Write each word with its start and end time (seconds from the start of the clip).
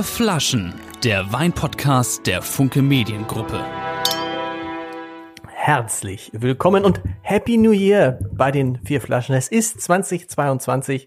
Vier 0.00 0.04
Flaschen, 0.04 0.72
der 1.04 1.30
Weinpodcast 1.30 2.26
der 2.26 2.40
Funke 2.40 2.80
Mediengruppe. 2.80 3.62
Herzlich 5.46 6.30
willkommen 6.32 6.86
und 6.86 7.02
Happy 7.20 7.58
New 7.58 7.72
Year 7.72 8.18
bei 8.32 8.50
den 8.50 8.78
Vier 8.82 9.02
Flaschen. 9.02 9.34
Es 9.34 9.48
ist 9.48 9.78
2022. 9.82 11.06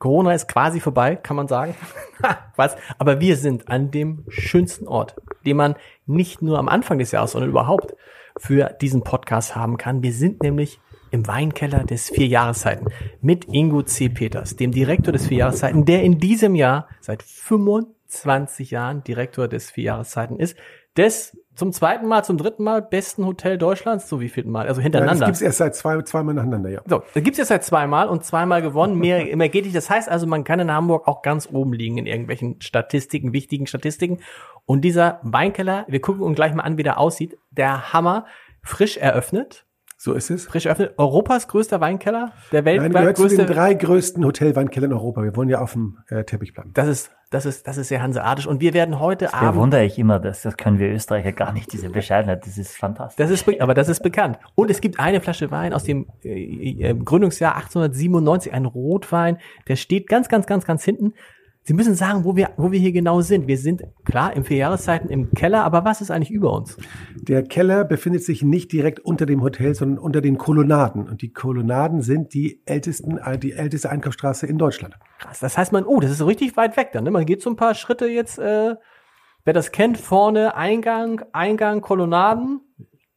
Corona 0.00 0.32
ist 0.32 0.48
quasi 0.48 0.80
vorbei, 0.80 1.14
kann 1.14 1.36
man 1.36 1.46
sagen. 1.46 1.76
Was? 2.56 2.74
Aber 2.98 3.20
wir 3.20 3.36
sind 3.36 3.68
an 3.68 3.92
dem 3.92 4.24
schönsten 4.26 4.88
Ort, 4.88 5.14
den 5.44 5.56
man 5.56 5.76
nicht 6.06 6.42
nur 6.42 6.58
am 6.58 6.68
Anfang 6.68 6.98
des 6.98 7.12
Jahres, 7.12 7.30
sondern 7.30 7.50
überhaupt 7.50 7.94
für 8.38 8.76
diesen 8.80 9.04
Podcast 9.04 9.54
haben 9.54 9.76
kann. 9.76 10.02
Wir 10.02 10.12
sind 10.12 10.42
nämlich 10.42 10.80
im 11.12 11.28
Weinkeller 11.28 11.84
des 11.84 12.10
Vier 12.10 12.26
Jahreszeiten 12.26 12.88
mit 13.20 13.44
Ingo 13.44 13.82
C. 13.84 14.08
Peters, 14.08 14.56
dem 14.56 14.72
Direktor 14.72 15.12
des 15.12 15.28
Vier 15.28 15.38
Jahreszeiten, 15.38 15.84
der 15.84 16.02
in 16.02 16.18
diesem 16.18 16.56
Jahr 16.56 16.88
seit 17.00 17.22
25 17.22 17.95
Jahren 18.24 19.04
Direktor 19.04 19.48
des 19.48 19.70
Vier 19.70 19.84
Jahreszeiten 19.84 20.38
ist, 20.38 20.56
des 20.96 21.36
zum 21.54 21.72
zweiten 21.72 22.06
Mal, 22.06 22.22
zum 22.22 22.36
dritten 22.36 22.62
Mal 22.62 22.82
besten 22.82 23.24
Hotel 23.24 23.56
Deutschlands, 23.56 24.08
so 24.08 24.20
wie 24.20 24.28
vierten 24.28 24.50
Mal, 24.50 24.68
also 24.68 24.80
hintereinander. 24.80 25.14
Ja, 25.14 25.20
das 25.20 25.26
gibt's 25.26 25.40
erst 25.40 25.58
seit 25.58 25.74
zwei, 25.74 26.00
zweimal 26.02 26.34
nacheinander, 26.34 26.68
ja. 26.68 26.82
So, 26.86 27.02
das 27.14 27.22
gibt's 27.22 27.38
erst 27.38 27.48
seit 27.48 27.64
zweimal 27.64 28.08
und 28.08 28.24
zweimal 28.24 28.60
gewonnen, 28.62 28.98
mehr, 28.98 29.24
mehr 29.36 29.48
geht 29.48 29.64
nicht. 29.64 29.76
Das 29.76 29.88
heißt 29.88 30.08
also, 30.08 30.26
man 30.26 30.44
kann 30.44 30.60
in 30.60 30.70
Hamburg 30.70 31.08
auch 31.08 31.22
ganz 31.22 31.48
oben 31.50 31.72
liegen 31.72 31.98
in 31.98 32.06
irgendwelchen 32.06 32.60
Statistiken, 32.60 33.32
wichtigen 33.32 33.66
Statistiken. 33.66 34.18
Und 34.66 34.82
dieser 34.82 35.20
Weinkeller, 35.22 35.86
wir 35.88 36.00
gucken 36.00 36.22
uns 36.22 36.36
gleich 36.36 36.54
mal 36.54 36.62
an, 36.62 36.76
wie 36.76 36.82
der 36.82 36.98
aussieht, 36.98 37.38
der 37.50 37.92
Hammer, 37.92 38.26
frisch 38.62 38.96
eröffnet, 38.96 39.66
so 39.98 40.12
ist 40.12 40.30
es. 40.30 40.44
Frisch 40.44 40.66
eröffnet. 40.66 40.92
Europas 40.98 41.48
größter 41.48 41.80
Weinkeller, 41.80 42.32
der 42.52 42.66
weltweit 42.66 42.92
Nein, 42.92 43.00
gehört 43.00 43.16
größte. 43.16 43.36
Zu 43.38 43.46
den 43.46 43.54
drei 43.54 43.72
größten 43.72 44.24
Hotelweinkellern 44.24 44.90
in 44.90 44.96
Europa. 44.96 45.22
Wir 45.22 45.34
wollen 45.36 45.48
ja 45.48 45.60
auf 45.60 45.72
dem 45.72 45.98
äh, 46.08 46.22
Teppich 46.24 46.52
bleiben. 46.52 46.72
Das 46.74 46.86
ist, 46.86 47.15
das 47.30 47.44
ist, 47.44 47.66
das 47.66 47.76
ist 47.76 47.88
sehr 47.88 48.02
hanseatisch. 48.02 48.46
Und 48.46 48.60
wir 48.60 48.72
werden 48.72 49.00
heute 49.00 49.24
das 49.24 49.34
Abend. 49.34 49.60
wundere 49.60 49.84
ich 49.84 49.98
immer, 49.98 50.20
dass 50.20 50.42
das 50.42 50.56
können 50.56 50.78
wir 50.78 50.88
Österreicher 50.88 51.32
gar 51.32 51.52
nicht, 51.52 51.72
diese 51.72 51.90
Bescheidenheit. 51.90 52.46
Das 52.46 52.56
ist 52.56 52.76
fantastisch. 52.76 53.16
Das 53.16 53.30
ist, 53.30 53.60
aber 53.60 53.74
das 53.74 53.88
ist 53.88 54.02
bekannt. 54.02 54.38
Und 54.54 54.70
es 54.70 54.80
gibt 54.80 55.00
eine 55.00 55.20
Flasche 55.20 55.50
Wein 55.50 55.72
aus 55.72 55.82
dem 55.82 56.06
äh, 56.22 56.90
äh 56.90 56.94
Gründungsjahr 56.94 57.56
1897, 57.56 58.52
ein 58.52 58.64
Rotwein, 58.64 59.38
der 59.66 59.74
steht 59.74 60.06
ganz, 60.08 60.28
ganz, 60.28 60.46
ganz, 60.46 60.64
ganz 60.64 60.84
hinten. 60.84 61.14
Sie 61.68 61.74
müssen 61.74 61.96
sagen, 61.96 62.24
wo 62.24 62.36
wir, 62.36 62.50
wo 62.56 62.70
wir 62.70 62.78
hier 62.78 62.92
genau 62.92 63.22
sind. 63.22 63.48
Wir 63.48 63.58
sind 63.58 63.82
klar 64.04 64.32
im 64.36 64.44
Vierjahreszeiten 64.44 65.10
im 65.10 65.32
Keller, 65.32 65.64
aber 65.64 65.84
was 65.84 66.00
ist 66.00 66.12
eigentlich 66.12 66.30
über 66.30 66.52
uns? 66.52 66.76
Der 67.16 67.42
Keller 67.42 67.84
befindet 67.84 68.22
sich 68.22 68.44
nicht 68.44 68.70
direkt 68.70 69.00
unter 69.00 69.26
dem 69.26 69.42
Hotel, 69.42 69.74
sondern 69.74 69.98
unter 69.98 70.20
den 70.20 70.38
Kolonnaden. 70.38 71.08
Und 71.08 71.22
die 71.22 71.32
Kolonnaden 71.32 72.02
sind 72.02 72.34
die 72.34 72.62
ältesten, 72.66 73.18
äh, 73.18 73.36
die 73.36 73.52
älteste 73.52 73.90
Einkaufsstraße 73.90 74.46
in 74.46 74.58
Deutschland. 74.58 74.96
Krass. 75.18 75.40
Das 75.40 75.58
heißt 75.58 75.72
man, 75.72 75.84
oh, 75.84 75.98
das 75.98 76.12
ist 76.12 76.18
so 76.18 76.26
richtig 76.26 76.56
weit 76.56 76.76
weg 76.76 76.90
dann. 76.92 77.02
Ne? 77.02 77.10
Man 77.10 77.26
geht 77.26 77.42
so 77.42 77.50
ein 77.50 77.56
paar 77.56 77.74
Schritte 77.74 78.06
jetzt, 78.06 78.38
äh, 78.38 78.76
wer 79.44 79.52
das 79.52 79.72
kennt, 79.72 79.98
vorne 79.98 80.54
Eingang, 80.54 81.22
Eingang, 81.32 81.80
Kolonnaden. 81.80 82.60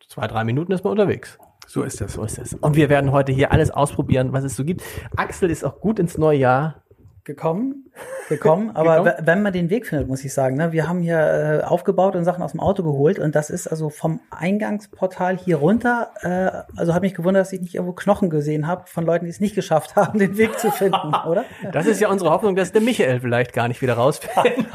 Zwei, 0.08 0.26
drei 0.26 0.44
Minuten 0.44 0.72
ist 0.72 0.84
man 0.84 0.90
unterwegs. 0.90 1.38
So 1.68 1.84
ist 1.84 2.02
das. 2.02 2.14
So 2.14 2.24
ist 2.24 2.40
das. 2.40 2.56
Und 2.56 2.76
wir 2.76 2.90
werden 2.90 3.12
heute 3.12 3.32
hier 3.32 3.52
alles 3.52 3.70
ausprobieren, 3.70 4.34
was 4.34 4.44
es 4.44 4.56
so 4.56 4.66
gibt. 4.66 4.82
Axel 5.16 5.52
ist 5.52 5.64
auch 5.64 5.80
gut 5.82 6.00
ins 6.00 6.18
neue 6.18 6.40
Jahr 6.40 6.82
gekommen, 7.24 7.92
gekommen. 8.28 8.72
Aber 8.76 9.04
gekommen? 9.04 9.28
wenn 9.28 9.42
man 9.42 9.54
den 9.54 9.70
Weg 9.70 9.88
findet, 9.88 10.08
muss 10.08 10.24
ich 10.24 10.34
sagen, 10.34 10.56
ne, 10.56 10.72
wir 10.72 10.88
haben 10.88 11.02
hier 11.02 11.20
äh, 11.20 11.66
aufgebaut 11.66 12.16
und 12.16 12.24
Sachen 12.24 12.44
aus 12.44 12.52
dem 12.52 12.60
Auto 12.60 12.84
geholt 12.84 13.20
und 13.20 13.36
das 13.36 13.50
ist 13.50 13.68
also 13.68 13.90
vom 13.90 14.20
Eingangsportal 14.32 15.38
hier 15.38 15.58
runter. 15.58 16.12
Äh, 16.22 16.80
also 16.80 16.94
habe 16.94 17.06
mich 17.06 17.14
gewundert, 17.14 17.42
dass 17.42 17.54
ich 17.54 17.62
nicht 17.62 17.76
irgendwo 17.76 17.94
Knochen 17.94 18.30
gesehen 18.30 18.68
habe 18.68 18.84
von 18.88 19.06
Leuten, 19.06 19.26
die 19.26 19.32
es 19.32 19.40
nicht 19.40 19.56
geschafft 19.56 19.96
haben, 19.96 20.20
den 20.20 20.38
Weg 20.38 20.58
zu 20.60 20.72
finden, 20.72 21.14
oder? 21.28 21.46
Das 21.72 21.86
ist 21.86 22.00
ja 22.00 22.10
unsere 22.10 22.32
Hoffnung, 22.32 22.56
dass 22.56 22.72
der 22.72 22.82
Michael 22.82 23.20
vielleicht 23.20 23.54
gar 23.54 23.68
nicht 23.68 23.82
wieder 23.82 23.94
rausfindet. 23.94 24.66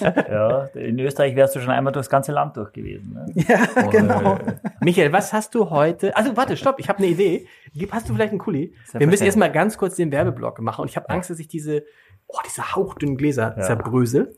ja, 0.00 0.64
in 0.74 0.98
Österreich 0.98 1.36
wärst 1.36 1.56
du 1.56 1.60
schon 1.60 1.70
einmal 1.70 1.92
durchs 1.92 2.10
ganze 2.10 2.32
Land 2.32 2.56
durch 2.56 2.72
gewesen. 2.72 3.14
Ne? 3.14 3.44
Ja, 3.48 3.60
oh, 3.84 3.88
genau. 3.88 4.34
Äh, 4.34 4.54
Michael, 4.80 5.12
was 5.12 5.32
hast 5.32 5.54
du 5.54 5.70
heute? 5.70 6.16
Also 6.16 6.36
warte, 6.36 6.56
stopp, 6.56 6.78
ich 6.78 6.88
habe 6.88 6.98
eine 6.98 7.08
Idee. 7.08 7.46
Hast 7.90 8.08
du 8.08 8.14
vielleicht 8.14 8.30
einen 8.30 8.38
Kuli? 8.38 8.74
Wir 8.92 9.06
müssen 9.06 9.24
erstmal 9.24 9.52
ganz 9.52 9.78
kurz 9.78 9.96
den 9.96 10.10
Werbeblock 10.10 10.60
machen 10.60 10.82
und 10.82 10.90
ich 10.90 10.96
habe 10.96 11.08
Angst, 11.10 11.30
dass 11.30 11.38
ich 11.38 11.48
diese 11.48 11.84
oh, 12.28 12.38
diese 12.46 12.74
hauchdünnen 12.74 13.16
Gläser 13.16 13.54
ja. 13.56 13.62
zerbrösel. 13.62 14.36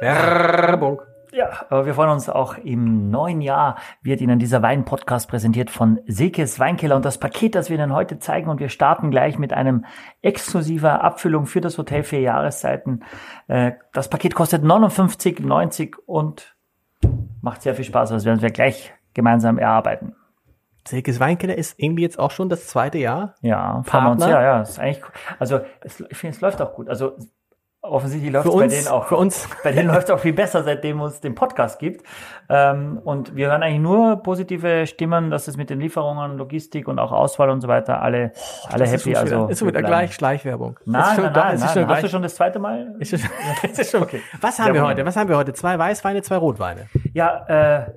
Werbung. 0.00 1.02
Ja, 1.34 1.64
aber 1.70 1.86
wir 1.86 1.94
freuen 1.94 2.10
uns 2.10 2.28
auch 2.28 2.58
im 2.58 3.10
neuen 3.10 3.40
Jahr 3.40 3.76
wird 4.02 4.20
Ihnen 4.20 4.38
dieser 4.38 4.60
Wein-Podcast 4.60 5.30
präsentiert 5.30 5.70
von 5.70 5.98
Silkes 6.06 6.58
Weinkeller 6.60 6.94
und 6.94 7.06
das 7.06 7.16
Paket, 7.16 7.54
das 7.54 7.70
wir 7.70 7.78
Ihnen 7.78 7.94
heute 7.94 8.18
zeigen 8.18 8.50
und 8.50 8.60
wir 8.60 8.68
starten 8.68 9.10
gleich 9.10 9.38
mit 9.38 9.54
einem 9.54 9.86
exklusiver 10.20 11.02
Abfüllung 11.02 11.46
für 11.46 11.62
das 11.62 11.78
Hotel 11.78 12.02
vier 12.02 12.20
Jahreszeiten. 12.20 13.02
Äh, 13.48 13.72
das 13.94 14.10
Paket 14.10 14.34
kostet 14.34 14.62
59,90 14.62 15.94
und 16.04 16.54
macht 17.40 17.62
sehr 17.62 17.74
viel 17.74 17.86
Spaß, 17.86 18.10
das 18.10 18.26
werden 18.26 18.42
wir 18.42 18.50
gleich 18.50 18.92
gemeinsam 19.14 19.56
erarbeiten. 19.56 20.14
Silkes 20.86 21.20
Weinkeller 21.20 21.56
ist 21.56 21.78
irgendwie 21.78 22.02
jetzt 22.02 22.18
auch 22.18 22.30
schon 22.30 22.48
das 22.48 22.66
zweite 22.66 22.98
Jahr. 22.98 23.34
Ja, 23.40 23.82
Partner. 23.86 24.10
Uns, 24.12 24.26
ja, 24.26 24.42
ja, 24.42 24.60
ist 24.62 24.78
eigentlich, 24.78 25.02
also 25.38 25.60
es, 25.80 26.00
ich 26.00 26.16
finde, 26.16 26.36
es 26.36 26.40
läuft 26.40 26.60
auch 26.60 26.74
gut. 26.74 26.88
Also 26.88 27.16
offensichtlich 27.82 28.32
läuft 28.32 28.46
es 28.46 28.54
bei 28.54 28.68
denen 28.68 28.88
auch. 28.88 29.06
Für 29.06 29.16
uns. 29.16 29.48
Bei 29.62 29.72
denen 29.72 29.88
läuft 29.88 30.04
es 30.04 30.10
auch 30.10 30.20
viel 30.20 30.32
besser, 30.32 30.62
seitdem 30.62 31.00
es 31.02 31.20
den 31.20 31.34
Podcast 31.34 31.78
gibt. 31.78 32.06
Ähm, 32.48 33.00
und 33.04 33.34
wir 33.34 33.48
hören 33.48 33.62
eigentlich 33.62 33.80
nur 33.80 34.22
positive 34.22 34.86
Stimmen, 34.86 35.30
dass 35.30 35.48
es 35.48 35.56
mit 35.56 35.68
den 35.68 35.80
Lieferungen, 35.80 36.36
Logistik 36.36 36.86
und 36.88 36.98
auch 36.98 37.12
Auswahl 37.12 37.50
und 37.50 37.60
so 37.60 37.68
weiter 37.68 38.00
alle, 38.00 38.32
oh, 38.34 38.68
alle 38.70 38.86
happy. 38.86 39.16
also 39.16 39.36
wieder, 39.36 39.50
ist 39.50 39.58
schon 39.58 39.68
wieder 39.68 39.82
gleich 39.82 40.14
Schleichwerbung. 40.14 40.78
Nein, 40.84 41.02
nein, 41.02 41.16
nein, 41.16 41.32
nein, 41.32 41.58
nein. 41.74 41.88
Hast 41.88 42.04
du 42.04 42.08
schon 42.08 42.22
das 42.22 42.36
zweite 42.36 42.58
Mal? 42.60 42.94
Ist 43.00 43.10
schon, 43.10 43.20
ist 43.68 43.90
schon, 43.90 44.02
okay. 44.02 44.20
Was 44.40 44.58
haben 44.58 44.74
wir 44.74 44.84
heute? 44.84 45.04
Was 45.04 45.16
haben 45.16 45.28
wir 45.28 45.36
heute? 45.36 45.52
Zwei 45.52 45.78
Weißweine, 45.78 46.22
zwei 46.22 46.36
Rotweine. 46.36 46.86
Ja, 47.12 47.46
äh, 47.46 47.92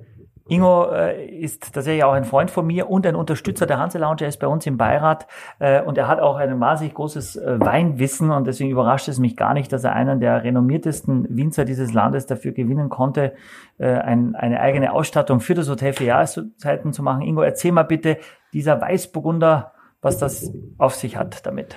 Ingo 0.48 0.92
äh, 0.92 1.26
ist 1.26 1.74
tatsächlich 1.74 2.04
auch 2.04 2.14
ein 2.14 2.24
Freund 2.24 2.52
von 2.52 2.68
mir 2.68 2.88
und 2.88 3.08
ein 3.08 3.16
Unterstützer 3.16 3.66
der 3.66 3.80
Hanse 3.80 3.98
Lounge. 3.98 4.22
Er 4.22 4.28
ist 4.28 4.40
bei 4.40 4.46
uns 4.46 4.68
im 4.68 4.78
Beirat 4.78 5.26
äh, 5.58 5.82
und 5.82 5.98
er 5.98 6.08
hat 6.08 6.20
auch 6.20 6.36
ein 6.36 6.60
wahnsinnig 6.60 6.94
großes 6.94 7.38
äh, 7.38 7.60
Weinwissen 7.60 8.30
und 8.30 8.46
deswegen 8.46 8.70
überrascht 8.70 9.08
es 9.08 9.18
mich 9.18 9.36
gar 9.36 9.56
nicht, 9.56 9.74
dass 9.74 9.84
er 9.84 9.94
einen 9.94 10.20
der 10.20 10.44
renommiertesten 10.44 11.26
Winzer 11.36 11.66
dieses 11.66 11.94
Landes 11.94 12.28
dafür 12.28 12.52
gewinnen 12.52 12.90
konnte, 12.90 13.34
äh, 13.80 13.88
ein, 13.88 14.36
eine 14.36 14.60
eigene 14.60 14.94
Ausstattung 14.94 15.40
für 15.40 15.56
das 15.56 15.68
Hotel 15.68 15.94
für 15.94 16.04
Jahreszeiten 16.04 16.94
zu 16.94 17.02
machen. 17.02 17.24
Ingo, 17.24 17.42
erzähl 17.42 17.72
mal 17.72 17.84
bitte 17.84 18.18
dieser 18.54 18.80
Weißburgunder, 18.80 19.74
was 20.02 20.20
das 20.20 20.52
auf 20.78 20.94
sich 20.94 21.18
hat 21.18 21.48
damit. 21.48 21.76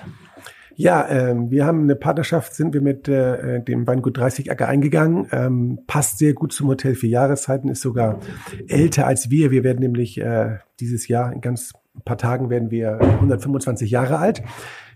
Ja, 0.79 1.09
ähm, 1.09 1.51
wir 1.51 1.65
haben 1.65 1.83
eine 1.83 1.97
Partnerschaft, 1.97 2.55
sind 2.55 2.73
wir 2.73 2.79
mit 2.79 3.09
äh, 3.09 3.61
dem 3.61 3.85
Weingut 3.85 4.15
30 4.15 4.49
Acker 4.49 4.69
eingegangen. 4.69 5.27
Ähm, 5.33 5.79
passt 5.87 6.19
sehr 6.19 6.31
gut 6.31 6.53
zum 6.53 6.69
Hotel 6.69 6.95
für 6.95 7.07
Jahreszeiten, 7.07 7.67
ist 7.67 7.81
sogar 7.81 8.21
älter 8.69 9.05
als 9.05 9.29
wir. 9.29 9.51
Wir 9.51 9.65
werden 9.65 9.81
nämlich 9.81 10.21
äh, 10.21 10.59
dieses 10.79 11.09
Jahr 11.09 11.33
in 11.33 11.41
ganz 11.41 11.73
paar 12.05 12.17
Tagen 12.17 12.49
werden 12.49 12.71
wir 12.71 12.97
125 12.97 13.91
Jahre 13.91 14.19
alt. 14.19 14.41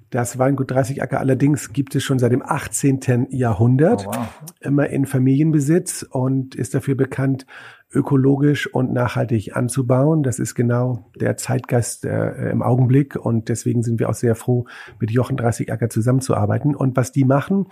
Das 0.09 0.39
Weingut 0.39 0.71
30 0.71 1.03
Acker 1.03 1.19
allerdings 1.19 1.73
gibt 1.73 1.95
es 1.95 2.03
schon 2.03 2.17
seit 2.17 2.31
dem 2.31 2.43
18. 2.45 3.27
Jahrhundert, 3.31 4.05
oh, 4.07 4.11
wow. 4.13 4.27
immer 4.61 4.87
in 4.87 5.05
Familienbesitz 5.05 6.03
und 6.03 6.55
ist 6.55 6.73
dafür 6.73 6.95
bekannt, 6.95 7.45
ökologisch 7.93 8.67
und 8.67 8.91
nachhaltig 8.93 9.55
anzubauen. 9.55 10.23
Das 10.23 10.39
ist 10.39 10.55
genau 10.55 11.09
der 11.19 11.37
Zeitgeist 11.37 12.05
äh, 12.05 12.49
im 12.49 12.61
Augenblick 12.61 13.15
und 13.15 13.49
deswegen 13.49 13.83
sind 13.83 13.99
wir 13.99 14.09
auch 14.09 14.13
sehr 14.13 14.35
froh, 14.35 14.65
mit 14.99 15.11
Jochen 15.11 15.37
30 15.37 15.71
Acker 15.71 15.89
zusammenzuarbeiten. 15.89 16.75
Und 16.75 16.97
was 16.97 17.11
die 17.11 17.25
machen, 17.25 17.67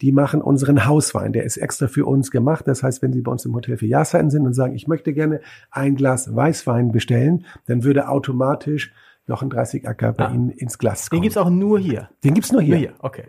die 0.00 0.12
machen 0.12 0.42
unseren 0.42 0.86
Hauswein. 0.86 1.32
Der 1.32 1.44
ist 1.44 1.56
extra 1.56 1.86
für 1.86 2.06
uns 2.06 2.30
gemacht. 2.30 2.68
Das 2.68 2.82
heißt, 2.82 3.02
wenn 3.02 3.12
Sie 3.12 3.22
bei 3.22 3.32
uns 3.32 3.44
im 3.44 3.54
Hotel 3.54 3.76
für 3.76 3.86
Jahreszeiten 3.86 4.30
sind 4.30 4.46
und 4.46 4.54
sagen, 4.54 4.74
ich 4.74 4.88
möchte 4.88 5.12
gerne 5.12 5.40
ein 5.70 5.96
Glas 5.96 6.34
Weißwein 6.34 6.92
bestellen, 6.92 7.44
dann 7.66 7.84
würde 7.84 8.08
automatisch 8.08 8.92
Jochen 9.26 9.50
30 9.50 9.88
Acker 9.88 10.12
bei 10.12 10.26
ah. 10.26 10.32
Ihnen 10.32 10.50
ins 10.50 10.78
Glas 10.78 11.08
kommen. 11.08 11.20
Den 11.20 11.22
gibt's 11.22 11.36
auch 11.36 11.50
nur 11.50 11.78
hier? 11.78 12.10
Den 12.24 12.34
gibt's 12.34 12.52
nur 12.52 12.60
hier. 12.60 12.74
Nur 12.74 12.78
hier, 12.80 12.94
okay. 12.98 13.24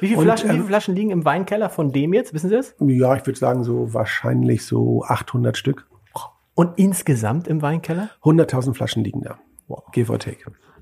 Wie 0.00 0.08
viele, 0.08 0.22
Flaschen, 0.22 0.48
ähm, 0.48 0.54
wie 0.54 0.58
viele 0.58 0.68
Flaschen 0.68 0.94
liegen 0.94 1.10
im 1.10 1.24
Weinkeller 1.24 1.70
von 1.70 1.92
dem 1.92 2.12
jetzt? 2.14 2.34
Wissen 2.34 2.48
Sie 2.48 2.56
das? 2.56 2.74
Ja, 2.80 3.16
ich 3.16 3.26
würde 3.26 3.38
sagen 3.38 3.64
so 3.64 3.92
wahrscheinlich 3.92 4.64
so 4.64 5.04
800 5.04 5.56
Stück. 5.56 5.86
Und 6.54 6.76
insgesamt 6.76 7.46
im 7.46 7.62
Weinkeller? 7.62 8.10
100.000 8.24 8.74
Flaschen 8.74 9.04
liegen 9.04 9.22
da. 9.22 9.38
Wow. 9.68 9.84
Give 9.92 10.10
or 10.10 10.18
take. 10.18 10.38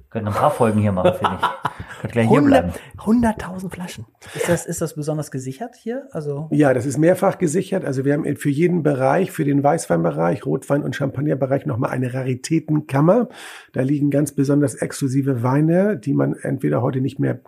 Können 0.08 0.28
ein 0.28 0.32
paar 0.32 0.50
Folgen 0.50 0.80
hier 0.80 0.92
machen, 0.92 1.12
finde 1.18 1.36
ich. 1.38 2.00
Können 2.00 2.12
gleich 2.12 2.28
hier 2.30 2.40
bleiben. 2.40 2.72
100.000 2.96 3.70
Flaschen. 3.70 4.06
Ist 4.34 4.48
das, 4.48 4.64
ist 4.64 4.80
das 4.80 4.94
besonders 4.94 5.30
gesichert 5.30 5.74
hier? 5.76 6.08
Also 6.12 6.48
ja, 6.50 6.72
das 6.72 6.86
ist 6.86 6.96
mehrfach 6.96 7.36
gesichert. 7.36 7.84
Also 7.84 8.06
wir 8.06 8.14
haben 8.14 8.36
für 8.36 8.48
jeden 8.48 8.82
Bereich, 8.82 9.32
für 9.32 9.44
den 9.44 9.62
Weißweinbereich, 9.62 10.46
Rotwein- 10.46 10.82
und 10.82 10.96
Champagnerbereich 10.96 11.66
nochmal 11.66 11.90
eine 11.90 12.14
Raritätenkammer. 12.14 13.28
Da 13.74 13.82
liegen 13.82 14.10
ganz 14.10 14.32
besonders 14.32 14.76
exklusive 14.76 15.42
Weine, 15.42 15.98
die 15.98 16.14
man 16.14 16.34
entweder 16.34 16.80
heute 16.80 17.02
nicht 17.02 17.18
mehr 17.18 17.40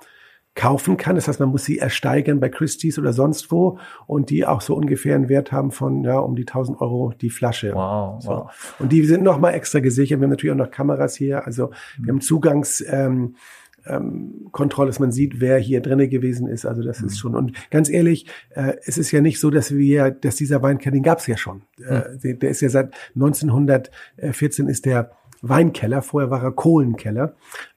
kaufen 0.58 0.96
kann. 0.96 1.14
Das 1.14 1.28
heißt, 1.28 1.38
man 1.38 1.50
muss 1.50 1.64
sie 1.64 1.78
ersteigern 1.78 2.40
bei 2.40 2.48
Christie's 2.48 2.98
oder 2.98 3.12
sonst 3.12 3.52
wo 3.52 3.78
und 4.08 4.28
die 4.28 4.44
auch 4.44 4.60
so 4.60 4.74
ungefähr 4.74 5.14
einen 5.14 5.28
Wert 5.28 5.52
haben 5.52 5.70
von 5.70 6.02
ja 6.02 6.18
um 6.18 6.34
die 6.34 6.42
1000 6.42 6.80
Euro 6.80 7.12
die 7.20 7.30
Flasche. 7.30 7.74
Wow, 7.74 8.20
so. 8.20 8.30
wow. 8.30 8.76
Und 8.80 8.90
die 8.90 9.04
sind 9.04 9.22
nochmal 9.22 9.54
extra 9.54 9.78
gesichert. 9.78 10.18
Wir 10.18 10.24
haben 10.24 10.30
natürlich 10.30 10.52
auch 10.52 10.64
noch 10.64 10.72
Kameras 10.72 11.14
hier. 11.14 11.46
Also 11.46 11.70
wir 11.98 12.12
haben 12.12 12.20
Zugangs 12.20 12.84
ähm, 12.88 13.36
ähm, 13.86 14.48
Kontrolle, 14.50 14.88
dass 14.88 14.98
man 14.98 15.12
sieht, 15.12 15.40
wer 15.40 15.58
hier 15.58 15.80
drinne 15.80 16.08
gewesen 16.08 16.48
ist. 16.48 16.66
Also 16.66 16.82
das 16.82 17.02
ist 17.02 17.20
schon. 17.20 17.36
Und 17.36 17.52
ganz 17.70 17.88
ehrlich, 17.88 18.26
äh, 18.50 18.74
es 18.84 18.98
ist 18.98 19.12
ja 19.12 19.20
nicht 19.20 19.38
so, 19.38 19.50
dass 19.50 19.72
wir, 19.72 20.10
dass 20.10 20.34
dieser 20.34 20.60
Weinkeller, 20.60 20.94
den 20.94 21.04
gab 21.04 21.18
es 21.18 21.28
ja 21.28 21.36
schon. 21.36 21.62
Äh, 21.78 22.18
der, 22.18 22.34
der 22.34 22.50
ist 22.50 22.62
ja 22.62 22.68
seit 22.68 22.94
1914 23.14 24.66
ist 24.66 24.86
der 24.86 25.12
Weinkeller. 25.42 26.02
Vorher 26.02 26.30
war 26.30 26.42
er 26.42 26.52
Kohlenkeller. 26.52 27.34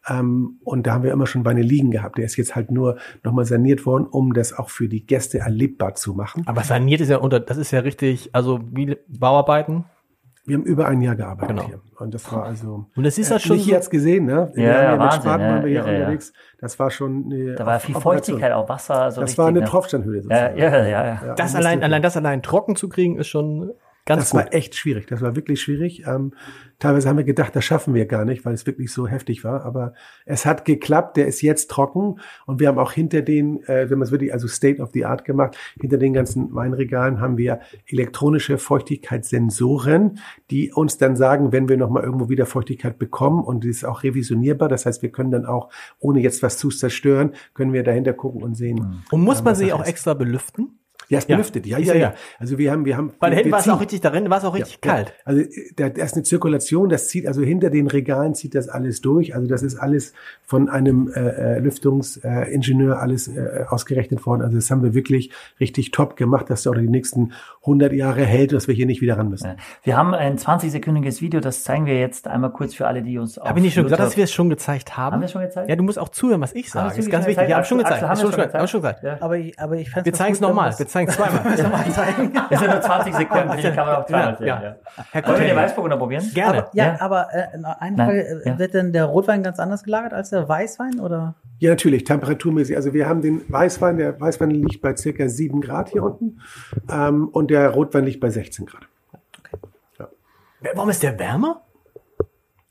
Ähm, 0.08 0.60
und 0.64 0.88
da 0.88 0.94
haben 0.94 1.04
wir 1.04 1.12
immer 1.12 1.28
schon 1.28 1.46
Weine 1.46 1.62
liegen 1.62 1.92
gehabt. 1.92 2.18
Der 2.18 2.26
ist 2.26 2.36
jetzt 2.38 2.56
halt 2.56 2.72
nur 2.72 2.98
nochmal 3.24 3.46
saniert 3.46 3.86
worden, 3.86 4.06
um 4.08 4.34
das 4.34 4.52
auch 4.58 4.70
für 4.70 4.88
die 4.88 5.06
Gäste 5.06 5.40
erlebbar 5.40 5.96
zu 5.96 6.14
machen. 6.14 6.44
Aber 6.48 6.62
saniert 6.64 7.02
ist 7.02 7.10
ja 7.10 7.18
unter, 7.18 7.40
das 7.40 7.58
ist 7.58 7.72
ja 7.72 7.80
richtig, 7.82 8.30
also 8.34 8.60
wie 8.72 8.98
Bauarbeiten. 9.08 9.86
Wir 10.44 10.58
haben 10.58 10.64
über 10.64 10.88
ein 10.88 11.02
Jahr 11.02 11.16
gearbeitet 11.16 11.56
Genau. 11.56 11.68
hier. 11.68 11.82
Und 12.00 12.16
das 12.16 12.32
war 12.34 12.46
also. 12.46 12.88
Und 12.96 13.04
das 13.04 13.20
ist 13.20 13.30
halt 13.30 13.44
schon 13.44 13.58
Nicht 13.58 13.66
so- 13.68 13.72
jetzt 13.72 13.92
gesehen, 13.92 14.26
ne? 14.26 14.52
Wir 14.56 14.64
Ja, 14.64 14.74
haben 14.74 14.84
ja, 14.84 14.92
mit 14.94 15.00
Wahnsinn, 15.02 15.22
Spaten 15.22 15.42
ja, 15.44 15.50
waren 15.50 15.64
wir 15.64 15.70
hier 15.70 15.94
ja. 15.94 16.00
unterwegs. 16.00 16.34
Das 16.60 16.80
war 16.80 16.90
schon 16.90 17.26
eine 17.26 17.54
Da 17.56 17.66
war 17.68 17.80
viel. 17.80 17.94
Feuchtigkeit, 17.94 18.52
auch 18.52 18.68
Wasser. 18.68 19.12
So 19.12 19.22
Das 19.22 19.30
richtig, 19.30 19.38
war 19.38 19.48
eine 19.50 19.60
ne? 19.60 19.66
Tropfsteinhöhle 19.68 20.18
Ja, 20.18 20.24
sozusagen. 20.24 20.58
ja, 20.58 20.78
ja, 20.78 20.88
ja. 20.88 21.22
Ja, 21.28 21.34
Das 21.36 21.56
allein, 21.56 21.80
das- 21.80 21.86
allein 21.88 22.02
das 22.02 22.18
allein 22.18 22.42
trocken 22.42 22.76
zu 22.76 22.90
kriegen, 22.90 23.20
ist 23.20 23.28
schon 23.28 23.72
ganz 24.06 24.24
Das 24.24 24.30
gut. 24.32 24.40
war 24.42 24.54
echt 24.54 24.76
schwierig. 24.76 25.08
Das 25.08 25.22
war 25.22 25.36
wirklich 25.36 25.62
schwierig. 25.62 26.04
Ähm, 26.08 26.34
teilweise 26.80 27.08
haben 27.10 27.18
wir 27.18 27.24
gedacht, 27.24 27.56
das 27.56 27.64
schaffen 27.64 27.94
wir 27.94 28.06
gar 28.06 28.26
nicht, 28.26 28.46
weil 28.46 28.54
es 28.54 28.66
wirklich 28.66 28.92
so 28.92 29.08
heftig 29.08 29.44
war. 29.44 29.66
Aber 29.66 29.94
es 30.26 30.46
hat 30.46 30.66
geklappt. 30.66 31.18
Der 31.18 31.28
ist 31.28 31.42
jetzt 31.42 31.70
trocken. 31.70 32.20
Und 32.46 32.60
wir 32.60 32.68
haben 32.68 32.80
auch 32.80 32.92
hinter 32.92 33.22
den, 33.22 33.64
äh, 33.64 33.90
wenn 33.90 34.00
man 34.00 34.06
es 34.06 34.12
wirklich 34.12 34.34
also 34.34 34.48
State 34.48 34.82
of 34.82 34.92
the 34.94 35.06
Art 35.06 35.26
gemacht, 35.26 35.58
hinter 35.80 35.98
den 35.98 36.14
ganzen 36.14 36.54
Weinregalen 36.54 37.20
haben 37.20 37.38
wir 37.38 37.60
elektronische 37.88 38.58
Feuchtigkeitssensoren, 38.58 40.20
die 40.50 40.72
uns 40.72 40.98
dann 40.98 41.16
sagen, 41.16 41.52
wenn 41.52 41.70
wir 41.70 41.78
nochmal 41.78 42.04
irgendwo 42.04 42.30
wieder 42.30 42.46
Feuchtigkeit 42.46 42.98
bekommen 43.00 43.44
und 43.44 43.64
die 43.64 43.70
ist 43.70 43.86
auch 43.86 44.04
revisionierbar. 44.04 44.70
Das 44.70 44.86
heißt, 44.86 45.02
wir 45.02 45.12
können 45.12 45.32
dann 45.32 45.46
auch, 45.46 45.70
ohne 46.00 46.20
jetzt 46.20 46.42
was 46.44 46.58
zu 46.58 46.70
zerstören, 46.70 47.34
können 47.54 47.74
wir 47.74 47.84
dahinter 47.84 48.14
gucken 48.14 48.42
und 48.44 48.56
sehen. 48.56 49.04
Und 49.12 49.22
muss 49.22 49.44
man 49.44 49.52
was 49.52 49.60
sie 49.60 49.74
auch 49.74 49.86
extra 49.86 50.14
belüften? 50.14 50.80
Ja, 51.12 51.18
es 51.18 51.28
Ja. 51.28 51.36
belüftet. 51.36 51.66
Ja, 51.66 51.78
Ist 51.78 51.88
ja, 51.88 51.94
ja- 51.94 52.00
ja. 52.00 52.14
Also 52.40 52.58
wir 52.58 52.72
haben, 52.72 52.86
wir 52.86 52.96
haben. 52.96 53.12
Weil 53.20 53.36
hinten 53.36 53.52
war 53.52 53.60
es 53.60 53.68
auch 53.68 53.82
richtig 53.82 54.00
darin, 54.00 54.30
war 54.30 54.38
es 54.38 54.46
auch 54.46 54.56
richtig 54.56 54.80
ja, 54.82 54.92
kalt. 54.94 55.08
Ja. 55.10 55.14
Also 55.26 55.44
da, 55.76 55.90
da 55.90 56.04
ist 56.04 56.14
eine 56.14 56.24
Zirkulation, 56.24 56.88
das 56.88 57.10
zieht 57.10 57.28
also 57.28 57.42
hinter 57.42 57.70
den 57.70 57.88
Regalen 57.88 58.34
zieht 58.34 58.56
das 58.56 58.70
alles 58.70 59.02
durch. 59.02 59.36
Also 59.36 59.46
das 59.46 59.62
ist 59.62 59.76
alles 59.76 60.14
von 60.46 60.70
einem 60.70 61.12
äh, 61.14 61.20
äh, 61.20 61.60
Lüftungsingenieur 61.60 62.96
äh, 62.96 62.98
alles 62.98 63.28
äh, 63.28 63.66
ausgerechnet 63.68 64.26
worden. 64.26 64.42
Also 64.42 64.56
das 64.56 64.72
haben 64.72 64.84
wir 64.84 64.94
wirklich 64.94 65.32
richtig 65.60 65.92
top 65.92 66.16
gemacht, 66.16 66.50
dass 66.50 66.64
der 66.64 66.72
auch 66.72 66.78
die 66.78 66.88
nächsten 66.88 67.34
100 67.62 67.92
Jahre 67.92 68.24
hält, 68.24 68.54
dass 68.54 68.70
wir 68.70 68.76
hier 68.76 68.86
nicht 68.86 69.02
wieder 69.02 69.18
ran 69.18 69.30
müssen. 69.30 69.58
Wir 69.84 69.98
haben 69.98 70.14
ein 70.14 70.38
20-sekündiges 70.38 71.22
Video, 71.22 71.42
das 71.42 71.64
zeigen 71.64 71.86
wir 71.86 72.00
jetzt 72.00 72.28
einmal 72.28 72.52
kurz 72.52 72.74
für 72.74 72.88
alle, 72.88 73.02
die 73.04 73.18
uns 73.18 73.38
Habe 73.38 73.60
ich 73.60 73.66
nicht 73.66 73.74
schon 73.74 73.84
gesagt, 73.84 74.02
dass 74.02 74.16
wir 74.16 74.24
es 74.24 74.32
schon 74.32 74.50
gezeigt 74.50 74.96
haben? 74.96 75.16
Haben 75.16 75.22
wir 75.22 75.28
schon 75.28 75.42
gezeigt? 75.42 75.70
Ja, 75.70 75.76
du 75.76 75.84
musst 75.84 76.00
auch 76.00 76.10
zuhören, 76.10 76.40
was 76.40 76.54
ich 76.54 76.72
sage. 76.72 76.96
Wir 76.96 77.00
ist 77.00 77.12
ganz 77.12 77.28
wichtig. 77.28 77.50
Ja, 77.50 77.58
hab 77.58 77.68
schon 77.68 77.80
gezeigt. 77.80 78.02
haben 78.02 78.18
wir 78.18 78.68
schon 78.68 78.82
gezeigt. 78.82 79.22
Aber 79.22 79.38
ich, 79.38 79.60
aber 79.60 79.76
ich 79.76 79.94
Wir 79.94 80.14
zeigen 80.14 80.34
es 80.34 80.40
nochmal. 80.40 80.74
Wir 80.78 80.88
zeigen 80.88 81.01
es 81.10 81.16
zweimal. 81.16 81.42
Das 82.50 82.60
sind 82.60 82.70
nur 82.72 82.82
20 82.82 83.16
Sekunden, 83.16 83.58
die 83.58 83.64
kann 83.64 83.86
man 83.88 83.96
auch 83.96 84.06
zweimal 84.06 84.38
sehen. 84.38 84.48
Ja. 84.48 84.62
Ja. 84.62 84.76
Herr 85.12 85.28
Wollen 85.28 85.40
wir 85.40 85.48
den 85.48 85.56
Weißburgunder 85.56 85.98
probieren? 85.98 86.24
gerne. 86.34 86.60
Aber, 86.60 86.70
ja, 86.74 86.86
Ja. 86.86 87.02
aber 87.02 87.28
äh, 87.34 87.48
eine 87.80 87.96
Frage, 87.98 88.28
äh, 88.46 88.50
ja. 88.50 88.60
wird 88.60 88.74
denn 88.74 88.94
der 88.94 89.06
Rotwein 89.06 89.44
ganz 89.44 89.60
anders 89.60 89.84
gelagert 89.84 90.14
als 90.14 90.30
der 90.30 90.48
Weißwein 90.48 91.00
oder? 91.00 91.36
Ja, 91.60 91.70
natürlich, 91.72 92.04
temperaturmäßig. 92.04 92.76
Also 92.76 92.94
wir 92.94 93.08
haben 93.08 93.22
den 93.22 93.42
Weißwein, 93.48 93.98
der 93.98 94.20
Weißwein 94.20 94.50
liegt 94.52 94.82
bei 94.82 94.96
circa 94.96 95.28
7 95.28 95.62
Grad 95.62 95.90
hier 95.90 96.04
unten 96.04 96.40
ähm, 96.92 97.28
und 97.30 97.52
der 97.52 97.70
Rotwein 97.70 98.06
liegt 98.06 98.20
bei 98.20 98.30
16 98.30 98.66
Grad. 98.66 98.84
Warum 100.76 100.90
ist 100.90 101.02
der 101.02 101.18
wärmer? 101.18 101.62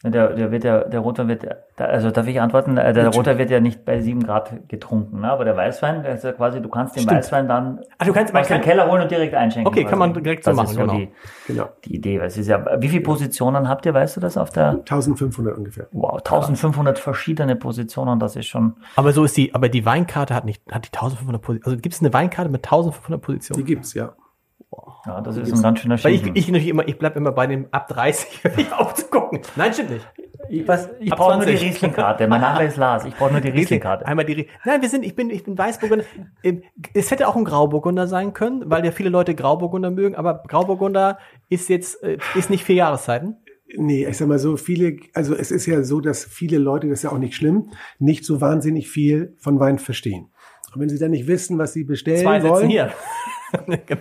Der, 0.03 0.29
der 0.33 0.51
wird 0.51 0.65
ja, 0.65 0.81
der 0.85 1.01
Rotwein 1.01 1.29
wird, 1.29 1.45
also 1.77 2.11
darf 2.11 2.27
ich 2.27 2.41
antworten, 2.41 2.79
Äh, 2.79 2.95
der 2.95 3.09
Rotwein 3.09 3.37
wird 3.37 3.51
ja 3.51 3.61
nicht 3.61 3.85
bei 3.85 4.01
7 4.01 4.23
Grad 4.23 4.67
getrunken, 4.67 5.21
ne? 5.21 5.31
aber 5.31 5.45
der 5.45 5.55
Weißwein, 5.59 6.03
der 6.03 6.15
ist 6.15 6.25
ja 6.25 6.33
quasi, 6.33 6.63
du 6.63 6.71
kannst 6.71 6.97
den 6.97 7.03
Stimmt. 7.03 7.19
Weißwein 7.19 7.47
dann 7.49 7.81
Ach, 7.99 8.07
du 8.07 8.13
kannst- 8.15 8.33
man 8.33 8.41
aus 8.41 8.49
dem 8.49 8.63
Keller 8.63 8.91
holen 8.91 9.03
und 9.03 9.11
direkt 9.11 9.35
einschenken. 9.35 9.71
Okay, 9.71 9.85
kann 9.85 9.99
man 9.99 10.15
direkt 10.15 10.45
so 10.45 10.53
das 10.53 10.57
machen, 10.57 10.69
ist 10.69 10.75
so 10.77 10.81
genau. 10.81 10.95
die, 10.95 11.09
Genau. 11.49 11.69
die 11.85 11.97
Idee. 11.97 12.19
weil 12.19 12.29
Es 12.29 12.39
ist 12.39 12.47
ja, 12.49 12.65
wie 12.81 12.89
viele 12.89 13.03
Positionen 13.03 13.69
habt 13.69 13.85
ihr, 13.85 13.93
weißt 13.93 14.17
du 14.17 14.21
das 14.23 14.39
auf 14.39 14.49
der, 14.49 14.71
1500 14.71 15.59
ungefähr. 15.59 15.87
wow, 15.93 16.13
1500 16.25 16.99
verschiedene 16.99 17.55
Positionen, 17.55 18.19
das 18.19 18.37
ist 18.37 18.47
schon, 18.47 18.77
Aber 18.97 19.13
so 19.13 19.25
ist 19.25 19.37
die, 19.37 19.55
aber 19.55 19.69
die 19.69 19.85
Weinkarte 19.85 20.35
hat 20.35 20.47
nicht, 20.47 20.63
hat 20.73 20.87
die 20.87 20.93
1500 20.97 21.43
Positionen. 21.43 21.75
Also 21.75 21.83
gibt 21.83 21.95
es 21.95 22.01
eine 22.01 22.13
Weinkarte 22.15 22.51
mit 22.51 22.65
1500 22.65 23.21
Die 23.21 23.27
Positionen? 23.27 23.65
gibt's, 23.67 23.93
ja. 23.93 24.15
Ja, 25.07 25.21
das 25.21 25.37
ist 25.37 25.53
ein 25.53 25.63
ganz 25.63 25.81
schöner 25.81 26.03
Weil 26.03 26.15
ich, 26.15 26.23
ich, 26.35 26.47
natürlich 26.49 26.69
immer, 26.69 26.87
ich 26.87 26.99
bleib 26.99 27.17
immer 27.17 27.33
bei 27.33 27.47
dem 27.47 27.67
ab 27.71 27.89
30, 27.89 28.41
hör 28.45 28.59
ich 28.59 28.73
auf 28.73 28.95
zu 28.95 29.07
gucken. 29.07 29.41
Nein, 29.57 29.73
stimmt 29.73 29.91
nicht. 29.91 30.07
Was? 30.67 30.89
ich 30.99 31.13
ab 31.13 31.19
brauche 31.19 31.37
nur 31.37 31.47
die 31.47 31.53
20. 31.57 31.69
Riesling-Karte. 31.69 32.27
Mein 32.27 32.41
Name 32.41 32.65
ist 32.65 32.77
Lars. 32.77 33.05
Ich 33.05 33.15
brauche 33.15 33.31
nur 33.33 33.41
die 33.41 33.49
Riesling-Karte. 33.51 34.07
Einmal 34.07 34.25
die, 34.25 34.33
Rie- 34.35 34.49
nein, 34.65 34.83
wir 34.83 34.89
sind, 34.89 35.05
ich 35.05 35.15
bin, 35.15 35.31
ich 35.31 35.45
bin 35.45 35.57
Weißburgunder. 35.57 36.05
Ähm, 36.43 36.63
Es 36.93 37.11
hätte 37.11 37.29
auch 37.29 37.37
ein 37.37 37.45
Grauburgunder 37.45 38.07
sein 38.09 38.33
können, 38.33 38.63
weil 38.67 38.85
ja 38.85 38.91
viele 38.91 39.11
Leute 39.11 39.35
Grauburgunder 39.35 39.91
mögen, 39.91 40.15
aber 40.17 40.43
Grauburgunder 40.49 41.19
ist 41.49 41.69
jetzt, 41.69 42.03
äh, 42.03 42.19
ist 42.35 42.51
nicht 42.51 42.65
vier 42.65 42.77
Jahreszeiten. 42.77 43.37
Nee, 43.77 44.07
ich 44.09 44.17
sag 44.17 44.27
mal 44.27 44.41
so, 44.41 44.57
viele, 44.57 44.97
also 45.15 45.35
es 45.37 45.53
ist 45.53 45.67
ja 45.67 45.85
so, 45.85 46.01
dass 46.01 46.25
viele 46.25 46.59
Leute, 46.59 46.89
das 46.89 46.99
ist 47.01 47.03
ja 47.05 47.13
auch 47.13 47.19
nicht 47.19 47.37
schlimm, 47.37 47.71
nicht 48.01 48.25
so 48.25 48.41
wahnsinnig 48.41 48.89
viel 48.91 49.37
von 49.39 49.61
Wein 49.61 49.79
verstehen. 49.79 50.33
Und 50.75 50.81
wenn 50.81 50.89
sie 50.89 50.99
dann 50.99 51.13
nicht 51.13 51.29
wissen, 51.29 51.59
was 51.59 51.73
sie 51.73 51.85
bestellen 51.85 52.23
Zwei 52.23 52.41
sitzen 52.41 52.53
wollen, 52.53 52.69
hier. 52.71 52.93
genau. 53.87 54.01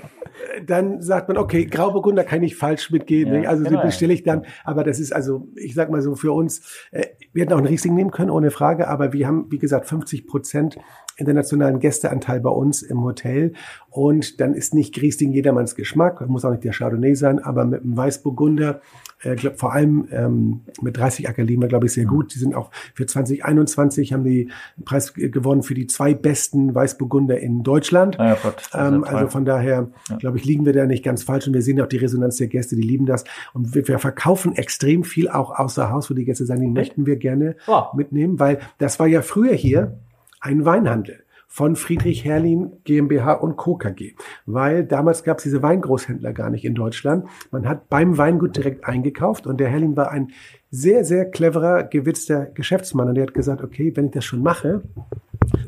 dann 0.66 1.01
sagt 1.01 1.28
man, 1.28 1.38
okay, 1.38 1.66
Grauburgunder 1.66 2.24
kann 2.24 2.44
ich 2.44 2.56
falsch 2.56 2.92
mitgehen. 2.92 3.28
Ja, 3.28 3.38
nicht? 3.40 3.50
also 3.50 3.63
genau. 3.63 3.81
die 3.81 3.88
bestelle 3.88 4.13
ich 4.13 4.24
dann. 4.24 4.46
Aber 4.63 4.84
das 4.84 5.00
ist 5.00 5.13
also, 5.13 5.48
ich 5.56 5.74
sag 5.74 5.90
mal 5.90 6.01
so, 6.01 6.16
für 6.16 6.31
uns, 6.31 6.88
äh, 6.92 7.06
wir 7.34 7.44
hätten 7.44 7.54
auch 7.54 7.57
einen 7.57 7.68
Riesling 7.68 7.96
nehmen 7.96 8.12
können, 8.12 8.30
ohne 8.30 8.51
Frage. 8.51 8.88
Aber 8.88 9.13
wir 9.13 9.28
haben, 9.28 9.48
wie 9.50 9.60
gesagt, 9.60 9.88
50 9.88 10.28
Prozent 10.28 10.78
internationalen 11.18 11.80
Gästeanteil 11.80 12.40
bei 12.40 12.50
uns 12.50 12.81
im 12.81 13.04
Hotel. 13.04 13.54
Und 13.90 14.40
dann 14.40 14.54
ist 14.54 14.74
nicht 14.74 15.00
Riesling 15.01 15.31
jedermanns 15.31 15.75
Geschmack. 15.75 16.28
Muss 16.28 16.45
auch 16.45 16.52
nicht 16.52 16.63
der 16.63 16.74
Chardonnay 16.74 17.16
sein, 17.16 17.40
aber 17.40 17.66
mit 17.66 17.84
einem 17.84 17.98
Weißburgunder, 17.98 18.81
äh, 19.24 19.36
glaub, 19.36 19.60
vor 19.60 19.74
allem 19.74 20.07
ähm, 20.12 20.62
mit 20.81 20.98
30 20.98 21.27
Acker 21.30 21.48
wir, 21.48 21.68
glaube 21.68 21.86
ich, 21.88 21.94
sehr 21.94 22.06
gut. 22.06 22.33
Die 22.33 22.39
sind 22.39 22.56
auch 22.56 22.71
für 22.94 23.06
2021 23.06 24.13
haben 24.13 24.24
die 24.24 24.50
einen 24.77 24.86
Preis 24.86 25.13
ge- 25.13 25.30
gewonnen 25.30 25.63
für 25.63 25.74
die 25.74 25.88
zwei 25.88 26.13
besten 26.13 26.74
Weißburgunder 26.75 27.39
in 27.39 27.63
Deutschland. 27.63 28.16
Ja, 28.18 28.36
Gott, 28.42 28.69
Ähm, 28.74 29.04
also 29.04 29.27
von 29.27 29.45
daher, 29.45 29.89
glaube 30.19 30.38
ich, 30.38 30.45
liegen 30.45 30.66
wir 30.66 30.74
da 30.74 30.86
nicht 30.86 31.04
ganz 31.04 31.24
falsch 31.24 31.48
und 31.48 31.54
wir 31.54 31.62
sehen 31.62 31.80
auch 31.81 31.88
die 31.88 31.98
Resonanz 31.98 32.38
der 32.38 32.48
Gäste, 32.48 32.75
die 32.75 32.81
lieben 32.81 33.06
das. 33.06 33.24
Und 33.54 33.74
wir, 33.75 33.88
wir 33.88 34.00
verkaufen 34.00 34.56
extrem 34.56 35.04
viel 35.04 35.27
auch 35.30 35.57
außer 35.57 35.89
Haus, 35.92 36.10
wo 36.10 36.13
die 36.13 36.25
Gäste 36.25 36.45
sagen, 36.45 36.62
die 36.62 36.68
möchten 36.68 37.06
wir 37.06 37.16
gerne 37.18 37.56
Wow. 37.66 37.94
mitnehmen, 37.94 38.39
weil 38.39 38.60
das 38.77 39.00
war 39.00 39.07
ja 39.07 39.21
früher 39.21 39.54
hier 39.54 39.98
ein 40.42 40.66
Weinhandel 40.66 41.24
von 41.51 41.76
Friedrich 41.76 42.23
Herrlin 42.23 42.71
GmbH 42.85 43.33
und 43.33 43.57
Co. 43.57 43.76
KG. 43.76 44.14
Weil 44.45 44.85
damals 44.85 45.23
gab 45.23 45.40
es 45.40 45.44
diese 45.44 45.64
Weingroßhändler 45.64 46.31
gar 46.31 46.52
nicht 46.52 46.64
in 46.64 46.76
Deutschland. 46.76 47.26
Man 47.52 47.68
hat 47.68 47.90
beim 47.90 48.18
Weingut 48.18 48.56
direkt 48.56 48.85
eingekauft 48.85 49.47
und 49.47 49.59
der 49.59 49.68
Herrlin 49.68 49.97
war 49.97 50.12
ein 50.12 50.30
sehr, 50.69 51.04
sehr 51.04 51.26
cleverer, 51.26 51.83
gewitzter 51.83 52.45
Geschäftsmann 52.45 53.09
und 53.09 53.16
der 53.16 53.23
hat 53.23 53.33
gesagt, 53.33 53.64
okay, 53.64 53.92
wenn 53.95 54.06
ich 54.06 54.12
das 54.12 54.26
schon 54.26 54.44
mache, 54.44 54.83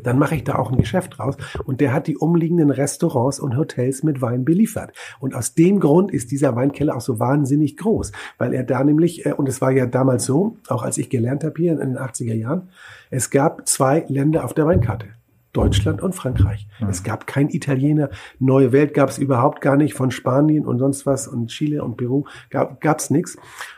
dann 0.04 0.20
mache 0.20 0.36
ich 0.36 0.44
da 0.44 0.56
auch 0.56 0.72
ein 0.72 0.78
Geschäft 0.78 1.18
draus. 1.18 1.36
Und 1.66 1.82
der 1.82 1.94
hat 1.94 2.06
die 2.06 2.16
umliegenden 2.16 2.70
Restaurants 2.70 3.40
und 3.40 3.58
Hotels 3.58 4.04
mit 4.04 4.22
Wein 4.22 4.46
beliefert. 4.46 4.92
Und 5.20 5.34
aus 5.34 5.56
dem 5.56 5.80
Grund 5.80 6.12
ist 6.12 6.30
dieser 6.30 6.56
Weinkeller 6.56 6.96
auch 6.96 7.02
so 7.02 7.20
wahnsinnig 7.20 7.78
groß, 7.78 8.12
weil 8.38 8.54
er 8.54 8.64
da 8.64 8.84
nämlich, 8.84 9.26
äh, 9.26 9.34
und 9.34 9.50
es 9.50 9.62
war 9.62 9.72
ja 9.72 9.88
damals 9.88 10.26
so, 10.26 10.58
auch 10.68 10.84
als 10.84 11.00
ich 11.00 11.10
gelernt 11.10 11.44
habe 11.44 11.56
hier 11.58 11.72
in 11.74 11.80
den 11.80 11.98
80er 11.98 12.36
Jahren, 12.36 12.70
es 13.10 13.32
gab 13.32 13.68
zwei 13.68 14.06
Länder 14.08 14.46
auf 14.46 14.54
der 14.54 14.68
Weinkarte. 14.68 15.08
Deutschland 15.54 16.02
und 16.02 16.14
Frankreich. 16.14 16.68
Es 16.90 17.04
gab 17.04 17.28
kein 17.28 17.50
Italiener. 17.50 18.10
Neue 18.40 18.72
Welt 18.72 18.94
gab 18.94 19.10
es 19.10 19.18
überhaupt 19.18 19.62
gar 19.62 19.78
nicht. 19.78 19.94
Von 19.94 20.12
Spanien 20.12 20.66
und 20.66 20.80
sonst 20.80 21.06
was 21.06 21.28
und 21.28 21.48
Chile 21.48 21.84
und 21.84 21.98
Peru 21.98 22.26
gab 22.50 23.00
es 23.00 23.10
nichts. 23.10 23.38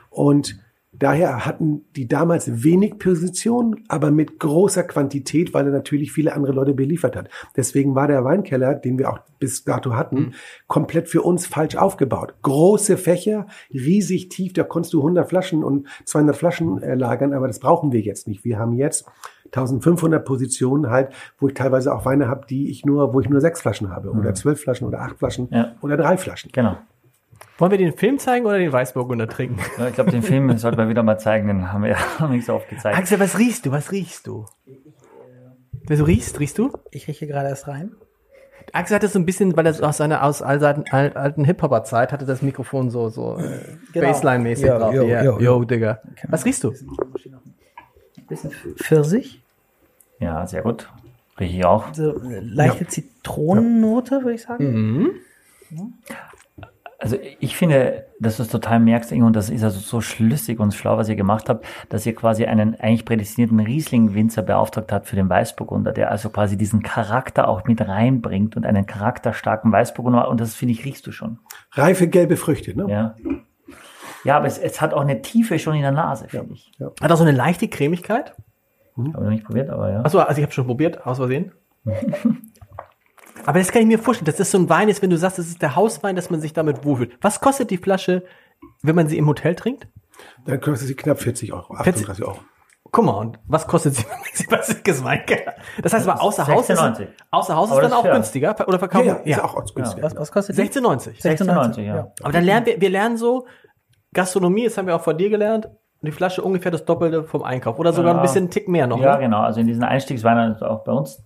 Und 0.09 0.59
Daher 0.95 1.43
hatten 1.47 1.85
die 1.95 2.07
damals 2.07 2.63
wenig 2.63 2.99
Position, 2.99 3.83
aber 3.87 4.11
mit 4.11 4.39
großer 4.39 4.83
Quantität, 4.83 5.51
weil 5.51 5.65
er 5.65 5.71
natürlich 5.71 6.11
viele 6.11 6.33
andere 6.33 6.53
Leute 6.53 6.75
beliefert 6.75 7.15
hat. 7.15 7.29
Deswegen 7.57 7.95
war 7.95 8.07
der 8.07 8.23
Weinkeller, 8.23 8.75
den 8.75 8.99
wir 8.99 9.09
auch 9.09 9.19
bis 9.39 9.63
dato 9.63 9.95
hatten, 9.95 10.35
komplett 10.67 11.09
für 11.09 11.23
uns 11.23 11.47
falsch 11.47 11.77
aufgebaut. 11.77 12.35
Große 12.43 12.97
Fächer, 12.97 13.47
riesig 13.73 14.29
tief, 14.29 14.53
da 14.53 14.63
konntest 14.63 14.93
du 14.93 14.99
100 14.99 15.27
Flaschen 15.27 15.63
und 15.63 15.87
200 16.05 16.35
Flaschen 16.35 16.81
äh, 16.83 16.93
lagern, 16.93 17.33
aber 17.33 17.47
das 17.47 17.59
brauchen 17.59 17.91
wir 17.91 18.01
jetzt 18.01 18.27
nicht. 18.27 18.45
Wir 18.45 18.59
haben 18.59 18.73
jetzt 18.73 19.05
1500 19.55 20.25
Positionen 20.25 20.89
halt, 20.89 21.09
wo 21.37 21.47
ich 21.47 21.53
teilweise 21.53 21.93
auch 21.93 22.05
Weine 22.05 22.27
habe, 22.27 22.45
die 22.47 22.69
ich 22.71 22.85
nur, 22.85 23.13
wo 23.13 23.19
ich 23.19 23.29
nur 23.29 23.39
sechs 23.39 23.61
Flaschen 23.61 23.89
habe 23.91 24.09
oder 24.11 24.33
zwölf 24.33 24.59
Flaschen 24.61 24.87
oder 24.87 25.01
acht 25.01 25.17
Flaschen 25.19 25.47
Ja. 25.51 25.73
oder 25.81 25.95
drei 25.97 26.17
Flaschen. 26.17 26.51
Genau. 26.51 26.77
Wollen 27.59 27.69
wir 27.71 27.77
den 27.77 27.93
Film 27.93 28.17
zeigen 28.17 28.45
oder 28.47 28.57
den 28.57 28.73
Weißburgunder 28.73 29.27
trinken? 29.27 29.59
Ja, 29.77 29.87
ich 29.87 29.93
glaube, 29.93 30.09
den 30.11 30.23
Film 30.23 30.57
sollten 30.57 30.77
wir 30.79 30.89
wieder 30.89 31.03
mal 31.03 31.19
zeigen, 31.19 31.47
den 31.47 31.71
haben 31.71 31.83
wir 31.83 31.91
ja 32.19 32.27
nicht 32.27 32.45
so 32.45 32.55
oft 32.55 32.67
gezeigt. 32.69 32.97
Axel, 32.97 33.19
was 33.19 33.37
riechst 33.37 33.65
du? 33.65 33.71
Was 33.71 33.91
riechst 33.91 34.25
du? 34.27 34.45
Wer 35.85 35.97
so 35.97 36.03
riechst, 36.05 36.39
riechst 36.39 36.57
du? 36.57 36.71
Ich 36.91 37.07
rieche 37.07 37.27
gerade 37.27 37.49
erst 37.49 37.67
rein. 37.67 37.91
Axel 38.71 38.95
hatte 38.95 39.07
so 39.09 39.19
ein 39.19 39.25
bisschen, 39.25 39.55
weil 39.57 39.65
er 39.67 39.87
aus 39.87 39.97
seiner 39.97 40.23
aus 40.23 40.41
alten, 40.41 40.85
alten 40.89 41.43
Hip-Hopper-Zeit 41.43 42.11
hatte 42.13 42.25
das 42.25 42.41
Mikrofon 42.41 42.89
so, 42.89 43.09
so 43.09 43.37
Genau. 43.91 44.07
Baseline-mäßig 44.07 44.65
Ja, 44.65 44.79
drauf. 44.79 44.93
jo, 44.95 45.03
Ja, 45.03 45.23
jo, 45.23 45.39
yo, 45.39 45.63
Digga. 45.65 45.99
Was 46.29 46.45
riechst 46.45 46.63
du? 46.63 46.69
Ein 46.71 48.25
bisschen 48.27 48.51
Pfirsich. 48.77 49.42
Ja, 50.23 50.47
sehr 50.47 50.61
gut. 50.61 50.89
Rieche 51.39 51.57
ich 51.57 51.65
auch. 51.65 51.93
So 51.93 52.15
eine 52.19 52.39
leichte 52.39 52.87
Zitronennote, 52.87 54.21
würde 54.23 54.33
ich 54.33 54.43
sagen. 54.43 55.11
Also 56.99 57.17
ich 57.41 57.57
finde, 57.57 58.05
dass 58.21 58.37
du 58.37 58.43
es 58.43 58.49
total 58.49 58.79
merkst, 58.79 59.11
Ingo, 59.11 59.27
und 59.27 59.35
das 59.35 59.49
ist 59.49 59.61
also 59.61 59.79
so 59.79 59.99
schlüssig 59.99 60.61
und 60.61 60.73
schlau, 60.73 60.95
was 60.95 61.09
ihr 61.09 61.17
gemacht 61.17 61.49
habt, 61.49 61.65
dass 61.89 62.05
ihr 62.05 62.15
quasi 62.15 62.45
einen 62.45 62.79
eigentlich 62.79 63.03
prädestinierten 63.03 63.59
Riesling-Winzer 63.59 64.41
beauftragt 64.41 64.89
habt 64.93 65.07
für 65.07 65.17
den 65.17 65.27
Weißburgunder, 65.27 65.91
der 65.91 66.11
also 66.11 66.29
quasi 66.29 66.55
diesen 66.55 66.81
Charakter 66.81 67.49
auch 67.49 67.65
mit 67.65 67.81
reinbringt 67.81 68.55
und 68.55 68.65
einen 68.65 68.85
charakterstarken 68.85 69.69
Weißburgunder. 69.73 70.29
Und 70.29 70.39
das 70.39 70.55
finde 70.55 70.73
ich, 70.73 70.85
riechst 70.85 71.05
du 71.05 71.11
schon. 71.11 71.39
Reife 71.73 72.07
gelbe 72.07 72.37
Früchte, 72.37 72.77
ne? 72.77 72.85
Ja. 72.87 73.15
Ja, 74.23 74.37
aber 74.37 74.47
es, 74.47 74.57
es 74.57 74.79
hat 74.79 74.93
auch 74.93 75.01
eine 75.01 75.21
Tiefe 75.21 75.59
schon 75.59 75.75
in 75.75 75.81
der 75.81 75.91
Nase, 75.91 76.29
finde 76.29 76.53
ich. 76.53 76.71
Hat 77.01 77.11
auch 77.11 77.17
so 77.17 77.23
eine 77.23 77.33
leichte 77.33 77.67
Cremigkeit. 77.67 78.33
Habe 78.97 79.23
noch 79.23 79.29
nicht 79.31 79.45
probiert, 79.45 79.69
aber 79.69 79.91
ja. 79.91 80.01
Achso, 80.01 80.19
also 80.19 80.37
ich 80.39 80.43
habe 80.43 80.53
schon 80.53 80.65
probiert, 80.67 81.05
aus 81.05 81.17
Versehen. 81.17 81.51
Aber 83.45 83.59
das 83.59 83.71
kann 83.71 83.81
ich 83.81 83.87
mir 83.87 83.99
vorstellen, 83.99 84.25
dass 84.27 84.37
das 84.37 84.51
so 84.51 84.57
ein 84.57 84.69
Wein 84.69 84.87
ist, 84.89 85.01
wenn 85.01 85.09
du 85.09 85.17
sagst, 85.17 85.37
das 85.37 85.47
ist 85.47 85.61
der 85.61 85.75
Hauswein, 85.75 86.15
dass 86.15 86.29
man 86.29 86.39
sich 86.39 86.53
damit 86.53 86.85
wohlfühlt. 86.85 87.17
Was 87.21 87.41
kostet 87.41 87.71
die 87.71 87.77
Flasche, 87.77 88.23
wenn 88.81 88.95
man 88.95 89.07
sie 89.07 89.17
im 89.17 89.27
Hotel 89.27 89.55
trinkt? 89.55 89.87
Dann 90.45 90.61
kostet 90.61 90.87
sie 90.87 90.95
knapp 90.95 91.19
40 91.19 91.51
Euro, 91.51 91.73
40 91.75 92.03
38 92.03 92.23
Euro. 92.25 92.39
Guck 92.91 93.05
mal, 93.05 93.13
und 93.17 93.39
was 93.47 93.67
kostet 93.67 93.95
sie, 93.95 94.03
wenn 94.09 94.19
man 94.19 94.29
sie 94.33 94.47
bei 94.47 94.61
Sickes 94.61 95.03
Weinkeller? 95.03 95.55
Das 95.81 95.93
heißt 95.93 96.07
aber 96.07 96.21
außer 96.21 96.47
Haus 96.47 96.69
ist, 96.69 96.79
16,90. 96.79 97.07
außer 97.31 97.55
Haus 97.55 97.69
ist 97.71 97.75
dann 97.75 97.83
das 97.83 97.91
auch 97.93 98.01
fair. 98.03 98.13
günstiger 98.13 98.55
oder 98.67 98.73
Ja, 98.73 98.79
verkaufen? 98.79 99.07
ja, 99.07 99.37
ist 99.37 99.43
auch 99.43 99.73
günstiger. 99.75 100.03
Was, 100.03 100.15
was 100.15 100.31
kostet 100.31 100.57
die? 100.57 100.61
16,90. 100.61 101.21
16,90, 101.21 101.81
ja. 101.81 102.11
Aber 102.21 102.31
dann 102.31 102.43
lernen 102.45 102.65
wir, 102.67 102.79
wir 102.79 102.89
lernen 102.89 103.17
so 103.17 103.45
Gastronomie, 104.13 104.65
das 104.65 104.77
haben 104.77 104.87
wir 104.87 104.95
auch 104.95 105.01
von 105.03 105.17
dir 105.17 105.29
gelernt, 105.29 105.67
die 106.05 106.11
Flasche 106.11 106.41
ungefähr 106.41 106.71
das 106.71 106.85
Doppelte 106.85 107.23
vom 107.23 107.43
Einkauf 107.43 107.79
oder 107.79 107.93
sogar 107.93 108.13
Ja. 108.13 108.19
ein 108.19 108.21
bisschen 108.21 108.43
einen 108.43 108.51
Tick 108.51 108.67
mehr 108.67 108.87
noch. 108.87 108.99
Ja, 108.99 109.15
ne? 109.15 109.21
genau. 109.23 109.41
Also 109.41 109.59
in 109.59 109.67
diesen 109.67 109.83
Einstiegsweinen 109.83 110.53
ist 110.53 110.63
auch 110.63 110.83
bei 110.83 110.91
uns 110.91 111.23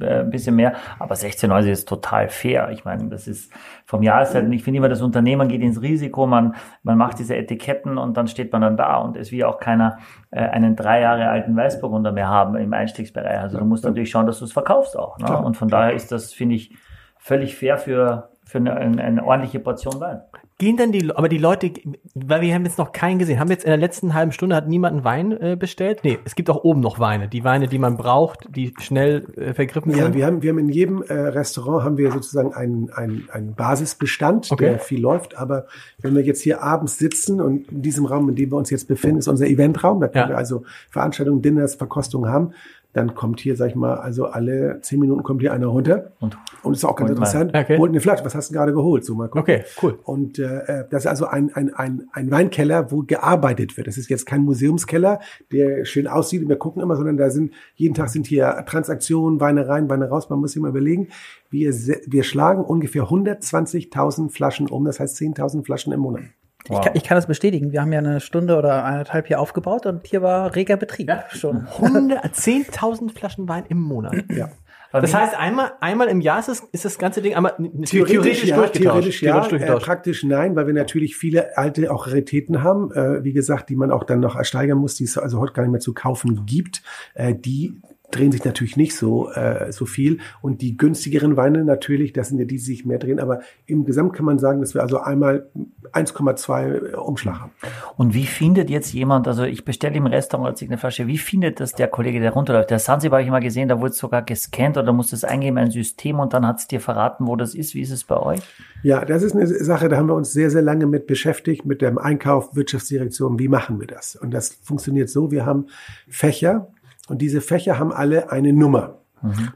äh, 0.00 0.20
ein 0.20 0.30
bisschen 0.30 0.56
mehr, 0.56 0.74
aber 0.98 1.14
16,90 1.14 1.70
ist 1.70 1.88
total 1.88 2.28
fair. 2.28 2.70
Ich 2.72 2.84
meine, 2.84 3.08
das 3.08 3.28
ist 3.28 3.52
vom 3.86 4.02
Jahreszeiten, 4.02 4.52
ich 4.52 4.64
finde 4.64 4.78
immer, 4.78 4.88
das 4.88 5.00
Unternehmen 5.00 5.48
geht 5.48 5.62
ins 5.62 5.80
Risiko, 5.80 6.26
man, 6.26 6.56
man 6.82 6.98
macht 6.98 7.18
diese 7.20 7.36
Etiketten 7.36 7.96
und 7.96 8.16
dann 8.16 8.26
steht 8.26 8.52
man 8.52 8.62
dann 8.62 8.76
da 8.76 8.96
und 8.96 9.16
es 9.16 9.30
will 9.30 9.44
auch 9.44 9.58
keiner 9.60 9.98
äh, 10.30 10.40
einen 10.40 10.74
drei 10.74 11.00
Jahre 11.02 11.28
alten 11.28 11.54
Weißburgunder 11.56 12.10
mehr 12.12 12.28
haben 12.28 12.56
im 12.56 12.72
Einstiegsbereich. 12.72 13.38
Also 13.38 13.58
du 13.58 13.64
musst 13.64 13.84
natürlich 13.84 14.10
schauen, 14.10 14.26
dass 14.26 14.40
du 14.40 14.44
es 14.44 14.52
verkaufst 14.52 14.98
auch. 14.98 15.18
Ne? 15.18 15.38
Und 15.38 15.56
von 15.56 15.68
daher 15.68 15.92
ist 15.92 16.10
das, 16.10 16.32
finde 16.32 16.56
ich, 16.56 16.74
völlig 17.18 17.54
fair 17.54 17.78
für, 17.78 18.30
für 18.44 18.58
eine, 18.58 18.74
eine, 18.74 19.02
eine 19.04 19.24
ordentliche 19.24 19.60
Portion 19.60 20.00
Wein. 20.00 20.20
Gehen 20.60 20.76
dann 20.76 20.92
die, 20.92 21.10
aber 21.16 21.30
die 21.30 21.38
Leute, 21.38 21.72
weil 22.14 22.42
wir 22.42 22.52
haben 22.54 22.66
jetzt 22.66 22.76
noch 22.76 22.92
keinen 22.92 23.18
gesehen, 23.18 23.40
haben 23.40 23.48
wir 23.48 23.54
jetzt 23.54 23.64
in 23.64 23.70
der 23.70 23.78
letzten 23.78 24.12
halben 24.12 24.30
Stunde 24.30 24.54
hat 24.54 24.68
niemand 24.68 24.92
einen 24.96 25.04
Wein 25.04 25.32
äh, 25.32 25.56
bestellt? 25.58 26.00
Nee, 26.04 26.18
es 26.26 26.34
gibt 26.34 26.50
auch 26.50 26.64
oben 26.64 26.80
noch 26.80 26.98
Weine, 26.98 27.28
die 27.28 27.44
Weine, 27.44 27.66
die 27.66 27.78
man 27.78 27.96
braucht, 27.96 28.46
die 28.54 28.74
schnell 28.78 29.24
äh, 29.38 29.54
vergriffen 29.54 29.90
Ja, 29.92 30.04
sind. 30.04 30.14
wir 30.14 30.26
haben, 30.26 30.42
wir 30.42 30.50
haben 30.50 30.58
in 30.58 30.68
jedem 30.68 31.00
äh, 31.02 31.14
Restaurant 31.14 31.82
haben 31.82 31.96
wir 31.96 32.12
sozusagen 32.12 32.52
einen, 32.52 32.90
einen, 32.90 33.26
einen 33.32 33.54
Basisbestand, 33.54 34.52
Okay. 34.52 34.64
der 34.66 34.78
viel 34.80 35.00
läuft. 35.00 35.38
Aber 35.38 35.64
wenn 36.02 36.14
wir 36.14 36.22
jetzt 36.22 36.42
hier 36.42 36.62
abends 36.62 36.98
sitzen 36.98 37.40
und 37.40 37.72
in 37.72 37.80
diesem 37.80 38.04
Raum, 38.04 38.28
in 38.28 38.34
dem 38.36 38.50
wir 38.52 38.56
uns 38.58 38.68
jetzt 38.68 38.86
befinden, 38.86 39.16
ist 39.20 39.28
unser 39.28 39.46
Eventraum, 39.46 39.98
da 39.98 40.08
können 40.08 40.24
Ja. 40.24 40.28
wir 40.28 40.36
also 40.36 40.64
Veranstaltungen, 40.90 41.40
Dinners, 41.40 41.74
Verkostungen 41.74 42.30
haben, 42.30 42.52
dann 42.92 43.14
kommt 43.14 43.40
hier, 43.40 43.56
sag 43.56 43.68
ich 43.68 43.76
mal, 43.76 43.94
also 43.94 44.26
alle 44.26 44.80
zehn 44.80 44.98
Minuten 44.98 45.22
kommt 45.22 45.40
hier 45.40 45.52
einer 45.52 45.68
runter. 45.68 46.12
Und 46.18 46.36
Und 46.62 46.74
ist 46.74 46.84
auch 46.84 46.96
ganz 46.96 47.10
mal. 47.10 47.14
interessant. 47.16 47.54
Okay. 47.54 47.78
Holt 47.78 47.90
eine 47.90 48.00
Flasche. 48.00 48.24
Was 48.24 48.34
hast 48.34 48.50
du 48.50 48.54
gerade 48.54 48.72
geholt? 48.72 49.04
So 49.04 49.14
mal 49.14 49.28
gucken. 49.28 49.40
Okay, 49.40 49.64
cool. 49.82 49.98
Und 50.02 50.38
äh, 50.38 50.84
das 50.90 51.04
ist 51.04 51.06
also 51.06 51.26
ein, 51.26 51.54
ein, 51.54 51.72
ein, 51.72 52.08
ein 52.12 52.30
Weinkeller, 52.30 52.90
wo 52.90 53.02
gearbeitet 53.02 53.76
wird. 53.76 53.86
Das 53.86 53.96
ist 53.96 54.10
jetzt 54.10 54.26
kein 54.26 54.42
Museumskeller, 54.42 55.20
der 55.52 55.84
schön 55.84 56.08
aussieht 56.08 56.42
und 56.42 56.48
wir 56.48 56.56
gucken 56.56 56.82
immer, 56.82 56.96
sondern 56.96 57.16
da 57.16 57.30
sind 57.30 57.52
jeden 57.76 57.94
Tag 57.94 58.08
sind 58.08 58.26
hier 58.26 58.64
Transaktionen, 58.66 59.40
Weine 59.40 59.68
rein, 59.68 59.88
Weine 59.88 60.08
raus. 60.08 60.28
Man 60.28 60.40
muss 60.40 60.52
sich 60.52 60.62
mal 60.62 60.68
überlegen, 60.68 61.08
wir, 61.50 61.72
wir 61.72 62.22
schlagen 62.24 62.64
ungefähr 62.64 63.04
120.000 63.04 64.30
Flaschen 64.30 64.68
um, 64.68 64.84
das 64.84 65.00
heißt 65.00 65.16
10.000 65.16 65.64
Flaschen 65.64 65.92
im 65.92 66.00
Monat. 66.00 66.24
Ich, 66.70 66.80
kann, 66.80 66.92
ich 66.94 67.04
kann 67.04 67.16
das 67.16 67.26
bestätigen. 67.26 67.72
Wir 67.72 67.80
haben 67.80 67.92
ja 67.92 67.98
eine 67.98 68.20
Stunde 68.20 68.56
oder 68.56 68.84
eineinhalb 68.84 69.26
hier 69.26 69.40
aufgebaut 69.40 69.86
und 69.86 70.06
hier 70.06 70.22
war 70.22 70.54
reger 70.54 70.76
Betrieb 70.76 71.10
schon. 71.30 71.66
100 71.80 72.24
10.000 72.24 73.12
Flaschen 73.16 73.48
Wein 73.48 73.64
im 73.68 73.80
Monat. 73.80 74.14
Ja. 74.28 74.48
Das 74.92 75.12
wie- 75.12 75.16
heißt, 75.16 75.38
einmal, 75.38 75.70
einmal 75.80 76.08
im 76.08 76.20
Jahr 76.20 76.40
ist 76.40 76.48
das, 76.48 76.60
ist 76.72 76.84
das 76.84 76.98
ganze 76.98 77.22
Ding 77.22 77.34
einmal 77.36 77.54
Theoretisch, 77.84 78.44
ja, 78.44 78.56
durchgetauscht. 78.56 78.72
theoretisch 78.82 79.22
ja, 79.22 79.32
Theoretisch 79.32 79.52
äh, 79.52 79.58
durchgetauscht. 79.58 79.86
praktisch 79.86 80.24
nein, 80.24 80.56
weil 80.56 80.66
wir 80.66 80.74
natürlich 80.74 81.16
viele 81.16 81.56
alte 81.56 81.92
auch 81.92 82.08
Raritäten 82.08 82.64
haben, 82.64 82.90
äh, 82.92 83.22
wie 83.22 83.32
gesagt, 83.32 83.68
die 83.68 83.76
man 83.76 83.92
auch 83.92 84.02
dann 84.02 84.18
noch 84.18 84.34
ersteigern 84.34 84.78
muss, 84.78 84.96
die 84.96 85.04
es 85.04 85.16
also 85.16 85.38
heute 85.38 85.52
gar 85.52 85.62
nicht 85.62 85.70
mehr 85.70 85.80
zu 85.80 85.94
kaufen 85.94 86.44
gibt. 86.44 86.82
Äh, 87.14 87.36
die 87.36 87.80
drehen 88.10 88.32
sich 88.32 88.44
natürlich 88.44 88.76
nicht 88.76 88.94
so 88.94 89.30
äh, 89.30 89.72
so 89.72 89.86
viel 89.86 90.18
und 90.42 90.62
die 90.62 90.76
günstigeren 90.76 91.36
Weine 91.36 91.64
natürlich, 91.64 92.12
das 92.12 92.28
sind 92.28 92.38
ja 92.38 92.44
die, 92.44 92.56
die 92.56 92.58
sich 92.58 92.84
mehr 92.84 92.98
drehen, 92.98 93.20
aber 93.20 93.40
im 93.66 93.84
Gesamt 93.84 94.12
kann 94.12 94.24
man 94.24 94.38
sagen, 94.38 94.60
dass 94.60 94.74
wir 94.74 94.82
also 94.82 95.00
einmal 95.00 95.48
1,2 95.92 96.94
Umschlag 96.94 97.40
haben. 97.40 97.52
Und 97.96 98.14
wie 98.14 98.26
findet 98.26 98.70
jetzt 98.70 98.92
jemand, 98.92 99.26
also 99.26 99.44
ich 99.44 99.64
bestelle 99.64 99.96
im 99.96 100.06
Restaurant 100.06 100.50
als 100.50 100.62
eine 100.62 100.78
Flasche, 100.78 101.06
wie 101.06 101.18
findet 101.18 101.60
das 101.60 101.72
der 101.72 101.88
Kollege, 101.88 102.20
der 102.20 102.32
runterläuft? 102.32 102.70
Der 102.70 102.78
Sansibar 102.78 103.18
habe 103.18 103.24
ich 103.24 103.30
mal 103.30 103.40
gesehen, 103.40 103.68
da 103.68 103.80
wurde 103.80 103.90
es 103.90 103.98
sogar 103.98 104.22
gescannt 104.22 104.76
oder 104.76 104.92
musst 104.92 105.12
es 105.12 105.24
eingeben, 105.24 105.58
ein 105.58 105.70
System 105.70 106.20
und 106.20 106.32
dann 106.32 106.46
hat 106.46 106.58
es 106.58 106.68
dir 106.68 106.80
verraten, 106.80 107.26
wo 107.26 107.36
das 107.36 107.54
ist. 107.54 107.74
Wie 107.74 107.80
ist 107.80 107.90
es 107.90 108.04
bei 108.04 108.16
euch? 108.16 108.40
Ja, 108.82 109.04
das 109.04 109.22
ist 109.22 109.34
eine 109.34 109.46
Sache, 109.46 109.88
da 109.88 109.96
haben 109.96 110.08
wir 110.08 110.14
uns 110.14 110.32
sehr, 110.32 110.50
sehr 110.50 110.62
lange 110.62 110.86
mit 110.86 111.06
beschäftigt, 111.06 111.64
mit 111.64 111.82
dem 111.82 111.98
Einkauf, 111.98 112.54
Wirtschaftsdirektion, 112.54 113.38
wie 113.38 113.48
machen 113.48 113.80
wir 113.80 113.86
das? 113.86 114.16
Und 114.16 114.32
das 114.32 114.58
funktioniert 114.62 115.10
so, 115.10 115.30
wir 115.30 115.46
haben 115.46 115.66
Fächer 116.08 116.68
und 117.10 117.20
diese 117.20 117.40
Fächer 117.40 117.76
haben 117.76 117.92
alle 117.92 118.30
eine 118.30 118.52
Nummer. 118.52 118.99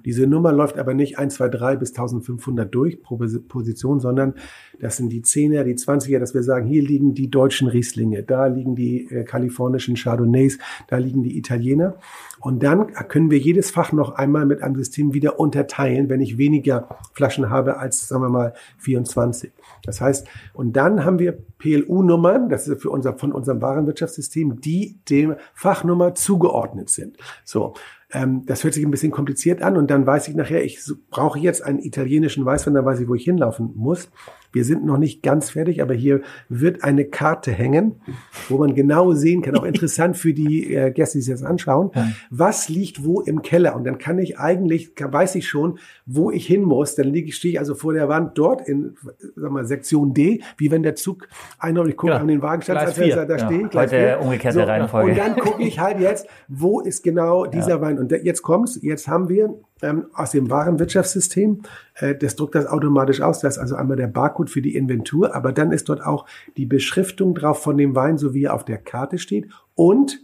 Diese 0.04 0.26
Nummer 0.26 0.52
läuft 0.52 0.78
aber 0.78 0.94
nicht 0.94 1.18
1, 1.18 1.34
2, 1.34 1.48
3 1.48 1.76
bis 1.76 1.90
1500 1.90 2.72
durch 2.74 3.02
pro 3.02 3.16
Posi- 3.16 3.40
Position, 3.46 4.00
sondern 4.00 4.34
das 4.80 4.96
sind 4.96 5.10
die 5.10 5.22
10er, 5.22 5.62
die 5.64 5.74
20er, 5.74 6.18
dass 6.18 6.34
wir 6.34 6.42
sagen, 6.42 6.66
hier 6.66 6.82
liegen 6.82 7.14
die 7.14 7.30
deutschen 7.30 7.68
Rieslinge, 7.68 8.22
da 8.22 8.46
liegen 8.46 8.74
die 8.74 9.10
äh, 9.10 9.24
kalifornischen 9.24 9.94
Chardonnays, 9.96 10.58
da 10.88 10.98
liegen 10.98 11.22
die 11.22 11.38
Italiener. 11.38 11.96
Und 12.40 12.62
dann 12.62 12.92
können 13.08 13.30
wir 13.30 13.38
jedes 13.38 13.70
Fach 13.70 13.92
noch 13.92 14.16
einmal 14.16 14.44
mit 14.44 14.62
einem 14.62 14.76
System 14.76 15.14
wieder 15.14 15.40
unterteilen, 15.40 16.08
wenn 16.10 16.20
ich 16.20 16.36
weniger 16.36 16.88
Flaschen 17.12 17.48
habe 17.48 17.78
als, 17.78 18.08
sagen 18.08 18.22
wir 18.22 18.28
mal, 18.28 18.52
24. 18.78 19.50
Das 19.84 20.00
heißt, 20.00 20.26
und 20.52 20.74
dann 20.76 21.04
haben 21.04 21.18
wir 21.18 21.32
PLU-Nummern, 21.58 22.48
das 22.48 22.68
ist 22.68 22.82
für 22.82 22.90
unser, 22.90 23.16
von 23.16 23.32
unserem 23.32 23.62
Warenwirtschaftssystem, 23.62 24.60
die 24.60 24.98
dem 25.08 25.36
Fachnummer 25.54 26.14
zugeordnet 26.14 26.90
sind. 26.90 27.16
So. 27.44 27.74
Ähm, 28.14 28.46
das 28.46 28.64
hört 28.64 28.74
sich 28.74 28.84
ein 28.84 28.90
bisschen 28.90 29.10
kompliziert 29.10 29.60
an 29.60 29.76
und 29.76 29.90
dann 29.90 30.06
weiß 30.06 30.28
ich 30.28 30.34
nachher, 30.34 30.64
ich 30.64 30.78
brauche 31.10 31.38
jetzt 31.38 31.62
einen 31.62 31.80
italienischen 31.80 32.44
Weißwein, 32.44 32.74
dann 32.74 32.84
weiß 32.84 33.00
ich, 33.00 33.08
wo 33.08 33.14
ich 33.14 33.24
hinlaufen 33.24 33.72
muss. 33.74 34.08
Wir 34.54 34.64
sind 34.64 34.84
noch 34.86 34.96
nicht 34.98 35.22
ganz 35.22 35.50
fertig, 35.50 35.82
aber 35.82 35.92
hier 35.94 36.22
wird 36.48 36.82
eine 36.84 37.04
Karte 37.04 37.50
hängen, 37.52 37.96
wo 38.48 38.56
man 38.58 38.74
genau 38.74 39.12
sehen 39.12 39.42
kann, 39.42 39.56
auch 39.56 39.64
interessant 39.64 40.16
für 40.16 40.32
die 40.32 40.74
äh, 40.74 40.90
Gäste, 40.90 41.18
die 41.18 41.22
sich 41.22 41.34
das 41.34 41.42
anschauen, 41.42 41.90
was 42.30 42.68
liegt 42.68 43.04
wo 43.04 43.20
im 43.20 43.42
Keller. 43.42 43.76
Und 43.76 43.84
dann 43.84 43.98
kann 43.98 44.18
ich 44.18 44.38
eigentlich, 44.38 44.94
kann, 44.94 45.12
weiß 45.12 45.34
ich 45.34 45.48
schon, 45.48 45.78
wo 46.06 46.30
ich 46.30 46.46
hin 46.46 46.62
muss. 46.62 46.94
Dann 46.94 47.08
liege 47.08 47.28
ich, 47.28 47.36
stehe 47.36 47.52
ich 47.54 47.58
also 47.58 47.74
vor 47.74 47.92
der 47.92 48.08
Wand 48.08 48.38
dort 48.38 48.66
in, 48.68 48.94
sag 49.36 49.50
mal, 49.50 49.64
Sektion 49.66 50.14
D, 50.14 50.40
wie 50.56 50.70
wenn 50.70 50.82
der 50.82 50.94
Zug 50.94 51.28
einmal, 51.58 51.88
ich 51.88 51.96
gucke 51.96 52.12
Ja. 52.12 52.18
an 52.20 52.28
den 52.28 52.40
Wagenstand, 52.40 52.78
Gleis 52.78 52.98
als 52.98 53.28
da 53.28 53.36
Ja, 53.36 53.46
steht. 53.46 53.70
Gleis 53.70 53.92
heute 53.92 54.18
umgekehrte 54.20 54.66
Reihenfolge. 54.66 55.10
Und 55.10 55.18
dann 55.18 55.36
gucke 55.36 55.62
ich 55.62 55.78
halt 55.80 55.98
jetzt, 55.98 56.26
wo 56.48 56.80
ist 56.80 57.02
genau 57.02 57.44
dieser 57.46 57.80
Wein. 57.80 57.98
Und 57.98 58.12
da- 58.12 58.16
jetzt 58.16 58.42
kommt's, 58.42 58.78
jetzt 58.82 59.08
haben 59.08 59.28
wir 59.28 59.54
ähm, 59.84 60.06
aus 60.14 60.30
dem 60.30 60.50
Warenwirtschaftssystem, 60.50 61.62
äh, 61.94 62.14
das 62.14 62.36
druckt 62.36 62.54
das 62.54 62.66
automatisch 62.66 63.20
aus. 63.20 63.40
Da 63.40 63.48
ist 63.48 63.58
also 63.58 63.76
einmal 63.76 63.96
der 63.96 64.06
Barcode 64.08 64.50
für 64.50 64.62
die 64.62 64.74
Inventur, 64.76 65.34
aber 65.34 65.52
dann 65.52 65.72
ist 65.72 65.88
dort 65.88 66.04
auch 66.04 66.26
die 66.56 66.66
Beschriftung 66.66 67.34
drauf 67.34 67.62
von 67.62 67.76
dem 67.76 67.94
Wein, 67.94 68.18
so 68.18 68.34
wie 68.34 68.44
er 68.44 68.54
auf 68.54 68.64
der 68.64 68.78
Karte 68.78 69.18
steht. 69.18 69.48
Und 69.74 70.20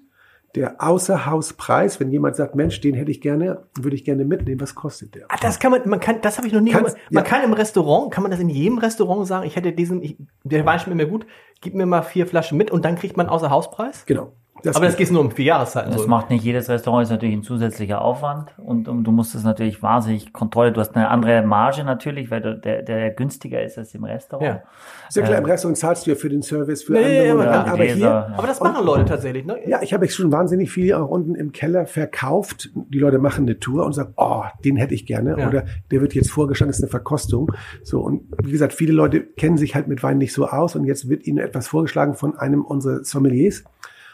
der 0.57 0.83
Außerhauspreis, 0.83 2.00
wenn 2.00 2.11
jemand 2.11 2.35
sagt, 2.35 2.57
Mensch, 2.57 2.81
den 2.81 2.95
hätte 2.95 3.11
ich 3.11 3.21
gerne, 3.21 3.62
würde 3.79 3.95
ich 3.95 4.05
gerne 4.05 4.25
mitnehmen, 4.25 4.61
was 4.61 4.75
kostet 4.75 5.14
der? 5.14 5.26
Ah, 5.29 5.37
das 5.40 5.61
kann 5.61 5.71
man, 5.71 5.88
man 5.88 6.00
kann, 6.00 6.21
das 6.23 6.38
habe 6.38 6.49
ich 6.49 6.52
noch 6.52 6.61
nie 6.61 6.73
Kannst- 6.73 6.97
gemacht. 6.97 7.12
Man 7.12 7.25
ja. 7.25 7.31
kann 7.31 7.45
im 7.45 7.52
Restaurant, 7.52 8.12
kann 8.12 8.23
man 8.23 8.33
das 8.33 8.40
in 8.40 8.49
jedem 8.49 8.79
Restaurant 8.79 9.26
sagen, 9.29 9.47
ich 9.47 9.55
hätte 9.55 9.73
diesen, 9.73 10.02
ich, 10.02 10.17
der 10.43 10.67
Wein 10.67 10.81
schmeckt 10.81 10.97
mir 10.97 11.07
gut, 11.07 11.25
gib 11.61 11.75
mir 11.75 11.87
mal 11.87 12.02
vier 12.02 12.26
Flaschen 12.26 12.59
mit 12.59 12.71
und 12.71 12.85
dann 12.85 12.97
kriegt 12.97 13.17
man 13.17 13.29
außer 13.29 13.50
Hauspreis? 13.50 14.05
Genau. 14.07 14.33
Das 14.62 14.76
Aber 14.76 14.87
das 14.87 14.97
geht 14.97 15.11
nur 15.11 15.21
um 15.21 15.31
vier 15.31 15.47
Jahreszeiten. 15.47 15.90
Das 15.90 16.02
so. 16.02 16.09
macht 16.09 16.31
nicht 16.31 16.45
jedes 16.45 16.69
Restaurant, 16.69 17.05
ist 17.05 17.11
natürlich 17.11 17.35
ein 17.35 17.43
zusätzlicher 17.43 18.02
Aufwand 18.02 18.55
und, 18.59 18.88
und 18.88 19.05
du 19.05 19.12
musst 19.12 19.35
es 19.35 19.45
natürlich 19.45 19.83
wahnsinnig 19.83 20.33
Kontrolle. 20.33 20.73
Du 20.73 20.81
hast 20.81 20.95
eine 20.97 21.09
andere 21.09 21.43
Marge 21.43 21.85
natürlich, 21.85 22.31
weil 22.31 22.40
du, 22.40 22.57
der, 22.57 22.83
der 22.83 23.11
günstiger 23.11 23.62
ist 23.62 23.79
als 23.79 23.95
im 23.95 24.05
Restaurant. 24.05 24.47
Ja. 24.47 24.62
ist 25.09 25.17
ja 25.17 25.23
klar, 25.23 25.38
im 25.38 25.45
Restaurant 25.45 25.79
zahlst 25.79 26.07
du 26.07 26.11
ja 26.11 26.17
für 26.17 26.29
den 26.29 26.43
Service, 26.43 26.83
für 26.83 26.93
Nee, 26.93 27.31
andere 27.31 27.38
und 27.38 27.45
ja, 27.45 27.64
aber 27.64 27.76
Gläser, 27.76 27.95
hier, 27.95 28.07
ja. 28.07 28.35
Aber 28.37 28.47
das 28.47 28.61
machen 28.61 28.85
Leute 28.85 29.05
tatsächlich, 29.05 29.45
ne? 29.45 29.59
Ja, 29.67 29.81
ich 29.83 29.93
habe 29.93 30.05
jetzt 30.05 30.14
schon 30.14 30.33
wahnsinnig 30.33 30.71
viel 30.71 30.93
auch 30.95 31.09
unten 31.09 31.35
im 31.35 31.52
Keller 31.52 31.87
verkauft. 31.87 32.71
Die 32.75 32.99
Leute 32.99 33.19
machen 33.19 33.45
eine 33.45 33.59
Tour 33.59 33.85
und 33.85 33.93
sagen, 33.93 34.12
oh, 34.17 34.45
den 34.64 34.76
hätte 34.76 34.95
ich 34.95 35.07
gerne. 35.07 35.37
Ja. 35.38 35.49
Oder 35.49 35.64
der 35.90 36.00
wird 36.00 36.14
jetzt 36.14 36.31
vorgeschlagen, 36.31 36.69
das 36.71 36.79
ist 36.79 36.85
eine 36.85 36.90
Verkostung. 36.90 37.52
So, 37.83 38.00
und 38.00 38.23
wie 38.43 38.50
gesagt, 38.50 38.73
viele 38.73 38.93
Leute 38.93 39.21
kennen 39.21 39.59
sich 39.59 39.75
halt 39.75 39.88
mit 39.88 40.02
Wein 40.02 40.19
nicht 40.19 40.33
so 40.33 40.47
aus 40.47 40.76
und 40.76 40.85
jetzt 40.85 41.09
wird 41.09 41.26
ihnen 41.26 41.38
etwas 41.38 41.69
vorgeschlagen 41.69 42.14
von 42.14 42.37
einem 42.37 42.64
unserer 42.64 43.05
Sommeliers 43.05 43.64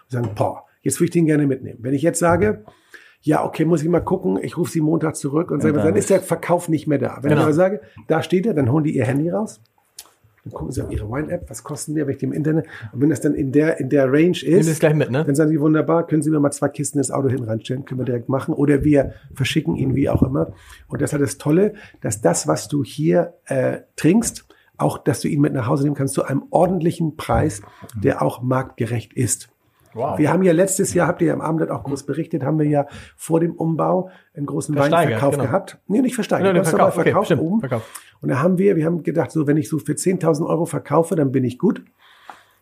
und 0.07 0.13
sagen, 0.13 0.31
boah, 0.35 0.65
jetzt 0.83 0.99
würde 0.99 1.07
ich 1.07 1.11
den 1.13 1.27
gerne 1.27 1.47
mitnehmen. 1.47 1.79
Wenn 1.83 1.95
ich 1.95 2.03
jetzt 2.03 2.19
sage, 2.19 2.65
ja, 3.23 3.45
okay, 3.45 3.65
muss 3.65 3.83
ich 3.83 3.89
mal 3.89 4.01
gucken, 4.01 4.39
ich 4.41 4.57
rufe 4.57 4.71
sie 4.71 4.81
Montag 4.81 5.17
zurück 5.17 5.51
und 5.51 5.61
sage, 5.61 5.75
dann- 5.75 5.87
dann 5.87 5.97
ist 5.97 6.11
der 6.11 6.21
Verkauf 6.21 6.69
nicht 6.69 6.87
mehr 6.87 6.99
da. 6.99 7.19
Wenn 7.23 7.31
Genau. 7.31 7.41
ich 7.41 7.45
aber 7.47 7.53
sage, 7.55 7.81
da 8.07 8.23
steht 8.23 8.47
er, 8.47 8.55
dann 8.55 8.71
holen 8.71 8.85
die 8.85 8.97
ihr 8.97 9.05
Handy 9.05 9.29
raus. 9.31 9.61
Dann 10.45 10.53
gucken 10.53 10.71
sie 10.71 10.81
auf 10.83 10.93
ihre 10.93 11.09
Wine-App, 11.11 11.51
was 11.51 11.65
kosten 11.65 11.97
die, 11.97 12.05
die 12.05 12.25
im 12.25 12.33
Internet. 12.33 12.67
Und 12.93 13.01
wenn 13.01 13.11
das 13.11 13.21
dann 13.21 13.35
in 13.35 13.51
der, 13.51 13.81
in 13.81 13.89
der 13.89 14.13
Range 14.13 14.39
ist, 14.45 14.79
gleich 14.79 14.95
mit, 14.95 15.11
ne? 15.11 15.25
dann 15.25 15.35
sagen 15.35 15.51
sie, 15.51 15.61
wunderbar, 15.61 16.07
können 16.07 16.23
Sie 16.23 16.31
mir 16.31 16.39
mal 16.39 16.53
zwei 16.53 16.69
Kisten 16.69 16.99
ins 16.99 17.11
Auto 17.11 17.29
hin 17.29 17.43
reinstellen, 17.43 17.85
können 17.85 17.99
wir 17.99 18.05
direkt 18.05 18.29
machen. 18.29 18.55
Oder 18.55 18.85
wir 18.85 19.15
verschicken 19.35 19.75
ihn, 19.75 19.97
wie 19.97 20.09
auch 20.09 20.23
immer. 20.23 20.53
Und 20.87 21.03
das 21.03 21.13
hat 21.13 21.21
das 21.21 21.39
Tolle, 21.39 21.75
dass 22.01 22.21
das, 22.21 22.47
was 22.47 22.69
du 22.69 22.85
hier 22.85 23.35
äh, 23.47 23.79
trinkst, 23.97 24.47
auch, 24.77 24.99
dass 24.99 25.21
du 25.21 25.27
ihn 25.27 25.41
mit 25.41 25.53
nach 25.53 25.67
Hause 25.67 25.83
nehmen 25.83 25.97
kannst 25.97 26.15
zu 26.15 26.23
einem 26.23 26.45
ordentlichen 26.51 27.17
Preis, 27.17 27.63
der 28.01 28.23
auch 28.23 28.41
marktgerecht 28.41 29.15
ist. 29.15 29.49
Wow. 29.97 30.19
Wir 30.19 30.31
haben 30.31 30.43
ja 30.43 30.53
letztes 30.53 30.93
Jahr, 30.93 31.09
habt 31.09 31.23
ihr 31.23 31.29
ja 31.29 31.35
im 31.35 31.41
Abendblatt 31.41 31.71
auch 31.71 31.83
groß 31.83 32.03
berichtet, 32.05 32.45
haben 32.45 32.59
wir 32.59 32.67
ja 32.67 32.87
vor 33.17 33.41
dem 33.41 33.55
Umbau 33.55 34.11
einen 34.35 34.45
großen 34.45 34.77
Weinverkauf 34.77 35.33
genau. 35.33 35.45
gehabt. 35.45 35.79
Nee, 35.89 36.03
nicht 36.03 36.15
versteigert, 36.15 36.55
ganz 36.55 36.71
normal 36.71 36.93
Verkauf, 36.93 36.99
okay, 36.99 37.11
verkauft 37.11 37.27
stimmt, 37.27 37.43
oben. 37.43 37.61
Verkauf. 37.61 38.03
Und 38.21 38.29
da 38.29 38.41
haben 38.41 38.59
wir, 38.59 38.77
wir 38.77 38.85
haben 38.85 39.03
gedacht, 39.03 39.31
so, 39.31 39.47
wenn 39.47 39.57
ich 39.57 39.71
so 39.71 39.79
für 39.79 39.93
10.000 39.93 40.47
Euro 40.47 40.67
verkaufe, 40.67 41.17
dann 41.17 41.33
bin 41.33 41.45
ich 41.45 41.59
gut. 41.59 41.83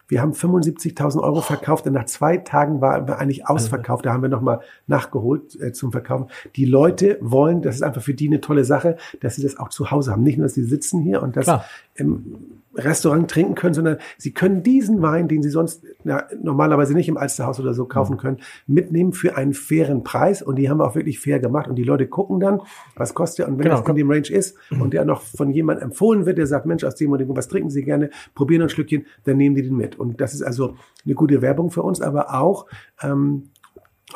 Wir 0.06 0.20
haben 0.20 0.32
75.000 0.32 1.22
Euro 1.22 1.40
verkauft 1.40 1.86
und 1.86 1.94
nach 1.94 2.04
zwei 2.04 2.36
Tagen 2.36 2.82
war 2.82 3.08
war 3.08 3.18
eigentlich 3.18 3.48
ausverkauft. 3.48 4.04
Da 4.04 4.12
haben 4.12 4.22
wir 4.22 4.28
nochmal 4.28 4.60
nachgeholt 4.86 5.58
äh, 5.60 5.72
zum 5.72 5.92
Verkaufen. 5.92 6.26
Die 6.56 6.66
Leute 6.66 7.16
wollen, 7.22 7.62
das 7.62 7.76
ist 7.76 7.82
einfach 7.82 8.02
für 8.02 8.12
die 8.12 8.26
eine 8.26 8.42
tolle 8.42 8.64
Sache, 8.64 8.96
dass 9.20 9.36
sie 9.36 9.42
das 9.42 9.58
auch 9.58 9.70
zu 9.70 9.90
Hause 9.90 10.12
haben. 10.12 10.22
Nicht 10.22 10.36
nur, 10.36 10.44
dass 10.46 10.54
sie 10.54 10.64
sitzen 10.64 11.00
hier 11.00 11.22
und 11.22 11.36
das 11.36 11.44
Klar. 11.44 11.64
Im 11.96 12.36
Restaurant 12.76 13.30
trinken 13.30 13.54
können, 13.54 13.72
sondern 13.74 13.98
sie 14.18 14.32
können 14.32 14.64
diesen 14.64 15.00
Wein, 15.00 15.28
den 15.28 15.44
sie 15.44 15.50
sonst 15.50 15.84
ja, 16.02 16.24
normalerweise 16.42 16.92
nicht 16.94 17.08
im 17.08 17.16
Alsterhaus 17.16 17.60
oder 17.60 17.72
so 17.72 17.84
Mhm. 17.84 17.88
kaufen 17.88 18.16
können, 18.16 18.38
mitnehmen 18.66 19.12
für 19.12 19.36
einen 19.36 19.54
fairen 19.54 20.02
Preis. 20.02 20.42
Und 20.42 20.56
die 20.56 20.68
haben 20.68 20.78
wir 20.78 20.84
auch 20.86 20.96
wirklich 20.96 21.20
fair 21.20 21.38
gemacht. 21.38 21.68
Und 21.68 21.76
die 21.76 21.84
Leute 21.84 22.08
gucken 22.08 22.40
dann, 22.40 22.60
was 22.96 23.14
kostet 23.14 23.44
er. 23.46 23.48
Und 23.48 23.58
wenn 23.58 23.64
Genau. 23.66 23.78
das 23.80 23.88
in 23.88 23.94
dem 23.94 24.10
Range 24.10 24.28
ist 24.28 24.56
und 24.70 24.92
der 24.92 25.04
noch 25.04 25.22
von 25.22 25.50
jemandem 25.52 25.84
empfohlen 25.90 26.26
wird, 26.26 26.38
der 26.38 26.48
sagt, 26.48 26.66
Mensch, 26.66 26.82
aus 26.82 26.96
dem 26.96 27.12
und 27.12 27.18
dem, 27.20 27.36
was 27.36 27.46
trinken 27.46 27.70
Sie 27.70 27.84
gerne, 27.84 28.10
probieren 28.34 28.62
ein 28.62 28.68
Schlückchen, 28.70 29.06
dann 29.24 29.36
nehmen 29.36 29.54
die 29.54 29.62
den 29.62 29.76
mit. 29.76 29.96
Und 29.96 30.20
das 30.20 30.34
ist 30.34 30.42
also 30.42 30.74
eine 31.04 31.14
gute 31.14 31.42
Werbung 31.42 31.70
für 31.70 31.82
uns, 31.82 32.00
aber 32.00 32.34
auch, 32.34 32.66
ähm, 33.02 33.50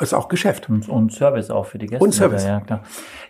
ist 0.01 0.15
auch 0.15 0.29
Geschäft. 0.29 0.69
Und, 0.69 0.89
und 0.89 1.13
Service 1.13 1.51
auch 1.51 1.67
für 1.67 1.79
die 1.79 1.87
Gäste. 1.87 2.05
Und 2.05 2.13
Service. 2.13 2.45
Ja, 2.45 2.61
klar. 2.61 2.83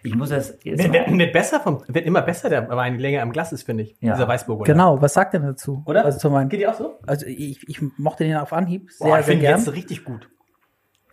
Ich 0.03 0.15
muss 0.15 0.31
jetzt, 0.31 0.65
jetzt 0.65 0.83
Wird, 0.83 0.93
wird, 0.93 1.19
wird 1.19 1.33
besser 1.33 1.61
vom, 1.61 1.83
wird 1.89 2.07
immer 2.07 2.23
besser, 2.23 2.49
der 2.49 2.69
Wein 2.69 2.99
länger 2.99 3.23
im 3.23 3.33
Glas 3.33 3.53
ist, 3.53 3.63
finde 3.65 3.85
ich. 3.85 3.97
Ja. 4.01 4.15
Dieser 4.15 4.29
Weißburger. 4.29 4.65
Genau, 4.65 5.01
was 5.01 5.15
sagt 5.15 5.35
denn 5.35 5.43
dazu? 5.43 5.83
Oder? 5.87 6.05
Also 6.05 6.19
zum 6.19 6.33
Wein. 6.33 6.49
Geht 6.49 6.61
ihr 6.61 6.71
auch 6.71 6.75
so? 6.75 6.99
Also 7.07 7.27
ich, 7.27 7.69
ich 7.69 7.81
mochte 7.97 8.25
den 8.25 8.37
auf 8.37 8.53
Anhieb 8.53 8.91
sehr, 8.91 9.07
Boah, 9.07 9.19
ich 9.19 9.25
sehr 9.27 9.33
finde 9.35 9.47
gern. 9.47 9.59
jetzt 9.59 9.73
richtig 9.73 10.05
gut. 10.05 10.29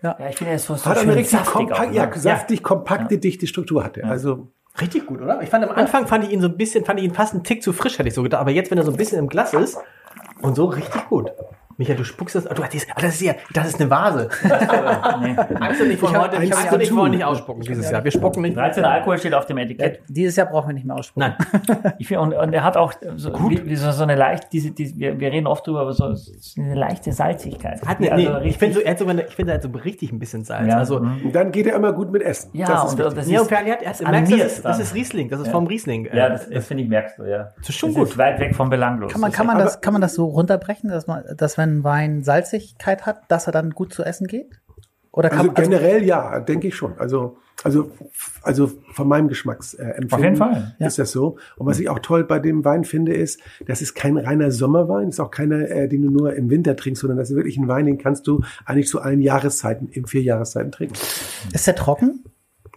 ja, 0.02 0.18
ich 0.30 0.36
finde, 0.38 0.52
er 0.52 0.56
ist 0.58 0.66
so, 0.66 0.76
so 0.76 0.86
Hat 0.86 0.98
schön 0.98 1.10
eine 1.10 1.18
richtig 1.18 1.40
saftig 1.40 1.54
kompakt, 1.54 1.90
auch, 1.90 1.94
ja, 1.94 2.06
ne? 2.06 2.18
saftig, 2.18 2.64
kompakte, 2.64 3.18
dichte 3.18 3.48
Struktur 3.48 3.84
hat 3.84 3.98
er. 3.98 4.10
Also, 4.10 4.52
Richtig 4.82 5.06
gut, 5.06 5.22
oder? 5.22 5.42
Ich 5.42 5.50
fand 5.50 5.64
am 5.64 5.74
Anfang 5.74 6.06
fand 6.06 6.26
ich 6.26 6.32
ihn 6.32 6.42
so 6.42 6.48
ein 6.48 6.58
bisschen, 6.58 6.84
fand 6.84 7.00
ich 7.00 7.06
ihn 7.06 7.14
fast 7.14 7.34
einen 7.34 7.44
Tick 7.44 7.64
zu 7.64 7.72
frisch, 7.72 7.98
hätte 7.98 8.10
ich 8.10 8.14
so 8.14 8.24
gedacht. 8.24 8.42
Aber 8.42 8.52
jetzt, 8.52 8.72
wenn 8.72 8.78
er 8.78 8.84
so 8.84 8.92
ein 8.92 8.98
bisschen 8.98 9.20
im 9.20 9.30
Glas 9.30 9.54
ist 9.54 9.78
und 10.42 10.56
so 10.56 10.66
richtig 10.66 11.08
gut. 11.08 11.32
Michael, 11.78 11.98
du 11.98 12.04
spuckst 12.04 12.36
das. 12.36 12.48
Ah, 12.48 12.54
du, 12.54 12.62
das, 12.62 12.74
ist, 12.74 12.88
ah, 12.90 13.02
das 13.02 13.16
ist 13.16 13.22
ja, 13.22 13.34
das 13.54 13.68
ist 13.68 13.82
eine 13.82 13.90
Vase. 13.90 14.30
Axel 14.44 15.88
und 15.88 15.92
ich 15.92 16.02
wollen 16.02 16.16
hab 16.16 16.32
heute, 16.32 16.44
ich 16.44 16.90
tun. 16.90 16.98
wollen 16.98 17.12
nicht 17.12 17.24
ausspucken 17.26 17.64
dieses 17.64 17.92
Jahr. 17.92 18.04
Wir 18.04 18.12
spucken 18.12 18.42
nicht. 18.44 18.56
13 18.56 18.86
Alkohol 18.86 19.18
steht 19.18 19.34
auf 19.34 19.46
dem 19.46 19.58
Etikett. 19.58 20.02
Dieses 20.08 20.36
Jahr 20.36 20.48
brauchen 20.48 20.70
wir 20.70 20.74
nicht 20.74 20.86
mehr 20.86 20.96
aussprechen. 20.96 21.36
Nein. 21.38 21.94
Ich 21.98 22.16
und, 22.16 22.34
und 22.34 22.54
er 22.54 22.64
hat 22.64 22.78
auch 22.78 22.94
so, 23.16 23.34
wie, 23.50 23.66
wie 23.66 23.76
so, 23.76 23.92
so 23.92 24.04
eine 24.04 24.16
leicht, 24.16 24.52
diese, 24.54 24.72
diese 24.72 24.98
wir, 24.98 25.20
wir 25.20 25.32
reden 25.32 25.48
oft 25.48 25.66
drüber, 25.66 25.82
aber 25.82 25.94
so, 25.94 26.14
so 26.14 26.62
eine 26.62 26.76
leichte 26.76 27.12
Salzigkeit. 27.12 27.82
Hat 27.86 28.00
nee, 28.00 28.10
also 28.10 28.40
ich 28.40 28.58
finde 28.58 28.76
so, 28.76 28.82
er 28.82 28.92
hat 28.92 29.00
sogar, 29.00 29.14
eine, 29.14 29.26
ich 29.26 29.36
finde, 29.36 29.54
er 29.54 29.56
hat 29.56 29.64
so 29.64 29.70
richtig 29.70 30.12
ein 30.12 30.20
bisschen 30.20 30.44
Salz. 30.44 30.68
Ja, 30.68 30.78
also, 30.78 31.00
mhm. 31.00 31.26
und 31.26 31.36
dann 31.36 31.52
geht 31.52 31.68
er 31.68 31.76
immer 31.76 31.94
gut 31.94 32.12
mit 32.12 32.22
Essen. 32.22 32.52
ja, 32.54 32.68
das 32.68 32.86
ist 32.86 33.00
und, 33.00 33.18
das 33.18 33.30
ja, 33.30 33.42
und 33.42 33.52
er 33.52 33.74
hat 33.74 33.82
erst, 33.82 34.06
an 34.06 34.12
merkst, 34.12 34.32
du, 34.32 34.36
mir 34.36 34.44
das, 34.44 34.54
ist, 34.54 34.66
das 34.66 34.80
ist 34.80 34.94
Riesling, 34.94 35.30
das 35.30 35.40
ist 35.42 35.48
Ja. 35.48 35.52
vom 35.52 35.68
Riesling. 35.68 36.06
äh, 36.06 36.18
ja, 36.18 36.30
das, 36.30 36.50
das 36.50 36.68
finde 36.68 36.84
ich, 36.84 36.90
merkst 36.90 37.20
du, 37.20 37.24
ja. 37.24 37.54
Das 37.58 37.70
ist 37.70 37.76
schon 37.76 37.90
das 37.90 37.98
gut. 37.98 38.10
Ist 38.10 38.18
weit 38.18 38.40
weg 38.40 38.56
vom 38.56 38.70
Belanglos. 38.70 39.12
Kann 39.12 39.22
man, 39.22 39.32
Das 39.32 39.38
kann, 39.38 39.48
man 39.48 39.58
das, 39.58 39.82
kann 39.82 39.94
man 39.94 40.02
das 40.02 40.14
so 40.16 40.26
runterbrechen, 40.26 40.90
dass, 40.90 41.08
man, 41.08 41.24
dass 41.36 41.58
wenn 41.58 41.65
ein 41.66 41.84
Wein 41.84 42.24
Salzigkeit 42.24 43.06
hat, 43.06 43.24
dass 43.30 43.48
er 43.48 43.54
dann 43.54 43.72
gut 43.72 43.94
zu 43.94 44.04
essen 44.04 44.28
geht? 44.28 44.62
Oder 45.12 45.30
kann 45.30 45.40
Also 45.40 45.52
man, 45.52 45.58
also, 45.58 45.70
generell 45.70 46.04
ja, 46.04 46.40
denke 46.42 46.68
ich 46.68 46.76
schon. 46.76 46.98
Also, 46.98 47.38
also, 47.64 47.90
also 48.42 48.70
von 48.92 49.08
meinem 49.08 49.30
Geschmacksempfinden 49.30 50.12
Auf 50.12 50.20
jeden 50.20 50.36
Fall, 50.36 50.76
ja. 50.78 50.88
ist 50.88 51.00
das 51.00 51.12
so. 51.12 51.38
Und 51.56 51.68
was 51.68 51.80
ich 51.80 51.88
auch 51.88 52.00
toll 52.00 52.26
bei 52.26 52.40
dem 52.40 52.66
Wein 52.66 52.84
finde, 52.84 53.14
ist, 53.14 53.40
das 53.66 53.82
ist 53.82 53.96
kein 53.96 54.18
reiner 54.18 54.52
Sommerwein, 54.52 55.08
ist 55.08 55.22
auch 55.22 55.32
keiner, 55.32 55.70
äh, 55.70 55.88
den 55.88 56.02
du 56.02 56.12
nur 56.12 56.36
im 56.36 56.50
Winter 56.50 56.76
trinkst, 56.76 57.00
sondern 57.00 57.18
das 57.18 57.30
ist 57.30 57.36
wirklich 57.38 57.58
ein 57.58 57.70
Wein, 57.70 57.86
den 57.86 57.98
kannst 57.98 58.28
du 58.28 58.42
eigentlich 58.66 58.90
zu 58.90 59.00
allen 59.00 59.22
Jahreszeiten, 59.22 59.88
in 59.88 60.06
vier 60.06 60.22
Jahreszeiten 60.22 60.72
trinken. 60.72 60.96
ist 61.54 61.66
der 61.66 61.76
trocken? 61.76 62.26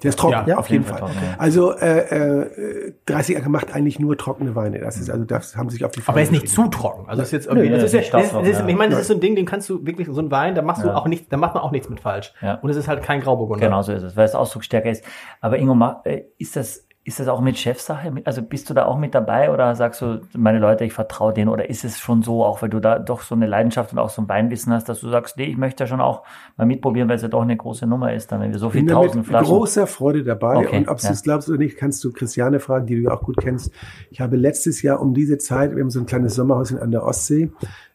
Der 0.02 0.10
ist 0.10 0.18
trocken, 0.18 0.48
Ja, 0.48 0.58
auf 0.58 0.68
jeden 0.70 0.84
Fall 0.84 0.98
Fall. 0.98 1.08
trocken, 1.10 1.24
ja. 1.24 1.34
Also 1.38 1.72
äh, 1.76 1.98
äh, 2.42 2.92
30 3.06 3.36
Acker 3.36 3.48
macht 3.48 3.74
eigentlich 3.74 3.98
nur 3.98 4.16
trockene 4.16 4.54
Weine. 4.54 4.78
Das 4.78 4.96
ist 4.98 5.10
also 5.10 5.24
das 5.24 5.56
haben 5.56 5.70
sich 5.70 5.84
auf 5.84 5.90
die 5.92 6.02
Aber 6.06 6.18
er 6.18 6.22
ist 6.22 6.32
nicht 6.32 6.48
zu 6.48 6.68
trocken. 6.68 7.08
Also 7.08 7.20
das 7.20 7.28
ist 7.28 7.32
jetzt 7.32 7.46
irgendwie, 7.46 7.68
Nö, 7.68 7.74
das 7.76 7.84
ist, 7.84 7.92
ja, 7.92 7.98
nicht 8.00 8.14
das 8.14 8.32
das 8.32 8.48
ist, 8.48 8.60
ja. 8.60 8.66
ich 8.68 8.76
meine, 8.76 8.92
das 8.92 9.00
ist 9.02 9.08
so 9.08 9.14
ein 9.14 9.20
Ding, 9.20 9.34
den 9.36 9.46
kannst 9.46 9.68
du 9.68 9.84
wirklich 9.86 10.08
so 10.10 10.20
ein 10.20 10.30
Wein, 10.30 10.54
da 10.54 10.62
machst 10.62 10.82
du 10.84 10.88
Ja. 10.88 10.94
auch 10.96 11.06
nicht, 11.06 11.32
da 11.32 11.36
macht 11.36 11.54
man 11.54 11.62
auch 11.62 11.72
nichts 11.72 11.88
mit 11.88 12.00
falsch. 12.00 12.32
Ja. 12.40 12.54
Und 12.54 12.70
es 12.70 12.76
ist 12.76 12.88
halt 12.88 13.02
kein 13.02 13.20
Grauburgunder. 13.20 13.66
Genau 13.66 13.82
so 13.82 13.92
ist 13.92 14.02
es, 14.02 14.16
weil 14.16 14.24
es 14.24 14.34
ausdrucksstärker 14.34 14.90
ist. 14.90 15.04
Aber 15.40 15.58
Ingo, 15.58 15.76
äh, 16.04 16.22
ist 16.38 16.56
das, 16.56 16.86
ist 17.08 17.18
das 17.18 17.28
auch 17.28 17.40
mit 17.40 17.56
Chefsache? 17.56 18.12
Also 18.24 18.42
bist 18.42 18.68
du 18.68 18.74
da 18.74 18.84
auch 18.84 18.98
mit 18.98 19.14
dabei 19.14 19.50
oder 19.50 19.74
sagst 19.74 20.02
du, 20.02 20.20
meine 20.36 20.58
Leute, 20.58 20.84
ich 20.84 20.92
vertraue 20.92 21.32
denen? 21.32 21.48
Oder 21.48 21.70
ist 21.70 21.82
es 21.82 21.98
schon 21.98 22.22
so, 22.22 22.44
auch 22.44 22.60
weil 22.60 22.68
du 22.68 22.80
da 22.80 22.98
doch 22.98 23.22
so 23.22 23.34
eine 23.34 23.46
Leidenschaft 23.46 23.94
und 23.94 23.98
auch 23.98 24.10
so 24.10 24.20
ein 24.20 24.28
Weinwissen 24.28 24.74
hast, 24.74 24.90
dass 24.90 25.00
du 25.00 25.08
sagst, 25.08 25.38
nee, 25.38 25.46
ich 25.46 25.56
möchte 25.56 25.84
ja 25.84 25.88
schon 25.88 26.02
auch 26.02 26.22
mal 26.58 26.66
mitprobieren, 26.66 27.08
weil 27.08 27.16
es 27.16 27.22
ja 27.22 27.28
doch 27.28 27.40
eine 27.40 27.56
große 27.56 27.86
Nummer 27.86 28.12
ist, 28.12 28.30
dann 28.30 28.42
wenn 28.42 28.52
wir 28.52 28.58
so 28.58 28.68
viel 28.68 28.82
bin 28.82 28.88
da 28.88 28.94
tausend 28.96 29.16
mit 29.16 29.26
Flaschen. 29.26 29.46
großer 29.48 29.86
Freude 29.86 30.22
dabei. 30.22 30.56
Okay, 30.56 30.76
und 30.76 30.88
ob 30.88 30.98
du 30.98 31.06
ja. 31.06 31.12
es 31.12 31.22
glaubst 31.22 31.48
oder 31.48 31.56
nicht, 31.56 31.78
kannst 31.78 32.04
du 32.04 32.12
Christiane 32.12 32.60
fragen, 32.60 32.84
die 32.84 32.96
du 32.96 33.00
ja 33.04 33.12
auch 33.12 33.22
gut 33.22 33.38
kennst. 33.38 33.72
Ich 34.10 34.20
habe 34.20 34.36
letztes 34.36 34.82
Jahr 34.82 35.00
um 35.00 35.14
diese 35.14 35.38
Zeit, 35.38 35.74
wir 35.74 35.82
haben 35.82 35.88
so 35.88 36.00
ein 36.00 36.06
kleines 36.06 36.34
Sommerhäuschen 36.34 36.78
an 36.78 36.90
der 36.90 37.04
Ostsee, 37.04 37.50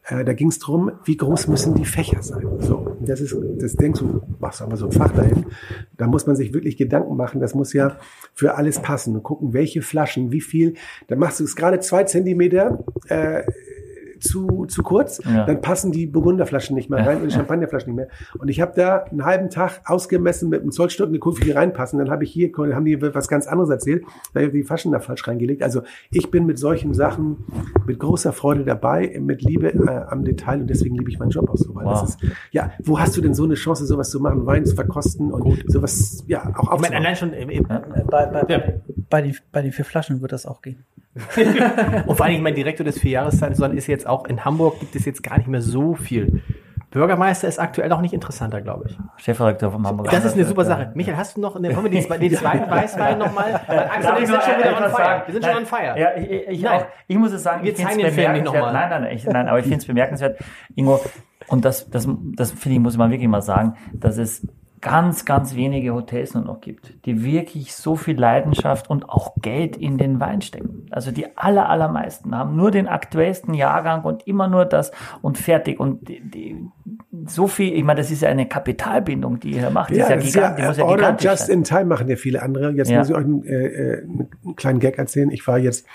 äh, 0.05 0.25
da 0.25 0.33
ging 0.33 0.49
es 0.49 0.59
drum, 0.59 0.91
wie 1.05 1.17
groß 1.17 1.47
müssen 1.47 1.75
die 1.75 1.85
Fächer 1.85 2.21
sein. 2.21 2.45
So, 2.59 2.82
das 3.05 3.21
ist, 3.21 3.35
das 3.59 3.75
denkst 3.75 3.99
du, 3.99 4.21
machst 4.39 4.61
aber 4.61 4.77
so 4.77 4.87
ein 4.87 4.91
Fach 4.91 5.11
dahin. 5.11 5.45
Da 5.97 6.07
muss 6.07 6.25
man 6.27 6.35
sich 6.35 6.53
wirklich 6.53 6.77
Gedanken 6.77 7.15
machen. 7.15 7.41
Das 7.41 7.53
muss 7.53 7.73
ja 7.73 7.97
für 8.33 8.55
alles 8.55 8.79
passen 8.79 9.15
und 9.15 9.23
gucken, 9.23 9.53
welche 9.53 9.81
Flaschen, 9.81 10.31
wie 10.31 10.41
viel. 10.41 10.75
Dann 11.07 11.19
machst 11.19 11.39
du 11.39 11.43
es 11.43 11.55
gerade 11.55 11.79
zwei 11.79 12.03
Zentimeter. 12.03 12.83
Äh, 13.07 13.43
zu, 14.23 14.65
zu 14.67 14.81
kurz, 14.83 15.21
Ja. 15.25 15.45
dann 15.45 15.61
passen 15.61 15.91
die 15.91 16.07
Burgunderflaschen 16.07 16.75
nicht 16.75 16.89
mehr 16.89 17.05
rein 17.05 17.21
und 17.21 17.29
die 17.29 17.35
Champagnerflaschen 17.35 17.93
nicht 17.93 18.07
mehr. 18.07 18.07
Und 18.39 18.47
ich 18.47 18.61
habe 18.61 18.73
da 18.75 19.03
einen 19.03 19.25
halben 19.25 19.49
Tag 19.49 19.81
ausgemessen 19.85 20.49
mit 20.49 20.61
einem 20.61 20.71
Zollstock 20.71 21.11
geguckt, 21.11 21.39
wie 21.41 21.45
die 21.45 21.51
reinpassen. 21.51 21.99
Dann 21.99 22.09
habe 22.09 22.23
ich 22.23 22.31
hier, 22.31 22.51
haben 22.73 22.85
die 22.85 23.01
was 23.13 23.27
ganz 23.27 23.47
anderes 23.47 23.69
erzählt, 23.69 24.03
da 24.33 24.39
habe 24.39 24.47
ich 24.47 24.53
die 24.53 24.63
Flaschen 24.63 24.91
da 24.91 24.99
falsch 24.99 25.27
reingelegt. 25.27 25.61
Also 25.63 25.81
ich 26.09 26.31
bin 26.31 26.45
mit 26.45 26.57
solchen 26.57 26.93
Sachen 26.93 27.37
mit 27.85 27.99
großer 27.99 28.33
Freude 28.33 28.63
dabei, 28.63 29.17
mit 29.21 29.41
Liebe 29.43 29.73
äh, 29.73 29.89
am 30.09 30.23
Detail 30.23 30.61
und 30.61 30.69
deswegen 30.69 30.95
liebe 30.95 31.09
ich 31.09 31.19
meinen 31.19 31.29
Job 31.31 31.49
auch 31.49 31.57
so. 31.57 31.75
Weil 31.75 31.85
Wow. 31.85 32.01
das 32.01 32.09
ist, 32.11 32.19
ja, 32.51 32.71
wo 32.83 32.99
hast 32.99 33.15
du 33.17 33.21
denn 33.21 33.33
so 33.33 33.43
eine 33.43 33.55
Chance, 33.55 33.85
sowas 33.85 34.09
zu 34.09 34.19
machen, 34.19 34.45
Wein 34.45 34.65
zu 34.65 34.75
verkosten 34.75 35.31
und 35.31 35.63
sowas, 35.67 36.23
ja, 36.27 36.41
auch 36.41 36.45
Ich 36.45 36.53
meine, 36.53 36.71
aufzubauen? 36.71 36.95
allein 36.95 37.15
schon, 37.15 37.33
Äh, 37.33 37.61
Bei, 38.09 38.25
bei, 38.27 38.43
Ja. 38.47 38.61
bei, 39.09 39.21
den, 39.21 39.35
bei 39.51 39.61
den 39.61 39.71
vier 39.71 39.85
Flaschen 39.85 40.21
wird 40.21 40.31
das 40.31 40.45
auch 40.45 40.61
gehen. 40.61 40.85
und 42.07 42.15
vor 42.15 42.25
allem, 42.25 42.35
ich 42.35 42.41
mein 42.41 42.55
Direktor 42.55 42.83
des 42.85 42.99
Vierjahreszeiten, 42.99 43.55
sondern 43.55 43.77
ist 43.77 43.87
jetzt 43.87 44.07
auch 44.07 44.12
in 44.27 44.43
Hamburg 44.45 44.79
gibt 44.79 44.95
es 44.95 45.05
jetzt 45.05 45.23
gar 45.23 45.37
nicht 45.37 45.47
mehr 45.47 45.61
so 45.61 45.95
viel. 45.95 46.41
Bürgermeister 46.91 47.47
ist 47.47 47.57
aktuell 47.57 47.91
auch 47.91 48.01
nicht 48.01 48.13
interessanter, 48.13 48.61
glaube 48.61 48.85
ich. 48.87 48.97
Chefredakteur 49.17 49.71
vom 49.71 49.87
Hamburger. 49.87 50.11
Das 50.11 50.25
ist 50.25 50.35
eine 50.35 50.45
super 50.45 50.63
Sache. 50.63 50.91
Michael, 50.93 51.17
hast 51.17 51.35
du 51.35 51.41
noch, 51.41 51.55
eine, 51.55 51.75
wollen 51.75 51.91
wir 51.91 52.01
den, 52.01 52.19
den 52.19 52.33
zweiten 52.37 52.69
Weißwein 52.69 53.17
nochmal? 53.17 53.55
Axel, 53.55 54.13
ich 54.21 54.27
sind 54.27 54.43
schon 54.43 54.57
wieder 54.59 54.77
on 54.77 54.91
fire. 54.91 55.23
Wir 55.25 55.33
sind 55.33 55.43
schon 55.45 55.57
on 55.57 55.65
fire. 55.65 55.99
Ja, 55.99 56.15
ich, 56.15 56.47
ich, 56.49 56.61
Nein. 56.61 56.81
auch, 56.81 56.85
ich 57.07 57.17
muss 57.17 57.31
es 57.31 57.41
sagen, 57.41 57.63
Wir 57.63 57.71
ich 57.71 57.77
finde 57.77 57.93
zeigen 57.93 58.05
es 58.05 58.15
bemerkenswert. 58.15 58.45
nochmal. 58.55 58.73
Nein, 58.73 59.01
nein, 59.01 59.11
ich, 59.11 59.25
nein, 59.25 59.47
aber 59.47 59.57
ich 59.57 59.63
finde 59.65 59.79
es 59.79 59.87
bemerkenswert, 59.87 60.39
Ingo, 60.75 60.99
und 61.47 61.65
das, 61.65 61.89
das, 61.89 62.07
das 62.35 62.51
finde 62.51 62.75
ich, 62.75 62.79
muss 62.79 62.93
ich 62.93 62.99
mal 62.99 63.09
wirklich 63.09 63.27
mal 63.27 63.41
sagen, 63.41 63.75
dass 63.93 64.19
es 64.19 64.47
ganz, 64.83 65.23
ganz 65.23 65.55
wenige 65.55 65.93
Hotels 65.93 66.33
nur 66.33 66.43
noch 66.43 66.59
gibt, 66.59 66.93
die 67.05 67.23
wirklich 67.23 67.73
so 67.73 67.95
viel 67.95 68.19
Leidenschaft 68.19 68.89
und 68.89 69.07
auch 69.09 69.33
Geld 69.41 69.77
in 69.77 69.97
den 69.97 70.19
Wein 70.19 70.41
stecken. 70.41 70.87
Also 70.91 71.11
die 71.11 71.25
aller, 71.37 71.69
allermeisten 71.69 72.37
haben 72.37 72.55
nur 72.57 72.69
den 72.69 72.87
aktuellsten 72.89 73.53
Jahrgang 73.53 74.03
und 74.03 74.27
immer 74.27 74.49
nur 74.49 74.65
das 74.65 74.91
und 75.21 75.37
fertig. 75.37 75.79
Und 75.79 76.09
die, 76.09 76.19
die, 76.19 76.67
so 77.25 77.47
viel, 77.47 77.73
ich 77.73 77.83
meine, 77.83 78.01
das 78.01 78.11
ist 78.11 78.21
ja 78.23 78.29
eine 78.29 78.45
Kapitalbindung, 78.45 79.39
die 79.39 79.51
ihr 79.51 79.59
hier 79.59 79.69
macht. 79.69 79.91
Ist 79.91 80.09
ja 80.09 80.15
das 80.17 80.25
ist 80.25 80.33
gigantisch. 80.33 80.61
die 80.63 80.67
muss 80.67 80.77
ja 80.77 80.95
gigantisch 80.95 81.29
Just 81.31 81.47
sein. 81.47 81.57
in 81.57 81.63
Time 81.63 81.85
machen 81.85 82.07
ja 82.09 82.15
viele 82.17 82.41
andere. 82.41 82.71
Jetzt 82.71 82.91
Ja. 82.91 82.99
muss 82.99 83.09
ich 83.09 83.15
euch 83.15 83.23
einen, 83.23 83.43
äh, 83.45 83.65
äh, 83.65 84.03
einen 84.03 84.55
kleinen 84.57 84.79
Gag 84.79 84.97
erzählen. 84.97 85.31
Ich 85.31 85.47
war 85.47 85.57
jetzt 85.57 85.87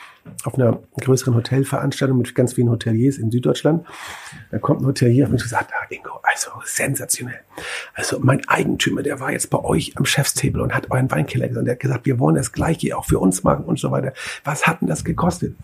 auf 0.44 0.54
einer 0.54 0.80
größeren 1.00 1.34
Hotelveranstaltung 1.34 2.18
mit 2.18 2.34
ganz 2.34 2.54
vielen 2.54 2.70
Hoteliers 2.70 3.18
in 3.18 3.30
Süddeutschland. 3.30 3.86
Da 4.50 4.58
kommt 4.58 4.82
ein 4.82 4.86
Hotelier 4.86 5.26
auf 5.26 5.30
mich 5.30 5.42
und 5.42 5.48
sagt, 5.48 5.72
ah, 5.72 5.86
Ingo, 5.90 6.20
also 6.22 6.50
sensationell. 6.64 7.40
Also 7.94 8.18
mein 8.20 8.46
Eigentümer, 8.48 9.02
der 9.02 9.20
war 9.20 9.32
jetzt 9.32 9.50
bei 9.50 9.58
euch 9.58 9.96
am 9.96 10.04
Chefstable 10.04 10.62
und 10.62 10.74
hat 10.74 10.90
euren 10.90 11.10
Weinkeller 11.10 11.48
gesehen. 11.48 11.64
Der 11.64 11.74
hat 11.74 11.80
gesagt, 11.80 12.06
wir 12.06 12.18
wollen 12.18 12.36
das 12.36 12.52
Gleiche 12.52 12.96
auch 12.96 13.04
für 13.04 13.18
uns 13.18 13.42
machen 13.42 13.64
und 13.64 13.78
so 13.78 13.90
weiter. 13.90 14.12
Was 14.44 14.66
hat 14.66 14.80
denn 14.80 14.88
das 14.88 15.04
gekostet? 15.04 15.56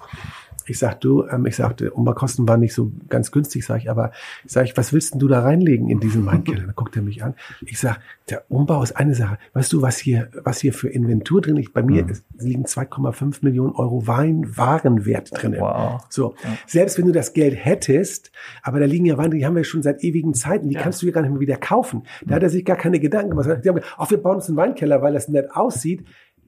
Ich 0.67 0.79
sag, 0.79 1.01
du, 1.01 1.27
ähm, 1.27 1.47
ich 1.47 1.57
sagte, 1.57 1.91
Umbaukosten 1.91 2.49
waren 2.49 2.61
nicht 2.61 2.75
so 2.75 2.93
ganz 3.09 3.31
günstig, 3.31 3.65
sag 3.65 3.79
ich, 3.79 3.91
aber 3.91 4.13
ich 4.45 4.53
sag 4.53 4.65
ich, 4.65 4.77
was 4.77 4.93
willst 4.93 5.15
denn 5.15 5.21
du 5.21 5.29
da 5.29 5.41
reinlegen 5.41 5.89
in 5.89 6.01
diesen 6.01 6.27
Weinkeller? 6.27 6.63
Dann 6.63 6.75
guckt 6.75 6.97
er 6.97 7.03
mich 7.03 7.23
an. 7.23 7.35
Ich 7.67 7.79
sag, 7.79 8.01
der 8.31 8.45
Umbau 8.49 8.83
ist 8.83 8.97
eine 8.97 9.15
Sache. 9.15 9.39
Weißt 9.53 9.73
du, 9.73 9.83
was 9.83 9.99
hier, 9.99 10.29
was 10.43 10.61
hier 10.61 10.73
für 10.73 10.89
Inventur 10.89 11.41
drin 11.43 11.57
ist? 11.57 11.73
Bei 11.73 11.83
mir 11.83 12.09
ist, 12.09 12.25
liegen 12.39 12.65
2,5 12.65 13.39
Millionen 13.43 13.73
Euro 13.73 14.07
Weinwarenwert 14.07 15.31
drin. 15.33 15.57
Wow. 15.59 16.01
So. 16.09 16.35
Selbst 16.67 16.99
wenn 16.99 17.07
du 17.07 17.13
das 17.13 17.35
Geld 17.35 17.55
hättest, 17.55 18.33
aber 18.63 18.81
da 18.81 18.87
liegen 18.87 19.05
ja 19.05 19.19
Weine, 19.19 19.37
die 19.37 19.45
haben 19.45 19.57
wir 19.57 19.65
schon 19.65 19.83
seit 19.83 20.03
ewigen 20.03 20.35
Zeiten, 20.35 20.69
die 20.69 20.77
kannst 20.77 21.03
du 21.03 21.07
ja 21.07 21.13
gar 21.13 21.23
nicht 21.23 21.33
mehr 21.33 21.41
wieder 21.41 21.57
kaufen. 21.57 22.05
Da 22.25 22.37
hat 22.37 22.43
er 22.43 22.51
sich 22.51 22.65
gar 22.65 22.77
keine 22.77 23.01
Gedanken 23.01 23.31
gemacht. 23.31 23.47
Die 23.65 23.69
haben 23.69 23.77
gesagt, 23.77 23.95
ach, 23.99 24.11
wir 24.11 24.19
bauen 24.19 24.37
uns 24.37 24.49
einen 24.49 24.57
Weinkeller, 24.57 25.03
weil 25.03 25.13
das 25.13 25.29
nett 25.29 25.51
aussieht. 25.51 26.05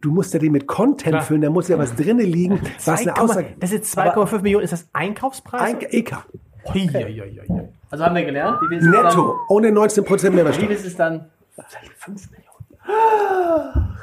Du 0.07 0.13
musst 0.13 0.33
ja 0.33 0.39
den 0.39 0.53
mit 0.53 0.69
Content 0.69 1.15
Klar. 1.15 1.23
füllen, 1.25 1.41
da 1.41 1.51
muss 1.51 1.67
ja 1.67 1.79
was 1.79 1.97
drinnen 1.97 2.25
liegen, 2.25 2.61
was 2.85 3.01
eine 3.01 3.13
2,5 3.13 3.21
Aussage. 3.21 3.57
das 3.59 3.73
ist 3.73 3.99
2,5 3.99 4.41
Millionen. 4.41 4.63
Ist 4.63 4.73
das 4.73 4.89
Einkaufspreis? 4.93 5.61
Ein 5.61 5.81
EK. 5.81 6.17
Hi. 6.69 6.89
Also 7.91 8.05
haben 8.05 8.15
wir 8.15 8.25
gelernt. 8.25 8.61
Wie 8.71 8.77
es 8.77 8.85
Netto, 8.85 9.35
ohne 9.49 9.71
19% 9.71 10.07
Dann, 10.07 10.33
wie 10.33 10.37
Mehrwertsteuer. 10.37 10.69
viel 10.69 10.77
ist 10.77 10.87
es 10.87 10.95
dann? 10.95 11.25
5 11.97 12.31
Millionen. 12.31 13.97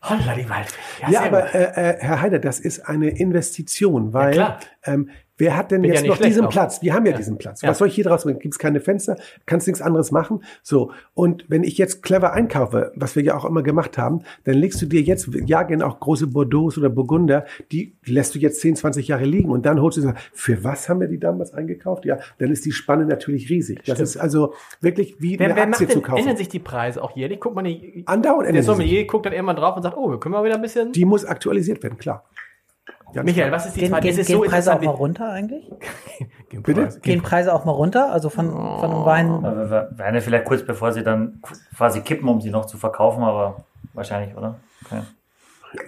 Holla 0.00 0.34
die 0.36 0.48
Waldfee. 0.48 1.02
Ja, 1.02 1.08
sehr 1.08 1.22
aber 1.22 1.52
äh, 1.52 1.62
äh, 1.64 1.96
Herr 1.98 2.20
Heider, 2.22 2.38
das 2.38 2.60
ist 2.60 2.88
eine 2.88 3.08
Investition, 3.18 4.12
weil 4.12 4.34
klar. 4.34 4.60
ähm, 4.84 5.10
wer 5.38 5.56
hat 5.56 5.70
denn 5.70 5.82
ja 5.84 5.94
jetzt 5.94 6.02
nicht 6.02 6.10
noch 6.10 6.18
diesen 6.18 6.46
auch. 6.46 6.50
Platz? 6.50 6.82
Wir 6.82 6.94
haben 6.94 7.06
ja, 7.06 7.16
diesen 7.16 7.38
Platz. 7.38 7.62
Ja. 7.62 7.70
Was 7.70 7.78
soll 7.78 7.88
ich 7.88 7.94
hier 7.94 8.04
draus 8.04 8.24
machen? 8.24 8.38
Gibt 8.38 8.54
es 8.54 8.58
keine 8.58 8.80
Fenster? 8.80 9.16
Kannst 9.46 9.66
nichts 9.66 9.80
anderes 9.80 10.10
machen? 10.10 10.42
So. 10.62 10.92
Und 11.14 11.44
wenn 11.48 11.64
ich 11.64 11.78
jetzt 11.78 12.02
clever 12.02 12.32
einkaufe, 12.32 12.92
was 12.94 13.16
wir 13.16 13.22
ja 13.22 13.36
auch 13.36 13.44
immer 13.44 13.62
gemacht 13.62 13.96
haben, 13.96 14.20
dann 14.44 14.54
legst 14.54 14.82
du 14.82 14.86
dir 14.86 15.00
jetzt, 15.00 15.28
ja, 15.46 15.62
gerne 15.62 15.86
auch 15.86 16.00
große 16.00 16.26
Bordeaux 16.26 16.76
oder 16.76 16.90
Burgunder, 16.90 17.46
die 17.72 17.94
lässt 18.04 18.34
du 18.34 18.38
jetzt 18.38 18.60
10, 18.60 18.76
20 18.76 19.08
Jahre 19.08 19.24
liegen 19.24 19.50
und 19.50 19.64
dann 19.64 19.80
holst 19.80 19.96
du 19.98 20.02
sie. 20.02 20.14
Für 20.32 20.64
was 20.64 20.88
haben 20.88 21.00
wir 21.00 21.08
die 21.08 21.18
damals 21.18 21.54
eingekauft? 21.54 22.04
Ja, 22.04 22.18
dann 22.38 22.50
ist 22.50 22.64
die 22.64 22.72
Spanne 22.72 23.06
natürlich 23.06 23.48
riesig. 23.48 23.82
Das 23.86 24.00
ist 24.00 24.16
also 24.16 24.54
wirklich 24.80 25.20
wie 25.20 25.38
Wer, 25.38 25.46
eine 25.46 25.56
wer 25.56 25.62
Aktie 25.64 25.86
macht 25.86 25.92
zu 25.92 25.98
denn, 25.98 26.02
kaufen. 26.02 26.20
ändern 26.20 26.36
sich 26.36 26.48
die 26.48 26.58
Preise 26.58 27.02
auch 27.02 27.16
jährlich? 27.16 27.40
Guckt 27.40 27.54
man 27.54 27.64
die, 27.64 28.02
Andauernd 28.06 28.42
der 28.42 28.48
ändern 28.50 28.62
sich. 28.62 28.66
Sommelier 28.66 29.06
guckt 29.06 29.26
dann 29.26 29.32
irgendwann 29.32 29.56
drauf 29.56 29.76
und 29.76 29.82
sagt, 29.82 29.96
oh, 29.96 30.10
wir 30.10 30.18
können 30.18 30.32
mal 30.32 30.44
wieder 30.44 30.56
ein 30.56 30.62
bisschen. 30.62 30.92
Die 30.92 31.04
muss 31.04 31.24
aktualisiert 31.24 31.82
werden, 31.82 31.98
klar. 31.98 32.24
Ganz 33.12 33.24
Michael, 33.24 33.52
was 33.52 33.66
ist 33.66 33.76
die 33.76 33.80
Gehen, 33.80 33.88
zweite? 33.90 34.02
gehen, 34.02 34.12
Es 34.12 34.18
ist 34.18 34.26
gehen 34.26 34.42
so 34.42 34.44
Preise 34.44 34.74
auch 34.74 34.80
mal 34.82 34.90
runter 34.90 35.30
eigentlich? 35.30 35.70
Gehen 36.50 36.62
Bitte? 36.62 36.82
Preise. 36.82 37.00
Gehen 37.00 37.22
Preise 37.22 37.54
auch 37.54 37.64
mal 37.64 37.72
runter? 37.72 38.12
Also 38.12 38.30
von, 38.30 38.50
von 38.50 38.90
einem 38.90 39.04
Wein. 39.04 39.44
Aber 39.44 39.88
Weine 39.96 40.20
vielleicht 40.20 40.44
kurz 40.44 40.62
bevor 40.62 40.92
sie 40.92 41.02
dann 41.02 41.40
quasi 41.76 42.00
kippen, 42.00 42.28
um 42.28 42.40
sie 42.40 42.50
noch 42.50 42.66
zu 42.66 42.76
verkaufen, 42.76 43.22
aber 43.22 43.64
wahrscheinlich, 43.94 44.36
oder? 44.36 44.56
Okay. 44.84 45.00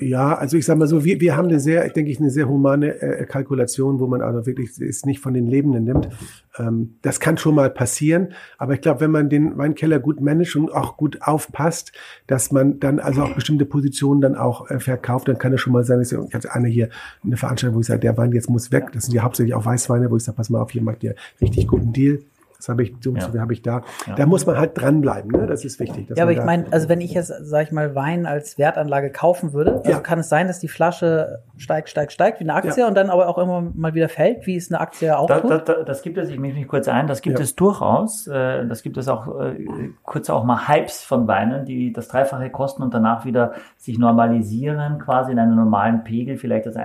Ja, 0.00 0.34
also 0.34 0.56
ich 0.56 0.64
sage 0.64 0.78
mal 0.78 0.86
so, 0.86 1.04
wir, 1.04 1.20
wir 1.20 1.36
haben 1.36 1.48
eine 1.48 1.60
sehr, 1.60 1.88
denke 1.88 2.10
ich, 2.10 2.20
eine 2.20 2.30
sehr 2.30 2.48
humane 2.48 3.00
äh, 3.00 3.26
Kalkulation, 3.26 3.98
wo 3.98 4.06
man 4.06 4.22
also 4.22 4.46
wirklich 4.46 4.78
es 4.80 5.04
nicht 5.04 5.20
von 5.20 5.34
den 5.34 5.46
Lebenden 5.46 5.84
nimmt. 5.84 6.08
Ähm, 6.58 6.96
das 7.02 7.20
kann 7.20 7.38
schon 7.38 7.54
mal 7.54 7.70
passieren, 7.70 8.34
aber 8.58 8.74
ich 8.74 8.80
glaube, 8.80 9.00
wenn 9.00 9.10
man 9.10 9.28
den 9.28 9.56
Weinkeller 9.56 9.98
gut 9.98 10.20
managt 10.20 10.56
und 10.56 10.72
auch 10.72 10.96
gut 10.96 11.18
aufpasst, 11.22 11.92
dass 12.26 12.52
man 12.52 12.80
dann 12.80 12.98
also 12.98 13.22
auch 13.22 13.34
bestimmte 13.34 13.64
Positionen 13.66 14.20
dann 14.20 14.36
auch 14.36 14.70
äh, 14.70 14.80
verkauft, 14.80 15.28
dann 15.28 15.38
kann 15.38 15.52
es 15.52 15.60
schon 15.60 15.72
mal 15.72 15.84
sein, 15.84 15.98
dass 15.98 16.12
ich 16.12 16.34
hatte 16.34 16.52
eine 16.52 16.68
hier 16.68 16.88
eine 17.24 17.36
Veranstaltung, 17.36 17.76
wo 17.76 17.80
ich 17.80 17.86
sage, 17.86 18.00
der 18.00 18.16
Wein 18.16 18.32
jetzt 18.32 18.50
muss 18.50 18.72
weg. 18.72 18.90
Das 18.92 19.04
sind 19.06 19.14
ja 19.14 19.22
hauptsächlich 19.22 19.54
auch 19.54 19.64
Weißweine, 19.64 20.10
wo 20.10 20.16
ich 20.16 20.24
sage, 20.24 20.36
pass 20.36 20.50
mal 20.50 20.60
auf, 20.60 20.70
hier 20.70 20.82
macht 20.82 21.02
ihr 21.02 21.14
richtig 21.40 21.66
guten 21.66 21.92
Deal. 21.92 22.20
Das 22.60 22.68
habe 22.68 22.82
ich, 22.82 22.94
so, 23.00 23.14
Ja. 23.14 23.20
so 23.22 23.40
habe 23.40 23.52
ich 23.54 23.62
da. 23.62 23.80
Da 24.16 24.26
muss 24.26 24.44
man 24.46 24.58
halt 24.58 24.78
dranbleiben, 24.78 25.30
ne? 25.30 25.46
Das 25.46 25.64
ist 25.64 25.80
wichtig. 25.80 26.08
dass 26.08 26.18
Ja, 26.18 26.24
aber 26.24 26.32
ich 26.32 26.44
meine, 26.44 26.66
also 26.70 26.88
wenn 26.90 27.00
ich 27.00 27.14
jetzt, 27.14 27.32
sag 27.42 27.62
ich 27.66 27.72
mal, 27.72 27.94
Wein 27.94 28.26
als 28.26 28.58
Wertanlage 28.58 29.10
kaufen 29.10 29.52
würde, 29.54 29.76
also 29.78 29.90
Ja. 29.90 29.98
kann 30.00 30.18
es 30.18 30.28
sein, 30.28 30.46
dass 30.46 30.58
die 30.60 30.68
Flasche 30.68 31.40
steigt, 31.56 31.88
steigt, 31.88 32.12
steigt 32.12 32.38
wie 32.40 32.44
eine 32.44 32.54
Aktie 32.54 32.82
Ja. 32.82 32.88
und 32.88 32.94
dann 32.96 33.08
aber 33.10 33.28
auch 33.28 33.38
immer 33.38 33.62
mal 33.74 33.94
wieder 33.94 34.08
fällt, 34.10 34.46
wie 34.46 34.56
es 34.56 34.70
eine 34.70 34.80
Aktie 34.80 35.18
auch 35.18 35.26
Da, 35.26 35.40
tut? 35.40 35.50
da, 35.50 35.58
da, 35.58 35.82
das 35.84 36.02
gibt 36.02 36.18
es, 36.18 36.28
ich 36.28 36.38
mische 36.38 36.56
mich 36.58 36.68
kurz 36.68 36.86
ein, 36.88 37.06
das 37.06 37.22
gibt 37.22 37.38
Ja. 37.38 37.42
es 37.44 37.56
durchaus. 37.56 38.26
Äh, 38.26 38.66
das 38.66 38.82
gibt 38.82 38.96
es 38.98 39.08
auch 39.08 39.40
äh, 39.40 39.54
kurz 40.02 40.28
auch 40.30 40.44
mal 40.44 40.68
Hypes 40.68 41.02
von 41.02 41.26
Weinen, 41.26 41.64
die 41.64 41.92
das 41.92 42.08
Dreifache 42.08 42.50
kosten 42.50 42.82
und 42.82 42.92
danach 42.92 43.24
wieder 43.24 43.52
sich 43.78 43.98
normalisieren, 43.98 44.98
quasi 44.98 45.32
in 45.32 45.38
einen 45.38 45.56
normalen 45.56 46.04
Pegel, 46.04 46.36
vielleicht 46.36 46.66
das 46.66 46.76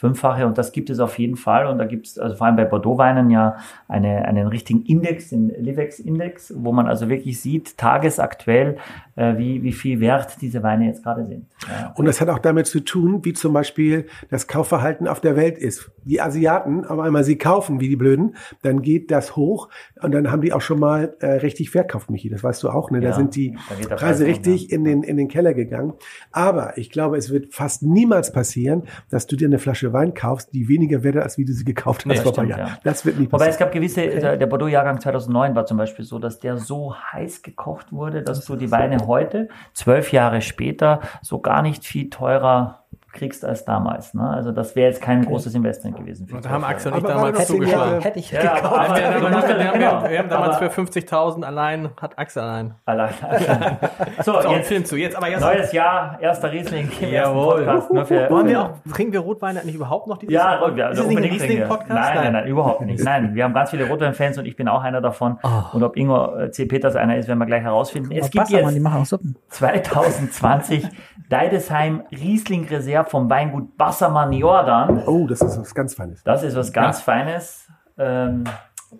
1,5-fache. 0.00 0.46
Und 0.46 0.58
das 0.58 0.72
gibt 0.72 0.90
es 0.90 1.00
auf 1.00 1.18
jeden 1.18 1.36
Fall. 1.36 1.66
Und 1.66 1.78
da 1.78 1.84
gibt 1.84 2.06
es, 2.06 2.18
also 2.18 2.36
vor 2.36 2.46
allem 2.46 2.56
bei 2.56 2.64
Bordeaux-Weinen 2.64 3.30
ja 3.30 3.56
eine, 3.88 4.24
einen 4.24 4.46
richtigen 4.46 4.82
Index, 4.82 5.30
den 5.30 5.48
Livex-Index, 5.48 6.54
wo 6.56 6.72
man 6.72 6.86
also 6.86 7.08
wirklich 7.08 7.40
sieht, 7.40 7.76
tagesaktuell, 7.78 8.76
äh, 9.16 9.36
wie, 9.36 9.62
wie 9.62 9.72
viel 9.72 10.00
wert 10.00 10.40
diese 10.40 10.62
Weine 10.62 10.86
jetzt 10.86 11.02
gerade 11.02 11.24
sind. 11.24 11.46
Ja. 11.68 11.92
Und 11.96 12.06
das 12.06 12.20
hat 12.20 12.28
auch 12.28 12.38
damit 12.38 12.66
zu 12.66 12.80
tun, 12.80 13.24
wie 13.24 13.32
zum 13.32 13.52
Beispiel 13.52 14.06
das 14.30 14.46
Kaufverhalten 14.46 15.06
auf 15.08 15.20
der 15.20 15.36
Welt 15.36 15.58
ist. 15.58 15.90
Die 16.04 16.20
Asiaten, 16.20 16.84
aber 16.84 17.04
einmal 17.04 17.24
sie 17.24 17.36
kaufen 17.36 17.80
wie 17.80 17.88
die 17.88 17.96
Blöden, 17.96 18.36
dann 18.62 18.82
geht 18.82 19.10
das 19.10 19.36
hoch 19.36 19.68
und 20.02 20.12
dann 20.12 20.30
haben 20.30 20.40
die 20.40 20.52
auch 20.52 20.60
schon 20.60 20.78
mal 20.78 21.14
äh, 21.20 21.26
richtig 21.26 21.70
verkauft, 21.70 22.10
Michi. 22.10 22.30
Das 22.30 22.42
weißt 22.42 22.62
du 22.62 22.70
auch, 22.70 22.90
ne? 22.90 23.00
Da 23.00 23.08
Ja, 23.10 23.14
sind 23.14 23.36
die 23.36 23.56
da 23.88 23.96
Preise 23.96 24.26
richtig 24.26 24.72
in 24.72 24.84
den 24.84 25.02
in 25.02 25.16
den 25.16 25.28
Keller 25.28 25.54
gegangen. 25.54 25.94
Aber 26.32 26.78
ich 26.78 26.90
glaube, 26.90 27.16
es 27.16 27.30
wird 27.30 27.52
fast 27.54 27.82
niemals 27.82 28.32
passieren, 28.32 28.84
dass 29.10 29.26
du 29.26 29.36
dir 29.36 29.48
eine 29.48 29.58
Flasche 29.58 29.89
Wein 29.92 30.14
kaufst, 30.14 30.52
die 30.54 30.68
weniger 30.68 31.02
wert 31.02 31.16
ist, 31.16 31.22
als 31.22 31.38
wie 31.38 31.44
du 31.44 31.52
sie 31.52 31.64
gekauft 31.64 32.04
hast 32.04 32.06
Nee, 32.06 32.16
vor 32.22 32.32
stimmt, 32.32 32.50
Jahren. 32.50 32.66
ja. 32.68 32.78
Das 32.84 33.04
wird 33.04 33.18
Wobei 33.18 33.28
passieren. 33.28 33.50
es 33.52 33.58
gab 33.58 33.72
gewisse, 33.72 34.06
der, 34.06 34.36
der 34.36 34.46
Bordeaux-Jahrgang 34.46 35.00
2009 35.00 35.54
war 35.54 35.66
zum 35.66 35.76
Beispiel 35.76 36.04
so, 36.04 36.18
dass 36.18 36.40
der 36.40 36.56
so 36.56 36.94
heiß 36.94 37.42
gekocht 37.42 37.92
wurde, 37.92 38.22
dass 38.22 38.44
du 38.44 38.56
die 38.56 38.70
Weine 38.70 39.06
heute, 39.06 39.48
zwölf 39.74 40.12
Jahre 40.12 40.40
später, 40.42 41.00
so 41.22 41.40
gar 41.40 41.62
nicht 41.62 41.84
viel 41.84 42.10
teurer 42.10 42.84
kriegst 43.12 43.44
als 43.44 43.64
damals. 43.64 44.14
Ne? 44.14 44.28
Also 44.28 44.52
das 44.52 44.76
wäre 44.76 44.88
jetzt 44.88 45.02
kein 45.02 45.24
großes 45.24 45.54
Investment 45.54 45.96
gewesen. 45.96 46.28
Da 46.42 46.48
haben 46.50 46.64
Axel 46.64 46.92
und 46.92 46.98
Aber 46.98 47.08
damals 47.08 47.46
zugeschlagen. 47.46 48.00
Hätte 48.00 48.18
ich 48.18 48.30
Ja, 48.30 48.40
gekauft. 48.54 48.64
aber- 48.64 48.96
Wir 48.96 49.04
haben, 49.14 49.22
damals, 49.22 49.48
wir, 49.48 49.68
haben, 49.70 49.80
wir, 49.80 49.90
haben, 49.90 50.10
wir 50.10 50.18
haben 50.18 50.28
damals 50.28 50.56
Aber- 50.56 50.70
für 50.70 50.80
50.000 50.82 51.44
allein, 51.44 51.90
hat 52.00 52.18
Axel 52.18 52.42
allein. 52.42 52.74
Allein. 52.84 53.10
So, 54.24 54.40
So, 54.40 54.50
jetzt 54.52 54.68
Film 54.68 54.84
zu. 54.84 54.96
Jetzt 54.96 55.16
aber 55.16 55.28
jetzt. 55.28 55.40
neues 55.40 55.72
Jahr, 55.72 56.18
erster 56.20 56.52
Riesling 56.52 56.90
Jawohl. 57.00 57.64
Podcast. 57.64 58.08
Für, 58.08 58.30
Wollen 58.30 58.48
wir 58.48 58.60
auch, 58.62 58.70
trinken 58.92 59.12
wir 59.12 59.20
Rotweine 59.20 59.64
nicht 59.64 59.74
überhaupt 59.74 60.06
noch 60.06 60.18
dieses 60.18 60.34
Ja, 60.34 60.54
Jahr? 60.54 60.62
und 60.64 60.74
nicht 60.74 60.84
ein 60.84 60.98
unbedingt. 61.06 61.34
Riesling-Podcast? 61.34 61.88
Nein, 61.90 62.14
nein, 62.16 62.32
nein, 62.32 62.46
überhaupt 62.46 62.80
nicht. 62.82 63.02
Nein, 63.04 63.34
wir 63.34 63.44
haben 63.44 63.54
ganz 63.54 63.70
viele 63.70 63.88
Rotwein-Fans 63.88 64.38
und 64.38 64.46
ich 64.46 64.56
bin 64.56 64.68
auch 64.68 64.82
einer 64.82 65.00
davon. 65.00 65.38
Ah. 65.42 65.70
Und 65.72 65.82
ob 65.82 65.96
Ingo 65.96 66.36
äh, 66.36 66.50
C. 66.50 66.66
Peters 66.66 66.96
einer 66.96 67.16
ist, 67.16 67.28
werden 67.28 67.38
wir 67.38 67.46
gleich 67.46 67.62
herausfinden. 67.62 68.10
Es 68.12 68.30
gibt 68.30 68.48
jetzt 68.50 68.74
die 68.74 68.80
machen 68.80 69.02
auch 69.02 69.06
Suppen. 69.06 69.36
2020 69.48 70.86
Deidesheim 71.28 72.02
Riesling 72.10 72.66
Reserve 72.68 72.99
vom 73.08 73.30
Weingut 73.30 73.76
Bassermann 73.76 74.32
Jordan. 74.32 75.02
Oh, 75.06 75.26
das 75.26 75.40
ist 75.40 75.58
was 75.58 75.74
ganz 75.74 75.94
Feines. 75.94 76.22
Das 76.24 76.42
ist 76.42 76.56
was 76.56 76.72
ganz 76.72 77.00
Feines. 77.00 77.68
Ähm, 77.98 78.44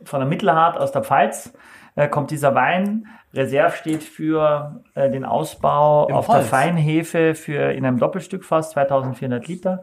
von 0.05 0.21
der 0.21 0.29
Mittelhart 0.29 0.79
aus 0.79 0.93
der 0.93 1.03
Pfalz 1.03 1.53
äh, 1.97 2.09
kommt 2.09 2.31
dieser 2.31 2.55
Wein. 2.55 3.07
Reserve 3.33 3.77
steht 3.77 4.03
für 4.03 4.83
äh, 4.95 5.11
den 5.11 5.25
Ausbau 5.25 6.09
Im 6.09 6.17
auf 6.17 6.29
Holz. 6.29 6.39
der 6.41 6.47
Feinhefe 6.47 7.35
für 7.35 7.73
in 7.73 7.85
einem 7.85 7.99
Doppelstückfass 7.99 8.71
2400 8.71 9.47
Liter. 9.47 9.83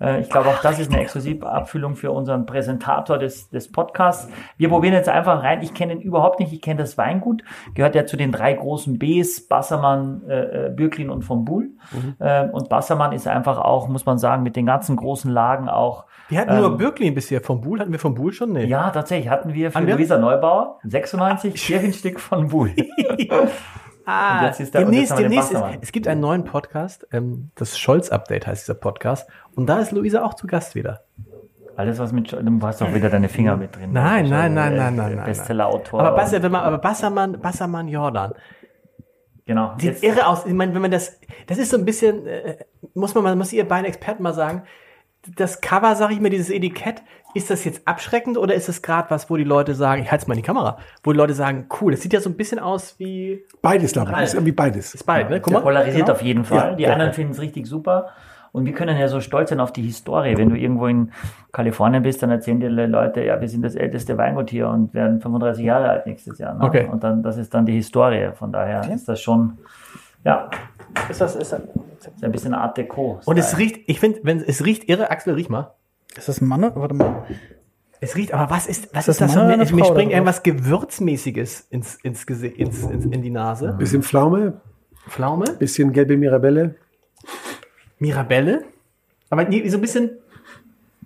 Äh, 0.00 0.20
ich 0.20 0.30
glaube 0.30 0.48
auch 0.48 0.60
das 0.62 0.78
ist 0.78 0.92
eine 0.92 1.00
Exklusivabfüllung 1.00 1.96
für 1.96 2.10
unseren 2.10 2.46
Präsentator 2.46 3.18
des, 3.18 3.50
des 3.50 3.70
Podcasts. 3.70 4.28
Wir 4.56 4.68
probieren 4.68 4.94
jetzt 4.94 5.08
einfach 5.08 5.42
rein. 5.42 5.62
Ich 5.62 5.74
kenne 5.74 5.94
ihn 5.94 6.00
überhaupt 6.00 6.40
nicht. 6.40 6.52
Ich 6.52 6.62
kenne 6.62 6.80
das 6.80 6.98
Weingut. 6.98 7.42
Gehört 7.74 7.94
ja 7.94 8.06
zu 8.06 8.16
den 8.16 8.32
drei 8.32 8.52
großen 8.52 8.98
Bs, 8.98 9.48
Bassermann, 9.48 10.22
äh, 10.28 10.66
äh, 10.66 10.70
Bürklin 10.70 11.10
und 11.10 11.22
vom 11.22 11.44
Buhl. 11.44 11.70
Ähm, 12.20 12.50
und 12.50 12.68
Bassermann 12.68 13.12
ist 13.12 13.26
einfach 13.26 13.58
auch, 13.58 13.88
muss 13.88 14.06
man 14.06 14.18
sagen, 14.18 14.42
mit 14.42 14.56
den 14.56 14.66
ganzen 14.66 14.96
großen 14.96 15.30
Lagen 15.30 15.68
auch 15.68 16.04
Wir 16.28 16.40
hatten 16.40 16.56
nur 16.56 16.76
Bürklin 16.76 17.14
bisher. 17.14 17.40
Vom 17.40 17.60
Buhl 17.60 17.80
hatten 17.80 17.92
wir 17.92 17.98
vom 17.98 18.14
Buhl 18.14 18.32
schon? 18.32 18.52
Nee. 18.52 18.64
ja, 18.64 18.90
tatsächlich 18.90 19.28
hatten 19.30 19.54
wir 19.54 19.70
für? 19.70 19.80
Luisa 19.80 20.18
Neubauer 20.18 20.78
96 20.84 21.54
Kirchenstück 21.66 22.20
von 22.20 22.48
Buhl. 22.48 22.72
Ah, 24.06 24.38
Und 24.38 24.44
jetzt 24.46 24.60
ist 24.60 24.72
der- 24.74 24.82
und 24.86 24.92
demnächst, 24.92 25.10
jetzt 25.10 25.20
demnächst 25.20 25.52
ist, 25.52 25.62
es 25.82 25.92
gibt 25.92 26.06
einen 26.06 26.20
neuen 26.20 26.44
Podcast, 26.44 27.06
ähm, 27.12 27.50
das 27.56 27.76
Scholz-Update 27.78 28.46
heißt 28.46 28.66
dieser 28.68 28.74
Podcast. 28.78 29.28
Und 29.56 29.66
da 29.66 29.80
ist 29.80 29.90
Luisa 29.92 30.24
auch 30.24 30.34
zu 30.34 30.46
Gast 30.46 30.74
wieder. 30.76 31.02
Alles, 31.76 31.98
was 31.98 32.12
mit, 32.12 32.32
du 32.32 32.58
hast 32.62 32.80
doch 32.80 32.94
wieder 32.94 33.10
deine 33.10 33.28
Finger 33.28 33.56
mit 33.56 33.76
drin. 33.76 33.92
Nein, 33.92 34.28
nein, 34.30 34.54
nein, 34.54 34.72
äh, 34.72 34.76
nein, 34.76 34.96
nein, 34.96 35.16
nein. 35.16 35.24
Bestseller-Autor. 35.26 36.00
Aber, 36.00 36.16
Basser, 36.16 36.42
wenn 36.42 36.52
man, 36.52 36.62
aber 36.62 36.78
Bassermann, 36.78 37.38
Bassermann 37.40 37.88
Jordan. 37.88 38.32
genau. 39.44 39.72
Sieht 39.76 39.90
Jetzt, 39.90 40.02
irre 40.04 40.26
aus. 40.26 40.46
Ich 40.46 40.54
meine, 40.54 40.72
wenn 40.72 40.82
man 40.82 40.90
das, 40.90 41.20
das 41.48 41.58
ist 41.58 41.70
so 41.70 41.76
ein 41.76 41.84
bisschen, 41.84 42.26
äh, 42.26 42.56
muss 42.94 43.14
man 43.14 43.24
mal, 43.24 43.36
muss 43.36 43.52
ihr 43.52 43.66
beiden 43.68 43.84
Experten 43.86 44.22
mal 44.22 44.32
sagen, 44.32 44.62
das 45.36 45.60
Cover, 45.60 45.94
sag 45.96 46.10
ich 46.12 46.20
mir, 46.20 46.30
dieses 46.30 46.50
Etikett, 46.50 47.02
ist 47.34 47.50
das 47.50 47.64
jetzt 47.64 47.86
abschreckend 47.86 48.38
oder 48.38 48.54
ist 48.54 48.68
es 48.68 48.80
gerade 48.80 49.10
was, 49.10 49.28
wo 49.28 49.36
die 49.36 49.44
Leute 49.44 49.74
sagen, 49.74 50.02
ich 50.02 50.10
halte 50.10 50.22
es 50.22 50.28
mal 50.28 50.34
in 50.34 50.40
die 50.40 50.46
Kamera, 50.46 50.78
wo 51.02 51.12
die 51.12 51.18
Leute 51.18 51.34
sagen, 51.34 51.66
cool, 51.80 51.92
das 51.92 52.00
sieht 52.00 52.12
ja 52.12 52.20
so 52.20 52.30
ein 52.30 52.36
bisschen 52.36 52.58
aus 52.58 52.98
wie, 52.98 53.44
Beides, 53.60 53.92
glaube 53.92 54.12
ich. 54.12 54.22
Ist 54.22 54.34
irgendwie 54.34 54.52
beides. 54.52 54.94
ist 54.94 55.04
bald, 55.04 55.28
ne? 55.28 55.40
Guck 55.40 55.52
der 55.52 55.58
mal. 55.58 55.64
polarisiert 55.64 56.06
Genau. 56.06 56.12
auf 56.16 56.22
jeden 56.22 56.44
Fall. 56.44 56.70
Ja, 56.70 56.74
die 56.74 56.82
ja, 56.84 56.92
anderen 56.92 57.10
ja. 57.10 57.14
finden 57.14 57.32
es 57.32 57.40
richtig 57.40 57.66
super. 57.66 58.08
Und 58.52 58.64
wir 58.64 58.72
können 58.72 58.96
ja 58.98 59.06
so 59.08 59.20
stolz 59.20 59.50
sein 59.50 59.60
auf 59.60 59.70
die 59.70 59.82
Historie. 59.82 60.38
Wenn 60.38 60.48
du 60.48 60.56
irgendwo 60.56 60.86
in 60.86 61.12
Kalifornien 61.52 62.02
bist, 62.02 62.22
dann 62.22 62.30
erzählen 62.30 62.58
dir 62.58 62.70
die 62.70 62.90
Leute, 62.90 63.22
ja, 63.22 63.38
wir 63.38 63.50
sind 63.50 63.60
das 63.62 63.74
älteste 63.74 64.16
Weingut 64.16 64.48
hier 64.48 64.68
und 64.70 64.94
werden 64.94 65.20
35 65.20 65.62
Jahre 65.62 65.90
alt 65.90 66.06
nächstes 66.06 66.38
Jahr. 66.38 66.54
Ne? 66.54 66.64
Okay. 66.64 66.88
Und 66.90 67.04
dann, 67.04 67.22
das 67.22 67.36
ist 67.36 67.52
dann 67.52 67.66
die 67.66 67.74
Historie. 67.74 68.30
Von 68.32 68.52
daher 68.52 68.90
ist 68.90 69.08
das 69.08 69.20
schon, 69.20 69.58
ja, 70.24 70.48
Ist 71.10 71.20
das, 71.20 71.36
ist 71.36 71.52
das. 71.52 71.60
ist 71.60 72.24
ein 72.24 72.32
bisschen 72.32 72.54
Art 72.54 72.76
Deco. 72.76 73.20
Und 73.24 73.38
es 73.38 73.56
riecht, 73.58 73.80
ich 73.86 74.00
finde, 74.00 74.20
wenn 74.22 74.40
es 74.40 74.64
riecht 74.64 74.88
irre, 74.88 75.10
Axel, 75.10 75.34
riech 75.34 75.48
mal. 75.48 75.74
Ist 76.16 76.28
das 76.28 76.40
ein 76.40 76.48
Mann? 76.48 76.62
Warte 76.74 76.94
mal. 76.94 77.24
Es 78.00 78.14
riecht, 78.16 78.32
aber 78.34 78.50
was 78.50 78.66
ist, 78.66 78.94
was 78.94 79.08
Ist 79.08 79.14
ist 79.14 79.20
das 79.22 79.28
das? 79.32 79.36
Mann 79.36 79.46
oder 79.46 79.56
Mir, 79.56 79.62
eine 79.62 79.72
mir 79.74 79.84
springt 79.84 80.12
irgendwas 80.12 80.42
Gewürzmäßiges 80.42 81.68
ins, 81.70 81.96
ins, 82.02 82.26
Gese- 82.26 82.52
ins, 82.52 82.82
ins, 82.84 83.04
in 83.06 83.22
die 83.22 83.30
Nase. 83.30 83.74
Bisschen 83.78 84.02
Pflaume, 84.02 84.60
Pflaume, 85.08 85.44
bisschen 85.58 85.92
gelbe 85.92 86.16
Mirabelle. 86.16 86.74
Mirabelle. 87.98 88.64
Aber 89.30 89.42
so 89.50 89.76
ein 89.78 89.80
bisschen, 89.80 90.10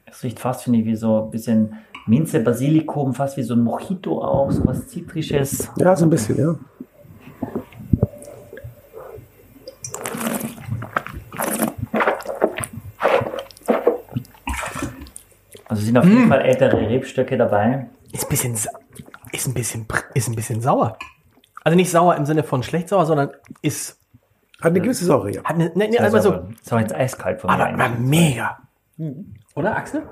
Es 0.06 0.22
riecht 0.22 0.40
fast, 0.40 0.64
finde 0.64 0.80
ich, 0.80 0.84
wie 0.86 0.96
so 0.96 1.24
ein 1.24 1.30
bisschen 1.30 1.74
Minze, 2.06 2.40
Basilikum, 2.40 3.14
fast 3.14 3.36
wie 3.36 3.42
so 3.42 3.54
ein 3.54 3.62
Mojito 3.62 4.22
auch, 4.22 4.50
so 4.50 4.66
was 4.66 4.88
Zitrisches. 4.88 5.70
Ja, 5.76 5.94
so 5.94 6.04
ein 6.06 6.10
bisschen, 6.10 6.38
ja. 6.38 6.54
Sind 15.90 15.98
auf 15.98 16.04
jeden 16.06 16.28
Fall 16.28 16.40
ältere 16.40 16.76
Rebstöcke 16.88 17.36
dabei. 17.36 17.86
ist 18.12 18.24
ein 18.24 18.28
bisschen, 18.28 18.56
sa- 18.56 18.70
ist 19.32 19.46
ein 19.46 19.54
bisschen, 19.54 19.86
pr- 19.86 20.04
ist 20.14 20.28
ein 20.28 20.34
bisschen 20.34 20.60
sauer. 20.60 20.98
Also 21.62 21.76
nicht 21.76 21.90
sauer 21.90 22.16
im 22.16 22.24
Sinne 22.26 22.42
von 22.42 22.62
schlecht 22.62 22.88
sauer, 22.88 23.06
sondern 23.06 23.30
ist, 23.62 23.98
Hat 24.60 24.70
eine 24.70 24.80
gewisse 24.80 25.04
Säure, 25.04 25.30
ja. 25.30 25.44
hat 25.44 25.54
eine, 25.56 25.70
ne, 25.74 25.88
ne, 25.88 25.98
Also 26.00 26.16
also 26.16 26.30
so, 26.30 26.34
aber- 26.36 26.48
ist 26.62 26.72
auch 26.72 26.80
jetzt 26.80 26.94
eiskalt 26.94 27.40
von 27.40 27.50
aber, 27.50 27.70
mir. 27.70 27.84
aber 27.84 27.94
mega. 27.98 28.58
Oder 29.54 29.76
Axel? 29.76 30.02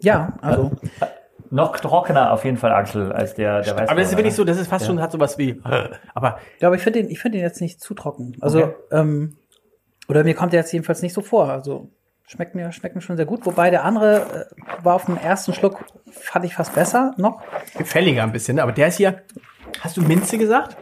Ja, 0.00 0.34
also 0.42 0.72
Noch 1.50 1.76
trockener 1.78 2.32
auf 2.32 2.44
jeden 2.44 2.56
Fall, 2.56 2.72
Axel, 2.72 3.12
als 3.12 3.34
der, 3.34 3.62
der 3.62 3.72
Weißwein. 3.74 3.88
Aber 3.88 4.00
das 4.00 4.10
ist 4.10 4.16
wirklich 4.16 4.34
so, 4.34 4.44
das 4.44 4.58
ist 4.58 4.66
fast 4.68 4.84
schon, 4.86 5.00
hat 5.00 5.12
sowas 5.12 5.38
wie, 5.38 5.60
aber 5.62 6.38
Ja, 6.60 6.66
aber 6.68 6.76
ich 6.76 6.82
finde 6.82 7.00
den, 7.02 7.10
ich 7.10 7.20
finde 7.20 7.38
den 7.38 7.44
jetzt 7.44 7.60
nicht 7.60 7.80
zu 7.80 7.94
trocken. 7.94 8.36
Also, 8.40 8.64
Okay. 8.64 8.74
ähm, 8.92 9.36
oder 10.08 10.24
mir 10.24 10.34
kommt 10.34 10.52
der 10.52 10.60
jetzt 10.60 10.72
jedenfalls 10.72 11.02
nicht 11.02 11.12
so 11.14 11.20
vor. 11.22 11.48
Also, 11.50 11.90
schmeckt 12.26 12.54
mir, 12.54 12.72
schmeckt 12.72 12.94
mir 12.94 13.00
schon 13.02 13.16
sehr 13.16 13.26
gut. 13.26 13.46
Wobei 13.46 13.70
der 13.70 13.84
andere 13.84 14.48
äh, 14.50 14.84
war 14.84 14.94
auf 14.94 15.06
den 15.06 15.16
ersten 15.16 15.52
Schluck, 15.54 15.84
fand 16.10 16.44
ich 16.44 16.54
fast 16.54 16.74
besser 16.74 17.14
noch. 17.16 17.42
gefälliger 17.76 18.22
ein 18.22 18.32
bisschen, 18.32 18.56
ne? 18.56 18.62
aber 18.62 18.72
der 18.72 18.88
ist 18.88 18.96
hier, 18.96 19.22
hast 19.80 19.96
du 19.96 20.02
Minze 20.02 20.38
gesagt? 20.38 20.76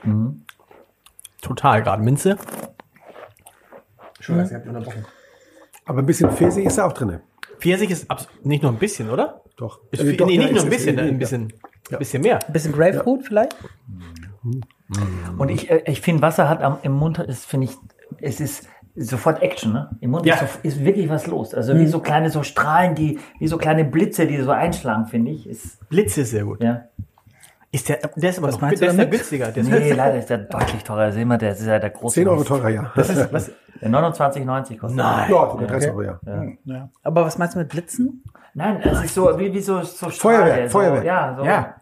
Total 1.43 1.83
gerade, 1.83 2.03
Minze. 2.03 2.37
Entschuldigung, 4.17 4.51
ich 4.51 4.55
hab 4.55 4.67
unterbrochen. 4.67 5.07
Aber 5.87 5.99
ein 5.99 6.07
bisschen 6.07 6.31
Pfirsich 6.31 6.65
ist 6.65 6.79
da 6.79 6.87
auch 6.87 6.93
drin. 6.95 7.21
Pfirsich 7.59 7.91
ist 7.91 8.07
nicht 8.43 8.63
nur 8.63 8.73
ein 8.73 8.79
bisschen, 8.79 9.11
oder? 9.11 9.43
Doch. 9.57 9.81
Ist 9.91 10.01
Äh, 10.01 10.07
viel, 10.07 10.17
doch, 10.17 10.27
nee, 10.27 10.35
ja, 10.37 10.41
nicht 10.43 10.51
nur 10.53 10.59
ist 10.59 10.65
ein 10.65 10.71
bisschen, 10.71 10.97
Ja. 10.99 11.03
ein 11.05 11.19
bisschen, 11.19 11.53
ein 11.91 11.99
bisschen 11.99 12.23
mehr. 12.23 12.39
Ein 12.47 12.53
bisschen 12.53 12.73
Grapefruit 12.73 13.27
vielleicht. 13.27 13.55
Und 15.39 15.49
ich, 15.51 15.71
äh, 15.71 15.83
ich 15.87 16.01
finde, 16.01 16.23
Wasser 16.23 16.49
hat 16.49 16.63
am, 16.63 16.79
im 16.83 16.93
Mund, 16.93 17.19
ist, 17.19 17.45
finde 17.47 17.67
ich, 17.67 17.77
es 18.21 18.41
ist 18.41 18.69
sofort 18.97 19.43
Action, 19.43 19.73
ne? 19.73 19.91
Im 20.01 20.11
Mund 20.11 20.25
Ja. 20.27 20.35
ist, 20.35 20.41
so, 20.41 20.59
ist 20.63 20.85
wirklich 20.85 21.09
was 21.09 21.27
los. 21.27 21.55
Also 21.55 21.77
wie 21.77 21.87
so 21.87 22.01
kleine 22.01 22.31
so 22.31 22.43
Strahlen, 22.43 22.95
die, 22.95 23.19
wie 23.39 23.49
so 23.49 23.59
kleine 23.59 23.85
Blitze, 23.85 24.27
die 24.27 24.41
so 24.41 24.51
einschlagen, 24.51 25.07
finde 25.07 25.33
ich. 25.33 25.49
Ist, 25.49 25.89
Blitze 25.89 26.21
ist 26.23 26.31
sehr 26.31 26.45
gut. 26.45 26.63
ja. 26.63 26.83
Ist 27.73 27.89
der, 27.89 27.99
der 28.15 28.31
ist 28.31 28.39
aber 28.39 28.47
Was 28.49 28.61
meinst 28.61 28.81
der 28.81 28.91
du 28.91 28.93
ist 28.95 28.99
ja 28.99 29.05
damit? 29.05 29.19
günstiger. 29.19 29.47
Der 29.49 29.63
ist 29.65 29.69
Nee, 29.69 29.93
leider 29.95 30.17
ist 30.19 30.31
der 30.31 30.39
deutlich 30.39 30.85
teurer. 30.85 31.11
Sehen 31.11 31.27
wir, 31.27 31.39
der 31.39 31.51
ist 31.53 31.67
ja 31.67 31.81
der 31.81 31.91
große. 31.91 32.15
10 32.15 32.29
Euro 32.29 32.45
teurer, 32.45 32.69
ja. 32.69 32.93
das 32.95 33.11
ist, 33.11 33.33
was? 33.33 33.51
Der 33.81 33.91
29,90 33.91 34.79
kostet. 34.79 34.97
Nein. 34.97 35.29
Ja, 35.31 35.45
30 35.67 35.91
Euro, 35.91 36.03
ja. 36.03 36.21
Ja. 36.65 36.89
Aber 37.03 37.25
was 37.25 37.37
meinst 37.37 37.57
du 37.57 37.59
mit 37.59 37.69
Blitzen? 37.69 38.23
Nein, 38.55 38.81
es 38.85 39.03
ist 39.03 39.15
so, 39.15 39.37
wie, 39.37 39.53
wie 39.53 39.61
so, 39.61 39.83
so 39.83 40.09
Strahle, 40.09 40.37
Feuerwehr, 40.39 40.69
so, 40.71 40.79
Feuerwehr. 40.79 41.03
Ja, 41.05 41.35
so. 41.37 41.45
Ja. 41.45 41.75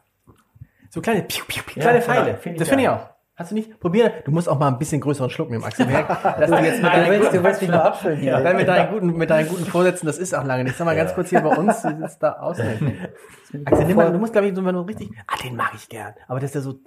So 0.89 1.01
kleine, 1.03 1.23
piu, 1.25 1.45
piu, 1.47 1.63
piu, 1.67 1.83
Ja, 1.83 1.91
kleine 1.91 2.01
genau, 2.01 2.13
Pfeile. 2.13 2.37
find 2.39 2.55
ich 2.55 2.59
das 2.61 2.69
finde 2.71 2.85
ich 2.85 2.89
auch. 2.89 3.07
Hast 3.43 3.51
du 3.51 3.57
nicht? 3.57 3.81
Probier. 3.81 4.13
Du 4.25 4.31
musst 4.31 4.49
auch 4.49 4.57
mal 4.57 4.69
ein 4.69 4.79
bisschen 4.79 5.01
größeren 5.01 5.29
Schluck 5.29 5.51
nehmen, 5.51 5.65
Axel. 5.65 5.85
Merk, 5.87 6.07
dass 6.23 6.49
du 6.49 6.57
jetzt 6.59 6.77
mit 6.83 6.93
Du 6.93 6.97
deinen 6.97 7.11
willst, 7.11 7.35
du 7.35 7.43
willst 7.43 7.61
mich 7.61 7.71
nur 7.71 7.85
abfüllen 7.85 8.21
hier. 8.21 8.39
Dann 8.39 8.57
mit 8.57 8.69
deinen 8.69 8.93
guten, 8.93 9.17
mit 9.17 9.31
deinen 9.31 9.49
guten 9.49 9.65
Vorsätzen, 9.65 10.07
das 10.07 10.19
ist 10.19 10.33
auch 10.33 10.45
lange 10.45 10.63
nicht. 10.63 10.77
Sag 10.77 10.85
mal 10.85 10.95
ganz 10.95 11.13
kurz 11.13 11.31
hier 11.31 11.41
bei 11.41 11.57
uns, 11.57 11.83
sieht's 11.83 12.21
da 12.21 12.35
aus? 12.35 12.61
Axel, 13.65 13.85
nimm 13.87 13.97
mal, 13.97 14.13
du 14.13 14.19
musst, 14.19 14.33
glaube 14.33 14.47
ich, 14.47 14.55
so, 14.55 14.65
wenn 14.65 14.77
du 14.77 14.83
richtig, 14.83 15.11
ah, 15.27 15.35
den 15.43 15.57
mag 15.57 15.73
ich 15.75 15.89
gern. 15.89 16.15
Aber 16.29 16.39
das 16.39 16.51
ist 16.51 16.55
ja 16.55 16.61
so, 16.61 16.79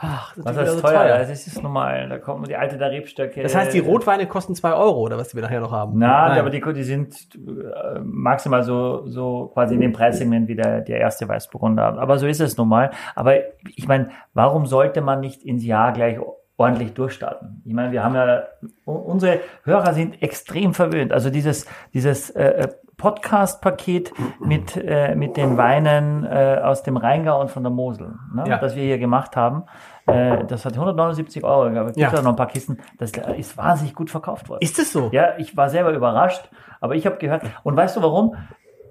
ach, 0.00 0.34
das 0.36 0.44
Was 0.44 0.56
ist 0.56 0.74
so 0.74 0.80
teuer? 0.80 0.92
teuer. 0.98 1.20
Es 1.20 1.46
ist 1.46 1.62
normal. 1.62 2.08
Da 2.08 2.18
kommen 2.18 2.44
die 2.44 2.56
alte 2.56 2.78
der 2.78 2.90
Rebstöcke. 2.90 3.42
Das 3.42 3.54
heißt, 3.54 3.74
die 3.74 3.80
Rotweine 3.80 4.26
kosten 4.26 4.54
zwei 4.54 4.72
Euro, 4.72 5.00
oder 5.00 5.18
was 5.18 5.34
wir 5.34 5.42
nachher 5.42 5.60
noch 5.60 5.72
haben? 5.72 5.98
Na, 5.98 6.28
Nein. 6.28 6.38
aber 6.38 6.50
die, 6.50 6.60
die 6.60 6.82
sind 6.84 7.14
äh, 7.34 7.98
maximal 8.00 8.62
so, 8.62 9.06
so 9.06 9.50
quasi 9.52 9.74
in 9.74 9.80
dem 9.80 9.92
Preissegment 9.92 10.48
wie 10.48 10.56
der, 10.56 10.80
der 10.80 10.98
erste 10.98 11.28
Weißburgunder. 11.28 11.98
Aber 11.98 12.18
so 12.18 12.26
ist 12.26 12.40
es 12.40 12.56
nun 12.56 12.68
mal. 12.68 12.90
Aber 13.14 13.34
ich 13.74 13.88
meine, 13.88 14.10
warum 14.34 14.66
sollte 14.66 15.00
man 15.00 15.20
nicht 15.20 15.42
ins 15.42 15.64
Jahr 15.64 15.92
gleich 15.92 16.18
ordentlich 16.58 16.92
durchstarten? 16.92 17.62
Ich 17.64 17.72
meine, 17.72 17.92
wir 17.92 18.04
haben 18.04 18.14
ja, 18.14 18.42
unsere 18.84 19.40
Hörer 19.64 19.94
sind 19.94 20.20
extrem 20.22 20.74
verwöhnt. 20.74 21.12
Also 21.12 21.30
dieses, 21.30 21.66
dieses 21.94 22.28
äh, 22.30 22.68
Podcast-Paket 22.98 24.12
mit, 24.40 24.76
äh, 24.76 25.14
mit 25.14 25.36
den 25.36 25.56
Weinen 25.56 26.24
äh, 26.24 26.60
aus 26.62 26.82
dem 26.82 26.96
Rheingau 26.96 27.40
und 27.40 27.50
von 27.50 27.62
der 27.62 27.70
Mosel, 27.70 28.16
ne, 28.34 28.44
Ja. 28.46 28.58
das 28.58 28.74
wir 28.76 28.82
hier 28.82 28.98
gemacht 28.98 29.36
haben. 29.36 29.64
Äh, 30.06 30.44
das 30.46 30.64
hat 30.64 30.72
179 30.74 31.44
Euro, 31.44 31.68
ich. 31.68 31.86
Gibt 31.86 31.96
Ja. 31.96 32.12
ja 32.12 32.22
noch 32.22 32.30
ein 32.30 32.36
paar 32.36 32.46
Kisten. 32.48 32.78
Das 32.98 33.12
ist 33.12 33.56
wahnsinnig 33.56 33.94
gut 33.94 34.10
verkauft 34.10 34.48
worden. 34.48 34.60
Ist 34.62 34.78
das 34.78 34.90
so? 34.92 35.10
Ja, 35.12 35.36
ich 35.38 35.56
war 35.56 35.68
selber 35.70 35.92
überrascht, 35.92 36.50
aber 36.80 36.96
ich 36.96 37.06
habe 37.06 37.18
gehört. 37.18 37.42
Und 37.62 37.76
weißt 37.76 37.96
du 37.96 38.02
warum? 38.02 38.34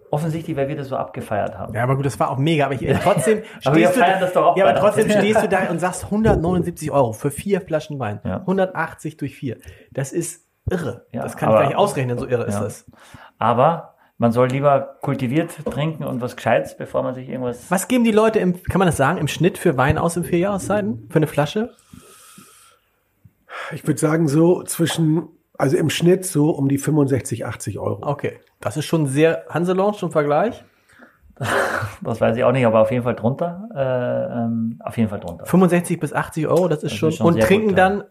Offensichtlich, 0.09 0.55
weil 0.55 0.67
wir 0.69 0.75
das 0.77 0.87
so 0.87 0.95
abgefeiert 0.95 1.57
haben. 1.57 1.73
Ja, 1.73 1.83
aber 1.83 1.95
gut, 1.97 2.05
das 2.05 2.19
war 2.19 2.29
auch 2.31 2.37
mega. 2.37 2.65
Aber 2.65 2.73
ich, 2.75 2.99
trotzdem 3.03 3.41
Aber 3.65 3.75
wir 3.75 3.87
du, 3.87 3.93
feiern 3.93 4.19
das 4.21 4.33
doch 4.33 4.45
auch 4.47 4.57
ja, 4.57 4.65
aber 4.67 4.79
trotzdem 4.79 5.09
stehst 5.11 5.43
du 5.43 5.49
da 5.49 5.69
und 5.69 5.79
sagst 5.79 6.05
179 6.05 6.91
Euro 6.91 7.11
für 7.13 7.29
vier 7.31 7.61
Flaschen 7.61 7.99
Wein. 7.99 8.19
Ja. 8.23 8.37
180 8.37 9.17
durch 9.17 9.35
vier. 9.35 9.57
Das 9.91 10.11
ist 10.13 10.45
irre. 10.69 11.05
Ja, 11.11 11.23
das 11.23 11.35
kann 11.35 11.49
ich 11.49 11.53
aber- 11.53 11.61
gar 11.63 11.67
nicht 11.69 11.77
ausrechnen, 11.77 12.17
so 12.17 12.27
irre 12.27 12.45
ist 12.45 12.55
Ja. 12.55 12.61
das. 12.63 12.85
Aber 13.37 13.95
man 14.17 14.31
soll 14.31 14.47
lieber 14.47 14.97
kultiviert 15.01 15.51
trinken 15.65 16.03
und 16.03 16.21
was 16.21 16.35
Gescheites, 16.35 16.75
bevor 16.77 17.03
man 17.03 17.13
sich 17.13 17.29
irgendwas. 17.29 17.69
Was 17.69 17.87
geben 17.87 18.03
die 18.03 18.11
Leute 18.11 18.39
im, 18.39 18.63
kann 18.63 18.79
man 18.79 18.87
das 18.87 18.97
sagen, 18.97 19.17
im 19.19 19.27
Schnitt 19.27 19.57
für 19.57 19.77
Wein 19.77 19.97
aus 19.97 20.17
im 20.17 20.23
Vierjahreszeiten? 20.23 21.07
Für 21.09 21.17
eine 21.17 21.27
Flasche? 21.27 21.75
Ich 23.71 23.85
würde 23.85 23.99
sagen, 23.99 24.27
so 24.27 24.63
zwischen, 24.63 25.27
also 25.57 25.77
im 25.77 25.89
Schnitt 25.89 26.25
so 26.25 26.51
um 26.51 26.69
die 26.69 26.77
65, 26.77 27.45
80 27.45 27.79
Euro. 27.79 27.99
Okay. 28.01 28.39
Das 28.59 28.77
ist 28.77 28.85
schon 28.85 29.07
sehr 29.07 29.45
Hanselounge 29.49 29.97
im 30.01 30.11
Vergleich. 30.11 30.63
Das 32.01 32.21
weiß 32.21 32.35
ich 32.37 32.43
auch 32.43 32.51
nicht, 32.51 32.65
aber 32.65 32.81
auf 32.81 32.91
jeden 32.91 33.03
Fall 33.03 33.15
drunter. 33.15 33.69
Äh, 33.75 34.39
ähm, 34.45 34.79
auf 34.83 34.97
jeden 34.97 35.09
Fall 35.09 35.19
drunter. 35.19 35.45
65 35.45 35.99
bis 35.99 36.13
80 36.13 36.47
Euro, 36.47 36.67
das 36.67 36.83
ist 36.83 36.91
Das 36.91 36.99
schon. 36.99 37.09
ist 37.09 37.15
schon 37.17 37.27
und 37.27 37.33
sehr 37.33 37.45
trinken 37.45 37.69
gut, 37.69 37.77
ja. 37.77 37.89
dann 37.89 38.03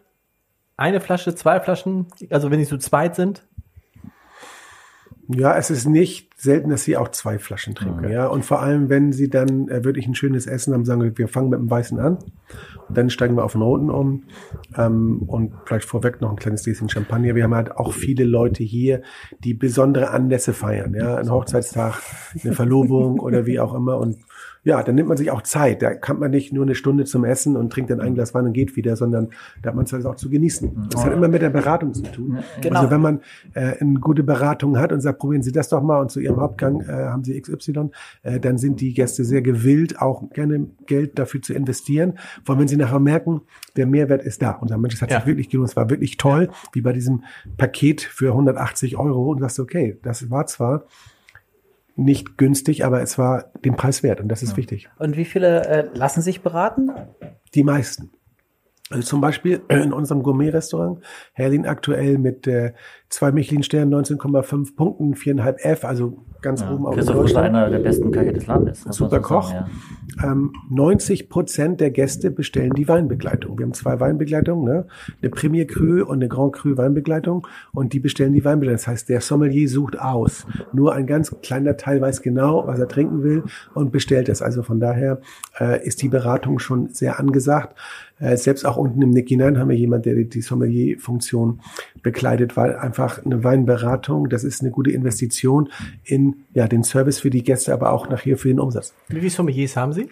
eine 0.77 1.01
Flasche, 1.01 1.33
zwei 1.35 1.59
Flaschen, 1.59 2.07
also 2.29 2.51
wenn 2.51 2.59
sie 2.59 2.65
zu 2.65 2.77
zweit 2.77 3.15
sind. 3.15 3.45
Ja, 5.29 5.57
es 5.57 5.69
ist 5.69 5.85
nicht 5.85 6.29
selten, 6.37 6.69
dass 6.69 6.83
sie 6.83 6.95
auch 6.95 7.09
zwei 7.09 7.37
Flaschen 7.37 7.75
trinken. 7.75 8.09
Ja, 8.09 8.27
und 8.27 8.45
vor 8.45 8.61
allem, 8.61 8.89
wenn 8.89 9.11
sie 9.11 9.29
dann 9.29 9.67
äh, 9.67 9.83
wirklich 9.83 10.07
ein 10.07 10.15
schönes 10.15 10.47
Essen 10.47 10.73
haben, 10.73 10.85
sagen 10.85 11.01
wir, 11.01 11.17
wir 11.17 11.27
fangen 11.27 11.49
mit 11.49 11.59
dem 11.59 11.69
Weißen 11.69 11.99
an. 11.99 12.19
Und 12.87 12.97
dann 12.97 13.09
steigen 13.09 13.35
wir 13.35 13.43
auf 13.43 13.51
den 13.51 13.61
Roten 13.61 13.89
um. 13.89 14.23
Ähm, 14.77 15.23
und 15.27 15.53
vielleicht 15.65 15.85
vorweg 15.85 16.21
noch 16.21 16.29
ein 16.29 16.37
kleines 16.37 16.63
Gläschen 16.63 16.87
Champagner. 16.87 17.35
Wir 17.35 17.43
haben 17.43 17.55
halt 17.55 17.75
auch 17.75 17.91
viele 17.91 18.23
Leute 18.23 18.63
hier, 18.63 19.01
die 19.43 19.53
besondere 19.53 20.11
Anlässe 20.11 20.53
feiern. 20.53 20.93
Ja, 20.93 21.15
ein 21.15 21.29
Hochzeitstag, 21.29 22.01
eine 22.41 22.53
Verlobung 22.53 23.19
oder 23.19 23.45
wie 23.45 23.59
auch 23.59 23.73
immer. 23.73 23.97
Und 23.97 24.17
ja, 24.67 24.83
dann 24.83 24.95
nimmt 24.95 25.07
man 25.07 25.15
sich 25.17 25.31
auch 25.31 25.41
Zeit. 25.43 25.81
Da 25.81 25.93
kann 25.95 26.19
man 26.19 26.29
nicht 26.31 26.51
nur 26.51 26.63
eine 26.65 26.75
Stunde 26.75 27.05
zum 27.05 27.23
Essen 27.23 27.55
und 27.55 27.71
trinkt 27.71 27.89
dann 27.89 28.01
ein 28.01 28.15
Glas 28.15 28.33
Wein 28.33 28.45
und 28.47 28.51
geht 28.53 28.75
wieder, 28.75 28.97
sondern 28.97 29.29
da 29.61 29.69
hat 29.69 29.75
man 29.75 29.85
Zeit 29.85 30.05
auch 30.05 30.15
zu 30.15 30.29
genießen. 30.29 30.89
Das 30.91 31.05
hat 31.05 31.13
immer 31.13 31.29
mit 31.29 31.41
der 31.41 31.49
Beratung 31.49 31.93
zu 31.93 32.03
tun. 32.03 32.39
Genau. 32.61 32.79
Also 32.79 32.91
wenn 32.91 32.99
man 32.99 33.21
äh, 33.53 33.77
eine 33.79 33.99
gute 34.01 34.23
Beratung 34.23 34.77
hat 34.77 34.91
und 34.91 34.99
sagt, 34.99 35.19
probieren 35.19 35.41
Sie 35.41 35.53
das 35.53 35.69
doch 35.69 35.81
mal 35.81 36.01
und 36.01 36.11
zu 36.11 36.19
Ihrem 36.19 36.41
Hauptgang 36.41 36.81
äh, 36.81 36.91
haben 36.91 37.23
Sie 37.23 37.39
XY, 37.39 37.91
äh, 38.23 38.41
dann 38.41 38.57
sind 38.57 38.81
die 38.81 38.93
Gäste 38.93 39.23
sehr 39.23 39.41
gewillt, 39.41 40.01
auch 40.01 40.29
gerne 40.31 40.67
Geld 40.85 41.17
dafür 41.17 41.41
zu 41.41 41.53
investieren. 41.53 42.15
Vor 42.43 42.53
allem, 42.55 42.59
wenn 42.61 42.67
sie 42.67 42.75
nachher 42.75 42.99
merken, 42.99 43.41
der 43.77 43.85
Mehrwert 43.87 44.21
ist 44.21 44.41
da. 44.41 44.51
Und 44.51 44.67
sagen, 44.67 44.81
Mensch, 44.81 44.95
es 44.95 45.01
hat 45.01 45.11
Ja. 45.11 45.19
sich 45.19 45.27
wirklich 45.27 45.49
gelohnt, 45.49 45.69
es 45.69 45.75
war 45.77 45.89
wirklich 45.89 46.17
toll, 46.17 46.49
wie 46.73 46.81
bei 46.81 46.91
diesem 46.91 47.23
Paket 47.55 48.01
für 48.01 48.31
180 48.33 48.97
Euro 48.97 49.31
und 49.31 49.37
du 49.37 49.43
sagst, 49.43 49.61
okay, 49.61 49.97
das 50.03 50.29
war 50.29 50.45
zwar 50.45 50.83
nicht 51.97 52.37
günstig, 52.37 52.85
aber 52.85 53.01
es 53.01 53.17
war 53.17 53.51
den 53.65 53.75
Preis 53.75 54.03
wert 54.03 54.21
und 54.21 54.29
das 54.29 54.43
ist 54.43 54.55
wichtig. 54.55 54.87
Und 54.99 55.17
wie 55.17 55.25
viele 55.25 55.65
äh, 55.65 55.89
lassen 55.93 56.21
sich 56.21 56.41
beraten? 56.41 56.91
Die 57.55 57.63
meisten. 57.63 58.11
Also 58.89 59.03
zum 59.03 59.21
Beispiel 59.21 59.61
in 59.67 59.91
unserem 59.91 60.23
Gourmet-Restaurant, 60.23 61.03
Herlin 61.33 61.65
aktuell 61.65 62.17
mit 62.17 62.47
äh, 62.47 62.73
zwei 63.09 63.31
Michelin-Sternen, 63.31 63.93
19,5 63.93 64.75
Punkten, 64.75 65.13
4,5 65.13 65.57
F, 65.59 65.85
also 65.85 66.17
ganz 66.41 66.61
oben 66.61 66.85
auch 66.85 66.91
in 66.91 66.97
Christoph 66.97 67.15
Rüssler, 67.15 67.41
Deutschland. 67.41 67.55
einer 67.55 67.69
der 67.69 67.79
besten 67.79 68.11
Köche 68.11 68.33
des 68.33 68.47
Landes. 68.47 68.85
Super 68.89 69.19
Koch. 69.19 69.49
sagen, 69.49 69.69
Ähm, 70.23 70.53
90 70.69 71.29
Prozent 71.29 71.79
der 71.79 71.91
Gäste 71.91 72.31
bestellen 72.31 72.71
die 72.73 72.87
Weinbegleitung. 72.87 73.57
Wir 73.57 73.65
haben 73.65 73.73
zwei 73.73 73.99
Weinbegleitungen, 73.99 74.65
ne? 74.65 74.85
eine 75.21 75.29
Premier 75.29 75.67
Cru 75.67 76.03
und 76.03 76.15
eine 76.15 76.27
Grand 76.27 76.53
Cru 76.53 76.75
Weinbegleitung 76.77 77.47
und 77.71 77.93
die 77.93 77.99
bestellen 77.99 78.33
die 78.33 78.43
Weinbegleitung. 78.43 78.77
Das 78.77 78.87
heißt, 78.87 79.09
der 79.09 79.21
Sommelier 79.21 79.69
sucht 79.69 79.99
aus. 79.99 80.45
Nur 80.73 80.93
ein 80.93 81.05
ganz 81.07 81.35
kleiner 81.41 81.77
Teil 81.77 82.01
weiß 82.01 82.21
genau, 82.21 82.65
was 82.67 82.79
er 82.79 82.87
trinken 82.87 83.23
will 83.23 83.43
und 83.73 83.91
bestellt 83.91 84.27
es. 84.29 84.41
Also 84.41 84.63
von 84.63 84.79
daher 84.79 85.21
äh, 85.59 85.85
ist 85.85 86.01
die 86.01 86.09
Beratung 86.09 86.59
schon 86.59 86.89
sehr 86.89 87.19
angesagt. 87.19 87.77
Äh, 88.19 88.37
selbst 88.37 88.65
auch 88.65 88.77
unten 88.77 89.01
im 89.01 89.11
Nick 89.11 89.29
hinein 89.29 89.59
haben 89.59 89.69
wir 89.69 89.77
jemanden, 89.77 90.03
der 90.03 90.15
die, 90.15 90.29
die 90.29 90.41
Sommelier-Funktion 90.41 91.61
bekleidet, 92.01 92.57
weil 92.57 92.75
einfach 92.75 92.96
eine 92.99 93.43
Weinberatung, 93.43 94.29
das 94.29 94.43
ist 94.43 94.61
eine 94.61 94.71
gute 94.71 94.91
Investition 94.91 95.69
in 96.03 96.45
ja, 96.53 96.67
den 96.67 96.83
Service 96.83 97.19
für 97.19 97.29
die 97.29 97.43
Gäste, 97.43 97.73
aber 97.73 97.91
auch 97.91 98.09
nachher 98.09 98.37
für 98.37 98.47
den 98.47 98.59
Umsatz. 98.59 98.93
Wie 99.07 99.19
viele 99.19 99.29
Sommeliers 99.29 99.75
haben 99.75 99.93
Sie? 99.93 100.09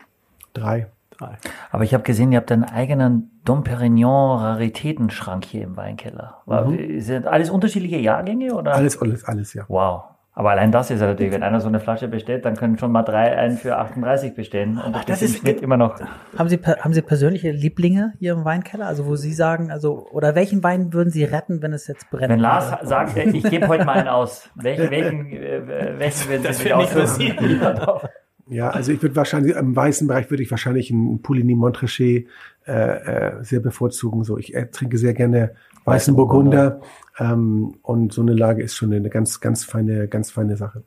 Drei. 0.54 0.88
Drei. 1.12 1.38
Aber 1.72 1.84
ich 1.84 1.94
habe 1.94 2.04
gesehen, 2.04 2.32
ihr 2.32 2.40
habt 2.40 2.52
einen 2.52 2.66
eigenen 2.66 3.32
Dom 3.46 3.64
Perignon 3.64 4.40
Raritätenschrank 4.40 5.46
hier 5.46 5.64
im 5.64 5.78
Weinkeller. 5.78 6.42
War, 6.46 6.72
Sind 6.98 7.26
alles 7.26 7.50
unterschiedliche 7.50 7.98
Jahrgänge 7.98 8.54
oder? 8.54 8.74
Alles, 8.74 9.02
alles, 9.02 9.24
alles, 9.24 9.54
ja. 9.54 9.64
Wow. 9.68 10.15
Aber 10.38 10.52
allein 10.52 10.70
das 10.70 10.92
ist 10.92 11.00
ja 11.00 11.08
natürlich, 11.08 11.32
wenn 11.32 11.44
einer 11.44 11.62
so 11.62 11.70
eine 11.70 11.80
Flasche 11.80 12.10
bestellt, 12.10 12.44
dann 12.44 12.58
können 12.58 12.78
schon 12.78 12.92
mal 12.92 13.04
drei 13.04 13.38
einen 13.38 13.58
für 13.58 13.78
38 13.78 14.36
bestellen. 14.36 14.78
Und 14.78 14.94
das, 14.94 15.06
das 15.06 15.22
ist 15.22 15.38
Schnitt 15.38 15.62
immer 15.62 15.78
noch. 15.78 15.98
Haben 16.38 16.50
Sie, 16.50 16.58
haben 16.58 16.94
Sie 16.94 17.02
persönliche 17.02 17.52
Lieblinge 17.52 18.14
hier 18.20 18.34
im 18.34 18.44
Weinkeller? 18.44 18.86
Also 18.86 19.06
wo 19.06 19.16
Sie 19.16 19.34
sagen, 19.34 19.72
also 19.72 20.08
oder 20.12 20.36
welchen 20.36 20.62
Wein 20.62 20.92
würden 20.92 21.10
Sie 21.10 21.24
retten, 21.24 21.62
wenn 21.62 21.72
es 21.72 21.88
jetzt 21.88 22.10
brennt? 22.10 22.30
Wenn 22.30 22.42
Lars 22.42 22.86
sagt, 22.86 23.16
äh, 23.16 23.30
ich 23.30 23.44
gebe 23.44 23.70
heute 23.70 23.86
mal 23.86 23.94
einen 23.94 24.10
aus, 24.10 24.50
welchen, 24.56 24.92
welchen, 24.92 25.32
äh, 25.32 25.94
welchen 26.00 26.30
werden 26.30 26.54
Sie 26.54 26.64
nicht 26.64 26.76
aussuchen? 26.76 28.00
Ja, 28.48 28.70
also 28.70 28.92
ich 28.92 29.02
würde 29.02 29.16
wahrscheinlich, 29.16 29.56
im 29.56 29.76
weißen 29.76 30.08
Bereich 30.08 30.30
würde 30.30 30.44
ich 30.44 30.52
wahrscheinlich 30.52 30.92
einen 30.92 31.22
Pouligny 31.24 31.56
Montrachet 31.56 32.28
äh, 32.68 32.72
äh, 32.72 33.44
sehr 33.44 33.60
bevorzugen. 33.60 34.24
So, 34.24 34.38
ich 34.38 34.54
äh, 34.54 34.68
trinke 34.68 35.00
sehr 35.00 35.16
gerne 35.16 35.56
weißen 35.86 36.16
Burgunder. 36.16 36.82
Ähm, 37.18 37.76
und 37.82 38.14
so 38.14 38.22
eine 38.22 38.34
Lage 38.34 38.64
ist 38.64 38.76
schon 38.76 38.94
eine 38.94 39.10
ganz, 39.10 39.40
ganz 39.40 39.64
feine, 39.64 40.08
ganz 40.08 40.32
feine 40.32 40.58
Sache. 40.58 40.84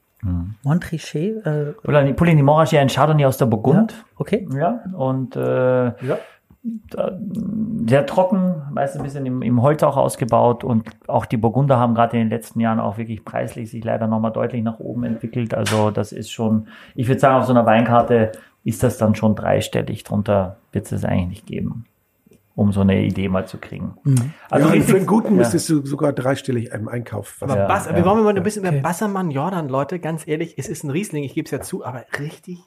Montrichet? 0.64 1.46
Äh, 1.46 1.72
Pouligny 1.82 2.12
Pouligny 2.12 2.42
Montrachet, 2.42 2.80
ein 2.80 2.88
Chardonnay 2.88 3.24
aus 3.24 3.38
der 3.38 3.46
Burgund. 3.46 4.04
okay. 4.16 4.48
Ja, 4.52 4.82
und 4.92 5.36
äh, 5.36 5.92
da, 6.90 7.18
sehr 7.86 8.04
trocken, 8.04 8.62
meistens 8.72 9.00
ein 9.00 9.04
bisschen 9.04 9.26
im, 9.26 9.42
im 9.42 9.62
Holz 9.62 9.82
auch 9.82 9.96
ausgebaut 9.96 10.64
und 10.64 10.88
auch 11.06 11.24
die 11.24 11.36
Burgunder 11.36 11.78
haben 11.78 11.94
gerade 11.94 12.16
in 12.16 12.24
den 12.24 12.30
letzten 12.30 12.60
Jahren 12.60 12.80
auch 12.80 12.98
wirklich 12.98 13.24
preislich 13.24 13.70
sich 13.70 13.84
leider 13.84 14.06
nochmal 14.06 14.32
deutlich 14.32 14.62
nach 14.62 14.80
oben 14.80 15.04
entwickelt. 15.04 15.54
Also 15.54 15.90
das 15.90 16.12
ist 16.12 16.30
schon, 16.30 16.66
ich 16.94 17.08
würde 17.08 17.20
sagen, 17.20 17.36
auf 17.36 17.44
so 17.44 17.52
einer 17.52 17.64
Weinkarte 17.64 18.32
ist 18.64 18.82
das 18.82 18.98
dann 18.98 19.14
schon 19.14 19.34
dreistellig. 19.34 20.04
Drunter 20.04 20.56
wird 20.72 20.90
es 20.90 21.04
eigentlich 21.04 21.28
nicht 21.28 21.46
geben, 21.46 21.86
um 22.58 22.72
so 22.72 22.80
eine 22.80 23.00
Idee 23.02 23.28
mal 23.28 23.46
zu 23.46 23.58
kriegen. 23.58 23.94
Also 24.50 24.74
ja, 24.74 24.82
für 24.82 24.96
einen 24.96 25.06
guten 25.06 25.28
ja. 25.28 25.34
müsstest 25.34 25.68
du 25.68 25.86
sogar 25.86 26.12
dreistellig 26.12 26.72
im 26.72 26.88
Einkauf. 26.88 27.36
Aber 27.40 27.56
Ja, 27.56 27.68
Bass, 27.68 27.86
ja. 27.86 27.94
wir 27.94 28.04
wollen 28.04 28.24
mal 28.24 28.36
ein 28.36 28.42
bisschen 28.42 28.64
über 28.64 28.72
Bassermann 28.72 29.30
Jordan, 29.30 29.68
Leute, 29.68 30.00
ganz 30.00 30.26
ehrlich, 30.26 30.58
es 30.58 30.68
ist 30.68 30.82
ein 30.82 30.90
Riesling, 30.90 31.22
ich 31.22 31.34
gebe 31.34 31.44
es 31.44 31.52
ja 31.52 31.60
zu, 31.60 31.84
aber 31.84 32.04
richtig, 32.18 32.58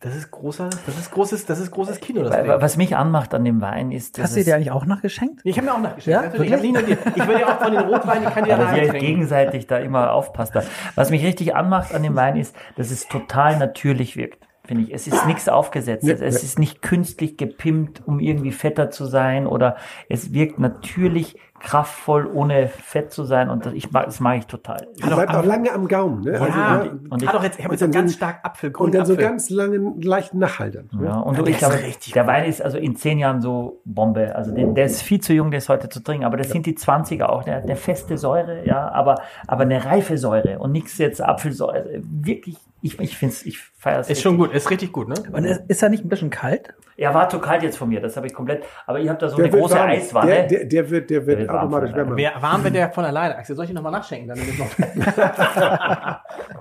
das 0.00 0.16
ist 0.16 0.30
großer, 0.30 0.70
das 0.86 0.98
ist 0.98 1.10
großes, 1.10 1.44
das 1.44 1.60
ist 1.60 1.72
großes 1.72 2.00
Kino. 2.00 2.22
Was 2.24 2.78
mich 2.78 2.96
anmacht 2.96 3.34
an 3.34 3.44
dem 3.44 3.60
Wein 3.60 3.92
ist, 3.92 4.16
dass 4.16 4.24
Hast 4.24 4.36
du 4.38 4.44
dir 4.44 4.54
eigentlich 4.54 4.70
auch 4.70 4.86
nachgeschenkt? 4.86 5.42
Ich 5.44 5.58
habe 5.58 5.66
mir 5.66 5.74
auch 5.74 5.80
nachgeschenkt. 5.80 6.38
Ja. 6.38 6.42
Ich, 6.42 6.72
nur 6.72 6.82
dir. 6.82 6.96
ich 7.14 7.28
will 7.28 7.40
ja 7.40 7.54
auch 7.54 7.62
von 7.62 7.70
den 7.70 7.82
Rotweinen, 7.82 8.26
ich 8.26 8.34
kann 8.34 8.44
dir 8.44 8.54
Aber 8.54 8.64
da 8.64 8.76
ihr 8.76 8.88
trinken. 8.88 9.06
gegenseitig 9.06 9.66
da 9.66 9.76
immer 9.76 10.14
aufpasst. 10.14 10.54
Was 10.94 11.10
mich 11.10 11.22
richtig 11.22 11.54
anmacht 11.54 11.94
an 11.94 12.02
dem 12.02 12.16
Wein 12.16 12.36
ist, 12.36 12.56
dass 12.76 12.90
es 12.90 13.08
total 13.08 13.58
natürlich 13.58 14.16
wirkt. 14.16 14.46
Finde 14.66 14.84
ich. 14.84 14.94
Es 14.94 15.06
ist 15.06 15.26
nichts 15.26 15.48
aufgesetztes. 15.48 16.20
Es 16.22 16.42
ist 16.42 16.58
nicht 16.58 16.80
künstlich 16.80 17.36
gepimpt, 17.36 18.02
um 18.06 18.18
irgendwie 18.18 18.52
fetter 18.52 18.90
zu 18.90 19.04
sein 19.04 19.46
oder 19.46 19.76
es 20.08 20.32
wirkt 20.32 20.58
natürlich 20.58 21.38
kraftvoll, 21.64 22.26
ohne 22.32 22.68
fett 22.68 23.10
zu 23.12 23.24
sein 23.24 23.48
und 23.50 23.66
das, 23.66 23.72
ich 23.72 23.90
mag, 23.90 24.04
das 24.04 24.20
mag 24.20 24.38
ich 24.38 24.46
total. 24.46 24.86
Du 25.00 25.06
bleibst 25.08 25.34
auch 25.34 25.44
lange 25.44 25.72
am 25.72 25.88
Gaumen. 25.88 26.20
Ne? 26.22 26.32
Also, 26.40 26.46
Ja, 26.46 26.84
ja, 26.84 26.90
und 27.10 27.22
ich- 27.22 27.28
hat 27.28 27.34
doch 27.34 27.42
jetzt, 27.42 27.58
ich 27.58 27.64
habe 27.64 27.72
und 27.74 27.80
jetzt 27.80 27.92
so 27.92 27.98
ganz 27.98 28.12
so- 28.12 28.16
stark 28.16 28.44
Apfel, 28.44 28.70
und 28.76 28.94
dann 28.94 29.06
so 29.06 29.16
ganz 29.16 29.50
langen, 29.50 30.00
leichten 30.02 30.38
Nachhaltern. 30.38 30.88
ne? 30.92 31.06
Ja, 31.06 31.16
und 31.20 31.32
Ja, 31.34 31.38
du, 31.38 31.44
der 31.44 31.52
ich 31.52 31.58
glaube, 31.58 31.74
ist 31.76 31.84
richtig 31.86 32.12
der. 32.12 32.26
Wein 32.26 32.44
ist 32.44 32.62
also 32.62 32.78
in 32.78 32.94
zehn 32.96 33.18
Jahren 33.18 33.40
so 33.40 33.80
Bombe. 33.84 34.34
Also 34.36 34.52
der, 34.54 34.66
der 34.66 34.84
ist 34.84 35.02
viel 35.02 35.20
zu 35.20 35.32
jung, 35.32 35.50
das 35.50 35.68
heute 35.68 35.88
zu 35.88 36.00
trinken. 36.00 36.24
Aber 36.24 36.36
das 36.36 36.50
sind 36.50 36.66
die 36.66 36.74
20er 36.76 37.24
auch. 37.26 37.44
Der, 37.44 37.60
der 37.62 37.76
feste 37.76 38.18
Säure, 38.18 38.64
ja, 38.66 38.90
aber, 38.90 39.16
aber 39.46 39.62
eine 39.62 39.84
reife 39.84 40.18
Säure 40.18 40.58
und 40.58 40.72
nichts 40.72 40.98
jetzt 40.98 41.22
Apfelsäure. 41.22 42.00
Wirklich, 42.02 42.56
ich, 42.82 43.00
ich 43.00 43.16
finde 43.16 43.32
es, 43.34 43.46
ich 43.46 43.58
feiere 43.58 44.00
es. 44.00 44.10
Ist 44.10 44.20
schon 44.22 44.36
gut, 44.36 44.52
ist 44.52 44.70
richtig 44.70 44.92
gut, 44.92 45.08
ne? 45.08 45.14
Und 45.32 45.44
ist, 45.44 45.62
ist 45.68 45.82
er 45.82 45.88
nicht 45.88 46.04
ein 46.04 46.08
bisschen 46.08 46.30
kalt? 46.30 46.74
Er 46.96 47.12
war 47.14 47.28
zu 47.28 47.38
kalt 47.40 47.62
jetzt 47.62 47.76
von 47.76 47.88
mir, 47.88 48.00
das 48.00 48.16
habe 48.16 48.26
ich 48.26 48.34
komplett. 48.34 48.64
Aber 48.86 48.98
ihr 49.00 49.10
habt 49.10 49.20
da 49.22 49.28
so 49.28 49.36
Der 49.36 49.46
eine 49.46 49.52
wird 49.52 49.62
große 49.62 49.74
warm. 49.74 49.90
Eiswanne. 49.90 50.30
Der, 50.30 50.46
der, 50.46 50.64
der 50.66 50.90
wird, 50.90 51.10
der 51.10 51.26
wird 51.26 51.38
wird 51.40 51.48
warm 51.48 51.58
automatisch 51.58 51.94
wärmer. 51.94 52.16
Wer 52.16 52.32
warm 52.40 52.62
wird 52.64 52.74
der 52.74 52.90
von 52.92 53.04
alleine. 53.04 53.36
Axel, 53.36 53.56
soll 53.56 53.64
ich 53.64 53.72
nochmal 53.72 53.92
nachschenken? 53.92 54.28
Dann 54.28 54.38
noch. 54.58 54.78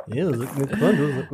ja. 0.08 0.34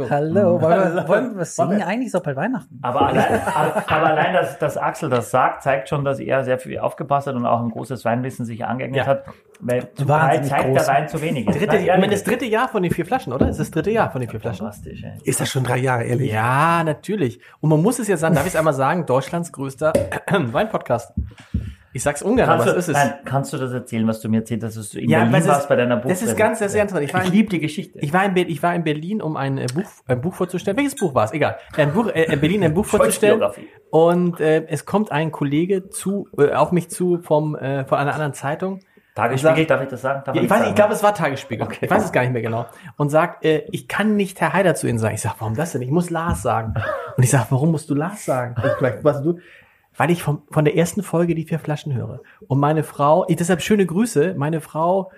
Hallo, 0.10 0.62
wollen 0.62 0.96
wir, 0.96 1.08
wollen 1.08 1.32
wir 1.34 1.38
was 1.42 1.56
singen? 1.56 1.82
Eigentlich 1.82 2.12
doch 2.12 2.22
bald 2.24 2.38
Weihnachten. 2.38 2.80
aber 2.82 3.08
allein, 3.08 3.42
aber, 3.54 3.84
aber 3.92 4.08
allein 4.08 4.34
dass, 4.34 4.58
dass 4.60 4.78
Axel 4.78 5.10
das 5.10 5.32
sagt, 5.32 5.64
zeigt 5.64 5.90
schon, 5.90 6.04
dass 6.06 6.20
er 6.20 6.44
sehr 6.44 6.60
viel 6.60 6.80
aufgepasst 6.80 7.28
hat 7.28 7.36
und 7.36 7.46
auch 7.46 7.62
ein 7.62 7.70
großes 7.70 8.06
Weinwissen 8.06 8.46
sich 8.46 8.66
angeeignet 8.66 8.98
Ja. 9.00 9.06
hat. 9.08 9.24
Weil 9.62 9.92
zu 9.94 10.08
Wahnsinnig 10.08 10.50
breit 10.50 10.62
zeigt 10.62 10.66
groß. 10.74 10.86
der 10.86 10.96
Wein 10.96 11.08
zu 11.10 11.22
wenig. 11.22 11.46
Dritte, 11.46 11.78
ich 11.78 11.88
meine, 11.88 12.08
das 12.08 12.24
dritte 12.24 12.46
Jahr 12.46 12.70
von 12.70 12.82
den 12.82 12.94
vier 12.94 13.06
Flaschen, 13.06 13.34
oder? 13.34 13.50
Ist 13.50 13.60
das 13.60 13.70
dritte 13.72 13.92
Jahr 13.92 14.10
von 14.10 14.22
den 14.22 14.30
vier 14.30 14.40
Flaschen? 14.40 14.60
Fantastisch, 14.66 15.04
ey. 15.04 15.12
Ist 15.26 15.42
das 15.42 15.50
schon 15.50 15.66
drei 15.66 15.78
Jahre, 15.78 16.04
ehrlich? 16.06 16.32
Ja, 16.32 16.82
natürlich. 16.86 17.42
Und 17.60 17.70
man 17.70 17.82
muss 17.82 18.00
es 18.00 18.08
ja 18.08 18.16
sagen, 18.16 18.36
darf 18.36 18.46
ich 18.46 18.54
es 18.54 18.56
einmal 18.56 18.74
sagen, 18.74 18.89
Deutschlands 19.06 19.52
größter 19.52 19.94
Weinpodcast. 20.32 21.14
Ich 21.92 22.04
sag's 22.04 22.22
ungern, 22.22 22.46
Kannst 22.46 22.66
aber 22.68 22.74
du, 22.74 22.80
es 22.80 22.88
ist 22.88 22.96
es. 22.96 23.04
nein, 23.04 23.14
kannst 23.26 23.52
du 23.52 23.58
das 23.58 23.72
erzählen, 23.74 24.08
was 24.08 24.20
du 24.22 24.30
mir 24.30 24.38
erzählt 24.38 24.64
hast, 24.64 24.78
dass 24.78 24.92
du 24.92 25.00
in 25.00 25.10
Ja, 25.10 25.20
Berlin 25.20 25.34
es 25.36 25.42
ist- 25.42 25.48
warst 25.50 25.70
bei 25.70 25.76
deiner 25.76 25.98
das 25.98 26.22
ist 26.22 26.38
ganz- 26.38 26.60
das 26.60 26.68
ist 26.68 26.72
sehr 26.74 26.84
interessant. 26.84 27.04
Ich 27.06 27.10
Ich, 27.10 27.14
war 27.16 27.26
in- 27.26 27.32
liebe 27.32 27.50
die 27.50 27.60
Geschichte. 27.60 27.98
Ich 28.00 28.14
war, 28.14 28.24
in 28.26 28.36
ich 28.38 28.62
war 28.62 28.76
in 28.76 28.84
Berlin, 28.84 29.24
um 29.24 29.36
ein 29.36 29.58
äh, 29.58 29.66
Buch, 29.74 29.90
ein 30.06 30.22
Buch 30.22 30.36
vorzustellen. 30.36 30.78
Welches 30.78 30.96
Buch 30.96 31.16
war 31.16 31.26
es? 31.26 31.34
Egal. 31.34 31.58
Ein 31.76 31.92
Buch, 31.94 32.08
äh, 32.14 32.32
in 32.32 32.40
Berlin 32.40 32.64
ein 32.64 32.76
Buch 32.76 32.86
vorzustellen. 32.86 33.42
Und 33.90 34.40
äh, 34.40 34.68
es 34.68 34.86
kommt 34.86 35.12
ein 35.12 35.32
Kollege 35.32 35.90
zu, 35.90 36.28
äh, 36.38 36.52
auf 36.52 36.72
mich 36.72 36.90
zu 36.92 37.18
vom, 37.24 37.56
äh, 37.56 37.84
von 37.86 37.98
einer 37.98 38.14
anderen 38.14 38.34
Zeitung. 38.34 38.82
Tagesspiegel, 39.20 39.66
darf 39.66 39.82
ich 39.82 39.90
das 39.90 40.02
sagen? 40.02 40.22
Darf 40.26 40.36
Ja, 40.36 40.42
ich 40.42 40.50
weiß, 40.50 40.60
sagen? 40.60 40.70
ich 40.70 40.76
glaube, 40.76 40.94
es 40.94 41.04
war 41.04 41.14
Tagesspiegel. 41.14 41.68
Ich 41.82 41.90
weiß 41.90 42.06
es 42.06 42.12
gar 42.12 42.22
nicht 42.22 42.34
mehr 42.34 42.42
genau. 42.42 42.66
Und 42.98 43.10
sagt, 43.10 43.46
äh, 43.46 43.66
ich 43.72 43.88
kann 43.88 44.16
nicht 44.16 44.40
Herr 44.42 44.54
Haider 44.54 44.76
zu 44.76 44.88
Ihnen 44.88 45.00
sagen. 45.00 45.16
Ich 45.16 45.22
sag, 45.22 45.36
warum 45.40 45.56
das 45.56 45.72
denn? 45.72 45.82
Ich 45.82 45.92
muss 45.92 46.10
Lars 46.10 46.42
sagen. 46.42 46.74
Und 47.18 47.24
ich 47.24 47.30
sag, 47.30 47.52
warum 47.52 47.72
musst 47.72 47.90
du 47.90 47.96
Lars 47.96 48.26
sagen? 48.26 48.56
Vielleicht, 48.78 49.04
was 49.04 49.22
du, 49.22 49.40
weil 49.98 50.12
ich 50.12 50.24
vom, 50.24 50.44
von 50.50 50.66
der 50.66 50.76
ersten 50.76 51.04
Folge 51.04 51.36
die 51.36 51.44
vier 51.44 51.60
Flaschen 51.60 51.94
höre. 51.94 52.22
Und 52.48 52.60
meine 52.60 52.84
Frau, 52.84 53.26
ich, 53.28 53.36
deshalb 53.36 53.62
schöne 53.62 53.86
Grüße, 53.86 54.36
meine 54.38 54.62
Frau, 54.62 55.12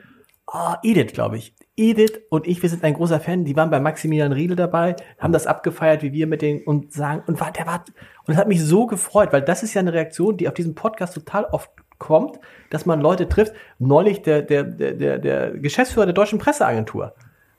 oh, 0.47 0.73
Edith, 0.83 1.13
glaube 1.13 1.37
ich. 1.37 1.55
Edith 1.77 2.21
und 2.29 2.47
ich, 2.47 2.61
wir 2.61 2.69
sind 2.69 2.83
ein 2.83 2.93
großer 2.93 3.19
Fan. 3.19 3.45
Die 3.45 3.55
waren 3.55 3.69
bei 3.69 3.79
Maximilian 3.79 4.31
Riedel 4.31 4.55
dabei, 4.55 4.95
haben 5.19 5.33
das 5.33 5.47
abgefeiert, 5.47 6.03
wie 6.03 6.11
wir 6.11 6.27
mit 6.27 6.41
den 6.41 6.63
und 6.63 6.93
sagen 6.93 7.23
und 7.27 7.39
war 7.39 7.51
der 7.51 7.65
war 7.65 7.83
und 8.27 8.33
es 8.33 8.37
hat 8.37 8.47
mich 8.47 8.63
so 8.63 8.85
gefreut, 8.85 9.33
weil 9.33 9.41
das 9.41 9.63
ist 9.63 9.73
ja 9.73 9.79
eine 9.79 9.93
Reaktion, 9.93 10.37
die 10.37 10.47
auf 10.47 10.53
diesem 10.53 10.75
Podcast 10.75 11.13
total 11.13 11.45
oft 11.45 11.71
kommt, 12.01 12.39
dass 12.71 12.85
man 12.85 12.99
Leute 12.99 13.29
trifft. 13.29 13.53
Neulich 13.79 14.21
der 14.23 14.41
der 14.41 14.63
der 14.63 14.93
der, 14.93 15.17
der 15.19 15.51
Geschäftsführer 15.51 16.05
der 16.07 16.13
deutschen 16.13 16.39
Presseagentur, 16.39 17.13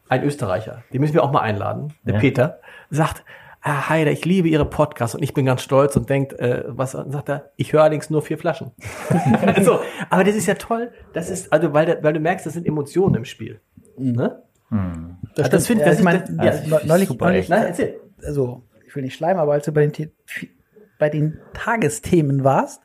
ein 0.08 0.22
Österreicher, 0.24 0.82
den 0.92 1.00
müssen 1.00 1.14
wir 1.14 1.22
auch 1.24 1.32
mal 1.32 1.40
einladen, 1.40 1.94
der 2.04 2.14
Ja. 2.14 2.20
Peter, 2.20 2.60
sagt 2.90 3.24
Ah, 3.64 3.88
Heider, 3.88 4.10
ich 4.10 4.24
liebe 4.24 4.48
Ihre 4.48 4.64
Podcasts 4.64 5.14
und 5.14 5.22
ich 5.22 5.34
bin 5.34 5.46
ganz 5.46 5.62
stolz 5.62 5.94
und 5.94 6.10
denkt, 6.10 6.32
äh, 6.32 6.64
was 6.66 6.96
und 6.96 7.12
sagt 7.12 7.28
er, 7.28 7.50
ich 7.54 7.72
höre 7.72 7.82
allerdings 7.82 8.10
nur 8.10 8.20
vier 8.20 8.36
Flaschen. 8.36 8.72
so, 9.62 9.78
aber 10.10 10.24
das 10.24 10.34
ist 10.34 10.46
ja 10.46 10.54
toll. 10.54 10.90
Das 11.12 11.30
ist, 11.30 11.52
also, 11.52 11.72
weil, 11.72 11.96
weil 12.02 12.12
du 12.12 12.18
merkst, 12.18 12.44
das 12.44 12.54
sind 12.54 12.66
Emotionen 12.66 13.14
im 13.14 13.24
Spiel. 13.24 13.60
Ne? 13.96 14.42
Das, 15.36 15.48
das 15.48 15.64
stimmt. 15.66 15.82
find- 15.82 15.86
das 15.92 15.98
ich 16.00 16.04
meine, 16.04 16.24
ist- 16.24 16.30
ja, 16.30 16.44
das 16.44 16.60
ist 16.62 16.86
neulich, 16.86 17.06
super, 17.08 17.26
neulich. 17.26 17.48
Nein, 17.48 17.66
erzähl. 17.68 18.00
also 18.26 18.62
ich 18.84 18.96
will 18.96 19.04
nicht 19.04 19.14
schleimen, 19.14 19.38
aber 19.38 19.52
als 19.52 19.64
du 19.64 19.70
bei 19.70 19.86
den, 19.86 20.10
bei 20.98 21.08
den 21.08 21.38
Tagesthemen 21.54 22.42
warst, 22.42 22.82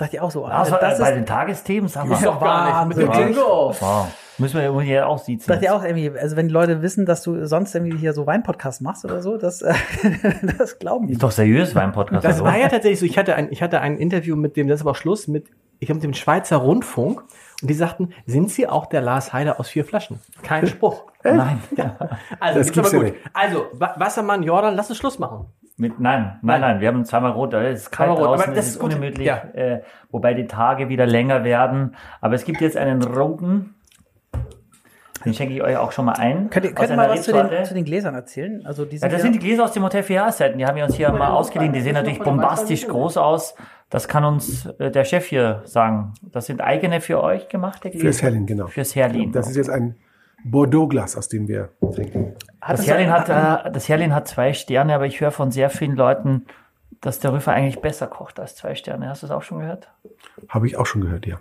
dachte 0.00 0.16
ich 0.16 0.20
auch 0.20 0.30
so, 0.30 0.44
also, 0.44 0.76
das 0.80 0.98
bei 0.98 1.10
ist, 1.10 1.14
den 1.16 1.26
Tagesthemen, 1.26 1.88
sag 1.88 2.06
mal. 2.06 2.14
Ist 2.14 2.24
doch 2.24 2.40
gar 2.40 2.86
nicht. 2.86 2.96
Mit 2.98 3.06
dem. 3.14 3.36
Wow. 3.36 4.08
Müssen 4.38 4.56
wir 4.56 4.64
irgendwie 4.64 4.90
ja 4.90 5.04
auch 5.06 5.18
siezen. 5.18 5.46
dachte 5.52 5.66
ich 5.66 5.70
auch 5.70 5.84
irgendwie, 5.84 6.18
also 6.18 6.34
wenn 6.34 6.48
die 6.48 6.54
Leute 6.54 6.80
wissen, 6.80 7.04
dass 7.04 7.22
du 7.22 7.46
sonst 7.46 7.74
irgendwie 7.74 7.98
hier 7.98 8.14
so 8.14 8.26
Weinpodcast 8.26 8.80
machst 8.80 9.04
oder 9.04 9.20
so, 9.20 9.36
das, 9.36 9.60
äh, 9.60 9.74
das 10.58 10.78
glauben 10.78 11.06
die. 11.06 11.12
Ist 11.12 11.22
doch 11.22 11.30
seriös, 11.30 11.74
Wein-Podcast. 11.74 12.24
Das 12.24 12.32
also. 12.34 12.44
war 12.44 12.56
ja 12.56 12.68
tatsächlich 12.68 13.00
so. 13.00 13.04
Ich 13.06 13.18
hatte 13.18 13.34
ein, 13.34 13.48
ich 13.52 13.62
hatte 13.62 13.80
ein 13.82 13.98
Interview 13.98 14.36
mit 14.36 14.56
dem, 14.56 14.66
das 14.66 14.76
ist 14.76 14.80
aber 14.82 14.92
auch 14.92 14.96
Schluss, 14.96 15.28
mit, 15.28 15.48
ich 15.78 15.90
habe 15.90 15.96
mit 15.96 16.04
dem 16.04 16.14
Schweizer 16.14 16.56
Rundfunk 16.56 17.22
und 17.60 17.68
die 17.68 17.74
sagten, 17.74 18.14
sind 18.24 18.50
Sie 18.50 18.66
auch 18.66 18.86
der 18.86 19.02
Lars 19.02 19.34
Heider 19.34 19.60
aus 19.60 19.68
vier 19.68 19.84
Flaschen? 19.84 20.20
Kein 20.42 20.66
Spruch. 20.66 21.04
Nein. 21.22 21.60
Also, 22.38 22.58
Das 22.60 22.72
gibt's 22.72 22.94
aber 22.94 23.04
ja 23.04 23.10
gut. 23.10 23.18
Also, 23.34 23.66
Wa- 23.74 23.94
Wassermann, 23.98 24.42
Jordan, 24.42 24.74
lass 24.74 24.88
uns 24.88 24.96
Schluss 24.98 25.18
machen. 25.18 25.48
Mit, 25.80 25.98
nein, 25.98 26.38
nein, 26.42 26.60
nein, 26.60 26.80
wir 26.80 26.88
haben 26.88 27.06
zweimal 27.06 27.30
rot, 27.30 27.54
es 27.54 27.80
ist 27.84 27.90
kalt 27.90 28.10
rot, 28.10 28.18
draußen, 28.18 28.44
aber 28.44 28.54
das 28.54 28.66
es 28.66 28.70
ist 28.72 28.74
ist 28.76 28.80
gut. 28.82 28.90
ungemütlich, 28.94 29.26
Ja. 29.26 29.44
äh, 29.54 29.80
wobei 30.10 30.34
die 30.34 30.46
Tage 30.46 30.90
wieder 30.90 31.06
länger 31.06 31.42
werden. 31.42 31.96
Aber 32.20 32.34
es 32.34 32.44
gibt 32.44 32.60
jetzt 32.60 32.76
einen 32.76 33.02
roten, 33.02 33.74
den 35.24 35.32
schenke 35.32 35.54
ich 35.54 35.62
euch 35.62 35.78
auch 35.78 35.92
schon 35.92 36.04
mal 36.04 36.12
ein. 36.18 36.50
Könnt 36.50 36.66
ihr, 36.66 36.74
könnt 36.74 36.90
ihr 36.90 36.96
mal 36.96 37.08
was 37.08 37.22
zu 37.22 37.32
den, 37.32 37.64
zu 37.64 37.72
den 37.72 37.84
Gläsern 37.86 38.14
erzählen? 38.14 38.64
Also 38.66 38.84
die 38.84 38.96
Ja, 38.96 39.00
sind 39.00 39.12
das 39.14 39.22
sind 39.22 39.34
die 39.34 39.38
Gläser 39.38 39.64
aus 39.64 39.72
dem 39.72 39.82
Hotel 39.82 40.02
4 40.02 40.16
Jahreszeiten. 40.16 40.58
Die 40.58 40.66
haben 40.66 40.76
wir 40.76 40.84
uns 40.84 40.94
hier 40.96 41.10
mal 41.12 41.28
ausgeliehen. 41.30 41.72
Die 41.72 41.80
sehen 41.80 41.94
natürlich 41.94 42.20
bombastisch 42.22 42.86
groß 42.86 43.16
aus. 43.16 43.54
Das 43.88 44.06
kann 44.06 44.24
uns 44.24 44.66
äh, 44.78 44.90
der 44.90 45.04
Chef 45.04 45.26
hier 45.26 45.62
sagen. 45.64 46.12
Das 46.30 46.44
sind 46.46 46.60
eigene 46.60 47.00
für 47.00 47.22
euch 47.22 47.48
gemachte 47.48 47.88
Gläser. 47.90 48.02
Fürs 48.04 48.22
Herlin, 48.22 48.44
genau. 48.46 48.66
Fürs 48.66 48.94
Herlin. 48.94 49.32
Das 49.32 49.48
ist 49.48 49.56
jetzt 49.56 49.70
ein 49.70 49.96
Bordeaux-Glas, 50.44 51.16
aus 51.16 51.28
dem 51.28 51.48
wir 51.48 51.70
trinken. 51.94 52.34
hat 52.60 52.78
Das 52.78 52.86
Herlin 52.86 53.10
hat, 53.10 53.28
äh, 53.28 53.70
das 53.70 53.88
Herlin 53.88 54.14
hat 54.14 54.28
zwei 54.28 54.52
Sterne, 54.52 54.94
aber 54.94 55.06
ich 55.06 55.20
höre 55.20 55.30
von 55.30 55.50
sehr 55.50 55.70
vielen 55.70 55.96
Leuten, 55.96 56.46
dass 57.00 57.18
der 57.18 57.32
Rüffer 57.32 57.52
eigentlich 57.52 57.80
besser 57.80 58.06
kocht 58.06 58.40
als 58.40 58.56
zwei 58.56 58.74
Sterne. 58.74 59.08
Hast 59.08 59.22
du 59.22 59.26
das 59.26 59.36
auch 59.36 59.42
schon 59.42 59.60
gehört? 59.60 59.88
Habe 60.48 60.66
ich 60.66 60.76
auch 60.76 60.86
schon 60.86 61.02
gehört, 61.02 61.26
ja. 61.26 61.38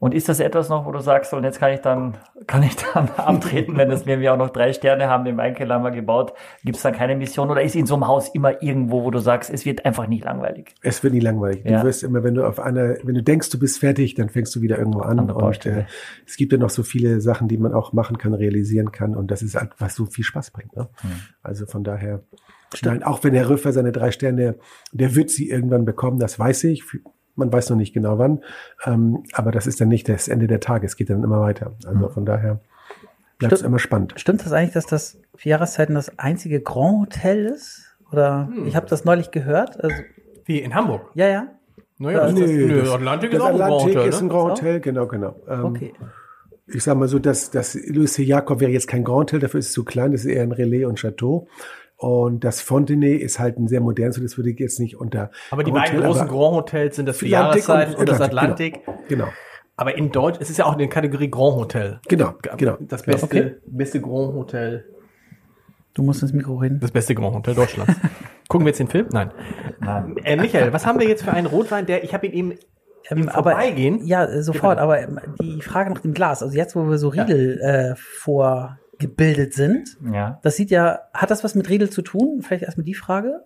Und 0.00 0.14
ist 0.14 0.30
das 0.30 0.40
etwas 0.40 0.70
noch, 0.70 0.86
wo 0.86 0.92
du 0.92 1.00
sagst, 1.00 1.34
und 1.34 1.44
jetzt 1.44 1.60
kann 1.60 1.74
ich 1.74 1.80
dann, 1.80 2.16
kann 2.46 2.62
ich 2.62 2.74
dann 2.74 3.10
abtreten, 3.18 3.76
wenn 3.76 3.90
das, 3.90 4.06
wenn 4.06 4.20
wir 4.20 4.32
auch 4.32 4.38
noch 4.38 4.48
drei 4.48 4.72
Sterne 4.72 5.08
haben, 5.08 5.26
den 5.26 5.36
Weinkeller 5.36 5.74
haben 5.74 5.84
wir 5.84 5.90
gebaut, 5.90 6.32
gibt 6.64 6.78
es 6.78 6.82
dann 6.82 6.94
keine 6.94 7.14
Mission 7.16 7.50
oder 7.50 7.60
ist 7.60 7.76
in 7.76 7.84
so 7.84 7.94
einem 7.94 8.08
Haus 8.08 8.30
immer 8.34 8.62
irgendwo, 8.62 9.04
wo 9.04 9.10
du 9.10 9.18
sagst, 9.18 9.50
es 9.50 9.66
wird 9.66 9.84
einfach 9.84 10.06
nicht 10.06 10.24
langweilig? 10.24 10.74
Es 10.80 11.02
wird 11.04 11.12
nie 11.12 11.20
langweilig. 11.20 11.66
Ja. 11.66 11.80
Du 11.80 11.86
wirst 11.86 12.02
immer, 12.02 12.24
wenn 12.24 12.34
du 12.34 12.46
auf 12.46 12.58
einer, 12.58 12.96
wenn 13.02 13.14
du 13.14 13.22
denkst, 13.22 13.50
du 13.50 13.58
bist 13.58 13.78
fertig, 13.78 14.14
dann 14.14 14.30
fängst 14.30 14.56
du 14.56 14.62
wieder 14.62 14.78
irgendwo 14.78 15.00
an. 15.00 15.20
An 15.20 15.30
und 15.30 15.66
äh, 15.66 15.84
es 16.26 16.38
gibt 16.38 16.52
ja 16.52 16.58
noch 16.58 16.70
so 16.70 16.82
viele 16.82 17.20
Sachen, 17.20 17.46
die 17.46 17.58
man 17.58 17.74
auch 17.74 17.92
machen 17.92 18.16
kann, 18.16 18.32
realisieren 18.32 18.92
kann. 18.92 19.14
Und 19.14 19.30
das 19.30 19.42
ist 19.42 19.54
halt, 19.54 19.72
was 19.76 19.94
so 19.94 20.06
viel 20.06 20.24
Spaß 20.24 20.52
bringt. 20.52 20.74
Ne? 20.76 20.88
Also 21.42 21.66
von 21.66 21.84
daher, 21.84 22.22
nein, 22.82 23.02
auch 23.02 23.22
wenn 23.22 23.34
Herr 23.34 23.50
Rüffer 23.50 23.72
seine 23.74 23.92
drei 23.92 24.12
Sterne, 24.12 24.56
der 24.92 25.14
wird 25.14 25.28
sie 25.28 25.50
irgendwann 25.50 25.84
bekommen, 25.84 26.18
das 26.18 26.38
weiß 26.38 26.64
ich. 26.64 26.84
Man 27.40 27.52
weiß 27.52 27.70
noch 27.70 27.76
nicht 27.76 27.92
genau 27.92 28.18
wann. 28.18 28.42
Ähm, 28.86 29.24
aber 29.32 29.50
das 29.50 29.66
ist 29.66 29.80
dann 29.80 29.88
nicht 29.88 30.08
das 30.08 30.28
Ende 30.28 30.46
der 30.46 30.60
Tage. 30.60 30.86
Es 30.86 30.96
geht 30.96 31.10
dann 31.10 31.24
immer 31.24 31.40
weiter. 31.40 31.72
Also 31.86 32.08
von 32.10 32.24
daher 32.24 32.60
bleibt 33.38 33.52
es 33.54 33.62
immer 33.62 33.78
spannend. 33.80 34.14
Stimmt 34.16 34.44
das 34.44 34.52
eigentlich, 34.52 34.74
dass 34.74 34.86
das 34.86 35.18
vier 35.36 35.50
Jahreszeiten 35.50 35.94
das 35.94 36.18
einzige 36.18 36.60
Grand 36.60 37.00
Hotel 37.00 37.46
ist? 37.46 37.86
Oder 38.12 38.48
ich 38.66 38.76
habe 38.76 38.86
das 38.86 39.04
neulich 39.04 39.30
gehört. 39.30 39.82
Also, 39.82 39.96
Wie 40.44 40.58
in 40.60 40.74
Hamburg. 40.74 41.10
ja, 41.14 41.28
ja. 41.28 41.46
Naja, 41.98 42.18
Ja, 42.20 42.24
das, 42.26 42.34
nee, 42.34 42.46
nö, 42.66 42.80
das- 42.80 42.90
Atlantik 42.92 43.30
Das 43.30 43.38
ist 43.40 43.44
auch 43.44 43.48
ein 43.50 43.56
Grand 43.58 43.72
Atlantik 43.72 43.96
Hotel, 43.96 44.08
ist 44.08 44.20
ein 44.20 44.26
ne? 44.26 44.30
Grand 44.32 44.42
So? 44.44 44.50
Hotel, 44.64 44.80
genau, 44.80 45.06
genau. 45.06 45.36
Ähm, 45.48 45.64
Okay. 45.66 45.92
ich 46.66 46.82
sag 46.82 46.96
mal 46.96 47.08
so, 47.08 47.18
dass 47.18 47.50
das 47.50 47.74
Louis 47.88 48.12
C. 48.14 48.22
Jakob 48.22 48.60
wäre 48.60 48.70
jetzt 48.70 48.88
kein 48.88 49.04
Grand 49.04 49.20
Hotel, 49.20 49.38
dafür 49.40 49.60
ist 49.60 49.66
es 49.68 49.72
zu 49.72 49.84
klein, 49.84 50.12
das 50.12 50.22
ist 50.22 50.26
eher 50.28 50.42
ein 50.42 50.52
Relais 50.52 50.86
und 50.86 50.98
Chateau. 50.98 51.46
Und 52.00 52.44
das 52.44 52.62
Fontenay 52.62 53.14
ist 53.16 53.38
halt 53.38 53.58
ein 53.58 53.68
sehr 53.68 53.82
modernes, 53.82 54.16
so 54.16 54.22
das 54.22 54.38
würde 54.38 54.48
ich 54.50 54.58
jetzt 54.58 54.80
nicht 54.80 54.96
unter. 54.96 55.30
Aber 55.50 55.62
die 55.64 55.70
beiden 55.70 55.98
Hotel, 55.98 56.06
großen 56.08 56.22
aber 56.22 56.30
Grand 56.30 56.56
Hotels 56.56 56.96
sind 56.96 57.06
das 57.06 57.18
für 57.18 57.26
Atlantik 57.26 57.68
Jahreszeiten 57.68 57.94
und, 57.96 58.08
das 58.08 58.20
Atlantik, 58.22 58.74
Atlantik. 58.86 59.08
Genau. 59.08 59.28
Aber 59.76 59.98
in 59.98 60.10
Deutsch, 60.10 60.38
es 60.40 60.48
ist 60.48 60.56
ja 60.56 60.64
auch 60.64 60.72
in 60.72 60.78
der 60.78 60.88
Kategorie 60.88 61.30
Grand 61.30 61.56
Hotel. 61.56 62.00
Genau, 62.08 62.32
genau. 62.56 62.78
Das 62.80 63.02
genau. 63.02 63.18
beste, 63.18 63.24
Okay. 63.26 63.54
beste 63.66 64.00
Grand 64.00 64.32
Hotel, 64.34 64.86
Du 65.92 66.02
musst 66.02 66.22
ins 66.22 66.32
Mikro 66.32 66.54
reden. 66.56 66.80
das 66.80 66.90
beste 66.90 67.14
Grand 67.14 67.34
Hotel 67.34 67.54
Deutschlands. 67.54 67.92
Gucken 68.48 68.64
wir 68.64 68.70
jetzt 68.70 68.78
den 68.80 68.88
Film? 68.88 69.08
Nein. 69.12 69.30
Nein. 69.80 70.16
Äh, 70.24 70.36
Michael, 70.36 70.72
was 70.72 70.86
haben 70.86 71.00
wir 71.00 71.06
jetzt 71.08 71.24
für 71.24 71.32
einen 71.32 71.46
Rotwein, 71.48 71.84
der, 71.84 72.02
ich 72.02 72.14
habe 72.14 72.26
ihn 72.26 72.32
eben 72.32 72.54
Ähm, 73.10 73.28
Vorbeigehen? 73.28 74.06
ja, 74.06 74.24
äh, 74.24 74.42
sofort. 74.42 74.78
Aber 74.78 75.00
ähm, 75.02 75.20
die 75.42 75.60
Frage 75.60 75.90
nach 75.92 76.00
dem 76.00 76.14
Glas. 76.14 76.42
Also 76.42 76.56
jetzt, 76.56 76.74
wo 76.76 76.84
wir 76.88 76.96
so 76.96 77.08
Riedel 77.08 77.60
äh, 77.60 77.96
vorgebildet 79.00 79.54
sind, 79.54 79.96
Ja. 80.12 80.38
das 80.42 80.56
sieht 80.56 80.70
ja, 80.70 81.00
hat 81.14 81.30
das 81.30 81.42
was 81.44 81.54
mit 81.54 81.68
Riedel 81.68 81.90
zu 81.90 82.02
tun? 82.02 82.42
Vielleicht 82.42 82.64
erstmal 82.64 82.84
die 82.84 82.94
Frage. 82.94 83.42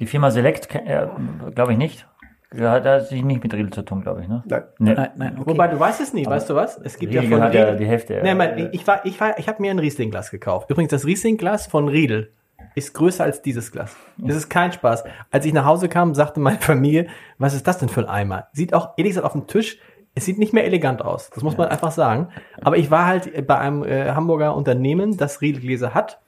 Die 0.00 0.06
Firma 0.06 0.30
Select, 0.30 0.74
äh, 0.74 1.06
glaube 1.54 1.72
ich 1.72 1.78
nicht. 1.78 2.06
Ja, 2.54 2.80
da 2.80 2.94
hat 2.94 3.08
sich 3.08 3.22
nicht 3.24 3.42
mit 3.42 3.52
Riedel 3.52 3.70
zu 3.72 3.82
tun, 3.82 4.02
glaube 4.02 4.22
ich, 4.22 4.28
ne? 4.28 4.42
Nein. 4.46 4.62
Nee. 4.78 4.94
Nein, 4.94 5.08
nein, 5.16 5.38
okay. 5.38 5.50
Wobei 5.50 5.68
du 5.68 5.78
weißt 5.80 6.00
es 6.00 6.14
nie, 6.14 6.24
weißt 6.24 6.48
du 6.48 6.54
was? 6.54 6.78
Es 6.78 6.96
gibt 6.98 7.12
Riedel 7.12 7.24
ja 7.24 7.30
von 7.36 7.42
hat 7.42 7.54
ja 7.54 7.62
Riedel. 7.64 7.76
die 7.78 7.86
Hälfte. 7.86 8.14
Äh, 8.16 8.34
mein, 8.34 8.68
ich 8.72 8.86
war, 8.86 9.04
ich 9.04 9.20
war, 9.20 9.38
ich 9.38 9.48
habe 9.48 9.60
mir 9.60 9.70
ein 9.70 9.78
Riesling-Glas 9.78 10.30
gekauft. 10.30 10.70
Übrigens, 10.70 10.90
das 10.90 11.04
Riesling-Glas 11.04 11.66
von 11.66 11.88
Riedel 11.88 12.32
ist 12.74 12.94
größer 12.94 13.24
als 13.24 13.42
dieses 13.42 13.72
Glas. 13.72 13.96
Das 14.18 14.36
ist 14.36 14.48
kein 14.48 14.70
Spaß. 14.72 15.04
Als 15.30 15.44
ich 15.44 15.52
nach 15.52 15.64
Hause 15.64 15.88
kam, 15.88 16.14
sagte 16.14 16.40
meine 16.40 16.58
Familie, 16.58 17.08
was 17.38 17.52
ist 17.54 17.66
das 17.66 17.78
denn 17.78 17.88
für 17.88 18.00
ein 18.02 18.08
Eimer? 18.08 18.46
Sieht 18.52 18.74
auch, 18.74 18.90
ehrlich 18.96 19.10
gesagt, 19.12 19.26
auf 19.26 19.32
dem 19.32 19.46
Tisch, 19.46 19.78
es 20.16 20.24
sieht 20.24 20.38
nicht 20.38 20.54
mehr 20.54 20.64
elegant 20.64 21.02
aus. 21.02 21.30
Das 21.30 21.44
muss 21.44 21.58
man 21.58 21.68
einfach 21.68 21.92
sagen. 21.92 22.28
Aber 22.62 22.78
ich 22.78 22.90
war 22.90 23.06
halt 23.06 23.46
bei 23.46 23.58
einem 23.58 23.84
äh, 23.84 24.12
Hamburger 24.12 24.56
Unternehmen, 24.56 25.18
das 25.18 25.42
Riedel-Gläser 25.42 25.92
hat. 25.92 26.20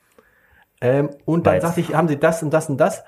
Ähm, 0.82 1.08
und 1.24 1.46
dann 1.46 1.54
Weiß. 1.54 1.62
sagte 1.62 1.80
ich, 1.80 1.94
haben 1.94 2.06
sie 2.06 2.18
das 2.18 2.42
und 2.42 2.52
das 2.52 2.68
und 2.68 2.76
das? 2.76 3.02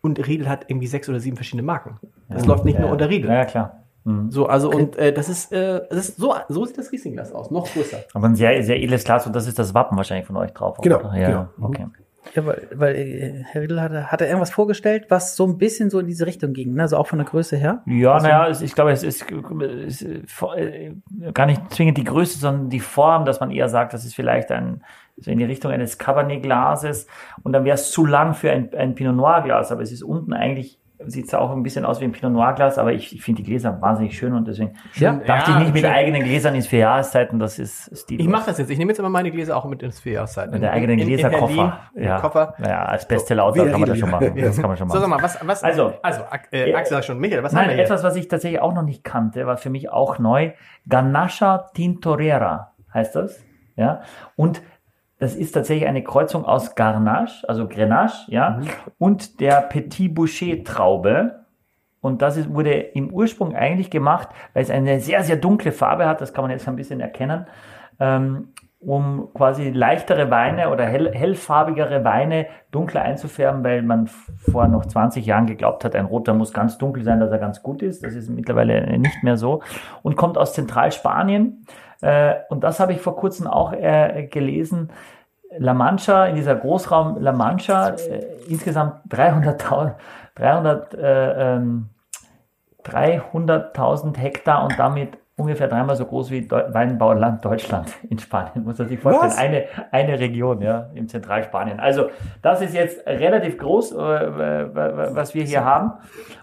Und 0.00 0.26
Riedel 0.26 0.48
hat 0.48 0.64
irgendwie 0.66 0.88
sechs 0.88 1.08
oder 1.08 1.20
sieben 1.20 1.36
verschiedene 1.36 1.62
Marken. 1.62 1.98
Das 2.28 2.46
läuft 2.46 2.64
nicht 2.64 2.80
nur 2.80 2.90
unter 2.90 3.08
Riedel. 3.08 3.30
Ja, 3.30 3.44
klar. 3.44 3.84
Mhm. 4.04 4.30
So, 4.30 4.46
also 4.46 4.70
und 4.70 4.96
äh, 4.96 5.12
das 5.12 5.28
ist, 5.28 5.52
äh, 5.52 5.82
das 5.88 6.08
ist 6.08 6.16
so, 6.16 6.34
so 6.48 6.64
sieht 6.64 6.78
das 6.78 6.90
Rieslingglas 6.90 7.32
aus, 7.32 7.52
noch 7.52 7.72
größer. 7.72 7.98
Aber 8.12 8.26
ein 8.26 8.34
sehr, 8.34 8.62
sehr 8.64 8.82
edles 8.82 9.04
Glas 9.04 9.24
und 9.26 9.36
das 9.36 9.46
ist 9.46 9.58
das 9.58 9.72
Wappen 9.72 9.96
wahrscheinlich 9.96 10.26
von 10.26 10.36
euch 10.36 10.52
drauf. 10.52 10.78
Genau, 10.82 10.98
oder? 10.98 11.16
Ja, 11.16 11.28
genau. 11.28 11.48
okay. 11.60 11.86
Ja, 12.34 12.44
weil, 12.46 12.68
weil 12.74 12.94
äh, 12.96 13.42
Herr 13.44 13.62
Riedel 13.62 13.80
hatte, 13.80 14.10
hatte 14.12 14.26
irgendwas 14.26 14.50
vorgestellt, 14.50 15.06
was 15.08 15.34
so 15.36 15.46
ein 15.46 15.58
bisschen 15.58 15.90
so 15.90 15.98
in 15.98 16.06
diese 16.06 16.26
Richtung 16.26 16.52
ging, 16.52 16.74
ne? 16.74 16.82
also 16.82 16.96
auch 16.96 17.06
von 17.06 17.18
der 17.18 17.26
Größe 17.26 17.56
her. 17.56 17.82
Ja, 17.86 18.18
naja, 18.20 18.48
es- 18.48 18.60
ich 18.62 18.74
glaube, 18.74 18.92
es 18.92 19.02
ist, 19.02 19.24
es 19.86 20.02
ist 20.02 20.30
vor- 20.30 20.56
äh, 20.56 20.92
gar 21.32 21.46
nicht 21.46 21.72
zwingend 21.72 21.96
die 21.98 22.04
Größe, 22.04 22.38
sondern 22.38 22.70
die 22.70 22.80
Form, 22.80 23.24
dass 23.24 23.40
man 23.40 23.50
eher 23.50 23.68
sagt, 23.68 23.92
das 23.94 24.04
ist 24.04 24.14
vielleicht 24.14 24.50
ein, 24.52 24.82
so 25.16 25.30
in 25.30 25.38
die 25.38 25.44
Richtung 25.44 25.72
eines 25.72 25.98
Cabernet-Glases 25.98 27.06
und 27.42 27.52
dann 27.52 27.64
wäre 27.64 27.74
es 27.74 27.90
zu 27.90 28.04
lang 28.06 28.34
für 28.34 28.50
ein, 28.50 28.72
ein 28.74 28.94
Pinot 28.94 29.16
Noir-Glas, 29.16 29.72
aber 29.72 29.82
es 29.82 29.90
ist 29.92 30.02
unten 30.02 30.32
eigentlich, 30.32 30.78
sieht 31.06 31.26
es 31.28 31.34
auch 31.34 31.52
ein 31.52 31.62
bisschen 31.62 31.84
aus 31.84 32.00
wie 32.00 32.04
ein 32.04 32.12
Pinot 32.12 32.32
Noir-Glas, 32.32 32.76
aber 32.76 32.92
ich, 32.92 33.14
ich 33.14 33.22
finde 33.22 33.42
die 33.42 33.48
Gläser 33.48 33.80
wahnsinnig 33.80 34.18
schön 34.18 34.34
und 34.34 34.48
deswegen 34.48 34.72
Ja. 34.94 35.12
dachte 35.14 35.50
Ja, 35.52 35.56
ich 35.58 35.64
nicht 35.64 35.74
mit 35.74 35.82
schön. 35.84 35.92
eigenen 35.92 36.24
Gläsern 36.24 36.54
ins 36.56 36.66
vier 36.66 36.80
Jahreszeiten, 36.80 37.38
das 37.38 37.58
ist 37.58 37.96
Stil. 37.96 38.20
Ich 38.20 38.28
mache 38.28 38.46
das 38.46 38.58
jetzt. 38.58 38.70
Ich 38.70 38.78
nehme 38.78 38.90
jetzt 38.90 38.98
immer 38.98 39.08
meine 39.08 39.30
Gläser 39.30 39.56
auch 39.56 39.64
mit 39.66 39.82
ins 39.82 40.00
Vierjahreszeiten. 40.00 40.52
mit 40.52 40.62
der 40.62 40.72
eigenen 40.72 40.96
Gläserkoffer. 40.98 41.78
Ja. 41.94 42.20
Koffer. 42.20 42.54
ja, 42.58 42.84
als 42.84 43.06
Bestseller-Autor 43.06 43.66
wie 43.66 43.70
kann 43.70 43.80
man 43.80 43.88
das 43.88 43.98
schon 43.98 44.10
ja. 44.10 44.20
machen. 44.20 44.36
Das 44.36 44.56
kann 44.56 44.68
man 44.68 44.76
schon 44.76 44.88
So, 44.88 44.98
sag 44.98 45.08
machen. 45.08 45.20
mal, 45.20 45.22
was, 45.24 45.38
was, 45.46 45.62
Also, 45.64 45.92
also, 46.02 46.22
äh, 46.50 46.74
Axel 46.74 46.96
sagt 46.96 47.04
schon, 47.06 47.18
Michael, 47.18 47.42
was 47.42 47.52
haben 47.52 47.60
Nein, 47.60 47.68
wir 47.68 47.74
hier? 47.76 47.84
etwas, 47.84 48.02
was 48.02 48.16
ich 48.16 48.26
tatsächlich 48.28 48.60
auch 48.60 48.74
noch 48.74 48.82
nicht 48.82 49.04
kannte, 49.04 49.46
war 49.46 49.56
für 49.56 49.70
mich 49.70 49.90
auch 49.90 50.18
neu. 50.18 50.50
Ganascha 50.88 51.70
Tintorera 51.74 52.72
heißt 52.92 53.14
das. 53.16 53.44
Ja. 53.76 54.00
Und 54.36 54.62
das 55.18 55.34
ist 55.34 55.52
tatsächlich 55.52 55.88
eine 55.88 56.04
Kreuzung 56.04 56.44
aus 56.44 56.74
Garnache, 56.74 57.48
also 57.48 57.66
Grenache, 57.66 58.30
ja, 58.30 58.60
und 58.98 59.40
der 59.40 59.62
Petit 59.62 60.14
Boucher 60.14 60.62
Traube. 60.64 61.44
Und 62.00 62.22
das 62.22 62.36
ist, 62.36 62.54
wurde 62.54 62.72
im 62.72 63.12
Ursprung 63.12 63.56
eigentlich 63.56 63.90
gemacht, 63.90 64.28
weil 64.54 64.62
es 64.62 64.70
eine 64.70 65.00
sehr, 65.00 65.24
sehr 65.24 65.36
dunkle 65.36 65.72
Farbe 65.72 66.06
hat, 66.06 66.20
das 66.20 66.32
kann 66.32 66.42
man 66.42 66.52
jetzt 66.52 66.68
ein 66.68 66.76
bisschen 66.76 67.00
erkennen, 67.00 67.46
ähm, 67.98 68.52
um 68.80 69.30
quasi 69.34 69.70
leichtere 69.70 70.30
Weine 70.30 70.70
oder 70.70 70.86
hell, 70.86 71.12
hellfarbigere 71.12 72.04
Weine 72.04 72.46
dunkler 72.70 73.02
einzufärben, 73.02 73.64
weil 73.64 73.82
man 73.82 74.06
vor 74.06 74.68
noch 74.68 74.86
20 74.86 75.26
Jahren 75.26 75.46
geglaubt 75.46 75.84
hat, 75.84 75.96
ein 75.96 76.04
roter 76.04 76.32
muss 76.34 76.52
ganz 76.52 76.78
dunkel 76.78 77.02
sein, 77.02 77.18
dass 77.18 77.32
er 77.32 77.38
ganz 77.38 77.60
gut 77.60 77.82
ist. 77.82 78.04
Das 78.04 78.14
ist 78.14 78.28
mittlerweile 78.30 78.96
nicht 78.96 79.24
mehr 79.24 79.36
so 79.36 79.62
und 80.02 80.14
kommt 80.14 80.38
aus 80.38 80.52
Zentralspanien. 80.52 81.64
Äh, 82.00 82.34
und 82.48 82.64
das 82.64 82.80
habe 82.80 82.92
ich 82.92 83.00
vor 83.00 83.16
kurzem 83.16 83.46
auch 83.46 83.72
äh, 83.72 84.28
gelesen. 84.30 84.90
La 85.56 85.72
Mancha, 85.72 86.26
in 86.26 86.36
dieser 86.36 86.54
Großraum 86.54 87.20
La 87.20 87.32
Mancha, 87.32 87.90
äh, 87.90 88.26
insgesamt 88.48 89.00
300.000 89.10 89.94
300, 90.38 90.94
äh, 90.94 91.54
ähm, 91.54 91.88
300.000 92.84 94.16
Hektar 94.16 94.64
und 94.64 94.78
damit 94.78 95.18
ungefähr 95.36 95.68
dreimal 95.68 95.94
so 95.96 96.04
groß 96.04 96.30
wie 96.30 96.46
Deu 96.46 96.64
Weinbauland 96.72 97.44
Deutschland 97.44 97.94
in 98.10 98.18
Spanien, 98.18 98.64
muss 98.64 98.78
man 98.78 98.88
sich 98.88 98.98
vorstellen. 98.98 99.30
Was? 99.30 99.38
Eine, 99.38 99.64
eine 99.92 100.18
Region, 100.18 100.62
ja, 100.62 100.90
im 100.94 101.08
Zentralspanien. 101.08 101.80
Also, 101.80 102.10
das 102.42 102.60
ist 102.60 102.74
jetzt 102.74 103.06
relativ 103.06 103.58
groß, 103.58 103.92
äh, 103.92 103.96
äh, 103.96 105.14
was 105.14 105.34
wir 105.34 105.44
hier 105.44 105.64
haben. 105.64 105.92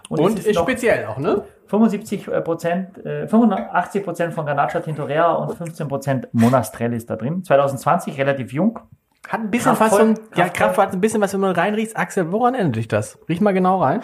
Und 0.08 0.20
es 0.20 0.40
ist 0.40 0.46
ist 0.48 0.56
noch 0.56 0.62
speziell 0.62 1.06
auch, 1.06 1.18
ne? 1.18 1.42
75 1.66 2.26
Prozent, 2.44 3.04
äh, 3.04 3.26
85 3.28 4.04
Prozent 4.04 4.34
von 4.34 4.46
Ganacha 4.46 4.80
Tintorera 4.80 5.34
und 5.34 5.54
15 5.56 5.88
Prozent 5.88 6.28
Monastrell 6.32 6.92
ist 6.92 7.10
da 7.10 7.16
drin. 7.16 7.42
2020, 7.44 8.18
relativ 8.18 8.52
jung. 8.52 8.78
Hat 9.28 9.40
ein 9.40 9.50
bisschen 9.50 9.74
Kraftvoll, 9.74 10.14
was 10.14 10.18
von, 10.18 10.26
ja, 10.36 10.44
kraftvoll. 10.48 10.66
Kraft 10.66 10.78
hat 10.78 10.92
ein 10.92 11.00
bisschen 11.00 11.20
was, 11.20 11.32
wenn 11.32 11.40
man 11.40 11.52
reinriecht. 11.52 11.96
Axel, 11.96 12.30
woran 12.30 12.54
ändert 12.54 12.76
sich 12.76 12.88
das? 12.88 13.18
Riech 13.28 13.40
mal 13.40 13.52
genau 13.52 13.82
rein. 13.82 14.00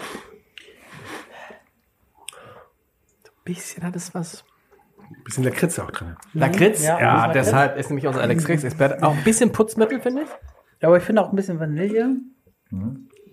Ein 3.25 3.43
bisschen 3.45 3.83
hat 3.83 3.95
es 3.95 4.13
was. 4.13 4.43
Bisschen 5.23 5.43
Lakritz 5.43 5.79
auch 5.79 5.91
drin. 5.91 6.15
Lakritz? 6.33 6.83
Ja, 6.83 6.99
Ja, 6.99 7.23
ein 7.23 7.31
bisschen 7.31 7.45
deshalb 7.45 7.77
ist 7.77 7.89
nämlich 7.89 8.07
unser 8.07 8.21
Alex 8.21 8.45
Kriegs-Experte. 8.45 9.03
Auch 9.03 9.15
ein 9.15 9.23
bisschen 9.23 9.51
Putzmittel, 9.51 10.01
finde 10.01 10.23
ich. 10.23 10.29
Ja, 10.81 10.89
aber 10.89 10.97
ich 10.97 11.03
finde 11.03 11.21
auch 11.21 11.29
ein 11.29 11.35
bisschen 11.35 11.59
Vanille. 11.59 12.17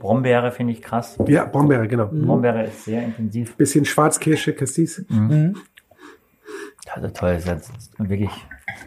Brombeere 0.00 0.50
finde 0.50 0.72
ich 0.72 0.82
krass. 0.82 1.16
Ja, 1.28 1.44
Brombeere, 1.44 1.86
genau. 1.86 2.06
Brombeere 2.06 2.64
ist 2.64 2.84
sehr 2.86 3.02
intensiv. 3.04 3.56
Bisschen 3.56 3.84
Schwarzkirsche, 3.84 4.52
Cassis. 4.54 5.04
Also 6.92 7.08
toll, 7.10 7.30
ist 7.32 7.46
jetzt 7.46 7.70
wirklich. 7.98 8.30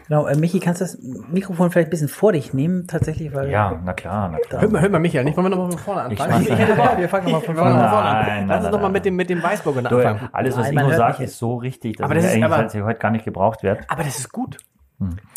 Genau, 0.08 0.26
äh, 0.26 0.36
Michi, 0.36 0.60
kannst 0.60 0.80
du 0.82 0.84
das 0.84 0.98
Mikrofon 1.30 1.70
vielleicht 1.70 1.88
ein 1.88 1.90
bisschen 1.90 2.08
vor 2.08 2.32
dich 2.32 2.52
nehmen, 2.52 2.86
tatsächlich, 2.86 3.32
weil 3.32 3.50
Ja, 3.50 3.80
na 3.82 3.94
klar, 3.94 4.28
na 4.30 4.38
klar. 4.38 4.60
Hört 4.60 4.72
mal, 4.72 4.82
hört 4.82 4.92
mal 4.92 4.98
Michael, 4.98 5.24
nicht 5.24 5.36
wollen 5.36 5.46
wir 5.46 5.50
nochmal 5.50 5.70
von 5.70 5.78
vorne 5.78 6.12
Ich 6.12 6.20
anfangen? 6.20 6.46
mach's- 6.48 6.58
hätte 6.58 6.74
Bock. 6.74 6.98
wir 6.98 7.08
fangen 7.08 7.24
nochmal 7.24 7.40
von 7.40 7.54
vorne 7.56 7.70
mal 7.74 7.76
an. 7.84 7.88
von 7.88 7.90
vorne 7.90 8.08
an. 8.08 8.14
Nein, 8.26 8.26
Lass 8.26 8.36
nein, 8.48 8.56
uns 8.56 8.62
nein, 8.64 8.72
doch 8.72 8.78
mal 8.80 8.82
nein. 8.88 8.92
mit 8.92 9.04
dem, 9.06 9.16
mit 9.16 9.30
dem 9.30 9.42
Weißburger 9.42 9.82
Du, 9.82 9.96
anfangen. 9.96 10.28
alles, 10.32 10.56
was 10.58 10.70
Nein, 10.72 10.84
Ingo 10.84 10.96
sagt, 10.96 11.20
ist 11.20 11.38
so 11.38 11.54
richtig, 11.56 11.96
dass 11.96 12.04
Aber 12.04 12.14
das 12.14 12.24
ist 12.24 12.32
eigentlich 12.32 12.44
aber- 12.44 12.84
heute 12.86 12.98
gar 12.98 13.10
nicht 13.10 13.24
gebraucht 13.24 13.62
wird. 13.62 13.78
Aber 13.88 14.02
das 14.02 14.18
ist 14.18 14.30
gut. 14.32 14.58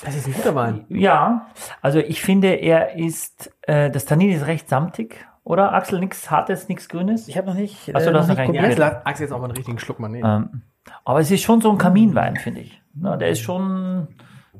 Das 0.03 0.15
ist 0.15 0.27
ein 0.27 0.33
guter 0.33 0.55
Wein. 0.55 0.85
Ja, 0.89 1.47
also 1.81 1.99
ich 1.99 2.21
finde, 2.21 2.47
er 2.55 2.95
ist, 2.97 3.51
äh, 3.63 3.89
das 3.89 4.05
Tannin 4.05 4.31
ist 4.31 4.47
recht 4.47 4.69
samtig, 4.69 5.26
oder? 5.47 5.73
Axel, 5.73 5.99
nichts 5.99 6.29
Hartes, 6.29 6.67
nichts 6.69 6.89
Grünes? 6.89 7.27
Ich 7.27 7.37
habe 7.37 7.47
noch 7.47 7.55
nicht, 7.55 7.91
Ach 7.93 7.99
so, 8.01 8.11
du 8.11 8.19
hast 8.19 8.27
noch 8.27 8.37
nicht. 8.37 8.59
Axel, 8.61 8.85
hat- 8.85 9.05
Axel 9.07 9.23
jetzt 9.25 9.33
auch 9.33 9.39
mal 9.39 9.45
einen 9.45 9.55
richtigen 9.57 9.79
Schluck 9.79 9.99
mal 9.99 10.09
nehmen. 10.09 10.51
Ähm, 10.53 10.61
aber 11.05 11.19
es 11.19 11.31
ist 11.31 11.41
schon 11.43 11.61
so 11.61 11.71
ein 11.71 11.77
Kaminwein, 11.77 12.35
finde 12.37 12.61
ich. 12.61 12.81
Na, 12.93 13.17
der 13.17 13.29
ist 13.29 13.39
schon, 13.41 14.07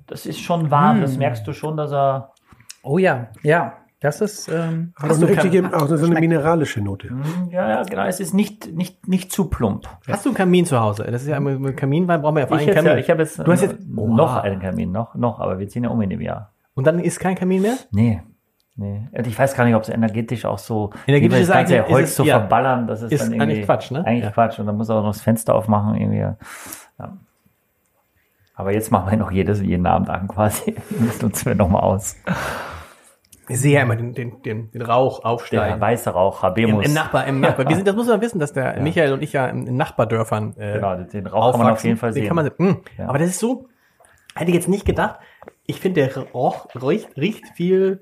das 0.07 0.25
ist 0.25 0.39
schon 0.39 0.71
warm, 0.71 1.01
das 1.01 1.17
merkst 1.17 1.45
du 1.47 1.53
schon, 1.53 1.77
dass 1.77 1.91
er, 1.91 2.31
Oh 2.83 2.97
ja, 2.97 3.27
ja. 3.43 3.73
Das 3.99 4.21
ist, 4.21 4.47
ähm, 4.47 4.93
Hat 4.95 5.09
auch 5.09 5.15
eine 5.15 5.27
richtige, 5.27 5.75
auch 5.75 5.87
so 5.87 6.05
eine 6.05 6.19
mineralische 6.19 6.81
Note. 6.81 7.09
Ja, 7.49 7.67
ja, 7.67 7.81
genau. 7.83 8.03
Es 8.05 8.19
ist 8.19 8.31
nicht, 8.31 8.71
nicht, 8.71 9.07
nicht 9.07 9.31
zu 9.31 9.49
plump. 9.49 9.87
Hast 10.07 10.23
du 10.23 10.29
einen 10.29 10.35
Kamin 10.37 10.67
zu 10.67 10.79
Hause? 10.79 11.03
Das 11.09 11.23
ist 11.23 11.27
ja 11.27 11.35
immer 11.37 11.57
mit 11.57 11.75
Kaminwein 11.75 12.21
brauchen 12.21 12.35
wir 12.35 12.41
ja 12.41 12.47
vor 12.47 12.57
Ich, 12.57 12.67
allem 12.67 12.75
Kamin. 12.75 12.91
ja, 12.91 12.97
ich 12.99 13.09
habe 13.09 13.23
jetzt, 13.23 13.39
du 13.39 13.51
hast 13.51 13.61
jetzt 13.63 13.87
noch 13.89 14.03
Oha. 14.35 14.41
einen 14.41 14.59
Kamin, 14.59 14.91
noch, 14.91 15.15
noch, 15.15 15.39
aber 15.39 15.57
wir 15.57 15.67
ziehen 15.67 15.83
ja 15.83 15.89
um 15.89 15.99
in 16.03 16.11
dem 16.11 16.21
Jahr. 16.21 16.53
Und 16.75 16.85
dann 16.85 16.99
ist 16.99 17.19
kein 17.19 17.33
Kamin 17.33 17.63
mehr? 17.63 17.73
Nee. 17.91 18.21
Nee. 18.79 19.07
Und 19.11 19.25
ich 19.27 19.37
weiß 19.37 19.55
gar 19.55 19.65
nicht, 19.65 19.73
ob 19.75 19.81
es 19.83 19.89
energetisch 19.89 20.45
auch 20.45 20.59
so, 20.59 20.91
Energetisch 21.07 21.39
ist 21.39 21.49
das 21.49 21.57
ganze 21.57 21.75
eigentlich- 21.79 21.91
Holz 21.93 22.03
ist 22.05 22.09
es- 22.11 22.15
so 22.17 22.23
ja. 22.25 22.39
verballern, 22.39 22.85
das 22.87 23.01
ist, 23.01 23.11
Ist 23.11 23.23
dann 23.23 23.33
irgendwie 23.33 23.43
eigentlich 23.53 23.65
Quatsch, 23.65 23.89
ne? 23.91 24.05
Eigentlich 24.05 24.23
Ja. 24.25 24.31
Quatsch. 24.31 24.59
Und 24.59 24.67
dann 24.67 24.77
muss 24.77 24.87
er 24.89 24.95
auch 24.97 25.01
noch 25.03 25.13
das 25.13 25.21
Fenster 25.21 25.55
aufmachen, 25.55 25.95
irgendwie. 25.95 26.19
Ja. 26.19 26.37
Aber 28.55 28.71
jetzt 28.73 28.91
machen 28.91 29.11
wir 29.11 29.17
noch 29.17 29.31
jedes, 29.31 29.61
jeden 29.61 29.85
Abend 29.85 30.09
an 30.09 30.27
quasi. 30.27 30.75
Das 31.07 31.21
nutzen 31.21 31.45
wir 31.45 31.55
nochmal 31.55 31.81
aus. 31.83 32.15
Ich 33.49 33.59
sehe 33.61 33.75
ja 33.75 33.81
immer 33.83 33.95
den, 33.95 34.13
den, 34.13 34.41
den, 34.41 34.71
den 34.71 34.81
Rauch 34.81 35.21
Der 35.21 35.29
aufsteigen. 35.31 35.79
weiße 35.79 36.09
Rauch, 36.09 36.43
Im, 36.43 36.49
Habemus. 36.49 36.85
Im 36.85 36.93
Nachbar, 36.93 37.27
im 37.27 37.39
Nachbar. 37.39 37.65
Wir 37.69 37.75
sind, 37.77 37.87
das 37.87 37.95
muss 37.95 38.07
man 38.07 38.19
wissen, 38.19 38.39
dass 38.39 38.51
der 38.53 38.81
Michael 38.81 39.13
und 39.13 39.23
ich 39.23 39.31
ja 39.33 39.47
in, 39.47 39.67
in 39.67 39.77
Nachbardörfern 39.77 40.55
äh, 40.57 40.73
Genau, 40.73 40.95
den 40.95 41.27
Rauch 41.27 41.51
kann 41.51 41.61
man 41.61 41.71
auf 41.73 41.83
jeden 41.83 41.97
Fall 41.97 42.09
Den 42.11 42.23
sehen. 42.23 42.27
kann 42.27 42.35
man, 42.35 42.51
mh. 42.57 42.75
Ja. 42.97 43.07
Aber 43.07 43.19
das 43.19 43.29
ist 43.29 43.39
so, 43.39 43.69
hätte 44.35 44.49
ich 44.51 44.55
jetzt 44.55 44.67
nicht 44.67 44.85
gedacht. 44.85 45.19
Ich 45.65 45.79
finde, 45.79 46.01
der 46.01 46.17
Rauch 46.33 46.67
riecht, 46.75 47.15
riecht 47.15 47.45
viel 47.55 48.01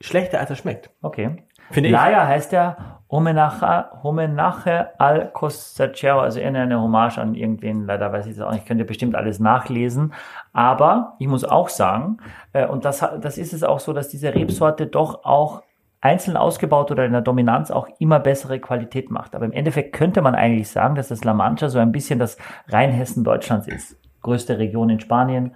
schlechter, 0.00 0.40
als 0.40 0.50
er 0.50 0.56
schmeckt. 0.56 0.90
Okay. 1.02 1.42
Finde 1.70 1.88
ich. 1.88 1.92
Laia 1.92 2.26
heißt 2.26 2.52
ja 2.52 3.00
Homenache, 3.10 3.86
Homenache 4.02 4.88
al 4.98 5.30
Costacero, 5.32 6.20
also 6.20 6.40
eher 6.40 6.48
eine 6.48 6.80
Hommage 6.80 7.18
an 7.18 7.34
irgendwen, 7.34 7.86
leider 7.86 8.12
weiß 8.12 8.26
ich 8.26 8.36
das 8.36 8.46
auch 8.46 8.52
nicht, 8.52 8.66
könnt 8.66 8.80
ihr 8.80 8.86
bestimmt 8.86 9.14
alles 9.14 9.38
nachlesen. 9.38 10.12
Aber 10.52 11.14
ich 11.18 11.28
muss 11.28 11.44
auch 11.44 11.68
sagen, 11.68 12.18
äh, 12.52 12.66
und 12.66 12.84
das, 12.84 13.04
das 13.20 13.38
ist 13.38 13.52
es 13.52 13.62
auch 13.62 13.80
so, 13.80 13.92
dass 13.92 14.08
diese 14.08 14.34
Rebsorte 14.34 14.86
doch 14.86 15.24
auch 15.24 15.62
einzeln 16.00 16.36
ausgebaut 16.36 16.90
oder 16.90 17.04
in 17.04 17.12
der 17.12 17.20
Dominanz 17.20 17.70
auch 17.70 17.88
immer 17.98 18.20
bessere 18.20 18.60
Qualität 18.60 19.10
macht. 19.10 19.34
Aber 19.34 19.44
im 19.44 19.52
Endeffekt 19.52 19.92
könnte 19.92 20.22
man 20.22 20.34
eigentlich 20.34 20.68
sagen, 20.68 20.94
dass 20.94 21.08
das 21.08 21.24
La 21.24 21.34
Mancha 21.34 21.68
so 21.68 21.78
ein 21.78 21.92
bisschen 21.92 22.18
das 22.18 22.36
Rheinhessen 22.68 23.24
Deutschlands 23.24 23.66
ist. 23.66 23.96
Größte 24.22 24.58
Region 24.58 24.90
in 24.90 25.00
Spanien. 25.00 25.54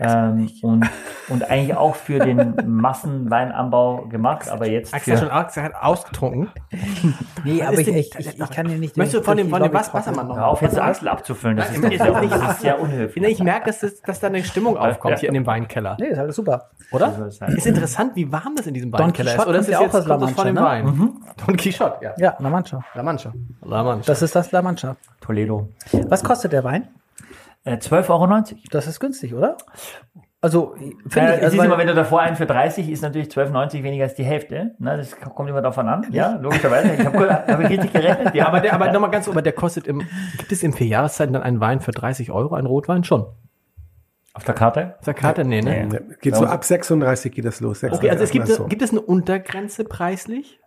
Ähm, 0.00 0.50
und, 0.62 0.86
und 1.28 1.50
eigentlich 1.50 1.76
auch 1.76 1.94
für 1.94 2.18
den 2.18 2.56
Massenweinanbau 2.66 4.06
gemacht, 4.06 4.48
aber 4.48 4.66
jetzt 4.66 4.92
Axel 4.92 5.14
hat 5.14 5.20
schon 5.20 5.30
arg 5.30 5.48
gesagt, 5.48 5.76
ausgetrunken. 5.80 6.50
nee, 7.44 7.62
aber 7.62 7.78
ich, 7.78 7.88
ich, 7.88 8.18
ich, 8.18 8.40
ich 8.40 8.50
kann 8.50 8.66
dir 8.66 8.76
nicht. 8.76 8.96
Möchtest 8.96 9.20
du 9.20 9.22
von 9.22 9.36
dem, 9.36 9.46
die 9.46 9.52
von 9.52 9.62
dem 9.62 9.72
Was 9.72 9.94
Wassermann 9.94 10.26
noch? 10.26 10.36
Hör 10.36 10.48
auf, 10.48 10.62
jetzt 10.62 10.78
Axel 10.78 11.08
abzufüllen. 11.08 11.56
Das 11.56 11.70
ist, 11.70 11.82
das 11.82 11.92
ist 11.92 12.00
das 12.00 12.60
sehr 12.60 12.80
unhöflich. 12.80 13.24
Ich 13.24 13.42
merke, 13.42 13.66
dass, 13.66 13.80
das, 13.80 14.00
dass 14.02 14.20
da 14.20 14.26
eine 14.26 14.42
Stimmung 14.42 14.76
aufkommt 14.76 15.14
Ja. 15.14 15.20
hier 15.20 15.28
in 15.28 15.34
dem 15.34 15.46
Weinkeller. 15.46 15.96
Nee, 16.00 16.08
ist 16.08 16.18
alles 16.18 16.36
super. 16.36 16.70
Oder? 16.90 17.30
sein. 17.30 17.52
Ist 17.52 17.66
interessant, 17.66 18.16
wie 18.16 18.30
warm 18.30 18.56
das 18.56 18.66
in 18.66 18.74
diesem 18.74 18.92
Weinkeller 18.92 19.36
ist. 19.36 19.46
Oder 19.46 19.58
ist 19.60 19.68
ja 19.68 19.74
es 19.74 19.78
auch 19.78 19.82
jetzt 19.82 19.94
aus 19.96 20.06
La 20.06 20.16
das 20.16 20.30
von 20.32 20.46
dem 20.46 20.54
Mancha, 20.56 20.70
Wein? 20.70 20.84
Mhm. 20.86 21.12
Don 21.46 21.56
Quixote, 21.56 22.04
ja. 22.04 22.12
Ja, 22.18 22.36
La 22.38 22.50
Mancha. 22.50 22.84
La 22.94 23.02
Mancha. 23.02 23.32
La 23.64 23.82
Mancha. 23.82 24.06
Das 24.06 24.22
ist 24.22 24.34
das 24.34 24.50
La 24.52 24.62
Mancha. 24.62 24.96
Toledo. 25.20 25.68
Was 26.08 26.22
kostet 26.22 26.52
der 26.52 26.64
Wein? 26.64 26.88
Äh, 27.64 27.76
12,90 27.76 28.10
Euro. 28.10 28.42
Das 28.70 28.86
ist 28.86 29.00
günstig, 29.00 29.34
oder? 29.34 29.56
Also, 30.40 30.74
finde 31.08 31.30
Äh, 31.32 31.36
ich. 31.36 31.38
es 31.38 31.44
Also, 31.52 31.62
immer, 31.62 31.78
wenn 31.78 31.86
du 31.86 31.94
davor 31.94 32.20
einen 32.20 32.36
für 32.36 32.44
30 32.44 32.90
ist 32.90 33.00
natürlich 33.02 33.28
12,90 33.28 33.82
weniger 33.82 34.04
als 34.04 34.14
die 34.14 34.24
Hälfte. 34.24 34.72
Ne, 34.78 34.98
das 34.98 35.16
kommt 35.18 35.48
immer 35.48 35.62
davon 35.62 35.88
an. 35.88 36.06
Ja, 36.10 36.36
logischerweise. 36.36 36.92
Ich 36.94 37.06
habe 37.06 37.30
hab 37.30 37.60
ich 37.60 37.68
richtig 37.70 37.92
gerechnet. 37.94 38.34
Ja, 38.34 38.46
aber 38.48 38.60
der, 38.60 38.74
aber 38.74 38.92
nochmal 38.92 39.10
ganz, 39.10 39.26
aber 39.26 39.40
der 39.40 39.54
kostet 39.54 39.86
im, 39.86 40.02
gibt 40.36 40.52
es 40.52 40.62
im 40.62 40.74
vier 40.74 40.86
Jahreszeiten 40.86 41.32
dann 41.32 41.42
einen 41.42 41.60
Wein 41.60 41.80
für 41.80 41.92
30 41.92 42.30
Euro, 42.30 42.54
einen 42.54 42.66
Rotwein? 42.66 43.04
Schon. 43.04 43.24
Auf 44.34 44.44
der 44.44 44.54
Karte? 44.54 44.96
Auf 44.98 45.04
der 45.06 45.14
Karte? 45.14 45.44
Nee, 45.44 45.62
ne? 45.62 45.86
Nee. 45.86 45.98
Geht 46.20 46.34
so 46.36 46.44
ab 46.44 46.64
36 46.64 47.32
geht 47.32 47.44
das 47.46 47.60
los. 47.60 47.82
Okay, 47.82 48.10
also 48.10 48.24
es 48.24 48.30
gibt, 48.30 48.48
so. 48.48 48.66
gibt 48.66 48.82
es 48.82 48.90
eine 48.90 49.00
Untergrenze 49.00 49.84
preislich? 49.84 50.60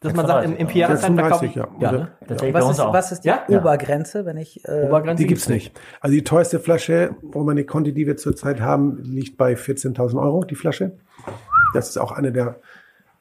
Dass 0.00 0.14
man 0.14 0.26
sagt, 0.26 0.44
im, 0.44 0.56
im 0.56 0.68
vier 0.68 0.82
Jahreszeiten 0.82 1.18
verkaufe 1.18 1.46
ich, 1.46 1.54
36, 1.54 1.80
ja, 1.82 1.92
ja. 1.92 1.98
ne? 1.98 2.12
Bei 2.28 2.54
was, 2.54 2.70
ist, 2.70 2.78
was 2.78 3.12
ist 3.12 3.24
die 3.24 3.28
Ja? 3.28 3.44
Ja. 3.48 3.58
Obergrenze, 3.58 4.24
wenn 4.24 4.36
ich. 4.36 4.64
Äh, 4.64 4.86
Obergrenze 4.86 5.22
Die 5.22 5.26
gibt's 5.26 5.48
nicht. 5.48 5.78
Also 6.00 6.14
die 6.14 6.22
teuerste 6.22 6.60
Flasche, 6.60 7.16
wo 7.22 7.42
man 7.42 7.56
die 7.56 7.64
Conti, 7.64 7.92
die 7.92 8.06
wir 8.06 8.16
zurzeit 8.16 8.60
haben, 8.60 8.98
liegt 9.02 9.36
bei 9.36 9.54
14.000 9.54 10.20
Euro, 10.22 10.44
die 10.44 10.54
Flasche. 10.54 10.92
Das 11.74 11.88
ist 11.88 11.98
auch 11.98 12.12
eine 12.12 12.30
der 12.30 12.60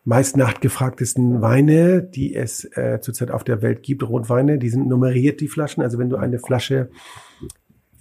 meist 0.07 0.37
nachgefragtesten 0.37 1.41
Weine, 1.41 2.01
die 2.01 2.33
es 2.33 2.63
äh, 2.77 3.01
zurzeit 3.01 3.29
auf 3.29 3.43
der 3.43 3.61
Welt 3.61 3.83
gibt, 3.83 4.07
Rotweine. 4.07 4.57
Die 4.57 4.69
sind 4.69 4.87
nummeriert, 4.87 5.41
die 5.41 5.49
Flaschen. 5.49 5.83
Also 5.83 5.97
wenn 5.97 6.09
du 6.09 6.15
eine 6.15 6.39
Flasche 6.39 6.89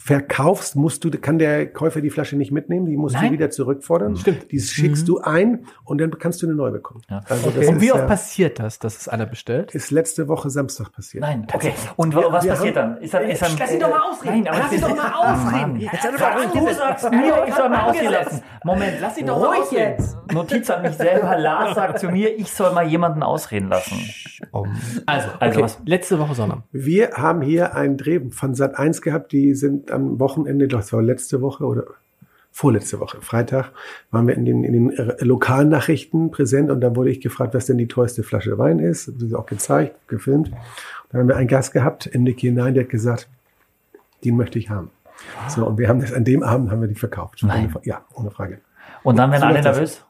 verkaufst, 0.06 0.76
musst 0.76 1.02
du, 1.04 1.10
kann 1.10 1.38
der 1.38 1.66
Käufer 1.66 2.00
die 2.00 2.10
Flasche 2.10 2.36
nicht 2.36 2.52
mitnehmen, 2.52 2.86
die 2.86 2.96
musst 2.96 3.16
Nein. 3.16 3.26
du 3.26 3.32
wieder 3.32 3.50
zurückfordern. 3.50 4.16
Stimmt. 4.16 4.52
Die 4.52 4.60
schickst 4.60 5.08
du 5.08 5.18
ein 5.20 5.66
und 5.84 6.00
dann 6.00 6.16
kannst 6.18 6.42
du 6.42 6.46
eine 6.46 6.54
neu 6.54 6.70
bekommen. 6.70 7.02
Ja. 7.10 7.20
Also 7.28 7.48
Okay. 7.48 7.66
Und 7.68 7.80
wie 7.80 7.92
oft 7.92 8.02
äh, 8.04 8.06
passiert 8.06 8.58
das, 8.58 8.78
dass 8.78 8.96
es 8.98 9.08
einer 9.08 9.26
bestellt? 9.26 9.74
ist 9.74 9.90
letzte 9.90 10.28
Woche 10.28 10.48
Samstag 10.50 10.92
passiert. 10.92 11.22
Nein, 11.22 11.46
okay. 11.52 11.72
Und 11.96 12.14
wa- 12.14 12.24
was 12.30 12.46
passiert 12.46 12.76
dann? 12.76 12.98
Ist 12.98 13.14
dann, 13.14 13.28
ist 13.28 13.42
dann 13.42 13.50
Lass 13.58 13.72
ihn 13.72 13.80
doch 13.80 13.90
mal 13.90 14.00
ausreden. 14.00 14.34
Nein, 14.44 14.48
aber 14.48 14.58
Lass 14.58 14.72
ihn 14.72 14.80
doch 14.80 14.96
mal 14.96 15.12
ausreden. 15.12 15.76
Jetzt 15.80 15.92
hat 15.92 16.12
er 16.20 16.46
doch 16.46 16.52
du 16.66 16.74
sagst 16.74 17.10
mir, 17.10 17.44
ich 17.48 17.54
soll 17.54 17.68
mal 17.68 17.80
ausreden 17.90 18.12
lassen. 18.12 18.42
Moment, 18.64 18.92
Lass 19.00 19.18
ihn 19.18 19.26
doch 19.26 19.40
mal 19.40 19.46
ruhig 19.46 19.60
ausreden. 19.60 19.94
jetzt. 19.98 20.16
Notiz 20.32 20.70
an 20.70 20.82
mich 20.82 20.92
selber. 20.96 21.36
Lars 21.38 21.74
sagt 21.74 21.98
zu 21.98 22.08
mir, 22.08 22.36
ich 22.38 22.52
soll 22.52 22.72
mal 22.72 22.86
jemanden 22.86 23.22
ausreden 23.22 23.68
lassen. 23.68 23.96
Also, 24.52 25.28
Also 25.40 25.54
okay. 25.56 25.62
was- 25.62 25.78
letzte 25.84 26.18
Woche 26.18 26.34
Sonntag. 26.34 26.62
Wir 26.72 27.10
haben 27.16 27.42
hier 27.42 27.74
einen 27.74 27.96
Dreh 27.96 28.20
von 28.30 28.54
Sat 28.54 28.76
1 28.78 29.02
gehabt, 29.02 29.32
die 29.32 29.54
sind 29.54 29.90
am 29.96 30.20
Wochenende, 30.20 30.68
das 30.68 30.92
war 30.92 31.02
letzte 31.02 31.40
Woche 31.42 31.64
oder 31.64 31.84
vorletzte 32.52 33.00
Woche, 33.00 33.20
Freitag, 33.20 33.72
waren 34.10 34.26
wir 34.26 34.34
in 34.34 34.46
den, 34.46 34.64
in 34.64 34.72
den 34.72 34.90
äh, 34.90 35.22
Lokalnachrichten 35.22 36.30
präsent 36.30 36.70
und 36.70 36.80
da 36.80 36.96
wurde 36.96 37.10
ich 37.10 37.20
gefragt, 37.20 37.52
was 37.52 37.66
denn 37.66 37.76
die 37.76 37.88
teuerste 37.88 38.22
Flasche 38.22 38.56
Wein 38.56 38.78
ist. 38.78 39.08
Das 39.08 39.22
ist 39.22 39.34
auch 39.34 39.44
gezeigt, 39.44 39.96
gefilmt. 40.08 40.50
Dann 41.10 41.20
haben 41.20 41.28
wir 41.28 41.36
einen 41.36 41.48
Gast 41.48 41.72
gehabt, 41.72 42.06
in 42.06 42.22
Nick 42.22 42.40
hinein, 42.40 42.72
der 42.72 42.84
hat 42.84 42.90
gesagt, 42.90 43.28
den 44.24 44.36
möchte 44.36 44.58
ich 44.58 44.70
haben. 44.70 44.90
So, 45.48 45.66
und 45.66 45.78
wir 45.78 45.88
haben 45.88 46.00
das, 46.00 46.12
an 46.12 46.24
dem 46.24 46.42
Abend 46.42 46.70
haben 46.70 46.80
wir 46.80 46.88
die 46.88 46.94
verkauft. 46.94 47.42
Nein. 47.42 47.74
Ja, 47.84 48.04
ohne 48.14 48.30
Frage. 48.30 48.60
Und 49.02 49.16
dann 49.16 49.30
werden 49.30 49.40
So 49.40 49.46
alle 49.46 49.62
nervös. 49.62 50.02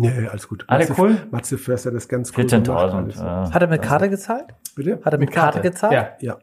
Nee, 0.00 0.28
alles 0.28 0.48
gut. 0.48 0.64
Alle 0.66 0.86
Matze, 0.88 1.00
cool? 1.00 1.16
Matze 1.30 1.58
Förster 1.58 1.90
hat 1.90 1.96
das 1.96 2.08
ganz 2.08 2.32
cool 2.36 2.44
gemacht, 2.44 2.68
14.000. 2.68 2.96
alles. 2.96 3.20
äh, 3.20 3.52
hat 3.54 3.62
er 3.62 3.68
mit 3.68 3.82
Karte 3.82 4.08
gezahlt? 4.08 4.46
Bitte? 4.76 5.00
Hat 5.04 5.12
er 5.12 5.18
mit, 5.18 5.30
Karte, 5.30 5.60
gezahlt? 5.60 5.92
Ja. 5.92 6.10
Ja. 6.20 6.38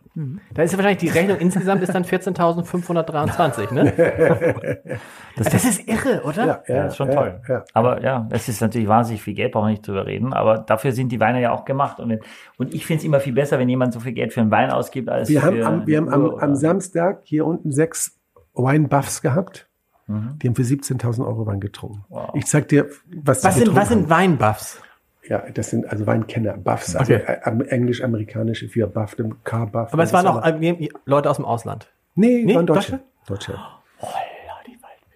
Da 0.54 0.64
ist 0.64 0.72
ja 0.72 0.78
wahrscheinlich 0.78 1.00
die 1.00 1.10
Rechnung 1.10 1.38
insgesamt 1.38 1.82
ist 1.82 1.94
dann 1.94 2.04
14.523, 2.04 3.74
ne? 3.74 3.94
Das, 5.38 5.50
das 5.50 5.66
ist 5.66 5.88
irre, 5.88 6.24
oder? 6.24 6.46
Ja, 6.48 6.64
Ja, 6.68 6.86
ist 6.88 6.98
schon 6.98 7.10
ja, 7.10 7.14
toll. 7.16 7.42
Ja. 7.48 7.64
Aber 7.74 8.02
ja, 8.04 8.28
es 8.32 8.50
ist 8.50 8.60
natürlich 8.60 8.88
wahnsinnig 8.88 9.22
viel 9.22 9.36
Geld, 9.36 9.52
brauchen 9.52 9.68
wir 9.68 9.72
nicht 9.72 9.88
drüber 9.88 10.08
reden. 10.08 10.34
Aber 10.34 10.58
dafür 10.58 10.92
sind 10.92 11.12
die 11.12 11.20
Weine 11.20 11.42
ja 11.42 11.52
auch 11.52 11.64
gemacht. 11.64 12.00
Und, 12.00 12.10
wenn, 12.10 12.20
und 12.58 12.74
ich 12.74 12.86
finde 12.88 13.00
es 13.02 13.06
immer 13.06 13.20
viel 13.20 13.34
besser, 13.34 13.60
wenn 13.60 13.70
jemand 13.70 13.94
so 13.94 14.00
viel 14.00 14.14
Geld 14.14 14.34
für 14.34 14.42
einen 14.42 14.50
Wein 14.50 14.72
ausgibt, 14.72 15.10
als 15.10 15.30
Wir 15.30 15.42
für 15.42 15.48
haben, 15.48 15.64
am, 15.64 15.88
wir 15.88 15.98
haben 15.98 16.10
am, 16.10 16.24
Uhr 16.24 16.42
am 16.42 16.56
Samstag 16.56 17.22
hier 17.24 17.46
unten 17.46 17.72
sechs 17.72 18.18
Wine 18.56 18.88
Buffs 18.88 19.22
gehabt. 19.22 19.70
Mhm. 20.08 20.40
Die 20.42 20.48
haben 20.48 20.56
für 20.56 20.62
17.000 20.64 21.26
Euro 21.26 21.46
Wein 21.46 21.60
getrunken. 21.60 22.04
Ich 22.34 22.46
zeig 22.48 22.68
dir, 22.70 22.88
was, 23.24 23.44
Was 23.44 23.56
die 23.56 23.62
sind, 23.66 23.76
was 23.76 23.90
sind 23.90 24.10
Weinbuffs? 24.10 24.82
Ja, 25.28 25.44
das 25.54 25.70
sind 25.72 25.86
also 25.92 26.08
Weinkenner, 26.08 26.54
Buffs, 26.58 26.96
also 26.96 27.14
Okay. 27.14 27.24
äh, 27.28 27.42
am- 27.44 27.60
englisch-amerikanische 27.62 28.70
für 28.70 28.88
Buff, 28.88 29.16
dem 29.16 29.44
Car-Buff. 29.44 29.92
Aber 29.92 30.04
es 30.04 30.14
waren 30.14 30.26
auch 30.28 30.42
äh, 30.46 30.90
Leute 31.06 31.30
aus 31.30 31.36
dem 31.36 31.44
Ausland. 31.46 31.92
Nee, 32.16 32.44
Nee, 32.46 32.56
waren 32.56 32.66
Deutsche? 32.66 33.00
Deutsche. 33.28 33.52
Deutsche. 33.54 33.60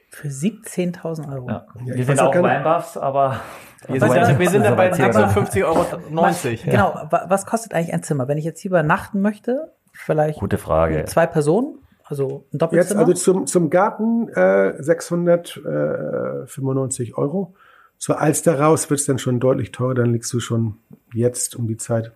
Für 0.09 0.27
17.000 0.27 1.33
Euro. 1.33 1.47
Ja. 1.49 1.65
Ja, 1.85 1.95
wir 1.95 2.05
sind 2.05 2.19
auch 2.19 2.35
Weinbuffs, 2.35 2.97
aber 2.97 3.39
Wir 3.87 3.99
sind, 3.99 4.09
Was- 4.09 4.15
ja, 4.29 4.37
wir 4.39 4.49
sind 4.49 4.61
das 4.63 4.69
ja 4.71 4.75
bei 4.75 4.89
ist 4.89 4.99
aber 4.99 5.07
erzählbar. 5.23 5.29
56,90 5.29 5.65
Euro. 5.65 6.71
Genau, 6.71 7.07
wa- 7.09 7.25
was 7.29 7.45
kostet 7.47 7.73
eigentlich 7.73 7.93
ein 7.93 8.03
Zimmer? 8.03 8.27
Wenn 8.27 8.37
ich 8.37 8.43
jetzt 8.45 8.59
hier 8.59 8.69
übernachten 8.69 9.21
möchte, 9.21 9.71
vielleicht 9.93 10.39
gute 10.39 10.57
Frage. 10.59 11.05
zwei 11.05 11.25
Personen, 11.25 11.79
also 12.11 12.27
ein 12.27 12.43
Jetzt 12.51 12.61
Doppelzimmer. 12.61 12.99
also 13.01 13.13
zum, 13.13 13.47
zum 13.47 13.69
Garten 13.69 14.29
äh, 14.29 14.81
695 14.81 17.17
Euro. 17.17 17.53
Zur 17.97 18.19
Alster 18.19 18.59
raus 18.59 18.89
wird 18.89 18.99
es 18.99 19.05
dann 19.05 19.19
schon 19.19 19.39
deutlich 19.39 19.71
teurer, 19.71 19.93
dann 19.95 20.13
liegst 20.13 20.33
du 20.33 20.39
schon 20.39 20.77
jetzt 21.13 21.55
um 21.55 21.67
die 21.67 21.77
Zeit 21.77 22.11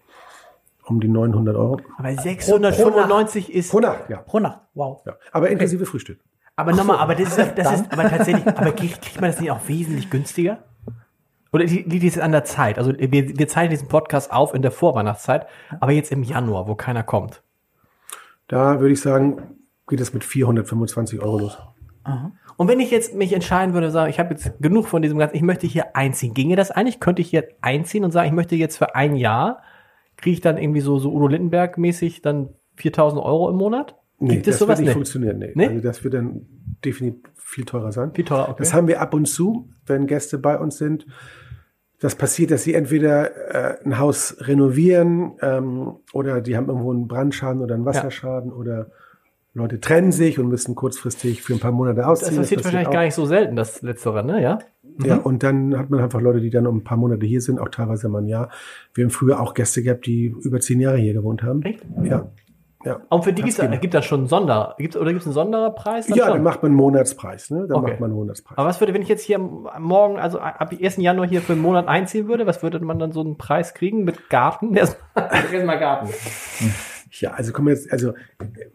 um 0.83 0.99
die 0.99 1.07
900 1.07 1.55
Euro. 1.55 1.79
Aber 1.97 2.11
695 2.13 3.53
ist. 3.53 3.71
Pro 3.71 3.79
Nacht, 3.79 4.09
ja. 4.09 4.17
pro 4.17 4.39
Nacht, 4.39 4.61
wow. 4.75 5.01
ja. 5.05 5.15
Aber 5.31 5.49
inklusive 5.49 5.85
Frühstück. 5.85 6.19
Aber 6.55 6.73
nochmal, 6.73 6.97
aber 6.99 7.15
das 7.15 7.37
ist, 7.37 7.57
das 7.57 7.81
ist 7.81 7.91
aber 7.91 8.09
tatsächlich, 8.09 8.47
aber 8.47 8.71
kriegt, 8.71 9.01
kriegt 9.01 9.19
man 9.19 9.31
das 9.31 9.39
nicht 9.41 9.51
auch 9.51 9.67
wesentlich 9.67 10.09
günstiger? 10.09 10.59
Oder 11.51 11.65
li- 11.65 11.83
liegt 11.87 12.05
es 12.05 12.19
an 12.19 12.31
der 12.31 12.43
Zeit? 12.45 12.77
Also 12.77 12.93
wir, 12.97 13.11
wir 13.11 13.47
zeichnen 13.47 13.71
diesen 13.71 13.87
Podcast 13.87 14.31
auf 14.31 14.53
in 14.53 14.61
der 14.61 14.71
Vorweihnachtszeit, 14.71 15.47
aber 15.79 15.91
jetzt 15.91 16.11
im 16.11 16.23
Januar, 16.23 16.67
wo 16.67 16.75
keiner 16.75 17.03
kommt. 17.03 17.41
Da 18.47 18.79
würde 18.79 18.93
ich 18.93 19.01
sagen, 19.01 19.54
geht 19.87 19.99
es 19.99 20.13
mit 20.13 20.23
425 20.23 21.21
Euro 21.21 21.39
los. 21.39 21.57
Und 22.57 22.67
wenn 22.67 22.79
ich 22.79 22.91
jetzt 22.91 23.15
mich 23.15 23.33
entscheiden 23.33 23.73
würde, 23.73 23.89
sagen, 23.89 24.09
ich 24.09 24.19
habe 24.19 24.35
jetzt 24.35 24.53
genug 24.59 24.87
von 24.87 25.01
diesem 25.01 25.17
ganzen, 25.17 25.35
ich 25.35 25.41
möchte 25.41 25.65
hier 25.65 25.95
einziehen, 25.95 26.33
ginge 26.33 26.55
das 26.55 26.69
eigentlich? 26.71 26.99
Könnte 26.99 27.21
ich 27.21 27.29
hier 27.29 27.47
einziehen 27.61 28.03
und 28.03 28.11
sagen, 28.11 28.27
ich 28.27 28.33
möchte 28.33 28.55
jetzt 28.55 28.77
für 28.77 28.95
ein 28.95 29.15
Jahr, 29.15 29.61
kriege 30.15 30.35
ich 30.35 30.41
dann 30.41 30.57
irgendwie 30.57 30.81
so, 30.81 30.99
so 30.99 31.11
Udo 31.11 31.27
Lindenberg 31.27 31.77
mäßig 31.77 32.21
dann 32.21 32.49
4000 32.75 33.21
Euro 33.23 33.49
im 33.49 33.55
Monat? 33.55 33.95
Nee, 34.19 34.35
Gibt 34.35 34.47
es 34.47 34.53
das 34.53 34.59
sowas 34.59 34.77
wird 34.77 34.79
nicht 34.79 34.87
nicht? 34.87 34.93
funktionieren. 34.93 35.39
Nee. 35.39 35.51
Nee? 35.55 35.67
Also 35.67 35.81
das 35.81 36.03
wird 36.03 36.13
dann 36.13 36.45
definitiv 36.85 37.31
viel 37.35 37.65
teurer 37.65 37.91
sein. 37.91 38.13
Viel 38.13 38.23
teurer, 38.23 38.49
okay. 38.49 38.59
Das 38.59 38.73
haben 38.73 38.87
wir 38.87 39.01
ab 39.01 39.13
und 39.13 39.25
zu, 39.25 39.69
wenn 39.85 40.07
Gäste 40.07 40.37
bei 40.37 40.57
uns 40.57 40.77
sind. 40.77 41.05
das 41.99 42.15
passiert, 42.15 42.51
dass 42.51 42.63
sie 42.63 42.75
entweder 42.75 43.79
äh, 43.81 43.83
ein 43.83 43.97
Haus 43.97 44.37
renovieren 44.41 45.33
ähm, 45.41 45.95
oder 46.13 46.39
die 46.41 46.55
haben 46.55 46.67
irgendwo 46.67 46.91
einen 46.91 47.07
Brandschaden 47.07 47.61
oder 47.61 47.75
einen 47.75 47.85
Wasserschaden 47.85 48.53
oder 48.53 48.91
Leute 49.55 49.79
trennen 49.79 50.11
sich 50.11 50.37
und 50.37 50.49
müssen 50.49 50.75
kurzfristig 50.75 51.41
für 51.41 51.53
ein 51.53 51.59
paar 51.59 51.71
Monate 51.71 51.97
Das 51.97 52.05
ausziehen. 52.07 52.37
passiert 52.37 52.63
wahrscheinlich 52.65 52.89
auch. 52.89 52.93
gar 52.93 53.03
nicht 53.03 53.13
so 53.15 53.25
selten, 53.25 53.55
das 53.55 53.81
Letztere, 53.81 54.23
ne? 54.23 54.41
Ja? 54.41 54.59
Ja, 55.03 55.15
und 55.17 55.43
dann 55.43 55.77
hat 55.77 55.89
man 55.89 56.01
einfach 56.01 56.19
Leute, 56.21 56.41
die 56.41 56.49
dann 56.49 56.67
um 56.67 56.77
ein 56.77 56.83
paar 56.83 56.97
Monate 56.97 57.25
hier 57.25 57.41
sind, 57.41 57.59
auch 57.59 57.69
teilweise 57.69 58.07
mal 58.09 58.21
ein 58.21 58.27
Jahr. 58.27 58.49
Wir 58.93 59.05
haben 59.05 59.11
früher 59.11 59.39
auch 59.39 59.53
Gäste 59.53 59.81
gehabt, 59.81 60.05
die 60.05 60.25
über 60.43 60.59
zehn 60.59 60.79
Jahre 60.81 60.97
hier 60.97 61.13
gewohnt 61.13 61.41
haben. 61.41 61.61
Echt? 61.63 61.81
Ja. 62.03 62.27
Ja. 62.85 62.99
Und 63.09 63.23
für 63.23 63.33
die 63.33 63.41
gibt's, 63.41 63.57
genau. 63.57 63.77
gibt 63.79 63.93
das 63.95 64.05
schon 64.05 64.19
einen 64.19 64.27
Sonder, 64.27 64.75
gibt's, 64.77 64.95
oder 64.95 65.07
gibt 65.07 65.21
es 65.21 65.25
einen 65.25 65.33
Sonderpreis? 65.33 66.05
Dann 66.05 66.17
Ja, 66.17 66.25
schon? 66.25 66.33
dann 66.35 66.43
macht 66.43 66.61
man 66.61 66.69
einen 66.71 66.77
Monatspreis, 66.77 67.49
ne? 67.49 67.65
Dann 67.67 67.77
Okay. 67.77 67.91
macht 67.91 67.99
man 67.99 68.11
einen 68.11 68.19
Monatspreis. 68.19 68.57
Aber 68.59 68.67
was 68.67 68.79
würde, 68.79 68.93
wenn 68.93 69.01
ich 69.01 69.07
jetzt 69.09 69.23
hier 69.23 69.39
morgen, 69.39 70.19
also 70.19 70.37
ab 70.39 70.71
1. 70.79 70.97
Januar 70.97 71.27
hier 71.27 71.41
für 71.41 71.53
einen 71.53 71.63
Monat 71.63 71.87
einziehen 71.87 72.27
würde, 72.27 72.45
was 72.45 72.61
würde 72.61 72.79
man 72.81 72.99
dann 72.99 73.11
so 73.11 73.21
einen 73.21 73.37
Preis 73.37 73.73
kriegen 73.73 74.03
mit 74.03 74.29
Garten? 74.29 74.75
Erstmal 74.75 75.79
Garten. 75.79 76.09
Ja, 77.21 77.31
also 77.31 77.53
kommen 77.53 77.67
wir 77.67 77.73
jetzt, 77.73 77.91
also 77.91 78.13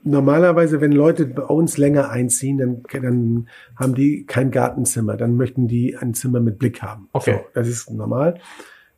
normalerweise, 0.02 0.80
wenn 0.80 0.92
Leute 0.92 1.26
bei 1.26 1.42
uns 1.42 1.76
länger 1.76 2.10
einziehen, 2.10 2.58
dann, 2.58 2.82
dann 3.02 3.48
haben 3.76 3.94
die 3.94 4.24
kein 4.24 4.50
Gartenzimmer, 4.50 5.16
dann 5.16 5.36
möchten 5.36 5.68
die 5.68 5.96
ein 5.96 6.14
Zimmer 6.14 6.40
mit 6.40 6.58
Blick 6.58 6.82
haben. 6.82 7.08
Okay. 7.12 7.34
So, 7.34 7.40
das 7.54 7.68
ist 7.68 7.90
normal. 7.90 8.40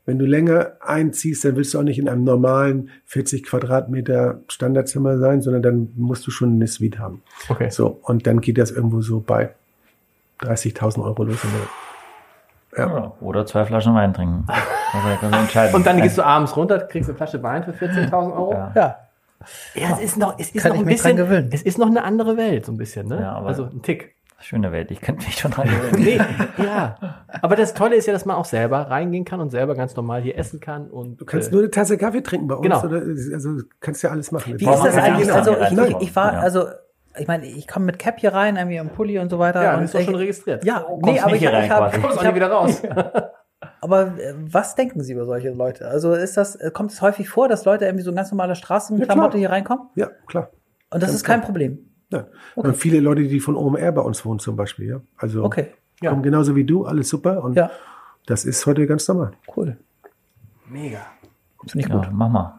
Wenn 0.05 0.19
du 0.19 0.27
länger 0.27 0.73
einziehst, 0.81 1.45
dann 1.45 1.57
willst 1.57 1.75
du 1.75 1.79
auch 1.79 1.85
nicht 1.85 1.99
in 1.99 2.09
einem 2.09 2.25
normalen 2.25 2.91
40 3.07 3.45
Quadratmeter 3.45 4.41
Standardzimmer 4.49 5.19
sein, 5.19 5.43
sondern 5.43 5.63
dann 5.63 5.93
musst 5.97 6.27
du 6.27 6.31
schon 6.31 6.55
eine 6.55 6.67
Suite 6.67 6.99
haben. 6.99 7.23
Okay. 7.49 7.71
So, 7.71 8.01
und 8.03 8.27
dann 8.27 8.41
geht 8.41 8.59
das 8.59 8.73
irgendwo 8.73 9.01
so 9.01 9.21
bei 9.21 9.55
30.000 10.41 11.05
Euro 11.05 11.25
los. 11.25 11.39
Ja. 12.77 13.13
Oder 13.21 13.47
zwei 13.47 13.65
Flaschen 13.65 13.95
Wein 13.95 14.15
trinken. 14.15 14.47
Also. 14.95 15.75
Und 15.75 15.87
dann 15.87 16.03
gehst 16.03 16.19
du 16.19 16.23
abends 16.23 16.55
runter, 16.55 16.79
kriegst 16.81 17.09
eine 17.09 17.17
Flasche 17.17 17.43
Wein 17.43 17.65
für 17.65 17.71
14.000 17.71 18.37
Euro. 18.37 18.53
Ja. 18.53 18.73
Ja, 18.75 18.97
Ja, 19.75 19.91
es 19.93 20.01
ist 20.01 20.17
noch, 20.17 20.39
es 20.39 20.51
ist 20.51 20.63
Kann 20.63 20.73
noch 20.73 20.79
ein 20.81 20.85
bisschen, 20.87 21.17
gewöhnen. 21.17 21.51
es 21.53 21.63
ist 21.63 21.79
noch 21.79 21.87
eine 21.89 22.03
andere 22.05 22.37
Welt, 22.37 22.67
so 22.67 22.73
ein 22.73 22.77
bisschen, 22.79 23.09
ne? 23.09 23.21
Ja, 23.21 23.33
aber- 23.33 23.49
also 23.49 23.65
ein 23.65 23.83
Tick. 23.83 24.15
Schöne 24.41 24.73
Welt. 24.73 24.91
Ich 24.91 25.01
könnte 25.01 25.25
mich 25.25 25.39
schon 25.39 25.53
dran 25.53 25.69
gewöhnen. 25.69 26.03
Nee, 26.59 26.65
ja. 26.65 26.97
Aber 27.43 27.55
das 27.55 27.75
Tolle 27.75 27.95
ist 27.95 28.07
ja, 28.07 28.13
dass 28.13 28.25
man 28.25 28.35
auch 28.35 28.45
selber 28.45 28.79
reingehen 28.91 29.25
kann 29.25 29.39
und 29.41 29.51
selber 29.51 29.77
ganz 29.77 29.95
normal 29.95 30.21
hier 30.21 30.37
essen 30.37 30.59
kann 30.59 30.91
und. 30.91 31.21
Du 31.21 31.25
kannst 31.25 31.51
äh, 31.51 31.53
nur 31.53 31.61
eine 31.63 31.71
Tasse 31.71 31.97
Kaffee 31.97 32.23
trinken 32.23 32.49
bei 32.49 32.57
uns. 32.57 32.63
Genau. 32.65 32.83
Oder, 32.85 33.03
also 33.35 33.51
kannst 33.79 34.03
ja 34.03 34.11
alles 34.11 34.33
machen. 34.33 34.59
Wie 34.59 34.65
ist 34.69 34.83
das 34.85 34.97
eigentlich? 34.97 35.33
Also 35.33 35.57
ich, 35.57 35.79
ich, 35.79 35.97
ich 36.09 36.17
war, 36.17 36.33
also 36.41 36.67
ich 37.17 37.29
meine, 37.29 37.47
ich 37.47 37.69
komme 37.69 37.85
mit 37.87 38.01
Cap 38.01 38.19
hier 38.19 38.33
rein, 38.35 38.57
irgendwie 38.57 38.79
im 38.79 38.89
Pulli 38.89 39.21
und 39.21 39.31
so 39.31 39.39
weiter. 39.39 39.63
ja, 39.63 39.77
und 39.77 39.85
ist 39.85 39.95
doch 39.95 40.01
schon 40.01 40.17
registriert. 40.17 40.65
Ja, 40.65 40.87
nee, 41.05 41.21
aber 41.21 41.31
nicht 41.31 41.35
ich, 41.35 41.49
hier 41.49 41.53
rein 41.53 41.65
ich 41.67 41.71
habe, 41.71 41.87
quasi. 41.91 42.01
Kommst 42.01 42.17
ich 42.17 42.21
auch 42.23 42.27
hab, 42.27 42.35
wieder 42.35 42.51
raus. 42.51 42.83
aber 43.83 44.19
äh, 44.19 44.35
was 44.39 44.75
denken 44.75 45.03
Sie 45.03 45.13
über 45.13 45.27
solche 45.27 45.51
Leute? 45.51 45.87
Also 45.89 46.15
ist 46.15 46.37
das, 46.37 46.57
äh, 46.57 46.71
kommt 46.73 46.93
es 46.93 47.03
häufig 47.03 47.29
vor, 47.29 47.49
dass 47.49 47.65
Leute 47.67 47.85
irgendwie 47.85 48.05
so 48.05 48.11
ein 48.11 48.17
ganz 48.17 48.31
normale 48.31 48.55
Straßenklamotte 48.55 49.31
klar. 49.33 49.39
hier 49.39 49.51
reinkommen? 49.51 49.89
Ja, 49.97 50.09
klar. 50.27 50.51
Und 50.91 51.03
das 51.03 51.13
ist 51.13 51.25
kein 51.25 51.43
Problem. 51.43 51.91
Ja. 52.11 52.27
Und 52.55 52.77
viele 52.77 53.01
Leute, 53.01 53.23
die 53.25 53.41
von 53.41 53.57
OMR 53.57 53.93
bei 53.93 54.03
uns 54.03 54.25
wohnen 54.25 54.39
zum 54.39 54.57
Beispiel. 54.57 54.89
Ja. 54.89 55.01
Also 55.17 55.45
Okay, 55.45 55.69
Ja. 56.01 56.11
kommen 56.11 56.23
genauso 56.23 56.55
wie 56.57 56.65
du, 56.65 56.85
alles 56.87 57.09
super. 57.09 57.43
Und 57.43 57.55
ja, 57.57 57.71
das 58.27 58.45
ist 58.45 58.65
heute 58.67 58.87
ganz 58.87 59.07
normal. 59.09 59.33
cool. 59.57 59.77
Mega. 60.69 61.01
Finde 61.67 61.87
ich 61.87 61.93
gut. 61.93 62.05
Ja, 62.05 62.11
mach 62.13 62.29
mal. 62.29 62.59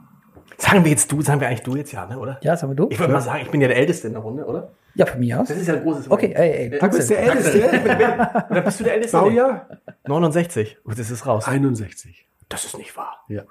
Sagen 0.58 0.84
wir 0.84 0.92
jetzt 0.92 1.12
du, 1.12 1.22
sagen 1.22 1.40
wir 1.42 1.48
eigentlich 1.48 1.64
du 1.64 1.76
jetzt 1.76 1.92
ja, 1.92 2.06
ne, 2.06 2.18
oder? 2.18 2.38
Ja, 2.42 2.56
sagen 2.56 2.72
wir 2.72 2.76
du? 2.76 2.88
Ich 2.90 3.00
würde 3.00 3.12
mal 3.14 3.22
sagen, 3.22 3.40
ich 3.44 3.50
bin 3.52 3.60
ja 3.62 3.68
der 3.68 3.78
Älteste 3.78 4.08
in 4.08 4.14
der 4.14 4.22
Runde, 4.22 4.46
oder? 4.46 4.72
Ja, 4.96 5.06
von 5.08 5.20
mir 5.20 5.40
aus. 5.42 5.48
Das 5.48 5.58
ist 5.58 5.68
ja 5.68 5.74
ein 5.76 5.84
großes 5.84 6.10
Okay, 6.12 6.34
ey, 6.36 6.70
ey, 6.72 6.80
Du 6.80 6.88
bist 6.90 7.10
der 7.10 7.20
Älteste. 7.20 7.68
Oder 8.50 8.62
bist 8.62 8.80
du 8.80 8.84
der 8.84 8.94
Älteste? 8.94 9.18
Baujahr? 9.18 9.68
69. 10.08 10.78
Gut, 10.84 11.00
das 11.00 11.10
ist 11.10 11.26
raus. 11.26 11.48
61. 11.48 12.28
Das 12.50 12.66
ist 12.66 12.78
nicht 12.78 12.96
wahr. 12.96 13.24
Ja. 13.28 13.44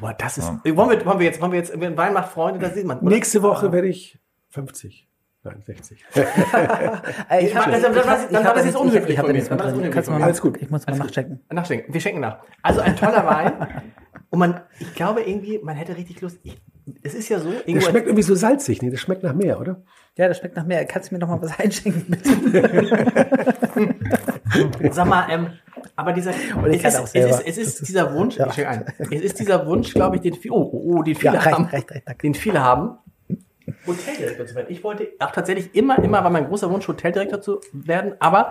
Aber 0.00 0.14
das 0.14 0.38
ist. 0.38 0.46
Wollen, 0.46 0.90
wir, 0.90 1.04
wollen 1.04 1.18
wir 1.18 1.26
jetzt, 1.26 1.40
wollen 1.40 1.52
wir 1.52 1.58
jetzt, 1.58 1.78
wenn 1.78 1.96
Wein 1.96 2.12
macht 2.14 2.32
Freunde, 2.32 2.60
da 2.60 2.70
sieht 2.70 2.86
man. 2.86 2.98
oder? 3.00 3.10
Nächste 3.10 3.42
Woche 3.42 3.72
werde 3.72 3.88
ich 3.88 4.18
50. 4.50 5.06
Nein, 5.44 5.62
60. 5.64 6.04
Ey, 6.14 7.46
ich 7.46 7.54
hab- 7.56 7.70
dann- 7.70 7.80
ich 7.80 7.84
hab- 8.06 8.30
ich 8.30 8.44
war 8.44 8.54
das 8.54 8.64
jetzt 8.64 8.76
unhöflich 8.76 9.18
Ich 9.18 9.22
nichts 9.28 9.48
mehr 9.50 9.56
Dann 9.56 9.58
war 9.58 9.64
das 9.66 9.66
drin. 9.66 9.74
unhöflich 9.78 9.94
Kannst 9.94 10.08
du 10.08 10.12
von 10.12 10.12
mal 10.14 10.18
mir. 10.18 10.24
Alles 10.24 10.40
gut. 10.40 10.56
Ich 10.60 10.70
muss 10.70 10.86
mal 10.86 10.96
nachchecken. 10.98 11.40
Nachschenken. 11.50 11.94
Wir 11.94 12.00
schenken 12.00 12.20
nach. 12.20 12.38
Also 12.62 12.80
ein 12.80 12.96
toller 12.96 13.24
Wein. 13.24 13.52
Und 14.30 14.40
man, 14.40 14.60
ich 14.78 14.94
glaube 14.94 15.22
irgendwie, 15.22 15.58
man 15.60 15.76
hätte 15.76 15.96
richtig 15.96 16.20
Lust. 16.20 16.38
Ich, 16.42 16.60
es 17.02 17.14
ist 17.14 17.28
ja 17.30 17.38
so, 17.38 17.50
Der 17.50 17.66
irgendwo. 17.68 17.86
schmeckt 17.88 18.06
irgendwie 18.08 18.22
so 18.24 18.34
salzig. 18.34 18.82
Nee, 18.82 18.90
das 18.90 19.00
schmeckt 19.00 19.22
nach 19.22 19.32
mehr, 19.34 19.58
oder? 19.60 19.82
Ja, 20.18 20.26
das 20.26 20.38
schmeckt 20.38 20.56
nach 20.56 20.66
mehr. 20.66 20.84
Kannst 20.84 21.10
du 21.10 21.14
mir 21.14 21.20
noch 21.20 21.28
mal 21.28 21.40
was 21.40 21.56
einschenken, 21.60 22.04
bitte? 22.08 22.28
Sag 24.92 25.06
mal, 25.06 25.28
ähm, 25.30 25.52
aber 25.94 26.12
dieser, 26.12 26.32
ich 26.32 26.84
es 26.84 26.96
ist, 26.96 27.14
es 27.14 27.24
ist, 27.24 27.46
es 27.46 27.58
ist 27.58 27.88
dieser 27.88 28.12
Wunsch, 28.12 28.36
ich 28.36 28.52
schenke 28.52 28.68
ein. 28.68 28.84
Es 28.98 29.20
ist 29.22 29.38
dieser 29.38 29.64
Wunsch, 29.66 29.94
glaube 29.94 30.16
ich, 30.16 30.22
den, 30.22 30.34
oh, 30.50 30.70
oh, 30.72 30.96
oh, 30.96 31.02
den 31.04 31.14
viele 31.14 31.34
Ja, 31.34 31.40
recht, 31.40 31.54
haben, 31.54 31.64
recht, 31.66 31.90
recht, 31.92 32.22
den 32.22 32.34
viele 32.34 32.64
haben, 32.64 32.98
Hoteldirektor 33.86 34.44
zu 34.46 34.56
werden. 34.56 34.66
Ich 34.70 34.82
wollte 34.82 35.06
auch 35.20 35.30
tatsächlich 35.30 35.72
immer, 35.76 36.02
immer 36.02 36.24
war 36.24 36.30
mein 36.30 36.48
großer 36.48 36.68
Wunsch, 36.68 36.88
Hoteldirektor 36.88 37.40
zu 37.40 37.60
werden, 37.72 38.14
aber 38.18 38.50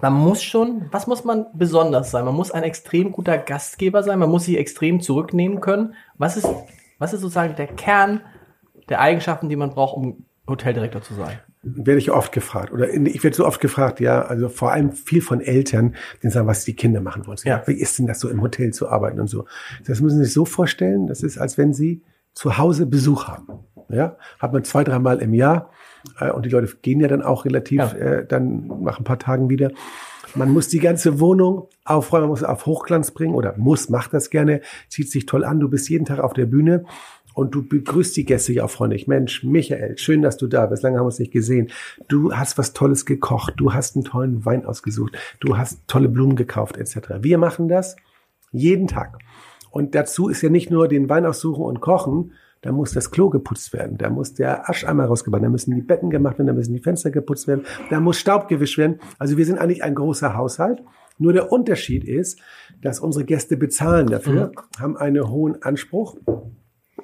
man 0.00 0.14
muss 0.14 0.42
schon, 0.42 0.86
was 0.90 1.06
muss 1.06 1.24
man 1.24 1.44
besonders 1.52 2.10
sein? 2.10 2.24
Man 2.24 2.34
muss 2.34 2.52
ein 2.52 2.62
extrem 2.62 3.12
guter 3.12 3.36
Gastgeber 3.36 4.02
sein, 4.02 4.18
man 4.18 4.30
muss 4.30 4.46
sich 4.46 4.56
extrem 4.56 5.02
zurücknehmen 5.02 5.60
können. 5.60 5.92
Was 6.16 6.38
ist, 6.38 6.48
was 6.98 7.12
ist 7.12 7.20
sozusagen 7.20 7.54
der 7.54 7.66
Kern 7.66 8.22
der 8.88 9.00
Eigenschaften, 9.00 9.50
die 9.50 9.56
man 9.56 9.70
braucht, 9.70 9.96
um 9.96 10.24
Hoteldirektor 10.48 11.02
zu 11.02 11.14
sein? 11.14 11.38
Werde 11.62 11.98
ich 11.98 12.10
oft 12.10 12.32
gefragt. 12.32 12.72
Oder 12.72 12.88
ich 12.92 13.22
werde 13.22 13.36
so 13.36 13.46
oft 13.46 13.60
gefragt, 13.60 14.00
ja, 14.00 14.22
also 14.22 14.48
vor 14.48 14.72
allem 14.72 14.92
viel 14.92 15.20
von 15.20 15.40
Eltern, 15.40 15.94
die 16.22 16.30
sagen, 16.30 16.46
was 16.46 16.64
die 16.64 16.74
Kinder 16.74 17.00
machen 17.00 17.26
wollen. 17.26 17.38
Ja. 17.44 17.62
Wie 17.66 17.72
ist 17.74 17.98
denn 17.98 18.06
das 18.06 18.20
so 18.20 18.28
im 18.28 18.40
Hotel 18.40 18.72
zu 18.72 18.88
arbeiten 18.88 19.20
und 19.20 19.28
so? 19.28 19.44
Das 19.86 20.00
müssen 20.00 20.18
Sie 20.18 20.24
sich 20.24 20.32
so 20.34 20.44
vorstellen, 20.44 21.06
das 21.06 21.22
ist, 21.22 21.38
als 21.38 21.58
wenn 21.58 21.74
Sie 21.74 22.02
zu 22.32 22.58
Hause 22.58 22.86
Besuch 22.86 23.26
haben. 23.28 23.64
Ja, 23.90 24.16
hat 24.38 24.52
man 24.52 24.64
zwei, 24.64 24.84
dreimal 24.84 25.18
im 25.20 25.32
Jahr 25.32 25.70
äh, 26.20 26.30
und 26.30 26.44
die 26.44 26.50
Leute 26.50 26.72
gehen 26.82 27.00
ja 27.00 27.08
dann 27.08 27.22
auch 27.22 27.44
relativ 27.46 27.78
Ja. 27.78 27.92
äh, 27.92 28.26
dann 28.26 28.66
nach 28.82 28.98
ein 28.98 29.04
paar 29.04 29.18
Tagen 29.18 29.48
wieder. 29.48 29.70
Man 30.34 30.50
muss 30.50 30.68
die 30.68 30.78
ganze 30.78 31.20
Wohnung 31.20 31.68
aufräumen, 31.86 32.24
man 32.24 32.30
muss 32.30 32.44
auf 32.44 32.66
Hochglanz 32.66 33.12
bringen 33.12 33.34
oder 33.34 33.54
muss, 33.56 33.88
macht 33.88 34.12
das 34.12 34.28
gerne, 34.28 34.60
zieht 34.90 35.10
sich 35.10 35.24
toll 35.24 35.42
an. 35.42 35.58
Du 35.58 35.70
bist 35.70 35.88
jeden 35.88 36.04
Tag 36.04 36.18
auf 36.18 36.34
der 36.34 36.44
Bühne 36.44 36.84
und 37.38 37.54
du 37.54 37.62
begrüßt 37.62 38.16
die 38.16 38.24
Gäste 38.24 38.52
ja 38.52 38.64
auch 38.64 38.70
freundlich. 38.70 39.06
Mensch, 39.06 39.44
Michael, 39.44 39.96
schön, 39.96 40.22
dass 40.22 40.38
du 40.38 40.48
da 40.48 40.66
bist. 40.66 40.82
Lange 40.82 40.96
haben 40.96 41.04
wir 41.04 41.06
uns 41.06 41.20
nicht 41.20 41.30
gesehen. 41.30 41.70
Du 42.08 42.32
hast 42.32 42.58
was 42.58 42.72
Tolles 42.72 43.06
gekocht. 43.06 43.54
Du 43.58 43.72
hast 43.72 43.94
einen 43.94 44.04
tollen 44.04 44.44
Wein 44.44 44.66
ausgesucht. 44.66 45.16
Du 45.38 45.56
hast 45.56 45.86
tolle 45.86 46.08
Blumen 46.08 46.34
gekauft, 46.34 46.76
etc. 46.76 47.20
Wir 47.20 47.38
machen 47.38 47.68
das 47.68 47.94
jeden 48.50 48.88
Tag. 48.88 49.20
Und 49.70 49.94
dazu 49.94 50.28
ist 50.28 50.42
ja 50.42 50.50
nicht 50.50 50.72
nur 50.72 50.88
den 50.88 51.08
Wein 51.08 51.26
aussuchen 51.26 51.62
und 51.62 51.80
kochen, 51.80 52.32
da 52.62 52.72
muss 52.72 52.92
das 52.92 53.12
Klo 53.12 53.30
geputzt 53.30 53.72
werden, 53.72 53.98
da 53.98 54.10
muss 54.10 54.34
der 54.34 54.68
Ascheimer 54.68 55.04
rausgebracht 55.04 55.40
werden, 55.40 55.50
da 55.50 55.52
müssen 55.52 55.76
die 55.76 55.82
Betten 55.82 56.10
gemacht 56.10 56.38
werden, 56.38 56.48
da 56.48 56.54
müssen 56.54 56.74
die 56.74 56.82
Fenster 56.82 57.12
geputzt 57.12 57.46
werden, 57.46 57.64
da 57.88 58.00
muss 58.00 58.18
Staub 58.18 58.48
gewischt 58.48 58.78
werden. 58.78 58.98
Also 59.20 59.36
wir 59.36 59.46
sind 59.46 59.60
eigentlich 59.60 59.84
ein 59.84 59.94
großer 59.94 60.34
Haushalt. 60.34 60.82
Nur 61.18 61.32
der 61.32 61.52
Unterschied 61.52 62.02
ist, 62.02 62.40
dass 62.82 62.98
unsere 62.98 63.24
Gäste 63.24 63.56
bezahlen 63.56 64.08
dafür, 64.08 64.50
haben 64.80 64.96
einen 64.96 65.28
hohen 65.28 65.62
Anspruch. 65.62 66.16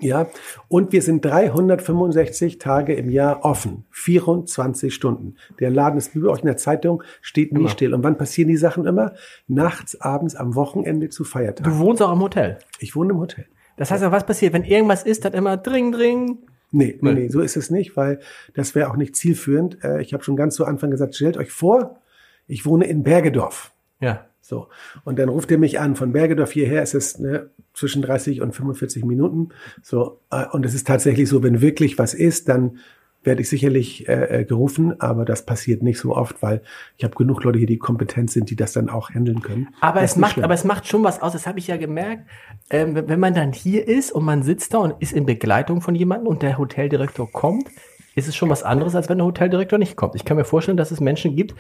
Ja, 0.01 0.27
und 0.69 0.93
wir 0.93 1.03
sind 1.03 1.25
365 1.25 2.59
Tage 2.59 2.95
im 2.95 3.11
Jahr 3.11 3.45
offen. 3.45 3.85
24 3.91 4.95
Stunden. 4.95 5.37
Der 5.61 5.71
Laden 5.71 5.99
ist 5.99 6.15
wie 6.15 6.21
bei 6.21 6.29
euch 6.29 6.41
in 6.41 6.47
der 6.47 6.57
Zeitung, 6.57 7.03
steht 7.21 7.53
nie 7.53 7.61
Immer. 7.61 7.69
still. 7.69 7.95
Und 7.95 8.03
wann 8.03 8.19
passieren 8.19 8.49
die 8.49 8.57
Sachen 8.57 8.87
immer? 8.87 9.15
Nachts, 9.47 10.01
abends, 10.01 10.35
am 10.35 10.55
Wochenende 10.55 11.09
zu 11.09 11.25
Feiertagen. 11.25 11.73
Du 11.73 11.79
wohnst 11.79 12.03
auch 12.03 12.13
im 12.13 12.21
Hotel. 12.21 12.59
Ich 12.81 12.97
wohne 12.97 13.13
im 13.13 13.19
Hotel. 13.21 13.47
Das 13.77 13.91
heißt, 13.91 14.03
was 14.11 14.25
passiert, 14.27 14.53
wenn 14.53 14.65
irgendwas 14.65 15.03
ist, 15.03 15.25
dann 15.25 15.33
immer 15.33 15.57
dring, 15.57 15.93
dring. 15.93 16.39
Nee, 16.71 16.99
nee, 17.01 17.13
Nee. 17.15 17.29
so 17.29 17.41
ist 17.41 17.57
es 17.57 17.71
nicht, 17.71 17.97
weil 17.97 18.19
das 18.55 18.75
wäre 18.75 18.91
auch 18.91 18.97
nicht 18.97 19.15
zielführend. 19.17 19.83
Äh, 19.85 20.01
Ich 20.03 20.13
habe 20.13 20.25
schon 20.25 20.37
ganz 20.37 20.55
zu 20.57 20.65
Anfang 20.65 20.91
gesagt, 20.91 21.15
stellt 21.15 21.37
euch 21.37 21.51
vor, 21.53 22.01
ich 22.47 22.67
wohne 22.67 22.87
in 22.87 23.03
Bergedorf. 23.05 23.73
Ja. 24.01 24.27
So. 24.41 24.69
Und 25.05 25.19
dann 25.19 25.29
ruft 25.31 25.51
er 25.51 25.59
mich 25.59 25.81
an. 25.81 25.97
Von 25.97 26.13
Bergedorf 26.13 26.53
hierher 26.53 26.83
ist 26.83 26.95
es 26.95 27.19
ne, 27.19 27.49
zwischen 27.73 28.03
30 28.03 28.43
und 28.43 28.53
45 28.55 29.05
Minuten. 29.05 29.49
So. 29.83 30.21
äh, 30.31 30.45
Und 30.53 30.67
es 30.67 30.75
ist 30.75 30.87
tatsächlich 30.87 31.29
so, 31.29 31.43
wenn 31.43 31.61
wirklich 31.63 31.99
was 31.99 32.13
ist, 32.15 32.49
dann 32.51 32.79
werde 33.23 33.41
ich 33.41 33.49
sicherlich 33.49 34.07
äh, 34.07 34.41
äh, 34.41 34.45
gerufen, 34.45 35.01
aber 35.01 35.25
das 35.25 35.47
passiert 35.47 35.83
nicht 35.83 35.99
so 35.99 36.15
oft, 36.15 36.43
weil 36.43 36.61
ich 36.99 37.05
habe 37.05 37.15
genug 37.15 37.43
Leute 37.43 37.57
hier, 37.57 37.67
die 37.67 37.79
kompetent 37.79 38.31
sind, 38.31 38.51
die 38.51 38.57
das 38.57 38.75
dann 38.75 38.91
auch 38.91 39.09
handeln 39.09 39.41
können. 39.41 39.69
Aber 39.81 40.03
Das 40.03 40.11
es 40.11 40.17
macht, 40.19 40.33
schlimm. 40.35 40.45
aber 40.45 40.53
es 40.53 40.65
macht 40.65 40.87
schon 40.87 41.03
was 41.05 41.23
aus. 41.23 41.33
Das 41.33 41.47
habe 41.47 41.59
ich 41.59 41.67
ja 41.67 41.79
gemerkt. 41.79 42.29
Ähm, 42.69 42.95
wenn 42.95 43.09
wenn 43.09 43.21
man 43.21 43.33
dann 43.33 43.55
hier 43.55 43.89
ist 43.89 44.13
und 44.13 44.27
man 44.27 44.43
sitzt 44.43 44.75
da 44.75 44.79
und 44.81 45.01
ist 45.01 45.15
in 45.15 45.25
Begleitung 45.25 45.81
von 45.81 45.95
jemandem 45.95 46.27
und 46.29 46.43
der 46.43 46.59
Hoteldirektor 46.59 47.33
kommt, 47.33 47.69
ist 48.15 48.29
es 48.29 48.37
schon 48.37 48.51
was 48.51 48.63
anderes, 48.63 48.95
als 48.95 49.09
wenn 49.09 49.17
der 49.17 49.27
Hoteldirektor 49.27 49.79
nicht 49.79 49.97
kommt. 49.97 50.17
Ich 50.17 50.27
kann 50.27 50.37
mir 50.37 50.45
vorstellen, 50.45 50.77
dass 50.77 50.91
es 50.91 51.01
Menschen 51.01 51.35
gibt, 51.35 51.55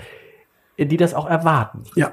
die 0.78 0.96
das 0.96 1.14
auch 1.14 1.26
erwarten. 1.26 1.84
ja, 1.94 2.12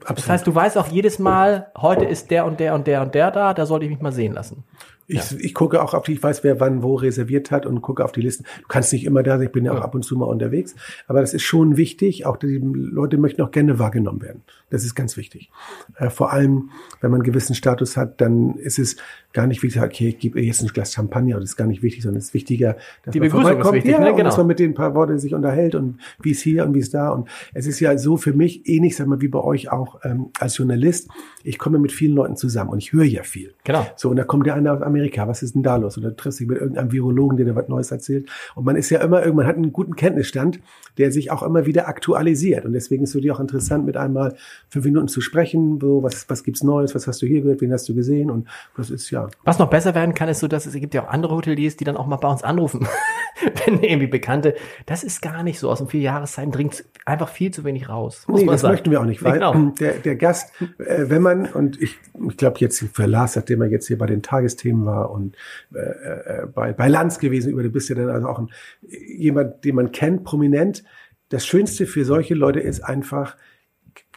Das 0.00 0.10
absolut. 0.10 0.30
heißt, 0.30 0.46
du 0.46 0.54
weißt 0.54 0.78
auch 0.78 0.88
jedes 0.88 1.18
Mal, 1.18 1.70
heute 1.76 2.04
ist 2.04 2.30
der 2.30 2.44
und 2.46 2.60
der 2.60 2.74
und 2.74 2.86
der 2.86 3.02
und 3.02 3.14
der 3.14 3.30
da, 3.30 3.54
da 3.54 3.66
sollte 3.66 3.84
ich 3.86 3.90
mich 3.90 4.00
mal 4.00 4.12
sehen 4.12 4.32
lassen. 4.32 4.64
Ich, 5.10 5.38
ich 5.40 5.54
gucke 5.54 5.82
auch 5.82 5.94
auf 5.94 6.04
die, 6.04 6.12
ich 6.12 6.22
weiß, 6.22 6.44
wer 6.44 6.60
wann 6.60 6.82
wo 6.82 6.94
reserviert 6.94 7.50
hat 7.50 7.64
und 7.64 7.80
gucke 7.80 8.04
auf 8.04 8.12
die 8.12 8.20
Listen. 8.20 8.44
Du 8.60 8.68
kannst 8.68 8.92
nicht 8.92 9.04
immer 9.04 9.22
da 9.22 9.38
sein, 9.38 9.46
ich 9.46 9.52
bin 9.52 9.64
ja 9.64 9.72
auch 9.72 9.80
ab 9.80 9.94
und 9.94 10.04
zu 10.04 10.16
mal 10.16 10.26
unterwegs. 10.26 10.74
Aber 11.06 11.22
das 11.22 11.32
ist 11.32 11.42
schon 11.42 11.78
wichtig. 11.78 12.26
Auch 12.26 12.36
die 12.36 12.58
Leute 12.58 13.16
möchten 13.16 13.40
auch 13.40 13.50
gerne 13.50 13.78
wahrgenommen 13.78 14.20
werden. 14.20 14.42
Das 14.70 14.84
ist 14.84 14.94
ganz 14.94 15.16
wichtig. 15.16 15.50
Äh, 15.96 16.10
vor 16.10 16.32
allem, 16.32 16.70
wenn 17.00 17.10
man 17.10 17.20
einen 17.20 17.24
gewissen 17.24 17.54
Status 17.54 17.96
hat, 17.96 18.20
dann 18.20 18.56
ist 18.56 18.78
es 18.78 18.96
gar 19.32 19.46
nicht 19.46 19.62
wichtig, 19.62 19.80
okay, 19.80 20.08
ich 20.08 20.18
gebe 20.18 20.40
jetzt 20.40 20.62
ein 20.62 20.68
Glas 20.68 20.92
Champagner, 20.92 21.36
das 21.36 21.50
ist 21.50 21.56
gar 21.56 21.66
nicht 21.66 21.82
wichtig, 21.82 22.02
sondern 22.02 22.18
es 22.18 22.26
ist 22.26 22.34
wichtiger, 22.34 22.76
dass 23.04 23.12
Die 23.12 23.20
man 23.20 23.30
vorbeikommt, 23.30 23.74
wichtig, 23.76 23.92
ja, 23.92 24.00
ne? 24.00 24.12
Genau. 24.12 24.24
dass 24.24 24.36
man 24.36 24.46
mit 24.46 24.58
den 24.58 24.74
paar 24.74 24.94
Worte 24.94 25.18
sich 25.18 25.34
unterhält 25.34 25.74
und 25.74 25.98
wie 26.20 26.32
es 26.32 26.40
hier 26.40 26.64
und 26.64 26.74
wie 26.74 26.80
es 26.80 26.90
da. 26.90 27.10
Und 27.10 27.28
es 27.54 27.66
ist 27.66 27.80
ja 27.80 27.96
so 27.96 28.16
für 28.16 28.32
mich 28.32 28.68
ähnlich, 28.68 28.96
sag 28.96 29.06
mal, 29.06 29.20
wie 29.20 29.28
bei 29.28 29.40
euch 29.40 29.70
auch 29.70 30.00
ähm, 30.02 30.30
als 30.38 30.56
Journalist. 30.56 31.08
Ich 31.44 31.58
komme 31.58 31.78
mit 31.78 31.92
vielen 31.92 32.14
Leuten 32.14 32.36
zusammen 32.36 32.70
und 32.70 32.78
ich 32.78 32.92
höre 32.92 33.04
ja 33.04 33.22
viel. 33.22 33.54
Genau. 33.64 33.86
So, 33.96 34.10
und 34.10 34.16
da 34.16 34.24
kommt 34.24 34.46
der 34.46 34.54
eine 34.54 34.72
aus 34.72 34.82
Amerika, 34.82 34.97
was 35.28 35.42
ist 35.42 35.54
denn 35.54 35.62
da 35.62 35.76
los? 35.76 35.96
Oder 35.98 36.10
du 36.10 36.16
triffst 36.16 36.40
dich 36.40 36.48
mit 36.48 36.58
irgendeinem 36.58 36.92
Virologen, 36.92 37.36
der 37.36 37.46
dir 37.46 37.56
was 37.56 37.68
Neues 37.68 37.90
erzählt. 37.90 38.28
Und 38.54 38.64
man 38.64 38.76
ist 38.76 38.90
ja 38.90 39.00
immer, 39.00 39.22
irgendwann 39.24 39.46
hat 39.46 39.56
einen 39.56 39.72
guten 39.72 39.96
Kenntnisstand, 39.96 40.60
der 40.98 41.12
sich 41.12 41.30
auch 41.30 41.42
immer 41.42 41.66
wieder 41.66 41.88
aktualisiert. 41.88 42.64
Und 42.64 42.72
deswegen 42.72 43.04
ist 43.04 43.10
es 43.10 43.12
für 43.14 43.20
dich 43.20 43.30
auch 43.30 43.40
interessant, 43.40 43.86
mit 43.86 43.96
einmal 43.96 44.34
fünf 44.68 44.84
Minuten 44.84 45.08
zu 45.08 45.20
sprechen, 45.20 45.78
so, 45.80 46.02
was, 46.02 46.28
was 46.28 46.44
gibt's 46.44 46.62
Neues, 46.62 46.94
was 46.94 47.06
hast 47.06 47.22
du 47.22 47.26
hier 47.26 47.40
gehört, 47.42 47.60
wen 47.60 47.72
hast 47.72 47.88
du 47.88 47.94
gesehen? 47.94 48.30
Und 48.30 48.48
das 48.76 48.90
ist 48.90 49.10
ja, 49.10 49.28
Was 49.44 49.58
noch 49.58 49.70
besser 49.70 49.94
werden 49.94 50.14
kann, 50.14 50.28
ist 50.28 50.40
so, 50.40 50.48
dass 50.48 50.66
es 50.66 50.74
gibt 50.74 50.94
ja 50.94 51.04
auch 51.04 51.08
andere 51.08 51.34
Hoteliers, 51.34 51.76
die 51.76 51.84
dann 51.84 51.96
auch 51.96 52.06
mal 52.06 52.16
bei 52.16 52.28
uns 52.28 52.42
anrufen. 52.42 52.86
Wenn 53.66 53.82
irgendwie 53.82 54.08
Bekannte, 54.08 54.54
das 54.86 55.04
ist 55.04 55.22
gar 55.22 55.42
nicht 55.44 55.60
so. 55.60 55.70
Aus 55.70 55.78
den 55.78 55.86
vier 55.88 56.00
Jahreszeiten 56.00 56.50
dringt 56.50 56.84
einfach 57.04 57.28
viel 57.28 57.52
zu 57.52 57.62
wenig 57.64 57.88
raus. 57.88 58.24
Muss 58.26 58.40
Nee, 58.40 58.46
man 58.46 58.54
das 58.54 58.62
sagen. 58.62 58.72
möchten 58.72 58.90
wir 58.90 59.00
auch 59.00 59.04
nicht, 59.04 59.22
weil 59.22 59.34
Genau. 59.34 59.54
der, 59.78 59.92
der 59.94 60.16
Gast, 60.16 60.50
äh, 60.78 61.04
wenn 61.08 61.22
man, 61.22 61.46
und 61.46 61.80
ich, 61.80 61.96
ich 62.28 62.36
glaube 62.36 62.56
jetzt 62.58 62.84
für 62.92 63.06
Lars, 63.06 63.36
nachdem 63.36 63.62
er 63.62 63.68
jetzt 63.68 63.86
hier 63.86 63.96
bei 63.98 64.06
den 64.06 64.22
Tagesthemen 64.22 64.87
war 64.88 65.10
und 65.10 65.36
äh, 65.72 65.78
äh, 65.78 66.46
bei, 66.46 66.72
bei 66.72 66.88
Lanz 66.88 67.18
gewesen, 67.20 67.52
über 67.52 67.62
du 67.62 67.70
bist 67.70 67.88
ja 67.88 67.94
dann 67.94 68.10
also 68.10 68.26
auch 68.28 68.38
ein, 68.38 68.48
jemand, 68.88 69.64
den 69.64 69.76
man 69.76 69.92
kennt, 69.92 70.24
prominent. 70.24 70.82
Das 71.28 71.46
Schönste 71.46 71.86
für 71.86 72.04
solche 72.04 72.34
Leute 72.34 72.60
ist 72.60 72.80
einfach, 72.80 73.36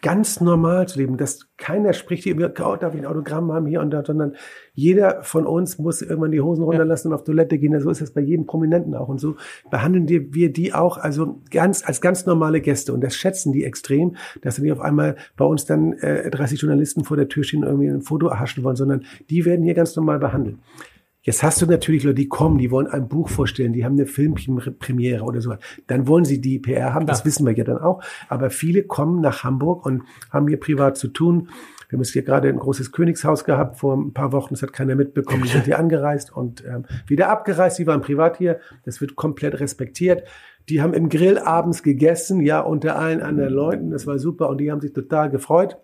ganz 0.01 0.41
normal 0.41 0.87
zu 0.87 0.99
leben, 0.99 1.17
dass 1.17 1.47
keiner 1.57 1.93
spricht 1.93 2.23
hier, 2.23 2.35
oh, 2.35 2.75
darf 2.75 2.95
ich 2.95 3.01
ein 3.01 3.05
Autogramm 3.05 3.51
haben 3.51 3.67
hier 3.67 3.81
und 3.81 3.91
da, 3.91 4.03
sondern 4.03 4.35
jeder 4.73 5.21
von 5.23 5.45
uns 5.45 5.77
muss 5.77 6.01
irgendwann 6.01 6.31
die 6.31 6.41
Hosen 6.41 6.63
runterlassen 6.63 7.09
und 7.09 7.13
auf 7.13 7.23
Toilette 7.23 7.59
gehen. 7.59 7.79
So 7.79 7.89
ist 7.89 8.01
das 8.01 8.11
bei 8.11 8.21
jedem 8.21 8.47
Prominenten 8.47 8.95
auch. 8.95 9.09
Und 9.09 9.19
so 9.19 9.35
behandeln 9.69 10.07
wir 10.07 10.33
wir 10.33 10.51
die 10.51 10.73
auch 10.73 10.97
also 10.97 11.41
ganz 11.51 11.85
als 11.85 12.01
ganz 12.01 12.25
normale 12.25 12.61
Gäste. 12.61 12.93
Und 12.93 13.01
das 13.01 13.15
schätzen 13.15 13.51
die 13.51 13.63
extrem, 13.63 14.15
dass 14.41 14.55
sie 14.55 14.63
nicht 14.63 14.71
auf 14.71 14.81
einmal 14.81 15.15
bei 15.37 15.45
uns 15.45 15.65
dann 15.65 15.93
äh, 15.93 16.29
30 16.29 16.61
Journalisten 16.61 17.03
vor 17.03 17.17
der 17.17 17.27
Tür 17.27 17.43
stehen 17.43 17.63
und 17.63 17.69
irgendwie 17.69 17.87
ein 17.87 18.01
Foto 18.01 18.27
erhaschen 18.27 18.63
wollen, 18.63 18.75
sondern 18.75 19.05
die 19.29 19.45
werden 19.45 19.63
hier 19.63 19.75
ganz 19.75 19.95
normal 19.95 20.19
behandelt. 20.19 20.57
Jetzt 21.23 21.43
hast 21.43 21.61
du 21.61 21.67
natürlich 21.67 22.03
Leute, 22.03 22.15
die 22.15 22.27
kommen, 22.27 22.57
die 22.57 22.71
wollen 22.71 22.87
ein 22.87 23.07
Buch 23.07 23.29
vorstellen, 23.29 23.73
die 23.73 23.85
haben 23.85 23.93
eine 23.93 24.07
Filmpremiere 24.07 25.23
oder 25.23 25.39
so. 25.39 25.53
Dann 25.85 26.07
wollen 26.07 26.25
sie 26.25 26.41
die 26.41 26.57
PR 26.57 26.95
haben, 26.95 27.05
das 27.05 27.25
wissen 27.25 27.45
wir 27.45 27.55
ja 27.55 27.63
dann 27.63 27.77
auch. 27.77 28.01
Aber 28.27 28.49
viele 28.49 28.83
kommen 28.83 29.21
nach 29.21 29.43
Hamburg 29.43 29.85
und 29.85 30.01
haben 30.31 30.47
hier 30.47 30.59
privat 30.59 30.97
zu 30.97 31.09
tun. 31.09 31.49
Wir 31.89 31.97
haben 31.97 32.03
jetzt 32.03 32.13
hier 32.13 32.23
gerade 32.23 32.49
ein 32.49 32.57
großes 32.57 32.91
Königshaus 32.91 33.43
gehabt 33.43 33.77
vor 33.77 33.95
ein 33.95 34.13
paar 34.13 34.31
Wochen, 34.31 34.55
das 34.55 34.63
hat 34.63 34.73
keiner 34.73 34.95
mitbekommen. 34.95 35.43
Die 35.43 35.49
sind 35.49 35.65
hier 35.65 35.77
angereist 35.77 36.35
und 36.35 36.65
ähm, 36.65 36.85
wieder 37.05 37.29
abgereist. 37.29 37.77
Die 37.77 37.85
waren 37.85 38.01
privat 38.01 38.37
hier. 38.37 38.59
Das 38.85 38.99
wird 38.99 39.15
komplett 39.15 39.59
respektiert. 39.59 40.23
Die 40.69 40.81
haben 40.81 40.93
im 40.93 41.09
Grill 41.09 41.37
abends 41.37 41.83
gegessen, 41.83 42.39
ja, 42.39 42.61
unter 42.61 42.97
allen 42.97 43.21
anderen 43.21 43.53
Leuten. 43.53 43.91
Das 43.91 44.07
war 44.07 44.17
super 44.17 44.49
und 44.49 44.59
die 44.59 44.71
haben 44.71 44.81
sich 44.81 44.93
total 44.93 45.29
gefreut. 45.29 45.77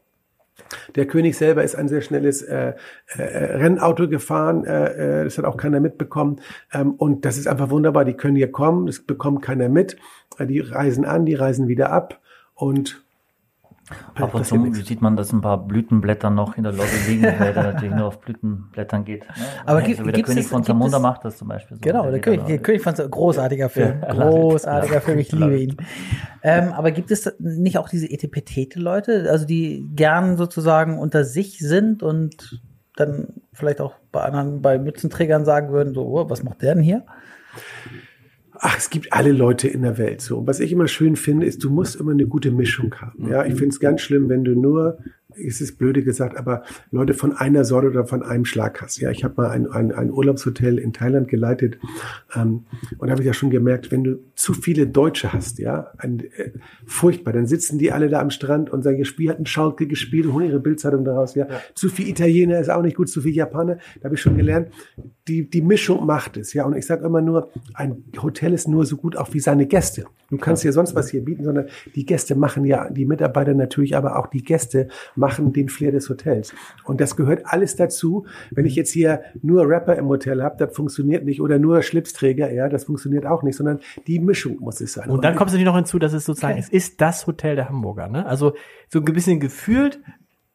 Der 0.96 1.06
König 1.06 1.38
selber 1.38 1.64
ist 1.64 1.76
ein 1.76 1.88
sehr 1.88 2.02
schnelles 2.02 2.42
äh, 2.42 2.74
äh, 3.08 3.22
Rennauto 3.22 4.08
gefahren. 4.08 4.66
Äh, 4.66 5.22
äh, 5.22 5.24
das 5.24 5.38
hat 5.38 5.46
auch 5.46 5.58
keiner 5.58 5.80
mitbekommen. 5.80 6.42
Ähm, 6.74 6.94
und 6.94 7.26
das 7.26 7.38
ist 7.38 7.48
einfach 7.48 7.70
wunderbar. 7.70 8.06
Die 8.06 8.16
können 8.16 8.36
hier 8.36 8.52
kommen, 8.52 8.86
das 8.86 9.00
bekommt 9.00 9.42
keiner 9.42 9.70
mit. 9.70 9.98
Äh, 10.38 10.48
die 10.48 10.60
reisen 10.60 11.06
an, 11.06 11.26
die 11.26 11.36
reisen 11.36 11.68
wieder 11.68 11.92
ab. 11.92 12.20
Und 12.54 13.07
Ab 14.16 14.34
und 14.34 14.46
zu 14.46 14.72
sieht 14.74 15.02
man, 15.02 15.16
dass 15.16 15.32
ein 15.32 15.40
paar 15.42 15.66
Blütenblätter 15.66 16.30
noch 16.30 16.58
in 16.58 16.64
der 16.64 16.74
Lobby 16.74 16.90
liegen, 17.08 17.24
weil 17.40 17.54
der 17.54 17.64
natürlich 17.74 17.96
nur 17.96 18.06
auf 18.08 18.20
Blütenblättern 18.20 19.06
geht. 19.06 19.22
Ne? 19.28 19.34
Aber 19.66 19.80
so 19.82 19.86
gibt- 19.88 20.00
der 20.06 20.24
König 20.24 20.44
das- 20.44 20.48
von 20.48 20.64
Zamunda 20.64 20.98
es- 20.98 21.04
macht 21.04 21.24
das 21.24 21.38
zum 21.38 21.48
Beispiel. 21.48 21.78
So. 21.78 21.82
Genau, 21.82 22.04
der 22.04 22.14
geht 22.14 22.24
König, 22.24 22.46
der 22.46 22.58
König 22.60 22.82
von 22.82 22.94
großartiger 22.96 23.70
Film. 23.70 24.02
Ja, 24.02 24.14
großartiger 24.14 25.02
Film, 25.02 25.20
ich 25.20 25.32
liebe 25.32 25.58
ihn. 25.58 25.78
Ähm, 26.44 26.74
aber 26.74 26.92
gibt 26.92 27.12
es 27.12 27.34
nicht 27.40 27.78
auch 27.78 27.88
diese 27.90 28.10
Etepetete-Leute, 28.10 29.28
also 29.30 29.46
die 29.46 29.86
gern 29.96 30.36
sozusagen 30.38 31.00
unter 31.00 31.24
sich 31.24 31.60
sind 31.60 32.04
und 32.04 32.60
dann 32.96 33.28
vielleicht 33.54 33.80
auch 33.80 33.94
bei 34.12 34.22
anderen, 34.24 34.62
bei 34.62 34.80
Mützenträgern 34.80 35.46
sagen 35.46 35.70
würden, 35.72 35.94
so, 35.94 36.04
oh, 36.06 36.30
was 36.30 36.44
macht 36.44 36.62
der 36.62 36.74
denn 36.76 36.84
hier? 36.84 37.04
Ach, 38.60 38.78
es 38.78 38.90
gibt 38.90 39.14
alle 39.14 39.32
Leute 39.32 39.68
in 39.68 39.84
der 39.84 39.98
Welt 39.98 40.22
so. 40.22 40.40
Und 40.40 40.48
was 40.48 40.60
ich 40.60 40.72
immer 40.72 40.88
schön 40.88 41.16
finde, 41.16 41.46
ist, 41.46 41.64
du 41.64 41.70
musst 41.70 41.96
immer 41.96 42.12
eine 42.12 42.26
gute 42.26 42.52
Mischung 42.52 42.94
haben. 42.96 43.30
Ja, 43.30 43.46
ich 43.46 43.54
finde 43.54 43.70
es 43.70 43.80
ganz 43.80 44.02
schlimm, 44.02 44.30
wenn 44.30 44.44
du 44.44 44.56
nur, 44.60 44.98
es 45.46 45.62
ist 45.62 45.78
blöde 45.78 46.04
gesagt, 46.04 46.38
aber 46.38 46.64
Leute 46.92 47.14
von 47.14 47.34
einer 47.34 47.64
Sorte 47.66 47.90
oder 47.90 48.06
von 48.06 48.24
einem 48.24 48.46
Schlag 48.46 48.82
hast. 48.82 49.00
Ja, 49.00 49.12
ich 49.12 49.24
habe 49.24 49.36
mal 49.38 49.50
ein, 49.50 49.70
ein, 49.70 49.92
ein 49.92 50.12
Urlaubshotel 50.12 50.78
in 50.78 50.94
Thailand 50.94 51.28
geleitet 51.28 51.78
ähm, 52.36 52.66
und 52.98 53.08
da 53.08 53.12
habe 53.12 53.22
ich 53.22 53.28
ja 53.28 53.34
schon 53.34 53.50
gemerkt, 53.50 53.92
wenn 53.92 54.04
du 54.04 54.20
zu 54.36 54.54
viele 54.54 54.88
Deutsche 54.88 55.34
hast, 55.34 55.60
ja, 55.60 55.92
ein, 55.98 56.20
äh, 56.20 56.52
furchtbar, 56.86 57.34
dann 57.34 57.48
sitzen 57.48 57.78
die 57.78 57.92
alle 57.92 58.10
da 58.10 58.20
am 58.20 58.30
Strand 58.30 58.70
und 58.70 58.84
sagen, 58.84 58.98
ihr 58.98 59.06
Spiel 59.06 59.30
hat 59.30 59.40
ein 59.40 59.46
Schalke 59.46 59.88
gespielt 59.88 60.32
holen 60.32 60.48
ihre 60.48 60.60
Bildzeitung 60.60 61.06
daraus. 61.06 61.36
Ja. 61.36 61.48
zu 61.76 61.90
viel 61.90 62.08
Italiener 62.08 62.60
ist 62.60 62.70
auch 62.70 62.82
nicht 62.82 62.96
gut, 62.96 63.10
zu 63.10 63.22
viel 63.22 63.36
Japaner. 63.36 63.78
Da 64.00 64.06
habe 64.06 64.16
ich 64.16 64.22
schon 64.22 64.38
gelernt, 64.38 64.70
die 65.28 65.50
die 65.50 65.62
Mischung 65.62 66.06
macht 66.06 66.38
es. 66.38 66.54
Ja, 66.54 66.66
und 66.66 66.76
ich 66.76 66.86
sage 66.86 67.06
immer 67.06 67.22
nur, 67.22 67.50
ein 67.74 68.04
Hotel 68.22 68.54
ist 68.54 68.68
nur 68.68 68.86
so 68.86 68.98
gut 68.98 69.16
auch 69.16 69.34
wie 69.34 69.40
seine 69.40 69.68
Gäste. 69.68 70.06
Du 70.30 70.38
kannst 70.38 70.64
ja 70.64 70.72
sonst 70.72 70.94
was 70.94 71.10
hier 71.10 71.24
bieten, 71.24 71.44
sondern 71.46 71.68
die 71.96 72.06
Gäste 72.06 72.36
machen 72.36 72.66
ja, 72.66 72.90
die 72.90 73.06
Mitarbeiter 73.06 73.54
natürlich, 73.54 73.96
aber 73.96 74.20
auch 74.20 74.28
die 74.28 74.44
Gäste 74.44 74.90
machen 75.16 75.27
den 75.38 75.70
Flair 75.70 75.92
des 75.92 76.10
Hotels. 76.10 76.54
Und 76.84 77.02
das 77.02 77.16
gehört 77.16 77.42
alles 77.46 77.76
dazu. 77.76 78.26
Wenn 78.52 78.66
ich 78.66 78.76
jetzt 78.76 78.92
hier 78.92 79.22
nur 79.42 79.68
Rapper 79.68 79.96
im 79.96 80.08
Hotel 80.08 80.42
habe, 80.44 80.56
das 80.58 80.76
funktioniert 80.76 81.24
nicht. 81.26 81.42
Oder 81.42 81.60
nur 81.60 81.82
Schlipsträger, 81.82 82.52
ja, 82.52 82.70
das 82.70 82.86
funktioniert 82.86 83.26
auch 83.26 83.44
nicht, 83.44 83.56
sondern 83.56 83.80
die 84.08 84.20
Mischung 84.20 84.58
muss 84.60 84.82
es 84.82 84.94
sein. 84.94 85.10
Und 85.10 85.24
dann 85.24 85.36
kommt 85.36 85.50
es 85.50 85.54
natürlich 85.54 85.66
noch 85.68 85.76
hinzu, 85.76 86.00
dass 86.00 86.14
es 86.14 86.26
sozusagen, 86.26 86.58
es 86.58 86.70
ist 86.70 87.02
das 87.02 87.28
Hotel 87.28 87.56
der 87.56 87.70
Hamburger. 87.70 88.08
Ne? 88.08 88.26
Also 88.26 88.54
so 88.90 89.00
ein 89.00 89.06
bisschen 89.06 89.40
gefühlt, 89.40 90.00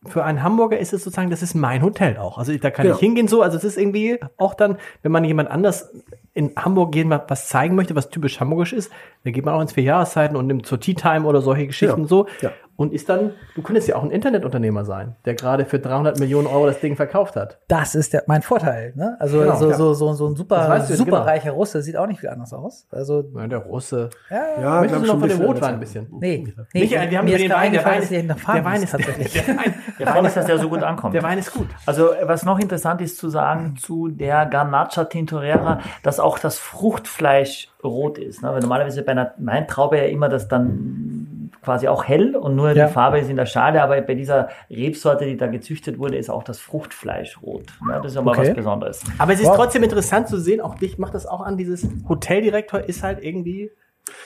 für 0.05 0.25
einen 0.25 0.43
Hamburger 0.43 0.79
ist 0.81 0.93
es 0.93 1.05
sozusagen, 1.05 1.31
das 1.31 1.43
ist 1.43 1.55
mein 1.55 1.81
Hotel 1.81 2.17
auch. 2.17 2.37
Also 2.37 2.53
da 2.57 2.73
kann 2.73 2.83
Genau. 2.87 2.97
ich 2.97 3.01
hingehen 3.01 3.29
so. 3.29 3.41
Also 3.41 3.57
es 3.57 3.63
ist 3.63 3.79
irgendwie 3.79 4.19
auch 4.37 4.55
dann, 4.55 4.77
wenn 5.03 5.13
man 5.13 5.23
jemand 5.23 5.49
anders 5.49 5.93
in 6.35 6.51
Hamburg 6.57 6.91
gehen, 6.91 7.09
was 7.11 7.49
zeigen 7.49 7.77
möchte, 7.77 7.95
was 7.95 8.09
typisch 8.09 8.41
hamburgisch 8.41 8.73
ist, 8.73 8.91
dann 9.23 9.33
geht 9.33 9.45
man 9.45 9.55
auch 9.55 9.61
ins 9.61 9.75
vier 9.75 9.85
Jahreszeiten 9.85 10.35
und 10.37 10.49
nimmt 10.49 10.67
zur 10.67 10.81
Tea 10.81 10.95
Time 10.95 11.25
oder 11.25 11.41
solche 11.41 11.69
Geschichten 11.69 11.95
Genau. 11.97 12.09
so. 12.09 12.27
Ja. 12.41 12.51
Und 12.75 12.93
ist 12.93 13.09
dann, 13.09 13.33
du 13.55 13.63
könntest 13.63 13.87
ja 13.87 13.97
auch 13.97 14.03
ein 14.03 14.11
Internetunternehmer 14.11 14.85
sein, 14.85 15.15
der 15.27 15.35
gerade 15.35 15.67
für 15.67 15.79
300 15.79 16.19
Millionen 16.19 16.47
Euro 16.47 16.67
das 16.67 16.81
Ding 16.81 16.97
verkauft 16.97 17.37
hat. 17.37 17.59
Das 17.69 17.95
ist 17.95 18.13
der, 18.15 18.25
mein 18.27 18.43
Vorteil. 18.43 18.93
Ne? 18.97 19.17
Also 19.21 19.41
Genau, 19.41 19.57
so, 19.57 19.71
ja. 19.71 19.77
so, 19.77 19.93
so, 19.95 20.13
so 20.15 20.27
ein 20.29 20.37
super, 20.37 20.69
weißt 20.69 20.91
du 20.91 20.95
super 20.97 21.11
genau. 21.11 21.23
reicher 21.23 21.51
Russe 21.53 21.83
sieht 21.83 21.97
auch 21.97 22.07
nicht 22.07 22.21
viel 22.21 22.31
anders 22.31 22.53
aus. 22.53 22.87
Also 22.91 23.25
Ja, 23.37 23.47
der 23.47 23.59
Russe. 23.59 24.09
ja, 24.31 24.61
ja, 24.61 24.81
Möchtest 24.81 25.03
du 25.03 25.07
noch 25.07 25.21
von 25.21 25.29
dem 25.29 25.41
Rotwein 25.43 25.75
ein 25.75 25.81
bisschen? 25.81 26.07
nee, 26.19 26.45
nee 26.73 26.81
Michael, 26.81 27.11
wir 27.11 27.19
haben 27.19 27.25
mir 27.27 27.39
den 27.39 27.51
Wein, 27.51 27.73
der 27.73 27.85
Wein 27.85 28.03
ist, 28.03 28.11
der 28.11 28.65
Wein 28.65 28.83
ist, 28.83 28.91
tatsächlich. 28.91 29.33
der 29.33 29.49
Wein, 29.57 29.75
Der 29.99 30.07
Wein 30.07 30.25
ist, 30.25 30.37
dass 30.37 30.47
der 30.47 30.59
so 30.59 30.69
gut 30.69 30.83
ankommt. 30.83 31.15
der 31.15 31.23
Wein 31.23 31.39
ist 31.39 31.53
gut. 31.53 31.69
Also 31.87 32.09
was 32.25 32.45
noch 32.45 32.59
interessant 32.59 33.01
ist 33.03 33.19
zu 33.19 33.29
sagen 33.29 33.77
zu 33.77 34.09
der 34.09 34.47
Garnacha 34.47 35.05
Tintorera, 35.05 35.81
dass 36.03 36.19
auch 36.19 36.39
das 36.39 36.59
Fruchtfleisch 36.59 37.69
rot 37.85 38.19
ist. 38.19 38.43
Ne? 38.43 38.49
Weil 38.53 38.61
normalerweise 38.61 39.03
bei 39.03 39.13
einer 39.13 39.35
Weintraube 39.39 39.99
ja 39.99 40.05
immer 40.05 40.29
das 40.29 40.49
dann 40.49 41.42
quasi 41.63 41.87
auch 41.89 42.05
hell 42.05 42.35
und 42.37 42.57
nur 42.57 42.73
Ja. 42.73 42.87
die 42.87 42.93
Farbe 42.93 43.19
ist 43.21 43.31
in 43.31 43.37
der 43.37 43.47
Schale, 43.47 43.83
aber 43.83 44.01
bei 44.03 44.15
dieser 44.15 44.49
Rebsorte, 44.69 45.25
die 45.27 45.37
da 45.37 45.47
gezüchtet 45.47 45.99
wurde, 45.99 46.17
ist 46.17 46.29
auch 46.29 46.43
das 46.43 46.59
Fruchtfleisch 46.59 47.41
rot. 47.43 47.67
Ne? 47.87 47.95
Das 48.03 48.13
ist 48.13 48.17
ja 48.17 48.23
mal 48.23 48.33
Okay. 48.33 48.49
was 48.49 48.55
Besonderes. 48.57 49.01
Aber 49.19 49.33
es 49.33 49.41
ist 49.41 49.47
Wow. 49.47 49.57
trotzdem 49.57 49.83
interessant 49.85 50.29
zu 50.29 50.39
sehen, 50.39 50.61
auch 50.61 50.75
dich 50.75 50.99
macht 50.99 51.15
das 51.15 51.25
auch 51.27 51.41
an, 51.41 51.57
dieses 51.57 51.87
Hoteldirektor 52.09 52.81
ist 52.81 53.03
halt 53.03 53.23
irgendwie. 53.23 53.71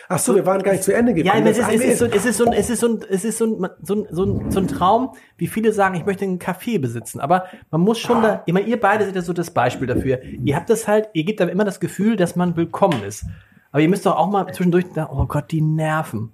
Ach 0.09 0.19
so, 0.19 0.35
wir 0.35 0.47
waren 0.47 0.63
gar 0.63 0.73
nicht 0.73 0.85
zu 0.85 0.95
Ende 0.95 1.13
Ja, 1.13 1.35
gekommen. 1.35 1.47
es 1.49 1.59
ist, 1.59 1.69
es 1.69 1.81
ist, 1.85 1.99
so, 1.99 2.07
es 2.07 2.25
ist 2.25 2.39
so 2.39 2.47
ein, 2.47 2.53
es 2.55 2.71
ist 2.71 2.81
so 2.81 2.87
ein, 2.89 3.01
es 3.11 3.25
ist 3.25 3.37
so 3.39 3.45
ein, 3.45 3.69
so 3.83 3.95
ein, 3.95 4.07
so 4.11 4.25
ein, 4.25 4.51
so 4.51 4.61
ein 4.61 4.69
Traum, 4.69 5.11
wie 5.37 5.47
viele 5.49 5.73
sagen, 5.73 5.95
ich 5.97 6.07
möchte 6.07 6.25
einen 6.25 6.39
Café 6.39 6.81
besitzen. 6.81 7.21
Aber 7.21 7.45
man 7.71 7.83
muss 7.83 7.99
schon 7.99 8.23
da, 8.23 8.43
ich 8.47 8.55
meine, 8.55 8.67
ihr 8.67 8.81
beide 8.81 9.05
seid 9.05 9.15
ja 9.15 9.21
so 9.21 9.35
das 9.35 9.51
Beispiel 9.51 9.87
dafür. 9.87 10.21
Ihr 10.23 10.57
habt 10.57 10.71
das 10.71 10.89
halt, 10.89 11.11
ihr 11.13 11.25
gebt 11.25 11.41
dann 11.41 11.51
immer 11.51 11.65
das 11.65 11.79
Gefühl, 11.81 12.17
dass 12.17 12.37
man 12.37 12.57
willkommen 12.57 13.03
ist. 13.05 13.27
Aber 13.71 13.83
ihr 13.83 13.91
müsst 13.91 14.07
doch 14.07 14.17
auch 14.17 14.31
mal 14.31 14.47
zwischendurch, 14.51 14.87
da, 14.95 15.11
oh 15.13 15.27
Gott, 15.27 15.51
die 15.51 15.61
Nerven. 15.61 16.33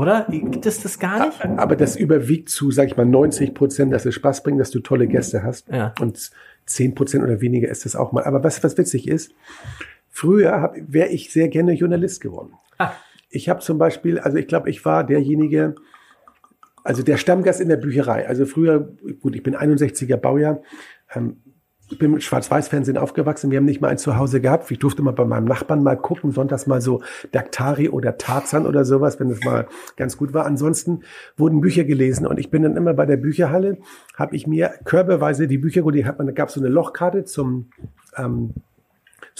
Oder? 0.00 0.26
Gibt 0.30 0.64
es 0.64 0.82
das 0.82 0.98
gar 0.98 1.26
nicht? 1.26 1.44
Aber 1.44 1.76
das 1.76 1.94
überwiegt 1.94 2.48
zu, 2.48 2.70
sag 2.70 2.86
ich 2.86 2.96
mal, 2.96 3.04
90 3.04 3.52
Prozent, 3.52 3.92
dass 3.92 4.06
es 4.06 4.14
Spaß 4.14 4.42
bringt, 4.42 4.58
dass 4.58 4.70
du 4.70 4.80
tolle 4.80 5.06
Gäste 5.06 5.42
hast. 5.42 5.68
Ja. 5.68 5.92
Und 6.00 6.30
10 6.64 6.94
Prozent 6.94 7.22
oder 7.22 7.42
weniger 7.42 7.68
ist 7.68 7.84
das 7.84 7.96
auch 7.96 8.10
mal. 8.10 8.24
Aber 8.24 8.42
was, 8.42 8.64
was 8.64 8.78
witzig 8.78 9.06
ist, 9.06 9.34
früher 10.08 10.72
wäre 10.88 11.10
ich 11.10 11.30
sehr 11.30 11.48
gerne 11.48 11.74
Journalist 11.74 12.22
geworden. 12.22 12.54
Ah. 12.78 12.92
Ich 13.28 13.50
habe 13.50 13.60
zum 13.60 13.76
Beispiel, 13.76 14.18
also 14.18 14.38
ich 14.38 14.48
glaube, 14.48 14.70
ich 14.70 14.86
war 14.86 15.04
derjenige, 15.04 15.74
also 16.82 17.02
der 17.02 17.18
Stammgast 17.18 17.60
in 17.60 17.68
der 17.68 17.76
Bücherei. 17.76 18.26
Also 18.26 18.46
früher, 18.46 18.96
gut, 19.20 19.36
ich 19.36 19.42
bin 19.42 19.54
61er 19.54 20.16
Baujahr. 20.16 20.62
Ähm, 21.14 21.42
ich 21.90 21.98
bin 21.98 22.12
mit 22.12 22.22
Schwarz-Weiß-Fernsehen 22.22 22.96
aufgewachsen. 22.96 23.50
Wir 23.50 23.58
haben 23.58 23.64
nicht 23.64 23.80
mal 23.80 23.88
ein 23.88 23.98
Zuhause 23.98 24.40
gehabt. 24.40 24.70
Ich 24.70 24.78
durfte 24.78 25.02
mal 25.02 25.12
bei 25.12 25.24
meinem 25.24 25.44
Nachbarn 25.44 25.82
mal 25.82 25.96
gucken, 25.96 26.30
sonntags 26.30 26.66
mal 26.66 26.80
so 26.80 27.02
Daktari 27.32 27.88
oder 27.88 28.16
Tarzan 28.16 28.66
oder 28.66 28.84
sowas, 28.84 29.18
wenn 29.18 29.30
es 29.30 29.42
mal 29.44 29.66
ganz 29.96 30.16
gut 30.16 30.32
war. 30.32 30.46
Ansonsten 30.46 31.02
wurden 31.36 31.60
Bücher 31.60 31.84
gelesen 31.84 32.26
und 32.26 32.38
ich 32.38 32.50
bin 32.50 32.62
dann 32.62 32.76
immer 32.76 32.94
bei 32.94 33.06
der 33.06 33.16
Bücherhalle, 33.16 33.78
habe 34.14 34.36
ich 34.36 34.46
mir 34.46 34.70
körbeweise 34.84 35.48
die 35.48 35.58
Bücher, 35.58 35.82
gut, 35.82 35.94
die 35.94 36.04
hat 36.04 36.18
man, 36.18 36.28
da 36.28 36.32
gab 36.32 36.48
es 36.48 36.54
so 36.54 36.60
eine 36.60 36.68
Lochkarte 36.68 37.24
zum 37.24 37.70
ähm, 38.16 38.54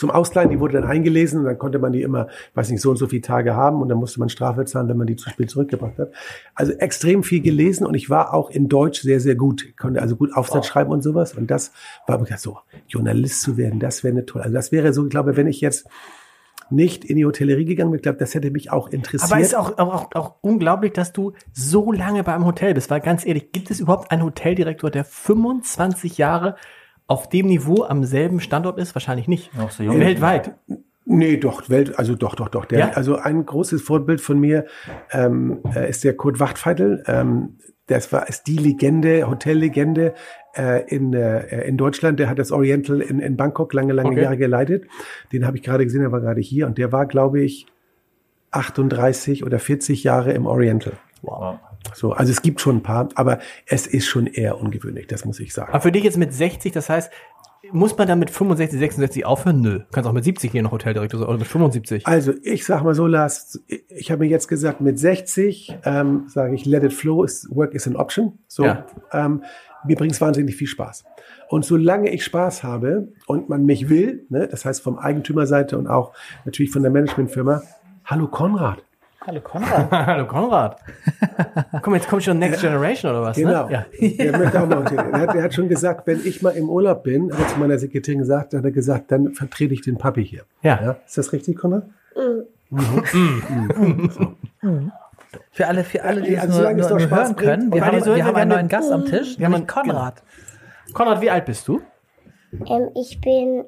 zum 0.01 0.11
Ausleihen, 0.11 0.49
die 0.49 0.59
wurde 0.61 0.81
dann 0.81 0.89
eingelesen 0.89 1.41
und 1.41 1.45
dann 1.45 1.59
konnte 1.59 1.79
man 1.79 1.93
die 1.93 2.01
immer, 2.01 2.29
weiß 2.55 2.71
nicht, 2.71 2.81
so 2.81 2.89
und 2.89 2.97
so 2.97 3.07
viele 3.07 3.21
Tage 3.21 3.55
haben 3.55 3.83
und 3.83 3.91
dann 3.91 3.99
musste 3.99 4.19
man 4.19 4.31
Strafe 4.31 4.65
zahlen, 4.65 4.89
wenn 4.89 4.97
man 4.97 5.07
die 5.07 5.15
zu 5.15 5.29
spät 5.29 5.51
zurückgebracht 5.51 5.99
hat. 5.99 6.11
Also 6.55 6.73
extrem 6.73 7.23
viel 7.23 7.43
gelesen 7.43 7.87
und 7.87 7.93
ich 7.93 8.09
war 8.09 8.33
auch 8.33 8.49
in 8.49 8.71
Deutsch 8.71 9.03
sehr, 9.03 9.21
sehr 9.21 9.35
gut. 9.35 9.63
Ich 9.63 9.77
konnte 9.77 10.01
also 10.01 10.17
gut 10.17 10.35
Aufsatz 10.35 10.67
schreiben 10.67 10.91
und 10.91 11.03
sowas 11.03 11.35
und 11.35 11.51
das 11.51 11.73
war 12.07 12.19
mir 12.19 12.39
so, 12.39 12.57
Journalist 12.89 13.43
zu 13.43 13.59
werden, 13.59 13.79
das 13.79 14.03
wäre 14.03 14.13
eine 14.13 14.25
tolle, 14.25 14.45
also 14.45 14.55
das 14.55 14.73
wäre 14.73 14.95
so, 14.95 15.05
ich 15.05 15.11
glaube, 15.11 15.37
wenn 15.37 15.47
ich 15.47 15.61
jetzt 15.61 15.87
nicht 16.71 17.05
in 17.05 17.17
die 17.17 17.27
Hotellerie 17.27 17.67
gegangen 17.67 17.91
bin, 17.91 17.99
ich 17.99 18.03
glaube, 18.03 18.19
das 18.19 18.35
hätte 18.35 18.51
mich 18.51 18.73
auch 18.73 18.89
interessiert. 18.89 19.31
Aber 19.31 19.41
es 19.41 19.49
ist 19.49 19.55
auch, 19.55 19.77
auch, 19.77 19.93
auch, 19.93 20.15
auch 20.15 20.35
unglaublich, 20.41 20.93
dass 20.93 21.13
du 21.13 21.33
so 21.53 21.93
lange 21.93 22.25
bei 22.25 22.33
einem 22.33 22.47
Hotel 22.47 22.73
bist. 22.73 22.89
Weil 22.91 23.01
ganz 23.01 23.27
ehrlich, 23.27 23.53
gibt 23.53 23.71
es 23.71 23.81
überhaupt 23.81 24.11
einen 24.13 24.23
Hoteldirektor, 24.23 24.91
der 24.91 25.05
25 25.05 26.17
Jahre 26.17 26.57
auf 27.11 27.29
dem 27.29 27.47
Niveau 27.47 27.83
am 27.83 28.05
selben 28.05 28.41
Standort 28.41 28.79
ist? 28.79 28.95
Wahrscheinlich 28.95 29.27
nicht. 29.27 29.55
Noch 29.57 29.71
so 29.71 29.83
jung. 29.83 29.99
Weltweit. 29.99 30.55
Nee, 31.05 31.39
doch, 31.39 31.69
Welt, 31.69 31.99
also 31.99 32.15
doch, 32.15 32.37
doch, 32.37 32.49
doch. 32.49 32.67
Der, 32.67 32.79
Ja? 32.79 32.91
Also 32.91 33.17
ein 33.17 33.45
großes 33.45 33.83
Vorbild 33.83 34.21
von 34.21 34.39
mir 34.39 34.67
ähm, 35.11 35.61
äh, 35.75 35.91
ist 35.91 36.05
der 36.05 36.17
Kurt 36.17 36.39
Wachtfeitel. 36.39 37.03
Ähm, 37.09 37.59
das 37.87 38.13
war 38.13 38.29
ist 38.29 38.47
die 38.47 38.57
Legende, 38.57 39.29
Hotellegende 39.29 40.15
äh, 40.57 40.87
in, 40.87 41.13
äh, 41.13 41.65
in 41.67 41.77
Deutschland. 41.77 42.21
Der 42.21 42.31
hat 42.31 42.39
das 42.39 42.53
Oriental 42.53 43.01
in, 43.01 43.19
in 43.19 43.37
Bangkok 43.37 43.75
lange, 43.75 43.93
lange 43.93 44.11
Okay. 44.11 44.23
Jahre 44.23 44.37
geleitet. 44.37 44.87
Den 45.33 45.45
habe 45.45 45.57
ich 45.57 45.65
gerade 45.65 45.83
gesehen, 45.83 46.03
der 46.03 46.13
war 46.13 46.21
gerade 46.21 46.41
hier 46.41 46.69
und 46.69 46.79
der 46.79 46.93
war, 46.93 47.07
glaube 47.07 47.41
ich, 47.41 47.67
38 48.53 49.45
oder 49.45 49.59
40 49.59 50.05
Jahre 50.05 50.33
im 50.33 50.47
Oriental. 50.47 50.93
Wow. 51.23 51.59
So, 51.95 52.13
also 52.13 52.31
es 52.31 52.43
gibt 52.43 52.61
schon 52.61 52.77
ein 52.77 52.83
paar, 52.83 53.09
aber 53.15 53.39
es 53.67 53.87
ist 53.87 54.07
schon 54.07 54.27
eher 54.27 54.61
ungewöhnlich, 54.61 55.07
das 55.07 55.25
muss 55.25 55.41
ich 55.41 55.53
sagen. 55.53 55.73
Aber 55.73 55.81
für 55.81 55.93
dich 55.93 56.05
jetzt 56.05 56.19
mit 56.19 56.33
60, 56.33 56.73
das 56.73 56.89
heißt, 56.89 57.11
muss 57.73 57.97
man 57.97 58.09
dann 58.09 58.19
mit 58.19 58.31
65, 58.31 58.79
66 58.79 59.27
aufhören? 59.27 59.61
Nö. 59.61 59.79
Du 59.81 59.85
kannst 59.93 60.09
auch 60.09 60.13
mit 60.15 60.25
70 60.25 60.51
hier 60.51 60.63
noch 60.63 60.73
Hoteldirektor 60.73 61.21
sein 61.21 61.29
oder 61.29 61.39
mit 61.39 61.47
75. 61.47 62.07
Also 62.07 62.33
ich 62.43 62.65
sag 62.65 62.83
mal 62.83 62.95
so, 62.95 63.07
Lars, 63.07 63.63
ich 63.89 64.11
habe 64.11 64.25
mir 64.25 64.31
jetzt 64.31 64.49
gesagt, 64.49 64.81
mit 64.81 64.99
60 64.99 65.79
ähm, 65.85 66.25
sage 66.29 66.55
ich, 66.55 66.65
let 66.65 66.83
it 66.85 66.93
flow, 66.93 67.23
is, 67.23 67.47
work 67.51 67.75
is 67.75 67.87
an 67.87 67.97
option. 67.97 68.39
So, 68.49 68.65
Ja. 68.65 68.87
ähm, 69.13 69.45
mir 69.87 69.97
bringt 69.97 70.13
es 70.13 70.21
wahnsinnig 70.21 70.57
viel 70.57 70.67
Spaß. 70.67 71.05
Und 71.49 71.65
solange 71.65 72.11
ich 72.11 72.25
Spaß 72.25 72.63
habe 72.63 73.09
und 73.27 73.49
man 73.49 73.67
mich 73.67 73.89
will, 73.89 74.25
ne, 74.31 74.49
das 74.49 74.65
heißt 74.65 74.83
vom 74.83 74.99
Eigentümerseite 74.99 75.77
und 75.79 75.87
auch 75.87 76.13
natürlich 76.45 76.71
von 76.73 76.83
der 76.83 76.91
Managementfirma, 76.91 77.63
hallo 78.05 78.27
Konrad. 78.29 78.83
Hallo 79.27 79.41
Konrad. 79.43 79.91
Hallo 80.07 80.27
Konrad. 80.27 80.77
Komm, 81.83 81.95
jetzt 81.95 82.09
kommt 82.09 82.23
schon 82.23 82.39
Next 82.39 82.61
Generation 82.63 83.11
oder 83.13 83.23
was? 83.23 83.37
Genau. 83.37 83.67
Ne? 83.69 83.73
Ja. 83.73 84.09
Der, 84.25 84.39
möchte 84.39 84.63
auch 84.63 84.67
mal 84.67 84.83
der, 84.85 85.13
hat, 85.13 85.35
der 85.35 85.43
hat 85.43 85.53
schon 85.55 85.69
gesagt, 85.69 86.07
wenn 86.07 86.21
ich 86.25 86.41
mal 86.41 86.51
im 86.57 86.71
Urlaub 86.71 87.03
bin, 87.03 87.31
hat 87.33 87.39
er 87.41 87.49
zu 87.49 87.59
meiner 87.59 87.79
Sekretärin 87.79 88.19
gesagt, 88.21 88.55
hat 88.55 88.65
er 88.65 88.71
gesagt, 88.71 89.13
dann 89.13 89.33
vertrete 89.35 89.75
ich 89.75 89.83
den 89.83 89.99
Papi 89.99 90.25
hier. 90.25 90.45
Ja. 90.63 90.97
Ist 91.07 91.19
das 91.19 91.33
richtig, 91.35 91.59
Konrad? 91.59 91.85
Für 95.53 95.67
alle, 95.69 95.85
für 95.85 96.03
alle, 96.03 96.23
die 96.23 96.33
Ja, 96.33 96.39
es 96.39 96.45
also 96.47 96.65
es 96.65 96.75
nur, 96.77 96.83
doch 96.83 96.91
nur 96.91 97.01
Spaß 97.01 97.11
hören 97.21 97.37
bringt. 97.37 97.51
können, 97.51 97.73
wir 97.73 97.87
haben, 97.87 98.03
so- 98.03 98.17
wir 98.17 98.25
haben 98.25 98.35
einen 98.37 98.51
neuen 98.51 98.69
Gast 98.69 98.91
am 98.91 99.05
Tisch, 99.05 99.39
wir 99.39 99.47
haben 99.47 99.53
nämlich 99.53 99.77
einen- 99.77 99.87
Konrad. 99.91 100.23
Konrad, 100.93 101.21
wie 101.21 101.31
alt 101.31 101.45
bist 101.45 101.69
du? 101.69 101.81
Ähm, 102.67 102.89
ich 102.97 103.21
bin 103.21 103.65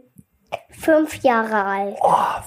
fünf 0.70 1.22
Jahre 1.22 1.62
alt. 1.64 1.96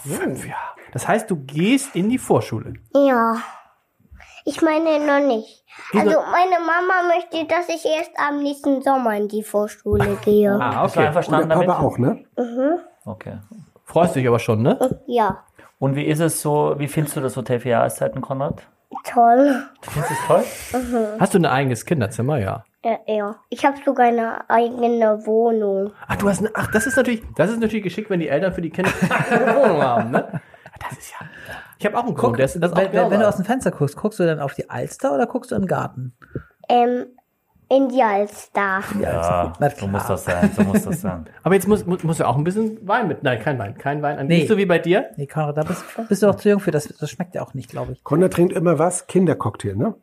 Fünf 0.03 0.45
Jahre. 0.45 0.74
Das 0.95 1.05
heißt, 1.09 1.29
du 1.29 1.35
gehst 1.35 1.93
in 1.93 2.07
die 2.09 2.17
Vorschule. 2.17 2.75
Ja. 2.93 3.35
Ich 4.45 4.61
meine 4.61 5.05
noch 5.05 5.27
nicht. 5.27 5.65
Also 5.93 6.21
meine 6.31 6.57
Mama 6.65 7.13
möchte, 7.13 7.45
dass 7.53 7.67
ich 7.67 7.85
erst 7.85 8.11
am 8.17 8.41
nächsten 8.41 8.81
Sommer 8.81 9.17
in 9.17 9.27
die 9.27 9.43
Vorschule 9.43 10.17
gehe. 10.23 10.57
Ah, 10.57 10.83
Bist 10.83 10.95
du 10.95 11.01
Und 11.01 11.07
okay. 11.09 11.27
der 11.27 11.47
Papa 11.47 11.65
damit? 11.65 11.69
auch, 11.69 11.97
ne? 11.97 12.23
Okay. 13.03 13.39
Freust 13.83 14.15
dich 14.15 14.25
aber 14.25 14.39
schon, 14.39 14.61
ne? 14.61 15.01
Ja. 15.05 15.43
Und 15.79 15.97
wie 15.97 16.05
ist 16.05 16.21
es 16.21 16.41
so, 16.41 16.75
wie 16.77 16.87
findest 16.87 17.17
du 17.17 17.19
das 17.19 17.35
Hotel 17.35 17.59
für 17.59 17.67
Jahreszeiten, 17.69 18.21
Konrad? 18.21 18.61
Toll. 19.03 19.63
Findest 19.81 20.11
du 20.11 20.13
es 20.13 20.27
toll? 20.27 21.17
Hast 21.19 21.33
du 21.33 21.39
ein 21.39 21.45
eigenes 21.45 21.85
Kinderzimmer? 21.85 22.37
Ja. 22.39 22.63
Ja, 22.85 22.99
ja. 23.05 23.35
Ich 23.49 23.65
habe 23.65 23.75
sogar 23.83 24.05
eine 24.05 24.49
eigene 24.49 25.25
Wohnung. 25.25 25.91
Ach, 26.07 26.15
du 26.15 26.29
hast 26.29 26.39
eine, 26.39 26.51
ach, 26.53 26.71
das 26.71 26.87
ist 26.87 26.95
natürlich, 26.95 27.21
das 27.35 27.49
ist 27.51 27.59
natürlich 27.59 27.83
geschickt, 27.83 28.09
wenn 28.09 28.21
die 28.21 28.29
Eltern 28.29 28.53
für 28.53 28.61
die 28.61 28.69
Kinder 28.69 28.91
eine 29.29 29.55
Wohnung 29.57 29.81
haben, 29.81 30.11
ne? 30.11 30.41
Das 30.89 30.97
ist 30.97 31.11
ja. 31.11 31.27
Ich 31.77 31.85
habe 31.85 31.97
auch 31.97 32.05
einen 32.05 32.15
das 32.37 32.55
auch 32.55 32.77
Wenn, 32.77 32.93
wenn, 32.93 33.11
wenn 33.11 33.19
du 33.19 33.27
aus 33.27 33.35
dem 33.35 33.45
Fenster 33.45 33.71
guckst, 33.71 33.95
guckst 33.97 34.19
du 34.19 34.25
dann 34.25 34.39
auf 34.39 34.53
die 34.53 34.69
Alster 34.69 35.13
oder 35.13 35.27
guckst 35.27 35.51
du 35.51 35.55
in 35.55 35.63
den 35.63 35.67
Garten? 35.67 36.13
Ähm, 36.69 37.05
in 37.67 37.89
die 37.89 38.01
Alster. 38.01 38.81
Ja, 39.01 39.53
Na 39.59 39.69
so 39.71 39.87
muss 39.87 40.05
das 40.05 40.25
sein, 40.25 40.51
so 40.55 40.63
muss 40.63 40.83
das 40.83 41.01
sein. 41.01 41.25
Aber 41.43 41.55
jetzt 41.55 41.67
muss, 41.67 41.85
muss, 41.85 42.03
muss 42.03 42.19
ja 42.19 42.27
auch 42.27 42.37
ein 42.37 42.43
bisschen 42.43 42.87
Wein 42.87 43.07
mit. 43.07 43.23
Nein, 43.23 43.39
kein 43.39 43.57
Wein, 43.57 43.77
kein 43.77 44.01
Wein. 44.03 44.27
Nee. 44.27 44.39
Nicht 44.39 44.47
so 44.47 44.57
wie 44.57 44.65
bei 44.67 44.77
dir. 44.77 45.09
Nee, 45.17 45.25
Konrad, 45.25 45.57
da 45.57 45.63
bist, 45.63 45.83
bist 46.07 46.21
du 46.21 46.27
noch 46.27 46.35
zu 46.35 46.49
jung 46.49 46.59
für. 46.59 46.71
Das, 46.71 46.87
das 46.87 47.09
schmeckt 47.09 47.33
ja 47.33 47.41
auch 47.41 47.53
nicht, 47.55 47.69
glaube 47.69 47.93
ich. 47.93 48.03
Konrad 48.03 48.33
trinkt 48.33 48.53
immer 48.53 48.77
was? 48.77 49.07
Kindercocktail, 49.07 49.75
ne? 49.75 49.95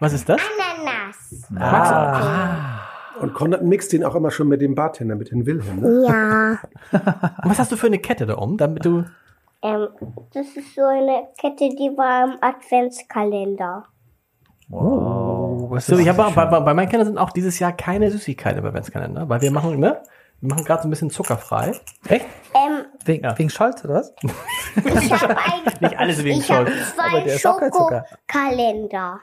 Was 0.00 0.12
ist 0.12 0.28
das? 0.28 0.40
Ananas. 0.40 1.46
Ah, 1.56 2.80
Und 3.20 3.34
Konrad 3.34 3.62
mixt 3.62 3.92
den 3.92 4.02
auch 4.02 4.16
immer 4.16 4.32
schon 4.32 4.48
mit 4.48 4.60
dem 4.60 4.74
Bartender, 4.74 5.14
mit 5.14 5.30
dem 5.30 5.46
Wilhelm. 5.46 5.80
Ne? 5.80 6.06
Ja. 6.08 6.58
Und 7.44 7.50
was 7.50 7.58
hast 7.60 7.70
du 7.70 7.76
für 7.76 7.86
eine 7.86 7.98
Kette 7.98 8.26
da 8.26 8.34
um, 8.34 8.56
damit 8.56 8.84
du. 8.84 9.04
Ähm, 9.62 9.88
das 10.32 10.46
ist 10.56 10.74
so 10.74 10.82
eine 10.82 11.28
Kette, 11.38 11.68
die 11.70 11.92
war 11.96 12.24
im 12.24 12.38
Adventskalender. 12.40 13.84
So, 14.70 15.98
ich 15.98 16.08
habe 16.08 16.32
bei, 16.32 16.44
bei, 16.46 16.60
bei 16.60 16.74
meinen 16.74 16.88
Kindern 16.88 17.06
sind 17.06 17.18
auch 17.18 17.30
dieses 17.30 17.58
Jahr 17.58 17.72
keine 17.72 18.10
Süßigkeiten 18.10 18.58
im 18.58 18.66
Adventskalender, 18.66 19.28
weil 19.28 19.40
wir 19.42 19.50
machen, 19.50 19.78
ne? 19.78 20.00
Wir 20.40 20.48
machen 20.48 20.64
gerade 20.64 20.82
so 20.82 20.88
ein 20.88 20.90
bisschen 20.90 21.10
zuckerfrei. 21.10 21.72
echt? 22.08 22.24
Ähm, 22.54 22.86
Wegen, 23.04 23.24
wegen 23.36 23.50
Scholz 23.50 23.84
oder 23.84 23.94
was? 23.94 24.14
ich 25.02 25.12
habe 25.12 25.36
ein, 25.36 25.72
Nicht 25.80 25.98
alles 25.98 26.24
wegen 26.24 26.40
ich 26.40 26.50
habe 26.50 26.70
Scholz. 26.70 26.94
Zwei. 26.94 27.38
Schokokalender. 27.38 29.20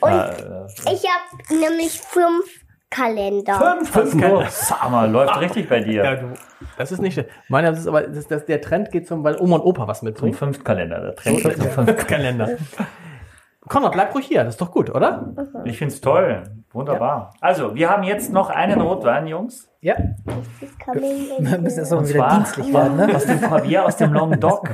Und 0.00 0.10
ich 0.10 1.04
habe 1.06 1.60
nämlich 1.60 2.00
fünf 2.00 2.64
Kalender. 2.90 3.54
Fünf, 3.54 3.90
fünf, 3.90 4.20
Kalender. 4.20 4.48
Sag 4.50 4.90
mal, 4.90 5.08
läuft 5.10 5.40
richtig 5.40 5.68
bei 5.68 5.80
dir. 5.80 6.04
Ja, 6.04 6.16
du, 6.16 6.34
das 6.80 6.92
ist 6.92 7.02
nicht. 7.02 7.24
Meiner 7.48 7.72
ist 7.72 7.86
aber, 7.86 8.02
das, 8.02 8.26
das, 8.26 8.46
der 8.46 8.60
Trend 8.60 8.90
geht 8.90 9.06
zum, 9.06 9.22
weil 9.22 9.36
Oma 9.38 9.56
und 9.56 9.62
Opa 9.62 9.86
was 9.86 9.98
Zum 9.98 10.06
mitbringen. 10.06 10.34
Fünftkalender, 10.34 11.00
der 11.00 11.14
Trend 11.14 11.42
geht 11.42 11.56
zum 11.58 11.70
Fünft. 11.70 12.08
Kalender. 12.08 12.48
Konrad, 13.68 13.92
bleib 13.92 14.14
ruhig 14.14 14.26
hier, 14.26 14.42
das 14.42 14.54
ist 14.54 14.60
doch 14.60 14.72
gut, 14.72 14.88
oder? 14.88 15.34
Ich 15.64 15.78
find's 15.78 16.00
toll. 16.00 16.42
Wunderbar. 16.72 17.34
Also, 17.40 17.74
wir 17.74 17.90
haben 17.90 18.04
jetzt 18.04 18.32
noch 18.32 18.48
einen 18.48 18.80
Rotwein, 18.80 19.26
Jungs. 19.26 19.68
Ja, 19.82 19.96
wir 19.96 21.58
müssen 21.58 21.78
jetzt 21.78 21.90
mal 21.90 21.98
Und 21.98 22.08
wieder 22.08 22.18
zwar 22.18 22.36
dienstlich 22.36 22.72
werden, 22.72 22.96
ne? 22.96 23.14
aus 23.14 23.26
dem 23.26 23.40
Corbière, 23.40 23.80
aus 23.80 23.96
dem 23.96 24.12
Languedoc. 24.14 24.70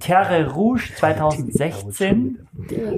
Terre 0.00 0.50
Rouge 0.50 0.92
2016. 0.96 2.46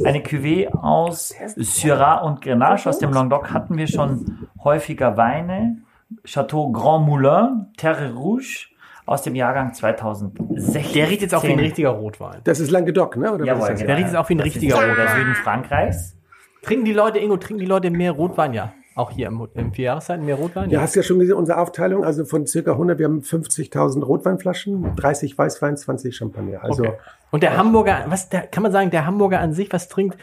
Eine 0.05 0.19
Cuvée 0.19 0.69
aus 0.69 1.35
Syrah 1.57 2.23
und 2.23 2.43
Grenache. 2.43 2.89
Aus 2.89 2.99
dem 2.99 3.13
Languedoc 3.13 3.53
hatten 3.53 3.77
wir 3.79 3.87
schon 3.87 4.49
häufiger 4.63 5.17
Weine. 5.17 5.79
Chateau 6.25 6.71
Grand 6.73 7.07
Moulin, 7.07 7.67
Terre 7.77 8.13
Rouge 8.15 8.67
aus 9.07 9.23
dem 9.23 9.35
Jahrgang 9.35 9.75
2016. 9.75 10.93
Der 10.95 11.09
riecht 11.09 11.23
jetzt 11.23 11.35
auch 11.35 11.43
wie 11.43 11.53
ein 11.53 11.59
richtiger 11.59 11.91
Rotwein. 11.91 12.41
Das 12.45 12.61
ist 12.61 12.71
Languedoc, 12.71 13.17
ne? 13.17 13.33
Oder 13.33 13.45
Jawohl, 13.45 13.69
das? 13.69 13.81
Der 13.81 13.97
riecht 13.97 14.09
jetzt 14.09 14.17
auch 14.17 14.29
wie 14.29 14.35
ein 14.35 14.41
richtiger 14.41 14.79
Der 14.79 14.89
Rotwein. 14.91 15.17
Süden 15.19 15.35
Frankreichs. 15.35 16.17
Trinken 16.63 16.85
die 16.85 16.93
Leute, 16.93 17.19
Ingo, 17.19 17.37
trinken 17.37 17.61
die 17.61 17.67
Leute 17.67 17.91
mehr 17.91 18.13
Rotwein? 18.13 18.53
Ja. 18.53 18.73
Auch 18.97 19.13
hier 19.13 19.29
im, 19.29 19.49
im 19.55 19.73
Vierjahreszeiten 19.73 20.27
mehr 20.27 20.35
Rotwein? 20.35 20.69
Ja, 20.69 20.81
hast 20.81 20.95
ja 20.95 21.03
schon 21.03 21.19
gesehen, 21.21 21.37
unsere 21.37 21.59
Aufteilung, 21.59 22.05
also 22.05 22.25
von 22.25 22.47
circa 22.47 22.73
100, 22.73 22.99
wir 22.99 23.07
haben 23.07 23.21
50.000 23.21 24.05
Rotweinflaschen, 24.05 24.95
30 24.97 25.39
Weißwein, 25.39 25.77
20 25.77 26.15
Champagner. 26.15 26.63
Also 26.63 26.85
Okay. 26.85 26.93
Und 27.31 27.43
der 27.45 27.57
Hamburger, 27.57 28.05
was 28.09 28.29
der, 28.29 28.43
kann 28.43 28.63
man 28.65 28.73
sagen, 28.73 28.91
der 28.91 29.07
Hamburger 29.07 29.41
an 29.41 29.53
sich, 29.53 29.73
was 29.73 29.89
trinkt, 29.89 30.19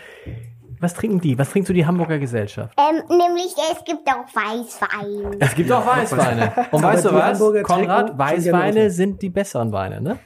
was 0.80 0.94
trinken 0.94 1.20
die? 1.20 1.38
Was 1.38 1.52
trinkt 1.52 1.68
so 1.68 1.74
die 1.74 1.86
Hamburger 1.86 2.20
Gesellschaft? 2.20 2.78
Ähm, 2.78 3.02
nämlich, 3.10 3.54
es 3.72 3.84
gibt 3.84 4.08
auch 4.08 4.26
Weißwein. 4.34 5.38
Es 5.40 5.56
gibt 5.56 5.72
auch 5.72 5.86
Weißweine. 5.86 6.54
Und 6.72 6.84
weißt 6.84 7.06
du 7.06 7.14
was, 7.14 7.40
Hamburger 7.40 7.64
Konrad, 7.64 8.18
Weißweine 8.18 8.90
sind 8.90 9.22
die 9.22 9.30
besseren 9.30 9.72
Weine, 9.72 10.02
ne? 10.02 10.20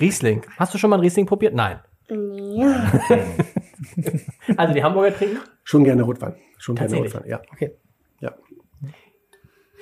Riesling. 0.00 0.42
Hast 0.56 0.74
du 0.74 0.78
schon 0.78 0.90
mal 0.90 0.96
einen 0.96 1.04
Riesling 1.04 1.26
probiert? 1.26 1.54
Nein. 1.54 1.80
Nee. 2.10 2.64
Also 4.56 4.74
die 4.74 4.82
Hamburger 4.82 5.14
trinken? 5.14 5.38
schon 5.62 5.84
gerne 5.84 6.02
Rotwein. 6.02 6.34
Schon 6.56 6.74
gerne? 6.74 6.96
Rotwein, 6.96 7.28
ja. 7.28 7.40
Okay. 7.52 7.76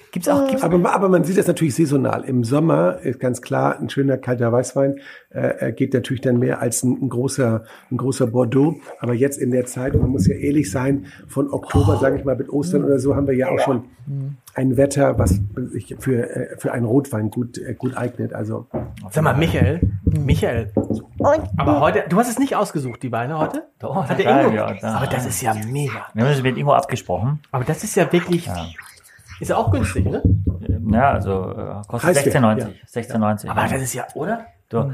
Ja. 0.07 0.11
Gibt's 0.13 0.29
auch, 0.29 0.47
gibt's 0.47 0.63
Aber, 0.63 0.95
aber 0.95 1.09
man 1.09 1.25
sieht 1.25 1.39
das 1.39 1.47
natürlich 1.47 1.75
saisonal. 1.75 2.25
Im 2.25 2.45
Sommer 2.45 3.01
ist 3.03 3.21
ganz 3.21 3.43
klar, 3.43 3.79
ein 3.79 3.91
schöner 3.91 4.17
kalter 4.17 4.53
Weißwein 4.53 5.01
äh, 5.31 5.73
geht 5.73 5.93
natürlich 5.93 6.21
dann 6.23 6.39
mehr 6.39 6.61
als 6.61 6.83
ein, 6.83 6.99
ein 7.03 7.09
großer 7.09 7.65
ein 7.91 7.97
großer 7.97 8.27
Bordeaux. 8.29 8.77
Aber 9.01 9.15
jetzt 9.15 9.39
in 9.39 9.51
der 9.51 9.67
Zeit, 9.67 9.95
man 9.95 10.11
muss 10.11 10.27
ja 10.27 10.35
ehrlich 10.35 10.71
sein, 10.71 11.07
von 11.29 11.51
Oktober, 11.53 11.99
sage 11.99 12.19
ich 12.19 12.25
mal, 12.25 12.37
mit 12.37 12.49
Ostern 12.49 12.85
oder 12.85 12.99
so, 12.99 13.15
haben 13.15 13.27
wir 13.27 13.35
ja 13.35 13.49
auch 13.49 13.59
schon 13.61 13.85
ein 14.55 14.77
Wetter, 14.77 15.19
was 15.19 15.41
sich 15.73 15.97
für, 15.99 16.31
äh, 16.31 16.57
für 16.59 16.73
einen 16.73 16.87
Rotwein 16.87 17.31
gut, 17.31 17.59
äh, 17.59 17.75
gut 17.75 17.97
eignet. 17.97 18.33
Also 18.33 18.67
Sag 19.11 19.25
mal, 19.25 19.37
Michael, 19.37 19.81
Michael, 20.05 20.71
Und 20.75 21.41
aber 21.57 21.81
heute, 21.81 22.05
du 22.09 22.17
hast 22.17 22.29
es 22.29 22.39
nicht 22.39 22.55
ausgesucht, 22.55 23.03
die 23.03 23.13
Weine 23.13 23.39
heute? 23.39 23.65
Doch, 23.79 24.09
Hat 24.09 24.19
der 24.19 24.45
Ingo? 24.45 24.55
ja, 24.55 24.67
aber 24.83 25.07
das 25.07 25.27
ist 25.27 25.43
ja 25.43 25.55
mega. 25.55 26.07
Wir 26.15 26.25
haben 26.25 26.33
das 26.33 26.43
mit 26.43 26.57
Ingo 26.57 26.73
abgesprochen. 26.73 27.41
Aber 27.51 27.65
das 27.65 27.85
ist 27.85 27.97
ja 27.97 28.11
wirklich, 28.13 28.49
ist 29.41 29.49
ja 29.49 29.57
auch 29.57 29.71
günstig, 29.71 30.07
ne? 30.07 30.23
Ja, 30.91 31.11
also 31.13 31.51
äh, 31.51 31.83
kostet 31.89 32.17
Heißt 32.17 32.27
der, 32.27 32.41
16,90. 32.43 32.59
ja. 32.59 32.69
16,90. 33.03 33.49
Aber 33.49 33.63
das 33.63 33.83
ist 33.83 33.95
ja, 33.95 34.07
oder? 34.15 34.47
Du, 34.69 34.93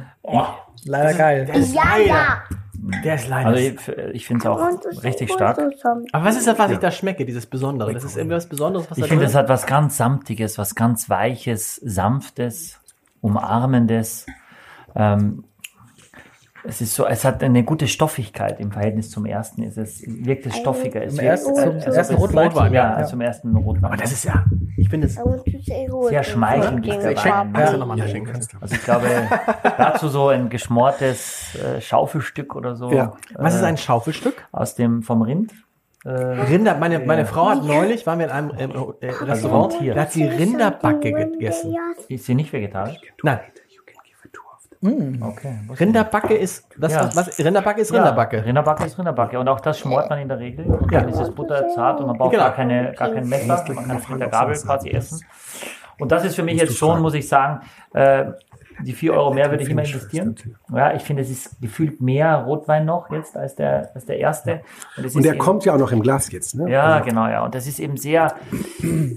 Leider 0.85 1.15
geil. 1.15 1.49
Ist 1.55 1.75
ja, 1.75 1.83
leider, 1.85 2.07
ja. 2.07 2.43
der 3.05 3.15
ist 3.15 3.29
leider. 3.29 3.49
also 3.49 3.61
ich, 3.61 3.89
ich 4.15 4.27
finde 4.27 4.41
es 4.41 4.47
auch 4.47 5.03
richtig 5.05 5.33
stark. 5.33 5.59
aber 6.13 6.25
was 6.25 6.37
ist 6.37 6.47
das, 6.47 6.59
was 6.59 6.71
ich 6.73 6.79
da 6.79 6.91
schmecke, 6.91 7.25
dieses 7.25 7.47
Besondere? 7.47 7.93
Das 7.93 8.05
ist 8.05 8.17
irgendwas 8.17 8.47
Besonderes, 8.49 8.91
was 8.91 8.99
Ich 8.99 9.05
da 9.05 9.09
finde, 9.09 9.25
es 9.27 9.35
hat 9.35 9.49
was 9.49 9.67
ganz 9.67 9.97
Samtiges, 9.97 10.59
was 10.59 10.75
ganz 10.75 11.09
Weiches, 11.09 11.77
Sanftes, 11.77 12.81
Umarmendes. 13.21 14.27
Ähm, 14.95 15.45
es 16.65 16.81
ist 16.81 16.95
so, 16.95 17.07
es 17.07 17.25
hat 17.25 17.43
eine 17.43 17.65
gute 17.65 17.87
Stoffigkeit 17.89 18.61
im 18.61 18.71
Verhältnis 18.71 19.11
zum 19.11 19.27
ersten. 19.27 19.63
Es 19.63 19.77
ist, 19.77 20.03
wirkt 20.07 20.47
es 20.47 20.57
stoffiger. 20.57 21.03
Es 21.03 21.15
Zum 21.17 21.25
wirkt, 21.25 21.31
ersten- 21.31 21.55
zum 21.55 21.65
also 21.75 21.91
ersten 21.91 22.15
es- 22.15 22.21
Rotwein? 22.21 22.49
Rotwein, 22.49 22.73
Ja, 22.73 23.01
ja. 23.01 23.05
zum 23.07 23.21
ersten 23.21 23.57
Rotwein. 23.57 23.85
Aber 23.87 23.97
das 23.97 24.13
ist 24.13 24.25
ja, 24.25 24.45
ich 24.77 24.89
finde 24.89 25.07
es. 25.09 25.19
Sehr 26.09 26.23
schmeichelnd 26.25 26.87
ist 26.87 26.95
ich 27.05 27.21
schenke, 27.21 27.61
Ja. 27.61 27.77
nachschenken. 27.87 28.35
Also 28.61 28.75
ich 28.75 28.83
glaube, 28.85 29.07
dazu 29.77 30.09
so 30.09 30.29
ein 30.29 30.49
geschmortes 30.51 31.55
äh, 31.57 31.81
Schaufelstück 31.81 32.55
oder 32.57 32.77
so. 32.77 32.93
Ja. 32.93 33.13
Was 33.35 33.55
ist 33.55 33.63
äh, 33.63 33.67
ein 33.67 33.77
Schaufelstück? 33.77 34.47
aus 34.53 34.75
dem 34.75 35.03
vom 35.03 35.23
Rind? 35.23 35.53
Äh, 36.05 36.11
Rinder, 36.11 36.77
meine, 36.79 36.99
meine 36.99 37.27
Frau 37.27 37.51
hat 37.51 37.65
neulich, 37.65 38.05
waren 38.09 38.19
wir 38.19 38.27
in 38.27 38.33
einem 38.33 38.51
äh, 38.51 39.07
äh, 39.07 39.11
Restaurant, 39.11 39.79
Tier. 39.79 39.95
da 39.95 40.01
hat 40.03 40.11
sie 40.13 40.25
Rinderbacke 40.25 41.13
gegessen. 41.13 41.77
ist 42.09 42.25
sie 42.27 42.35
nicht 42.35 42.53
vegetarisch? 42.53 42.97
Nein, 43.23 43.39
Okay. 44.85 45.55
Rinderbacke 45.79 46.35
ist, 46.35 46.67
das, 46.77 46.93
Ja. 46.93 47.09
was, 47.15 47.39
Rinderbacke 47.39 47.81
ist 47.81 47.91
Ja, 47.93 47.99
Rinderbacke. 47.99 48.45
Rinderbacke 48.45 48.85
ist 48.85 48.99
Rinderbacke. 48.99 49.39
Und 49.39 49.49
auch 49.49 49.61
das 49.61 49.79
schmort 49.79 50.11
man 50.11 50.19
in 50.19 50.29
der 50.29 50.41
Regel. 50.41 50.67
Und 50.67 50.91
Ja. 50.91 51.01
dann 51.01 51.09
ist 51.09 51.21
das 51.21 51.31
Butter 51.31 51.69
zart 51.69 52.01
und 52.01 52.09
man 52.09 52.19
braucht 52.19 52.33
Genau. 52.33 52.45
gar, 52.45 52.55
keine, 52.55 52.93
gar 52.95 53.11
kein 53.11 53.29
Messer. 53.29 53.65
Man 53.75 53.87
kann 53.87 53.97
es 53.99 54.09
mit 54.09 54.21
der 54.21 54.29
Gabel 54.29 54.57
quasi 54.57 54.91
essen. 54.91 55.25
Und 56.01 56.11
das 56.11 56.25
ist 56.25 56.35
für 56.35 56.43
mich 56.43 56.59
jetzt 56.59 56.77
schon, 56.77 57.01
muss 57.01 57.15
ich 57.15 57.29
sagen, 57.29 57.61
äh, 57.95 58.25
die 58.81 58.93
vier 58.93 59.15
Euro 59.15 59.33
mehr 59.33 59.51
würde 59.51 59.63
ich 59.63 59.71
immer 59.71 59.85
investieren. 59.85 60.35
Ja, 60.73 60.95
ich 60.95 61.03
finde, 61.03 61.23
es 61.23 61.31
ist 61.31 61.61
gefühlt 61.61 62.01
mehr 62.01 62.37
Rotwein 62.37 62.85
noch 62.85 63.11
jetzt 63.11 63.37
als 63.37 63.55
der, 63.55 63.91
als 63.95 64.07
der 64.07 64.19
erste. 64.19 64.61
und 64.97 65.05
ist 65.05 65.17
der 65.17 65.33
eben- 65.33 65.39
kommt 65.39 65.65
ja 65.65 65.75
auch 65.75 65.79
noch 65.79 65.93
im 65.93 66.03
Glas 66.03 66.31
jetzt. 66.33 66.55
Ne? 66.55 66.71
Ja, 66.71 67.01
genau, 67.01 67.27
ja. 67.29 67.45
Und 67.45 67.55
das 67.55 67.67
ist 67.67 67.79
eben 67.79 67.97
sehr, 67.97 68.35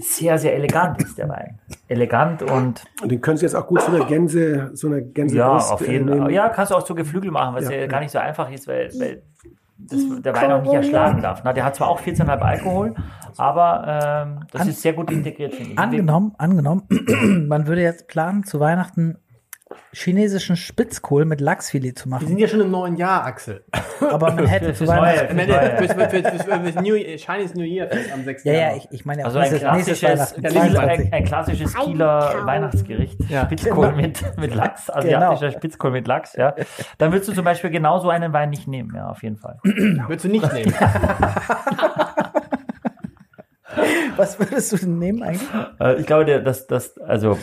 sehr, 0.00 0.38
sehr 0.38 0.54
elegant 0.54 1.02
ist 1.02 1.18
der 1.18 1.28
Wein. 1.28 1.58
Elegant 1.88 2.42
und 2.42 2.84
Und 3.02 3.12
den 3.12 3.20
können 3.20 3.36
Sie 3.36 3.44
jetzt 3.44 3.54
auch 3.54 3.66
gut 3.66 3.80
zu 3.82 3.92
einer 3.94 4.04
Gänse, 4.06 4.70
so 4.74 4.88
einer 4.88 5.00
Gänse 5.00 5.36
ja, 5.36 5.56
auf 5.56 5.86
jeden 5.86 6.08
äh, 6.08 6.18
Fall. 6.18 6.32
Ja, 6.32 6.48
kannst 6.48 6.72
du 6.72 6.76
auch 6.76 6.82
zu 6.82 6.94
Geflügel 6.94 7.30
machen, 7.30 7.54
was 7.54 7.68
ja, 7.70 7.86
gar 7.86 8.00
nicht 8.00 8.10
so 8.10 8.18
einfach 8.18 8.50
ist, 8.50 8.66
weil, 8.66 8.90
weil 8.98 9.22
das, 9.78 10.00
der 10.22 10.34
Wein 10.34 10.52
auch 10.52 10.62
nicht 10.62 10.72
erschlagen 10.72 11.22
darf. 11.22 11.42
Na, 11.44 11.52
der 11.52 11.64
hat 11.64 11.76
zwar 11.76 11.88
auch 11.88 12.00
14,5 12.00 12.38
Alkohol, 12.40 12.94
aber 13.36 14.26
ähm, 14.26 14.46
das 14.50 14.66
ist 14.66 14.82
sehr 14.82 14.94
gut 14.94 15.10
integriert, 15.10 15.54
finde 15.54 15.72
ich. 15.72 15.78
Angenommen, 15.78 16.34
angenommen, 16.38 16.82
man 17.48 17.66
würde 17.66 17.82
jetzt 17.82 18.08
planen, 18.08 18.44
zu 18.44 18.58
Weihnachten 18.58 19.18
chinesischen 19.92 20.56
Spitzkohl 20.56 21.24
mit 21.24 21.40
Lachsfilet 21.40 21.98
zu 21.98 22.06
Wir 22.06 22.10
machen. 22.10 22.28
sind 22.28 22.38
ja 22.38 22.46
schon 22.46 22.60
im 22.60 22.70
neuen 22.70 22.96
Jahr, 22.96 23.24
Axel. 23.24 23.64
Aber 24.00 24.32
man 24.32 24.46
hätte 24.46 24.74
Fürs 24.74 24.78
zu 24.78 24.84
Neue. 24.84 25.00
Weihnachten. 25.00 25.36
Fürs, 26.10 26.74
New, 26.76 26.94
Chinese 27.16 27.56
New 27.56 27.64
Year 27.64 27.90
am 28.14 28.22
6. 28.24 28.44
Ja, 28.44 28.52
ja, 28.52 28.76
ich, 28.76 28.86
ich 28.90 29.04
meine 29.04 29.24
Also 29.24 29.38
ein 29.40 29.50
klassisches, 29.52 30.02
Weihnachten. 30.02 30.42
Kieler, 30.42 30.52
22. 30.52 31.06
ein, 31.06 31.12
ein 31.12 31.24
klassisches 31.24 31.74
Kieler 31.74 32.46
Weihnachtsgericht. 32.46 33.18
Ja. 33.28 33.46
Spitzkohl 33.46 33.92
mit, 33.92 34.22
mit 34.38 34.54
Lachs, 34.54 34.88
asiatischer 34.90 35.50
Spitzkohl 35.50 35.90
mit 35.90 36.06
Lachs, 36.06 36.34
ja. 36.36 36.54
Dann 36.98 37.12
würdest 37.12 37.28
du 37.30 37.34
zum 37.34 37.44
Beispiel 37.44 37.70
genau 37.70 37.98
so 37.98 38.08
einen 38.10 38.32
Wein 38.32 38.50
nicht 38.50 38.68
nehmen, 38.68 38.92
ja, 38.94 39.08
auf 39.08 39.22
jeden 39.22 39.36
Fall. 39.36 39.58
Würdest 39.64 40.24
du 40.26 40.28
nicht 40.28 40.52
nehmen. 40.52 40.72
Was 44.16 44.38
würdest 44.38 44.72
du 44.72 44.76
denn 44.76 44.98
nehmen 44.98 45.22
eigentlich? 45.22 45.48
Äh, 45.80 46.00
ich 46.00 46.06
glaube, 46.06 46.24
der, 46.24 46.40
dass, 46.40 46.66
dass, 46.66 46.96
also, 46.98 47.38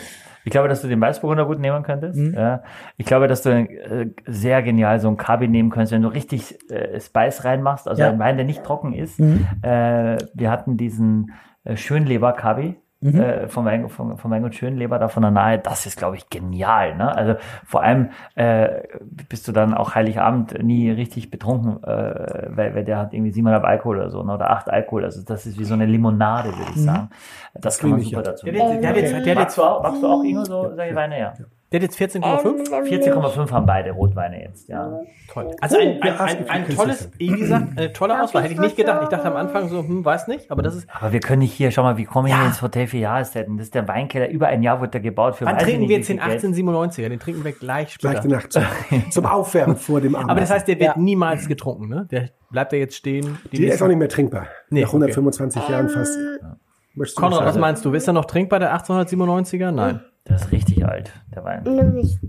ich 0.46 0.52
glaube, 0.52 0.68
dass 0.68 0.82
du 0.82 0.88
den 0.88 1.00
Weißburgunder 1.02 1.46
gut 1.46 1.60
nehmen 1.60 1.84
könntest. 1.84 2.20
Ja. 2.34 2.64
Ich 2.98 3.06
glaube, 3.06 3.28
dass 3.28 3.42
du 3.44 3.50
äh, 3.52 4.10
sehr 4.26 4.62
genial 4.64 5.00
so 5.00 5.08
ein 5.10 5.18
Kabi 5.18 5.48
nehmen 5.48 5.70
könntest, 5.70 5.94
wenn 5.94 6.02
du 6.02 6.10
richtig 6.10 6.58
äh, 6.72 7.00
Spice 7.00 7.46
reinmachst, 7.46 7.88
also 7.88 8.02
Ja. 8.02 8.10
ein 8.10 8.20
Wein, 8.20 8.38
der 8.38 8.46
nicht 8.46 8.64
trocken 8.64 8.94
ist. 8.94 9.20
Äh, 9.20 10.18
wir 10.34 10.52
hatten 10.52 10.78
diesen 10.78 11.32
äh, 11.64 11.76
Schönleber 11.78 12.34
Kabi. 12.34 12.76
Äh, 13.04 13.48
vom 13.48 13.66
Wein, 13.66 13.90
vom, 13.90 14.18
vom 14.18 14.32
Wein 14.32 14.44
und 14.44 14.56
Schönleber 14.56 14.98
da 15.00 15.08
von 15.08 15.24
der 15.24 15.32
Nahe, 15.32 15.60
das 15.60 15.86
ist, 15.86 15.98
glaube 15.98 16.16
ich, 16.16 16.30
genial. 16.30 16.96
Ne? 16.96 17.14
Also 17.14 17.36
vor 17.66 17.84
allem 17.84 18.10
äh, 18.36 18.84
bist 19.30 19.48
du 19.48 19.52
dann 19.52 19.74
auch 19.74 19.96
Heiligabend 19.96 20.64
nie 20.64 20.90
richtig 20.90 21.30
betrunken, 21.30 21.84
äh, 21.84 22.48
weil, 22.50 22.76
weil 22.76 22.86
der 22.86 22.98
hat 22.98 23.14
irgendwie 23.14 23.32
7,5 23.32 23.62
Alkohol 23.62 23.98
oder 23.98 24.10
so 24.10 24.24
ne? 24.24 24.34
oder 24.34 24.52
8 24.52 24.70
Alkohol. 24.70 25.04
Also 25.06 25.22
das 25.24 25.46
ist 25.46 25.60
wie 25.60 25.66
so 25.66 25.74
eine 25.74 25.86
Limonade, 25.86 26.50
würde 26.50 26.72
ich 26.76 26.82
sagen. 26.82 27.10
Das 27.54 27.78
kann 27.78 27.92
man 27.92 28.02
super 28.02 28.18
ja. 28.18 28.22
dazu 28.22 28.46
Der, 28.46 28.54
der, 28.54 28.68
der, 28.68 28.94
der, 28.94 29.04
der, 29.04 29.22
der, 29.22 29.36
Magst 29.36 29.58
du 29.58 29.64
auch, 29.64 29.84
magst 29.84 30.02
du 30.02 30.08
auch 30.08 30.24
Ingo 30.24 30.46
so 30.46 30.74
solche 30.76 30.96
Weine? 30.96 31.20
Ja. 31.20 31.34
Der 31.74 31.82
hat 31.82 31.84
jetzt 31.84 32.00
14,5. 32.00 32.70
14,5 32.70 33.52
haben 33.52 33.66
beide 33.66 33.92
Rotweine 33.92 34.42
jetzt, 34.44 34.70
ja. 34.70 35.00
Toll. 35.32 35.50
Also 35.60 35.78
ein, 35.80 36.02
ein, 36.02 36.20
ein, 36.20 36.50
ein 36.50 36.70
tolles, 36.70 37.10
wie 37.18 37.28
gesagt, 37.28 37.76
eine 37.76 37.92
tolle 37.92 38.22
Auswahl. 38.22 38.44
Hätte 38.44 38.54
ich 38.54 38.60
nicht 38.60 38.78
gedacht. 38.78 39.02
Ich 39.04 39.10
dachte 39.10 39.26
am 39.26 39.36
Anfang 39.36 39.68
so, 39.70 39.80
hm, 39.80 40.06
weiß 40.06 40.28
nicht, 40.28 40.52
aber 40.52 40.62
das 40.62 40.76
ist. 40.76 40.88
Aber 40.94 41.12
wir 41.12 41.20
können 41.20 41.40
nicht 41.40 41.52
hier, 41.54 41.72
schau 41.72 41.82
mal, 41.84 41.98
wir 41.98 42.06
kommen 42.06 42.28
hier 42.28 42.38
Ja. 42.38 42.46
ins 42.46 42.62
Hotel 42.62 42.86
für 42.88 42.98
Jahreszeiten. 42.98 43.58
Das 43.58 43.66
ist 43.66 43.74
der 43.76 43.88
Weinkeller. 43.88 44.30
Über 44.30 44.48
ein 44.48 44.62
Jahr 44.62 44.80
wurde 44.80 44.92
der 44.92 45.02
gebaut. 45.02 45.36
Für 45.36 45.46
Wann 45.46 45.58
trinken 45.58 45.80
nicht 45.82 45.90
wir 45.90 45.98
jetzt 45.98 46.10
den 46.10 46.20
viel 46.20 46.30
Geld. 46.30 46.44
1897er? 46.44 47.10
Den 47.10 47.20
trinken 47.20 47.44
wir 47.44 47.52
gleich 47.54 47.98
Gleich 47.98 48.18
später. 48.18 48.22
die 48.22 48.28
Nacht 48.28 48.54
zum, 48.54 48.64
zum 49.10 49.26
Aufwärmen 49.26 49.76
vor 49.76 50.00
dem 50.00 50.16
Abend. 50.16 50.30
Aber 50.30 50.40
das 50.40 50.52
heißt, 50.52 50.68
der 50.68 50.80
wird 50.80 50.96
Ja. 50.96 51.02
niemals 51.02 51.48
getrunken, 51.48 51.90
ne? 51.90 52.08
Der 52.12 52.30
bleibt 52.52 52.72
ja 52.74 52.78
jetzt 52.80 52.96
stehen. 52.96 53.40
Die 53.52 53.58
die 53.58 53.66
ist 53.66 53.82
auch 53.82 53.88
nicht 53.88 53.98
mehr 53.98 54.10
trinkbar. 54.10 54.46
Nee, 54.70 54.82
Nach 54.82 54.90
125 54.90 55.68
Jahren 55.70 55.90
fast. 55.90 56.16
Ähm, 56.16 56.56
Möchtest 56.96 57.18
du 57.18 57.22
Konrad, 57.24 57.46
was 57.46 57.58
meinst 57.58 57.84
du? 57.84 57.92
Ist 57.94 58.06
er 58.08 58.14
noch 58.14 58.26
trinkbar, 58.26 58.60
der 58.60 58.72
1897er? 58.78 59.72
Nein. 59.72 60.02
Das 60.26 60.44
ist 60.44 60.52
richtig 60.52 60.86
alt, 60.86 61.12
der 61.36 61.44
Wein. 61.44 61.64
Nämlich, 61.64 62.20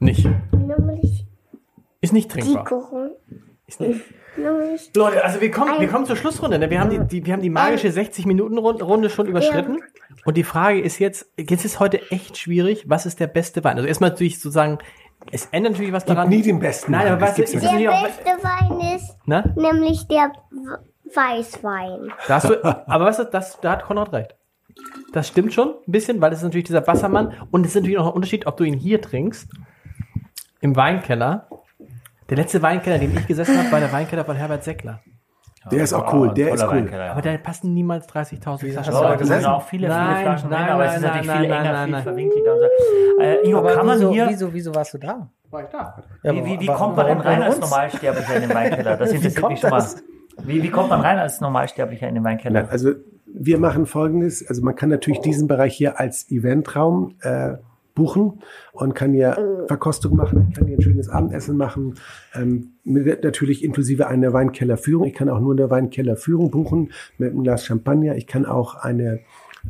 Nicht. 0.00 0.28
nämlich 0.52 1.26
Ist 2.00 2.12
nicht 2.12 2.34
die 2.34 2.40
trinkbar. 2.40 2.64
Kuchen. 2.64 3.10
Ist 3.66 3.80
nicht. 3.80 4.00
Nämlich 4.36 4.90
Leute, 4.96 5.24
also 5.24 5.40
wir 5.40 5.50
kommen, 5.50 5.80
wir 5.80 5.88
kommen 5.88 6.06
zur 6.06 6.16
Schlussrunde. 6.16 6.58
Ne? 6.58 6.68
Wir 6.68 6.80
haben 6.80 6.90
die, 6.90 6.98
die, 6.98 7.26
wir 7.26 7.32
haben 7.32 7.42
die 7.42 7.50
magische 7.50 7.88
60-Minuten-Runde 7.88 9.10
schon 9.10 9.26
überschritten. 9.26 9.78
Und 10.24 10.36
die 10.36 10.42
Frage 10.42 10.80
ist 10.80 10.98
jetzt, 10.98 11.30
jetzt 11.38 11.64
ist 11.64 11.78
heute 11.78 12.10
echt 12.10 12.36
schwierig, 12.36 12.84
was 12.88 13.06
ist 13.06 13.20
der 13.20 13.28
beste 13.28 13.62
Wein? 13.62 13.76
Also 13.76 13.86
erstmal 13.86 14.10
natürlich 14.10 14.40
sozusagen, 14.40 14.78
es 15.30 15.46
ändert 15.52 15.72
natürlich 15.72 15.92
was 15.92 16.04
daran. 16.04 16.28
nie 16.28 16.42
den 16.42 16.58
besten 16.58 16.92
Nein, 16.92 17.06
aber 17.06 17.20
was 17.20 17.38
ist 17.38 17.54
es 17.54 17.60
der 17.60 17.68
beste 17.70 18.24
Wein 18.42 18.96
ist 18.96 19.16
ne? 19.26 19.54
nämlich 19.56 20.06
der 20.08 20.32
Weißwein. 21.14 22.12
Da 22.26 22.34
hast 22.34 22.48
du, 22.50 22.64
aber 22.64 23.10
du, 23.10 23.24
das, 23.24 23.60
da 23.60 23.72
hat 23.72 23.84
Konrad 23.84 24.12
recht. 24.12 24.36
Das 25.12 25.28
stimmt 25.28 25.52
schon 25.52 25.74
ein 25.86 25.92
bisschen, 25.92 26.20
weil 26.20 26.32
es 26.32 26.38
ist 26.38 26.44
natürlich 26.44 26.66
dieser 26.66 26.86
Wassermann 26.86 27.32
und 27.50 27.62
es 27.62 27.68
ist 27.68 27.74
natürlich 27.76 27.96
noch 27.96 28.08
ein 28.08 28.14
Unterschied, 28.14 28.46
ob 28.46 28.56
du 28.56 28.64
ihn 28.64 28.74
hier 28.74 29.00
trinkst, 29.00 29.48
im 30.60 30.76
Weinkeller. 30.76 31.48
Der 32.30 32.38
letzte 32.38 32.62
Weinkeller, 32.62 32.98
den 32.98 33.16
ich 33.16 33.26
gesessen 33.26 33.58
habe, 33.58 33.70
war 33.70 33.80
der 33.80 33.92
Weinkeller 33.92 34.24
von 34.24 34.34
Herbert 34.36 34.64
Seckler. 34.64 35.00
Der 35.70 35.82
ist 35.82 35.92
auch 35.92 36.12
cool, 36.12 36.34
der 36.34 36.54
ist 36.54 36.62
cool. 36.62 36.90
Aber 36.92 37.22
da 37.22 37.36
passen 37.38 37.72
niemals 37.72 38.08
30.000 38.08 38.72
Flaschen. 38.72 38.92
da 38.92 39.24
sind 39.24 39.46
auch 39.46 39.62
viele, 39.62 39.86
viele 39.86 39.88
Nein, 39.88 40.22
Flaschen 40.22 40.50
drin, 40.50 40.58
nein, 40.58 40.70
aber 40.70 40.84
es 40.84 40.88
nein, 40.88 40.96
ist 40.96 41.02
natürlich 41.02 41.26
nein, 41.26 41.38
viel 41.38 41.48
nein, 41.48 41.60
enger, 41.60 41.72
nein, 41.72 41.84
viel 41.84 41.92
nein. 41.92 42.02
verwinkelter 42.02 42.52
und 42.52 42.58
so. 42.58 43.22
Äh, 43.22 43.46
Ingo, 43.46 43.62
kann 43.62 43.86
man 43.86 43.98
wieso, 43.98 44.12
hier, 44.12 44.26
wieso, 44.28 44.52
wieso 44.52 44.74
warst 44.74 44.94
du 44.94 44.98
da? 44.98 45.30
War 45.50 45.62
ich 45.62 45.68
da? 45.70 46.02
Wie, 46.22 46.66
kommt 46.66 46.96
man 46.96 47.06
denn 47.06 47.20
rein 47.20 47.42
als? 47.42 47.60
Normalsterblicher 47.60 48.34
in 48.36 48.42
den 48.42 48.54
Weinkeller? 48.54 48.96
Das 48.96 49.12
interessiert 49.12 49.48
mich 49.48 49.60
schon 49.60 49.70
mal. 49.70 49.84
wie 50.42 50.70
kommt 50.70 50.90
man 50.90 51.00
rein 51.00 51.18
als 51.18 51.40
Normalsterblicher 51.40 52.08
in 52.08 52.16
den 52.16 52.24
Weinkeller? 52.24 52.68
Also 52.70 52.90
wir 53.36 53.58
machen 53.58 53.86
Folgendes, 53.86 54.46
also 54.46 54.62
man 54.62 54.76
kann 54.76 54.88
natürlich 54.88 55.20
diesen 55.20 55.48
Bereich 55.48 55.76
hier 55.76 55.98
als 55.98 56.30
Eventraum 56.30 57.16
äh, 57.20 57.54
buchen 57.94 58.40
und 58.72 58.94
kann 58.94 59.12
hier 59.12 59.64
Verkostung 59.66 60.16
machen, 60.16 60.52
kann 60.52 60.66
hier 60.66 60.78
ein 60.78 60.82
schönes 60.82 61.08
Abendessen 61.08 61.56
machen, 61.56 61.94
ähm, 62.34 62.74
mit, 62.84 63.22
natürlich 63.22 63.64
inklusive 63.64 64.06
einer 64.06 64.32
Weinkellerführung. 64.32 65.06
Ich 65.06 65.14
kann 65.14 65.28
auch 65.28 65.40
nur 65.40 65.52
eine 65.52 65.70
Weinkellerführung 65.70 66.50
buchen 66.50 66.92
mit 67.18 67.30
einem 67.30 67.42
Glas 67.42 67.64
Champagner. 67.64 68.16
Ich 68.16 68.26
kann 68.26 68.46
auch 68.46 68.76
eine 68.76 69.20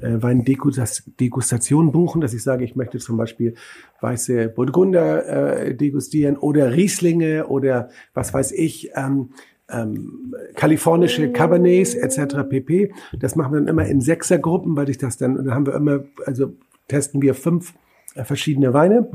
äh, 0.00 0.22
Weindegustation 0.22 1.92
buchen, 1.92 2.20
dass 2.20 2.34
ich 2.34 2.42
sage, 2.42 2.64
ich 2.64 2.76
möchte 2.76 2.98
zum 2.98 3.16
Beispiel 3.16 3.54
weiße 4.00 4.48
Burgunder 4.48 5.26
äh, 5.66 5.74
degustieren 5.74 6.36
oder 6.36 6.72
Rieslinge 6.72 7.46
oder 7.46 7.88
was 8.12 8.34
weiß 8.34 8.52
ich. 8.52 8.90
Ähm, 8.94 9.30
ähm, 9.70 10.34
kalifornische 10.54 11.32
Cabernets 11.32 11.94
etc. 11.94 12.36
pp. 12.48 12.92
Das 13.18 13.34
machen 13.36 13.52
wir 13.52 13.60
dann 13.60 13.68
immer 13.68 13.86
in 13.86 14.00
Sechsergruppen, 14.00 14.76
weil 14.76 14.90
ich 14.90 14.98
das 14.98 15.16
dann, 15.16 15.36
und 15.38 15.46
dann 15.46 15.54
haben 15.54 15.66
wir 15.66 15.74
immer, 15.74 16.00
also 16.26 16.52
testen 16.88 17.22
wir 17.22 17.34
fünf 17.34 17.74
äh, 18.14 18.24
verschiedene 18.24 18.72
Weine. 18.74 19.08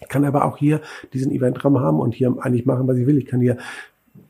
Ich 0.00 0.08
kann 0.08 0.24
aber 0.24 0.44
auch 0.44 0.56
hier 0.58 0.80
diesen 1.12 1.32
Eventraum 1.32 1.80
haben 1.80 1.98
und 2.00 2.14
hier 2.14 2.34
eigentlich 2.40 2.66
machen, 2.66 2.86
was 2.86 2.96
ich 2.98 3.06
will. 3.06 3.18
Ich 3.18 3.26
kann 3.26 3.40
hier 3.40 3.56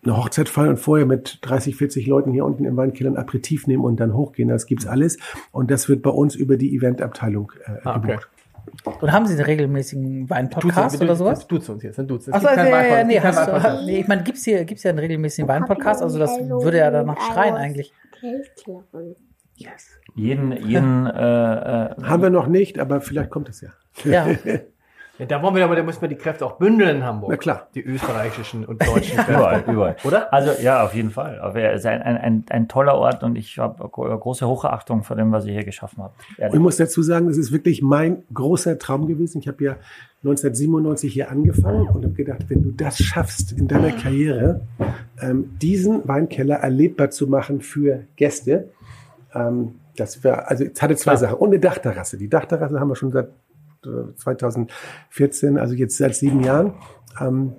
eine 0.04 0.16
Hochzeit 0.16 0.48
feiern 0.48 0.70
und 0.70 0.76
vorher 0.78 1.06
mit 1.06 1.38
30, 1.42 1.76
40 1.76 2.06
Leuten 2.06 2.30
hier 2.32 2.44
unten 2.44 2.64
im 2.64 2.76
Weinkeller 2.76 3.10
ein 3.10 3.16
Aperitif 3.16 3.66
nehmen 3.66 3.84
und 3.84 3.98
dann 4.00 4.14
hochgehen. 4.14 4.48
Das 4.48 4.66
gibt's 4.66 4.86
alles. 4.86 5.18
Und 5.50 5.70
das 5.70 5.88
wird 5.88 6.02
bei 6.02 6.10
uns 6.10 6.34
über 6.36 6.56
die 6.56 6.74
Eventabteilung 6.76 7.52
äh, 7.66 7.70
Ah, 7.84 7.96
okay. 7.96 8.08
gebucht. 8.12 8.28
Und 9.00 9.12
haben 9.12 9.26
Sie 9.26 9.34
einen 9.34 9.44
regelmäßigen 9.44 10.28
Wein-Podcast 10.28 11.00
oder 11.00 11.16
sowas? 11.16 11.46
Duzen 11.46 11.74
uns 11.74 11.82
jetzt, 11.82 11.98
dann 11.98 12.08
duzen. 12.08 12.30
Es 12.30 12.36
Achso, 12.36 12.48
gibt 12.48 12.68
ja, 12.68 13.04
nee, 13.04 13.20
hast 13.20 13.48
du, 13.48 13.84
nee, 13.84 14.00
ich 14.00 14.08
meine, 14.08 14.22
gibt's 14.22 14.44
hier, 14.44 14.64
gibt's 14.64 14.82
ja 14.82 14.90
einen 14.90 14.98
regelmäßigen 14.98 15.48
Wein-Podcast, 15.48 16.02
also 16.02 16.18
das 16.18 16.30
würde 16.38 16.78
ja 16.78 16.90
danach 16.90 17.20
schreien 17.32 17.54
eigentlich. 17.54 17.92
Jeden, 20.14 20.52
jeden, 20.52 21.06
äh, 21.06 21.10
äh, 21.10 22.02
Haben 22.02 22.22
wir 22.22 22.30
noch 22.30 22.46
nicht, 22.46 22.78
aber 22.78 23.00
vielleicht 23.00 23.30
kommt 23.30 23.48
es 23.48 23.60
ja. 23.60 23.70
Ja, 24.04 24.26
Ja, 25.18 25.26
da 25.26 25.42
wollen 25.42 25.54
wir 25.56 25.64
aber, 25.64 25.74
da 25.74 25.82
müssen 25.82 26.00
wir 26.00 26.08
die 26.08 26.14
Kräfte 26.16 26.46
auch 26.46 26.58
bündeln 26.58 26.96
in 26.98 27.04
Hamburg. 27.04 27.30
Na 27.30 27.36
klar. 27.36 27.66
Die 27.74 27.82
österreichischen 27.82 28.64
und 28.64 28.80
deutschen 28.86 29.16
Kräfte. 29.16 29.32
überall, 29.32 29.64
überall. 29.66 29.96
Oder? 30.04 30.32
Also 30.32 30.52
ja, 30.62 30.84
auf 30.84 30.94
jeden 30.94 31.10
Fall. 31.10 31.40
Aber 31.40 31.58
er 31.60 31.72
ist 31.74 31.84
ein, 31.86 32.00
ein, 32.02 32.16
ein, 32.16 32.44
ein 32.50 32.68
toller 32.68 32.94
Ort 32.94 33.22
und 33.24 33.36
ich 33.36 33.58
habe 33.58 33.88
gro- 33.88 34.16
große 34.16 34.46
Hochachtung 34.46 35.02
vor 35.02 35.16
dem, 35.16 35.32
was 35.32 35.44
ihr 35.46 35.52
hier 35.52 35.64
geschaffen 35.64 36.02
habt. 36.02 36.18
Und 36.20 36.34
ich 36.34 36.38
Ehrlich. 36.38 36.60
muss 36.60 36.76
dazu 36.76 37.02
sagen, 37.02 37.26
das 37.26 37.36
ist 37.36 37.50
wirklich 37.52 37.82
mein 37.82 38.22
großer 38.32 38.78
Traum 38.78 39.06
gewesen. 39.08 39.38
Ich 39.40 39.48
habe 39.48 39.64
ja 39.64 39.76
1997 40.24 41.12
hier 41.12 41.30
angefangen 41.30 41.88
und 41.88 42.04
habe 42.04 42.14
gedacht, 42.14 42.44
wenn 42.48 42.62
du 42.62 42.70
das 42.72 42.98
schaffst 42.98 43.52
in 43.52 43.68
deiner 43.68 43.92
Karriere, 43.92 44.60
ähm, 45.20 45.50
diesen 45.60 46.06
Weinkeller 46.08 46.56
erlebbar 46.56 47.10
zu 47.10 47.26
machen 47.26 47.60
für 47.60 48.04
Gäste, 48.16 48.68
ähm, 49.34 49.76
das 49.96 50.22
wäre, 50.22 50.48
also 50.48 50.64
es 50.64 50.80
hatte 50.80 50.94
zwei 50.96 51.16
Sachen. 51.16 51.36
Und 51.38 51.48
eine 51.48 51.58
Dachterrasse. 51.58 52.18
Die 52.18 52.28
Dachterrasse 52.28 52.78
haben 52.78 52.88
wir 52.88 52.94
schon 52.96 53.10
seit 53.10 53.28
2014, 53.82 55.58
also 55.58 55.74
jetzt 55.74 55.96
seit 55.96 56.14
sieben 56.14 56.42
Jahren. 56.42 56.74
Ähm, 57.20 57.52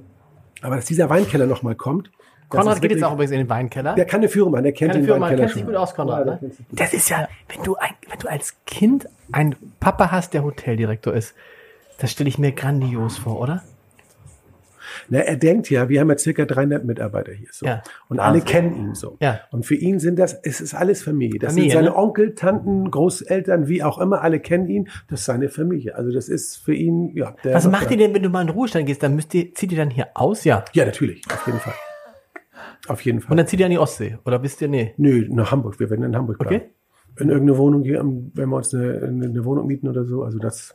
aber 0.62 0.76
dass 0.76 0.86
dieser 0.86 1.10
Weinkeller 1.10 1.46
nochmal 1.46 1.76
kommt. 1.76 2.12
Konrad 2.50 2.82
geht 2.82 2.92
jetzt 2.92 3.04
auch 3.04 3.14
übrigens 3.14 3.32
in 3.32 3.38
den 3.38 3.50
Weinkeller. 3.50 3.94
Der 3.94 4.06
kann 4.06 4.22
eine 4.22 4.30
Führung 4.30 4.52
machen, 4.52 4.64
der 4.64 4.74
kennt 4.74 4.92
Keine 4.92 5.04
den 5.04 5.08
Firma, 5.08 5.28
Weinkeller 5.28 5.46
kennt 5.46 5.54
sich 5.54 5.66
gut 5.66 5.76
aus, 5.76 5.94
Konrad. 5.94 6.26
Ja, 6.26 6.40
Ne? 6.42 6.52
Das 6.72 6.94
ist 6.94 7.10
ja, 7.10 7.28
wenn 7.48 7.64
du, 7.64 7.76
ein, 7.76 7.92
wenn 8.10 8.20
du 8.20 8.28
als 8.28 8.56
Kind 8.66 9.08
einen 9.32 9.56
Papa 9.80 10.12
hast, 10.12 10.34
der 10.34 10.44
Hoteldirektor 10.44 11.14
ist, 11.14 11.36
das 12.00 12.12
stelle 12.12 12.28
ich 12.28 12.40
mir 12.40 12.52
grandios 12.52 13.18
vor, 13.20 13.40
oder? 13.40 13.64
Na, 15.10 15.20
er 15.20 15.38
denkt 15.38 15.70
ja, 15.70 15.90
wir 15.90 16.00
haben 16.00 16.10
ja 16.10 16.18
circa 16.18 16.46
300 16.46 16.86
Mitarbeiter 16.86 17.32
hier 17.32 17.50
so. 17.52 17.66
Ja. 17.66 17.82
Und 18.08 18.20
alle 18.20 18.40
Wahnsinn. 18.40 18.46
kennen 18.46 18.76
ihn 18.76 18.96
so. 18.96 19.18
Ja. 19.20 19.42
Und 19.52 19.66
für 19.66 19.76
ihn 19.76 20.00
sind 20.00 20.20
das, 20.20 20.34
es 20.44 20.62
ist 20.62 20.74
alles 20.74 21.04
Familie. 21.04 21.40
Das 21.40 21.54
Familie, 21.54 21.72
sind 21.72 21.80
seine 21.80 21.90
ne? 21.92 21.96
Onkel, 21.96 22.36
Tanten, 22.36 22.92
Großeltern, 22.92 23.68
wie 23.68 23.84
auch 23.84 24.00
immer, 24.00 24.22
alle 24.22 24.40
kennen 24.40 24.68
ihn. 24.68 24.90
Das 25.10 25.22
ist 25.22 25.26
seine 25.26 25.50
Familie. 25.50 25.96
Also 25.96 26.12
das 26.12 26.30
ist 26.30 26.58
für 26.58 26.74
ihn, 26.74 27.16
ja. 27.16 27.36
Was 27.44 27.68
macht 27.68 27.92
ihr 27.92 27.98
denn, 27.98 28.14
wenn 28.14 28.24
du 28.24 28.30
mal 28.30 28.42
in 28.42 28.48
den 28.48 28.56
Ruhestand 28.56 28.86
gehst? 28.86 29.04
Dann 29.04 29.16
müsst 29.16 29.34
ihr, 29.34 29.54
zieht 29.54 29.72
ihr 29.72 29.78
dann 29.78 29.90
hier 29.90 30.08
aus? 30.14 30.44
Ja. 30.44 30.66
Ja, 30.74 30.86
natürlich. 30.86 31.22
Auf 31.32 31.46
jeden 31.46 31.60
Fall. 31.60 31.74
Auf 32.88 33.02
jeden 33.02 33.22
Fall. 33.22 33.32
Und 33.32 33.38
dann 33.38 33.48
zieht 33.48 33.60
ihr 33.60 33.66
an 33.66 33.72
die 33.72 33.78
Ostsee? 33.78 34.18
Oder 34.26 34.42
wisst 34.42 34.62
ihr, 34.62 34.68
nee? 34.68 34.94
Nö, 34.98 35.28
nach 35.30 35.52
Hamburg. 35.52 35.80
Wir 35.80 35.90
werden 35.90 36.04
in 36.04 36.16
Hamburg 36.16 36.40
bleiben. 36.40 36.56
Okay. 36.56 36.70
In 37.20 37.30
irgendeine 37.30 37.58
Wohnung 37.58 37.84
hier, 37.84 38.00
wenn 38.00 38.50
wir 38.50 38.56
uns 38.56 38.74
eine, 38.74 39.02
eine, 39.04 39.46
Wohnung 39.46 39.68
mieten 39.68 39.88
oder 39.88 40.06
so. 40.06 40.24
Also 40.24 40.40
das, 40.40 40.74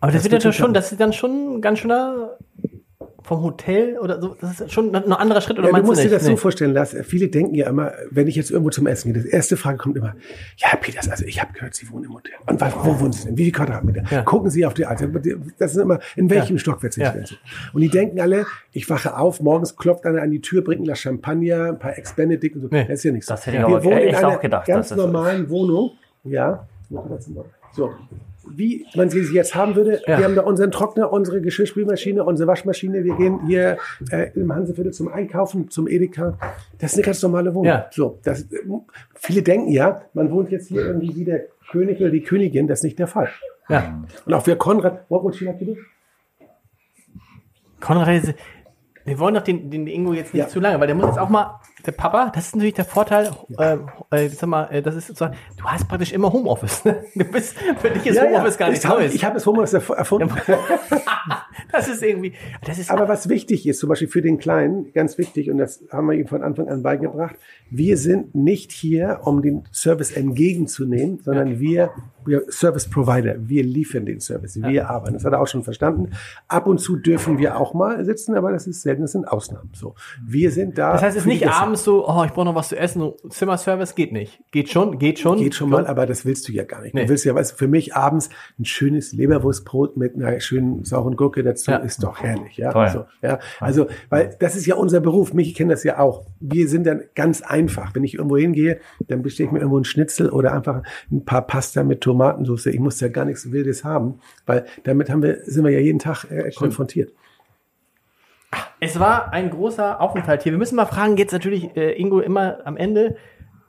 Aber 0.00 0.10
das, 0.10 0.22
Das 0.22 0.32
wird 0.32 0.44
ja 0.44 0.52
schon, 0.52 0.72
das 0.72 0.92
ist 0.92 1.00
dann 1.00 1.12
schon 1.12 1.56
ein 1.56 1.60
ganz 1.60 1.80
schöner 1.80 2.38
vom 3.28 3.42
Hotel 3.42 3.98
oder 3.98 4.20
so. 4.20 4.34
Das 4.40 4.58
ist 4.60 4.72
schon 4.72 4.94
ein 4.94 5.12
anderer 5.12 5.40
Schritt, 5.42 5.58
oder 5.58 5.68
Ja, 5.70 5.76
du 5.78 5.84
musst 5.84 6.00
dir 6.00 6.04
nicht? 6.04 6.14
das 6.14 6.24
so 6.24 6.30
Nee. 6.30 6.36
vorstellen, 6.38 6.74
dass 6.74 6.96
viele 7.04 7.28
denken 7.28 7.54
ja 7.54 7.68
immer, 7.68 7.92
wenn 8.10 8.26
ich 8.26 8.36
jetzt 8.36 8.50
irgendwo 8.50 8.70
zum 8.70 8.86
Essen 8.86 9.12
gehe, 9.12 9.22
die 9.22 9.28
erste 9.28 9.56
Frage 9.58 9.76
kommt 9.78 9.96
immer, 9.96 10.14
ja, 10.56 10.74
Peters, 10.80 11.08
also 11.10 11.24
ich 11.26 11.40
habe 11.40 11.52
gehört, 11.52 11.74
Sie 11.74 11.90
wohnen 11.90 12.04
im 12.04 12.14
Hotel. 12.14 12.32
Und 12.46 12.60
was, 12.60 12.74
wo 12.82 12.98
wohnen 13.00 13.12
Sie 13.12 13.26
denn? 13.26 13.36
Wie 13.36 13.44
viele 13.44 13.52
Quadratmeter? 13.56 14.02
Ja. 14.10 14.22
Gucken 14.22 14.50
Sie 14.50 14.64
auf 14.64 14.72
die 14.74 14.86
Alte. 14.86 15.08
Das 15.58 15.72
ist 15.72 15.76
immer, 15.76 15.98
in 16.16 16.30
welchem 16.30 16.56
Ja. 16.56 16.60
Stockwerk 16.60 16.92
sind. 16.94 17.06
Sie 17.06 17.12
denn 17.12 17.26
so? 17.26 17.34
Und 17.74 17.82
die 17.82 17.90
denken 17.90 18.18
alle, 18.20 18.46
ich 18.72 18.88
wache 18.88 19.16
auf, 19.16 19.40
morgens 19.40 19.76
klopft 19.76 20.06
einer 20.06 20.22
an 20.22 20.30
die 20.30 20.40
Tür, 20.40 20.64
bringt 20.64 20.80
ein 20.80 20.84
Glas 20.84 21.00
Champagner, 21.00 21.66
ein 21.68 21.78
paar 21.78 21.96
Ex-Benedict 21.98 22.56
und 22.56 22.62
so. 22.62 22.68
Nee. 22.70 22.84
Das 22.84 22.94
ist 23.00 23.04
ja 23.04 23.12
nichts. 23.12 23.26
Das 23.26 23.46
hätte 23.46 23.58
ich 23.58 23.62
Wir 23.62 23.66
aber 23.66 23.84
wohnen 23.84 23.98
in 23.98 24.14
einer 24.14 24.28
auch 24.28 24.40
gedacht, 24.40 24.66
ganz 24.66 24.88
so 24.88 24.96
normalen 24.96 25.48
Wohnung. 25.50 25.92
Ja. 26.24 26.66
So. 27.72 27.92
Wie 28.56 28.86
man 28.94 29.10
sie 29.10 29.20
jetzt 29.32 29.54
haben 29.54 29.74
würde, 29.76 30.00
Ja. 30.06 30.18
wir 30.18 30.24
haben 30.24 30.34
da 30.34 30.42
unseren 30.42 30.70
Trockner, 30.70 31.12
unsere 31.12 31.40
Geschirrspülmaschine, 31.40 32.24
unsere 32.24 32.46
Waschmaschine. 32.48 33.04
Wir 33.04 33.16
gehen 33.16 33.46
hier 33.46 33.78
äh, 34.10 34.30
im 34.34 34.52
Hanseviertel 34.54 34.92
zum 34.92 35.08
Einkaufen, 35.08 35.70
zum 35.70 35.88
Edeka. 35.88 36.38
Das 36.78 36.92
ist 36.92 36.96
eine 36.98 37.04
ganz 37.06 37.22
normale 37.22 37.54
Wohnung. 37.54 37.66
Ja. 37.66 37.86
So, 37.90 38.18
das, 38.22 38.46
viele 39.14 39.42
denken 39.42 39.68
ja, 39.70 40.02
man 40.14 40.30
wohnt 40.30 40.50
jetzt 40.50 40.68
hier 40.68 40.82
irgendwie 40.82 41.14
wie 41.14 41.24
der 41.24 41.44
König 41.70 42.00
oder 42.00 42.10
die 42.10 42.22
Königin. 42.22 42.66
Das 42.66 42.80
ist 42.80 42.84
nicht 42.84 42.98
der 42.98 43.06
Fall. 43.06 43.28
Ja. 43.68 44.02
Und 44.24 44.34
auch 44.34 44.42
für 44.44 44.56
Konrad, 44.56 45.04
what 45.10 45.22
would 45.22 45.34
you 45.36 45.46
like 45.46 45.58
to 45.58 45.64
do? 45.66 45.76
Konrad, 47.80 48.34
wir 49.04 49.18
wollen 49.18 49.34
doch 49.34 49.42
den, 49.42 49.70
den 49.70 49.86
Ingo 49.86 50.12
jetzt 50.12 50.34
nicht 50.34 50.42
Ja. 50.42 50.48
zu 50.48 50.60
lange, 50.60 50.80
weil 50.80 50.86
der 50.86 50.96
muss 50.96 51.06
jetzt 51.06 51.18
auch 51.18 51.28
mal, 51.28 51.60
der 51.86 51.92
Papa, 51.92 52.30
das 52.34 52.46
ist 52.48 52.56
natürlich 52.56 52.74
der 52.74 52.84
Vorteil, 52.84 53.30
äh, 53.58 53.76
äh, 54.10 54.28
sag 54.28 54.48
mal, 54.48 54.64
äh, 54.70 54.82
das 54.82 54.94
ist 54.96 55.06
sozusagen, 55.08 55.36
du 55.56 55.64
hast 55.64 55.88
praktisch 55.88 56.12
immer 56.12 56.32
Homeoffice. 56.32 56.84
ne? 56.84 57.04
Du 57.14 57.24
bist, 57.24 57.54
für 57.80 57.90
dich 57.90 58.06
ist 58.06 58.20
Homeoffice 58.20 58.58
gar 58.58 58.68
Ich 58.68 58.72
nichts 58.74 58.86
hab- 58.88 58.98
Neues. 58.98 59.14
Ich 59.14 59.24
habe 59.24 59.34
das 59.34 59.46
Homeoffice 59.46 59.74
erf- 59.74 59.94
erfunden. 59.94 60.30
das 61.72 61.88
ist 61.88 62.02
irgendwie, 62.02 62.32
das 62.64 62.78
ist, 62.78 62.90
Aber 62.90 63.08
was 63.08 63.28
wichtig 63.28 63.66
ist, 63.66 63.78
zum 63.78 63.88
Beispiel 63.88 64.08
für 64.08 64.22
den 64.22 64.38
Kleinen, 64.38 64.92
ganz 64.92 65.18
wichtig, 65.18 65.50
und 65.50 65.58
das 65.58 65.82
haben 65.92 66.06
wir 66.08 66.14
ihm 66.14 66.26
von 66.26 66.42
Anfang 66.42 66.68
an 66.68 66.82
beigebracht, 66.82 67.36
wir 67.70 67.96
sind 67.96 68.34
nicht 68.34 68.72
hier, 68.72 69.20
um 69.24 69.42
den 69.42 69.64
Service 69.72 70.12
entgegenzunehmen, 70.12 71.20
sondern 71.22 71.60
wir, 71.60 71.90
wir 72.28 72.44
Service 72.50 72.88
Provider, 72.88 73.36
wir 73.38 73.62
liefern 73.62 74.06
den 74.06 74.20
Service, 74.20 74.60
wir 74.60 74.88
arbeiten. 74.88 75.14
Das 75.14 75.24
hat 75.24 75.32
er 75.32 75.40
auch 75.40 75.46
schon 75.46 75.62
verstanden. 75.64 76.10
Ab 76.46 76.66
und 76.66 76.78
zu 76.78 76.96
dürfen 76.96 77.38
wir 77.38 77.56
auch 77.58 77.74
mal 77.74 78.04
sitzen, 78.04 78.34
aber 78.34 78.52
das 78.52 78.66
ist 78.66 78.82
selten, 78.82 79.02
das 79.02 79.12
sind 79.12 79.26
Ausnahmen. 79.26 79.70
So, 79.72 79.94
wir 80.24 80.50
sind 80.50 80.78
da. 80.78 80.92
das 80.92 81.02
heißt, 81.02 81.16
es 81.16 81.22
ist 81.24 81.28
nicht 81.28 81.48
abends 81.48 81.84
so, 81.84 82.06
oh, 82.08 82.24
ich 82.24 82.32
brauche 82.32 82.44
noch 82.46 82.54
was 82.54 82.68
zu 82.68 82.76
essen, 82.78 83.12
Zimmerservice 83.28 83.94
geht 83.94 84.12
nicht. 84.12 84.40
Geht 84.50 84.68
schon, 84.70 84.98
geht 84.98 85.18
schon. 85.18 85.38
Geht 85.38 85.54
schon 85.54 85.70
mal, 85.70 85.86
aber 85.86 86.06
das 86.06 86.24
willst 86.24 86.48
du 86.48 86.52
ja 86.52 86.64
gar 86.64 86.82
nicht. 86.82 86.94
Nee. 86.94 87.02
Du 87.04 87.08
willst 87.10 87.24
ja, 87.24 87.34
weißt 87.34 87.52
du, 87.52 87.56
für 87.56 87.68
mich 87.68 87.94
abends 87.94 88.30
ein 88.58 88.64
schönes 88.64 89.12
Leberwurstbrot 89.12 89.96
mit 89.96 90.14
einer 90.14 90.38
schönen 90.40 90.84
sauren 90.84 91.16
Gurke 91.16 91.42
dazu 91.42 91.70
Ja. 91.70 91.78
ist 91.78 92.02
doch 92.02 92.20
herrlich, 92.20 92.56
ja. 92.56 92.72
Toll. 92.72 92.84
Also, 92.84 93.04
ja. 93.22 93.38
Also, 93.60 93.86
weil 94.08 94.36
das 94.38 94.56
ist 94.56 94.66
ja 94.66 94.74
unser 94.74 95.00
Beruf. 95.00 95.32
Mich 95.34 95.54
kennt 95.54 95.70
das 95.70 95.84
ja 95.84 95.98
auch. 95.98 96.24
Wir 96.40 96.68
sind 96.68 96.86
dann 96.86 97.02
ganz 97.14 97.42
einfach. 97.42 97.94
Wenn 97.94 98.04
ich 98.04 98.14
irgendwo 98.14 98.36
hingehe, 98.36 98.80
dann 99.06 99.22
bestelle 99.22 99.46
ich 99.46 99.52
mir 99.52 99.58
irgendwo 99.60 99.76
einen 99.76 99.84
Schnitzel 99.84 100.30
oder 100.30 100.52
einfach 100.52 100.82
ein 101.10 101.24
paar 101.24 101.46
Pasta 101.46 101.84
mit 101.84 102.00
Tomatensauce. 102.18 102.66
Ich 102.66 102.80
muss 102.80 103.00
ja 103.00 103.08
gar 103.08 103.24
nichts 103.24 103.50
Wildes 103.52 103.84
haben, 103.84 104.20
weil 104.46 104.66
damit 104.84 105.10
haben 105.10 105.22
wir, 105.22 105.38
sind 105.44 105.64
wir 105.64 105.70
ja 105.70 105.78
jeden 105.80 105.98
Tag 105.98 106.24
äh, 106.30 106.50
konfrontiert. 106.50 107.12
Es 108.80 108.98
war 108.98 109.32
ein 109.32 109.50
großer 109.50 110.00
Aufenthalt 110.00 110.42
hier. 110.42 110.52
Wir 110.52 110.58
müssen 110.58 110.76
mal 110.76 110.86
fragen, 110.86 111.16
jetzt 111.16 111.32
natürlich, 111.32 111.76
äh, 111.76 111.92
Ingo, 111.92 112.20
immer 112.20 112.58
am 112.64 112.76
Ende, 112.76 113.16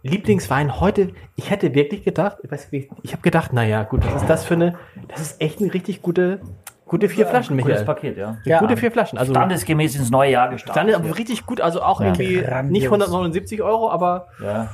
Lieblingswein 0.02 0.80
heute, 0.80 1.10
ich 1.36 1.50
hätte 1.52 1.76
wirklich 1.76 2.04
gedacht, 2.06 2.38
ich, 2.42 2.50
weiß 2.50 2.72
nicht, 2.72 2.90
ich 3.04 3.12
habe 3.12 3.22
gedacht, 3.22 3.52
naja, 3.52 3.84
gut, 3.84 4.06
was 4.06 4.22
ist 4.22 4.30
das 4.30 4.46
für 4.46 4.54
eine, 4.54 4.76
das 5.10 5.20
ist 5.20 5.42
echt 5.42 5.60
eine 5.60 5.74
richtig 5.74 6.02
gute, 6.02 6.40
gute 6.86 7.10
vier 7.10 7.26
Flaschen, 7.28 7.58
Gutes 7.58 7.68
Michael. 7.82 7.86
Paket, 7.86 8.18
ja. 8.18 8.38
Ja. 8.46 8.60
Gute 8.60 8.78
vier 8.78 8.92
Flaschen, 8.92 9.20
also 9.20 9.34
Standesgemäß 9.34 9.98
ins 9.98 10.10
neue 10.10 10.32
Jahr 10.32 10.50
gestartet. 10.50 10.88
ist 10.92 10.96
aber 10.96 11.18
richtig 11.18 11.46
gut, 11.46 11.60
also 11.60 11.82
auch 11.82 12.00
irgendwie 12.00 12.36
Grandios. 12.42 12.72
nicht 12.72 12.86
179 12.86 13.62
Euro, 13.62 13.92
aber 13.92 14.28
Ja. 14.42 14.70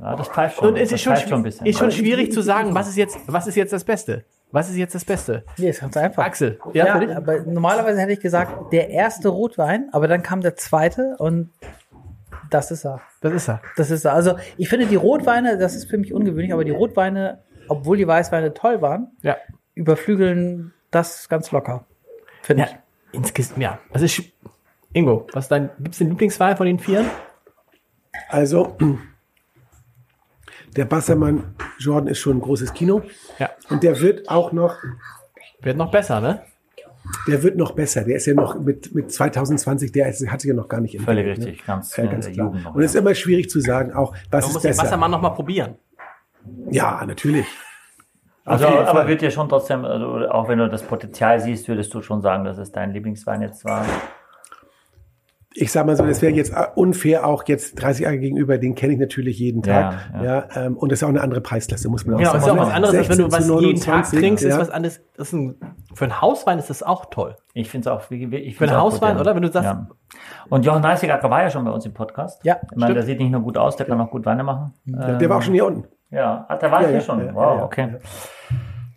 Ja, 0.00 0.16
das 0.16 0.28
pfeift 0.28 0.56
schon. 0.58 0.68
und 0.68 0.76
es 0.76 0.90
das 0.90 0.92
ist 0.98 1.02
schon, 1.02 1.14
schwi- 1.16 1.34
ein 1.34 1.42
bisschen. 1.42 1.66
ist 1.66 1.78
schon 1.78 1.90
schwierig 1.90 2.32
zu 2.32 2.40
sagen, 2.42 2.74
was 2.74 2.88
ist 2.88 2.96
jetzt, 2.96 3.18
was 3.26 3.46
ist 3.46 3.54
jetzt 3.56 3.72
das 3.72 3.84
Beste? 3.84 4.24
Was 4.50 4.70
ist 4.70 4.76
jetzt 4.76 4.94
das 4.94 5.04
Beste? 5.04 5.44
nee, 5.58 5.68
ist 5.68 5.80
ganz 5.80 5.96
einfach. 5.96 6.24
Axel, 6.24 6.58
ja, 6.72 6.86
Ja, 7.00 7.16
aber 7.18 7.40
normalerweise 7.40 8.00
hätte 8.00 8.12
ich 8.12 8.20
gesagt, 8.20 8.72
der 8.72 8.88
erste 8.90 9.28
Rotwein, 9.28 9.88
aber 9.92 10.08
dann 10.08 10.22
kam 10.22 10.40
der 10.40 10.56
zweite 10.56 11.16
und 11.18 11.50
das 12.50 12.70
ist 12.70 12.86
er. 12.86 13.00
das 13.20 13.32
ist 13.34 13.48
er. 13.48 13.60
Das 13.76 13.90
ist 13.90 14.04
er. 14.06 14.14
Also 14.14 14.36
ich 14.56 14.68
finde 14.70 14.86
die 14.86 14.96
Rotweine, 14.96 15.58
das 15.58 15.74
ist 15.74 15.90
für 15.90 15.98
mich 15.98 16.14
ungewöhnlich, 16.14 16.52
aber 16.54 16.64
die 16.64 16.70
Rotweine, 16.70 17.42
obwohl 17.68 17.98
die 17.98 18.06
Weißweine 18.06 18.54
toll 18.54 18.80
waren, 18.80 19.08
Ja. 19.22 19.36
überflügeln 19.74 20.72
das 20.90 21.28
ganz 21.28 21.50
locker. 21.52 21.84
Finde 22.40 22.62
Ja, 22.62 22.68
ich. 23.12 23.18
insgesamt, 23.18 23.58
ja. 23.60 23.78
Also 23.92 24.06
ich, 24.06 24.32
Ingo, 24.94 25.26
was 25.34 25.44
ist 25.44 25.48
dein, 25.50 25.68
gibt's 25.78 25.98
den 25.98 26.08
Lieblingswein 26.08 26.56
von 26.56 26.64
den 26.66 26.78
Vieren? 26.78 27.06
Also, 28.30 28.76
der 30.76 30.84
Bassermann 30.84 31.54
Jordan 31.78 32.08
ist 32.08 32.18
schon 32.18 32.38
ein 32.38 32.40
großes 32.40 32.72
Kino. 32.74 33.02
Ja. 33.38 33.50
Und 33.70 33.82
der 33.82 34.00
wird 34.00 34.28
auch 34.28 34.52
noch 34.52 34.76
Wird 35.62 35.76
noch 35.76 35.90
besser, 35.90 36.20
ne? 36.20 36.42
Der 37.26 37.42
wird 37.42 37.56
noch 37.56 37.72
besser. 37.72 38.04
Der 38.04 38.16
ist 38.16 38.26
ja 38.26 38.34
noch 38.34 38.58
mit, 38.58 38.94
mit 38.94 39.10
2020, 39.10 39.92
der 39.92 40.08
ist, 40.08 40.26
hat 40.30 40.40
sich 40.42 40.48
ja 40.48 40.54
noch 40.54 40.68
gar 40.68 40.80
nicht 40.80 41.00
Völlig 41.00 41.26
entwickelt, 41.26 41.48
richtig, 41.48 41.66
ganz, 41.66 41.96
Ja, 41.96 42.04
äh, 42.04 42.08
ganz 42.08 42.26
der 42.26 42.34
klar. 42.34 42.46
Jugend 42.46 42.64
noch, 42.64 42.74
Und 42.74 42.82
es 42.82 42.94
ist 42.94 43.00
immer 43.00 43.14
schwierig 43.14 43.48
zu 43.48 43.60
sagen, 43.60 43.92
auch 43.92 44.14
was 44.30 44.44
Man 44.44 44.48
ist 44.50 44.54
muss 44.54 44.62
den. 44.62 44.78
Wassermann 44.78 45.10
noch 45.10 45.22
mal 45.22 45.30
probieren. 45.30 45.76
Ja, 46.70 47.02
natürlich. 47.06 47.46
Also, 48.44 48.66
aber 48.66 49.06
wird 49.08 49.20
dir 49.20 49.30
schon 49.30 49.48
trotzdem, 49.48 49.84
also, 49.84 50.28
auch 50.28 50.48
wenn 50.48 50.58
du 50.58 50.68
das 50.68 50.82
Potenzial 50.82 51.38
siehst, 51.40 51.68
würdest 51.68 51.92
du 51.92 52.00
schon 52.02 52.22
sagen, 52.22 52.44
dass 52.44 52.56
es 52.58 52.72
dein 52.72 52.92
Lieblingswein 52.92 53.42
jetzt 53.42 53.64
war? 53.64 53.84
Ich 55.54 55.72
sag 55.72 55.86
mal 55.86 55.96
so, 55.96 56.04
das 56.06 56.20
wäre 56.22 56.32
jetzt 56.34 56.52
unfair 56.76 57.26
auch 57.26 57.42
jetzt 57.48 57.74
30 57.82 58.04
Jahre 58.04 58.18
gegenüber, 58.18 58.58
den 58.58 58.74
kenne 58.74 58.92
ich 58.92 58.98
natürlich 58.98 59.38
jeden 59.38 59.62
Tag. 59.62 59.94
Ja, 60.14 60.22
Ja, 60.22 60.48
ähm, 60.66 60.76
und 60.76 60.92
das 60.92 61.00
ist 61.00 61.02
auch 61.04 61.08
eine 61.08 61.20
andere 61.22 61.40
Preisklasse, 61.40 61.88
muss 61.88 62.04
man 62.04 62.14
auch 62.16 62.18
Genau, 62.18 62.30
sagen. 62.32 62.40
ist 62.42 62.46
ja 62.46 62.52
auch 62.52 62.66
was 62.66 62.74
anderes, 62.74 62.96
als 62.96 63.08
wenn 63.08 63.18
du 63.18 63.30
16 63.30 63.32
was 63.32 63.62
jeden 63.62 63.80
Tag 63.80 63.86
29, 63.94 64.18
trinkst, 64.20 64.44
ist 64.44 64.50
ja. 64.54 64.60
was 64.60 64.70
anderes. 64.70 65.00
Das 65.16 65.28
ist 65.28 65.32
ein, 65.32 65.56
für 65.94 66.04
einen 66.04 66.20
Hauswein 66.20 66.58
ist 66.58 66.70
das 66.70 66.82
auch 66.82 67.06
toll. 67.06 67.34
Ich 67.54 67.70
finde 67.70 67.88
es 67.90 67.96
auch, 67.96 68.10
wie- 68.10 68.30
wie- 68.30 68.36
ich 68.36 68.54
Für 68.54 68.58
find's 68.58 68.72
einen 68.74 68.82
Hauswein, 68.82 69.12
gut, 69.16 69.22
oder? 69.22 69.34
Wenn 69.34 69.42
du 69.42 69.50
sagst- 69.50 69.64
Ja. 69.70 69.88
Und 70.48 70.64
Jochen 70.64 70.82
Dreißigacker 70.82 71.30
war 71.30 71.42
ja 71.42 71.50
schon 71.50 71.64
bei 71.64 71.70
uns 71.70 71.84
im 71.86 71.94
Podcast. 71.94 72.44
Ja, 72.44 72.58
Ich 72.70 72.76
meine, 72.76 72.94
der 72.94 73.02
sieht 73.02 73.18
nicht 73.18 73.30
nur 73.32 73.40
gut 73.40 73.56
aus, 73.58 73.76
der 73.76 73.86
kann 73.86 74.00
auch 74.00 74.10
gut 74.10 74.26
Weine 74.26 74.44
machen. 74.44 74.74
Der, 74.84 75.16
der 75.16 75.28
war 75.30 75.38
auch 75.38 75.42
schon 75.42 75.54
hier 75.54 75.66
unten. 75.66 75.84
Ja, 76.10 76.46
hat 76.48 76.62
der 76.62 76.70
war 76.70 76.80
Ja, 76.82 76.88
hier 76.88 76.96
ja, 76.96 77.00
schon. 77.02 77.24
ja, 77.24 77.34
wow, 77.34 77.58
ja, 77.58 77.64
okay. 77.64 77.96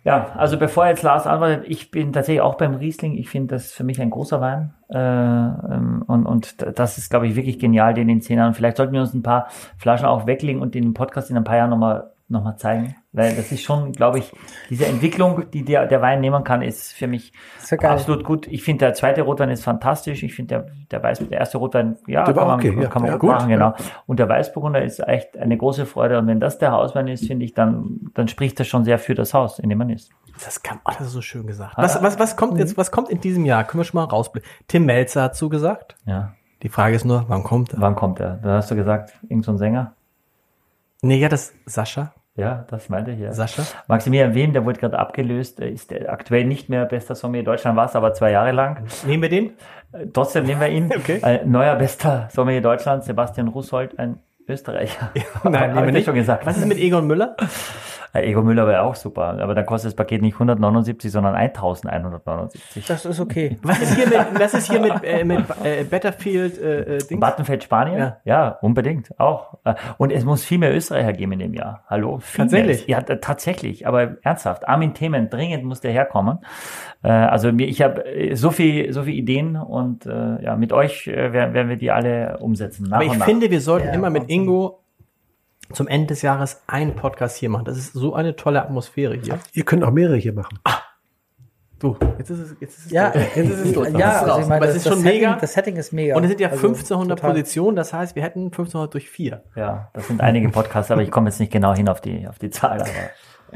Ja, 0.04 0.32
also 0.36 0.58
bevor 0.58 0.86
jetzt 0.86 1.02
Lars 1.02 1.28
antwortet, 1.28 1.64
ich 1.68 1.92
bin 1.92 2.12
tatsächlich 2.12 2.40
auch 2.40 2.56
beim 2.56 2.74
Riesling. 2.74 3.16
Ich 3.16 3.28
finde 3.28 3.54
das 3.54 3.70
für 3.72 3.84
mich 3.84 4.00
ein 4.00 4.10
großer 4.10 4.40
Wein. 4.40 4.74
Äh, 4.88 4.98
ähm, 4.98 6.02
und, 6.08 6.26
und 6.26 6.56
das 6.76 6.98
ist, 6.98 7.08
glaube 7.08 7.28
ich, 7.28 7.36
wirklich 7.36 7.60
genial, 7.60 7.94
den 7.94 8.08
in 8.08 8.20
zehn 8.20 8.38
Jahren. 8.38 8.54
Vielleicht 8.54 8.78
sollten 8.78 8.94
wir 8.94 9.00
uns 9.00 9.14
ein 9.14 9.22
paar 9.22 9.46
Flaschen 9.78 10.06
auch 10.06 10.26
weglegen 10.26 10.60
und 10.60 10.74
den 10.74 10.92
Podcast 10.92 11.30
in 11.30 11.36
ein 11.36 11.44
paar 11.44 11.56
Jahren 11.56 11.70
nochmal 11.70 12.10
noch 12.32 12.42
mal 12.42 12.56
zeigen. 12.56 12.96
Weil 13.12 13.36
das 13.36 13.52
ist 13.52 13.62
schon, 13.62 13.92
glaube 13.92 14.18
ich, 14.18 14.32
diese 14.70 14.86
Entwicklung, 14.86 15.50
die 15.50 15.64
der, 15.64 15.86
der 15.86 16.00
Wein 16.00 16.20
nehmen 16.20 16.42
kann, 16.44 16.62
ist 16.62 16.92
für 16.94 17.06
mich 17.06 17.32
Ist 17.60 17.70
ja 17.70 17.76
geil. 17.76 17.90
absolut 17.92 18.24
gut. 18.24 18.46
Ich 18.48 18.62
finde, 18.64 18.86
der 18.86 18.94
zweite 18.94 19.22
Rotwein 19.22 19.50
ist 19.50 19.62
fantastisch. 19.62 20.22
Ich 20.22 20.34
finde, 20.34 20.48
der, 20.54 20.66
der 20.90 21.02
Weiß, 21.02 21.18
der 21.18 21.38
erste 21.38 21.58
Rotwein, 21.58 21.96
ja, 22.06 22.24
Der 22.24 22.34
kann 22.34 22.46
man, 22.48 22.58
okay, 22.58 22.74
ja. 22.80 22.88
kann 22.88 23.02
man 23.02 23.10
Ja, 23.10 23.16
gut 23.18 23.28
gut, 23.28 23.30
machen, 23.30 23.48
genau. 23.50 23.74
Und 24.06 24.18
der 24.18 24.28
Weißburgunder 24.28 24.82
ist 24.82 24.98
echt 25.06 25.36
eine 25.36 25.56
große 25.56 25.86
Freude. 25.86 26.18
Und 26.18 26.26
wenn 26.26 26.40
das 26.40 26.58
der 26.58 26.72
Hauswein 26.72 27.06
ist, 27.08 27.26
finde 27.26 27.44
ich, 27.44 27.54
dann, 27.54 28.10
dann 28.14 28.28
spricht 28.28 28.58
das 28.58 28.66
schon 28.66 28.84
sehr 28.84 28.98
für 28.98 29.14
das 29.14 29.34
Haus, 29.34 29.58
in 29.58 29.68
dem 29.68 29.78
man 29.78 29.90
ist. 29.90 30.10
Das 30.42 30.62
kann, 30.62 30.80
oh, 30.86 30.92
das 30.96 31.08
ist 31.08 31.12
so 31.12 31.20
schön 31.20 31.46
gesagt. 31.46 31.74
Was, 31.76 32.02
was, 32.02 32.18
was 32.18 32.36
kommt 32.36 32.58
jetzt, 32.58 32.78
was 32.78 32.90
kommt 32.90 33.10
in 33.10 33.20
diesem 33.20 33.44
Jahr? 33.44 33.64
Können 33.64 33.80
wir 33.80 33.84
schon 33.84 34.00
mal 34.00 34.04
rausblicken. 34.06 34.48
Tim 34.66 34.86
Melzer 34.86 35.22
hat 35.24 35.36
zugesagt. 35.36 35.96
Ja. 36.06 36.34
Die 36.62 36.70
Frage 36.70 36.96
ist 36.96 37.04
nur, 37.04 37.24
wann 37.28 37.42
kommt 37.42 37.74
er? 37.74 37.80
Wann 37.80 37.94
kommt 37.94 38.20
er? 38.20 38.36
Da 38.42 38.54
hast 38.56 38.70
du 38.70 38.74
gesagt, 38.76 39.12
irgend 39.28 39.44
so 39.44 39.52
ein 39.52 39.58
Sänger? 39.58 39.94
Nee, 41.02 41.18
ja, 41.18 41.28
das 41.28 41.52
Sascha. 41.66 42.14
Ja, 42.34 42.64
das 42.70 42.88
meinte 42.88 43.10
ich, 43.10 43.18
ja. 43.20 43.32
Sascha. 43.32 43.62
Maximilian 43.88 44.34
Wem, 44.34 44.52
der 44.54 44.64
wurde 44.64 44.80
gerade 44.80 44.98
abgelöst, 44.98 45.60
Er 45.60 45.68
ist 45.70 45.92
aktuell 46.08 46.44
nicht 46.44 46.70
mehr 46.70 46.86
bester 46.86 47.14
Sommelier 47.14 47.44
Deutschland, 47.44 47.76
war 47.76 47.84
es 47.86 47.94
aber 47.94 48.14
zwei 48.14 48.30
Jahre 48.30 48.52
lang. 48.52 48.84
Nehmen 49.06 49.22
wir 49.22 49.28
den? 49.28 49.50
Äh, 49.92 50.06
Trotzdem 50.12 50.44
nehmen 50.44 50.60
wir 50.60 50.68
ihn. 50.68 50.90
Okay. 50.96 51.20
Äh, 51.22 51.44
neuer 51.44 51.76
bester 51.76 52.28
Sommelier 52.32 52.62
Deutschland, 52.62 53.04
Sebastian 53.04 53.48
Russold, 53.48 53.98
ein 53.98 54.18
Österreicher. 54.48 55.10
Nein, 55.44 55.54
Hab 55.54 55.60
nehmen 55.68 55.76
wir 55.76 55.86
ich 55.88 55.92
nicht. 55.94 56.04
schon 56.06 56.14
gesagt. 56.14 56.46
Was 56.46 56.56
ist 56.56 56.66
mit 56.66 56.78
Egon 56.78 57.06
Müller? 57.06 57.36
Äh, 58.14 58.28
Ego 58.30 58.42
Müller 58.42 58.66
wäre 58.66 58.82
auch 58.82 58.94
super, 58.94 59.38
aber 59.40 59.54
dann 59.54 59.64
kostet 59.66 59.88
das 59.90 59.96
Paket 59.96 60.20
nicht 60.22 60.34
179, 60.34 61.10
sondern 61.10 61.34
1179. 61.34 62.86
Das 62.86 63.04
ist 63.04 63.20
okay. 63.20 63.58
Was 63.62 63.80
ist 63.80 63.94
hier 63.94 64.06
mit, 64.06 64.18
was 64.40 64.54
ist 64.54 64.70
hier 64.70 64.80
mit, 64.80 64.92
äh, 65.04 65.24
mit 65.24 65.44
äh, 65.64 65.84
Betterfield, 65.84 66.58
äh, 66.60 66.96
äh, 66.96 66.98
Dings? 66.98 67.20
Battenfeld 67.20 67.64
Spanien? 67.64 67.98
Ja. 67.98 68.16
Ja. 68.24 68.58
unbedingt, 68.60 69.18
auch. 69.18 69.58
Äh, 69.64 69.74
Und 69.98 70.12
es 70.12 70.24
muss 70.24 70.44
viel 70.44 70.58
mehr 70.58 70.74
Österreicher 70.74 71.12
geben 71.12 71.32
in 71.32 71.38
dem 71.40 71.54
Jahr. 71.54 71.84
Hallo? 71.88 72.18
Viel 72.18 72.44
Tatsächlich? 72.44 72.86
Mehr. 72.88 72.98
Ja, 73.08 73.16
tatsächlich, 73.16 73.86
aber 73.86 74.16
ernsthaft. 74.22 74.68
Armin 74.68 74.94
Themen, 74.94 75.30
dringend 75.30 75.64
muss 75.64 75.80
der 75.80 75.92
herkommen. 75.92 76.38
Äh, 77.02 77.10
Also 77.10 77.52
mir, 77.52 77.66
ich 77.66 77.82
habe 77.82 78.04
so 78.34 78.50
viel, 78.50 78.92
so 78.92 79.04
viel 79.04 79.14
Ideen 79.14 79.56
und 79.56 80.06
äh, 80.06 80.42
ja, 80.42 80.56
mit 80.56 80.72
euch 80.72 81.06
äh, 81.06 81.32
werden, 81.32 81.54
werden 81.54 81.68
wir 81.68 81.76
die 81.76 81.90
alle 81.90 82.38
umsetzen. 82.38 82.84
Nach 82.88 82.96
Aber 82.96 83.04
ich 83.04 83.12
und 83.12 83.18
nach. 83.18 83.26
finde, 83.26 83.50
wir 83.50 83.60
sollten 83.60 83.88
Ja, 83.88 83.94
immer 83.94 84.10
mit. 84.10 84.28
Ingo 84.28 84.81
zum 85.74 85.88
Ende 85.88 86.08
des 86.08 86.22
Jahres 86.22 86.62
einen 86.66 86.94
Podcast 86.94 87.36
hier 87.36 87.48
machen. 87.50 87.64
Das 87.64 87.76
ist 87.78 87.92
so 87.92 88.14
eine 88.14 88.36
tolle 88.36 88.62
Atmosphäre 88.62 89.14
hier. 89.14 89.38
Ihr 89.52 89.64
könnt 89.64 89.84
auch 89.84 89.90
mehrere 89.90 90.16
hier 90.16 90.32
machen. 90.32 90.58
Du, 91.78 91.96
jetzt 92.16 92.30
ist 92.30 92.38
es, 92.38 92.56
jetzt 92.60 92.78
ist 92.78 92.86
es, 92.86 92.92
Ja, 92.92 93.10
durch. 93.10 93.36
jetzt 93.36 93.50
ist 93.50 93.58
es 93.66 93.72
durch. 93.72 93.90
ja, 93.90 93.98
Das 93.98 94.16
ist 94.22 94.28
also 94.28 94.40
ich 94.40 94.46
meine, 94.46 94.56
Aber 94.58 94.66
das, 94.66 94.70
es 94.70 94.76
ist 94.76 94.86
das 94.86 94.92
schon 94.92 95.02
Setting, 95.02 95.20
mega. 95.20 95.36
das 95.40 95.52
Setting 95.52 95.76
ist 95.76 95.92
mega. 95.92 96.16
Und 96.16 96.22
es 96.22 96.28
sind 96.30 96.40
ja 96.40 96.48
Also, 96.50 96.66
1500 96.68 97.18
total. 97.18 97.30
Positionen, 97.32 97.76
das 97.76 97.92
heißt, 97.92 98.14
wir 98.14 98.22
hätten 98.22 98.44
1500 98.46 98.94
durch 98.94 99.10
vier. 99.10 99.42
Ja, 99.56 99.90
das 99.92 100.06
sind 100.06 100.20
einige 100.20 100.48
Podcasts, 100.50 100.92
aber 100.92 101.02
ich 101.02 101.10
komme 101.10 101.28
jetzt 101.28 101.40
nicht 101.40 101.50
genau 101.52 101.74
hin 101.74 101.88
auf 101.88 102.00
die, 102.00 102.28
auf 102.28 102.38
die 102.38 102.50
Zahl. 102.50 102.80
Aber 102.82 102.88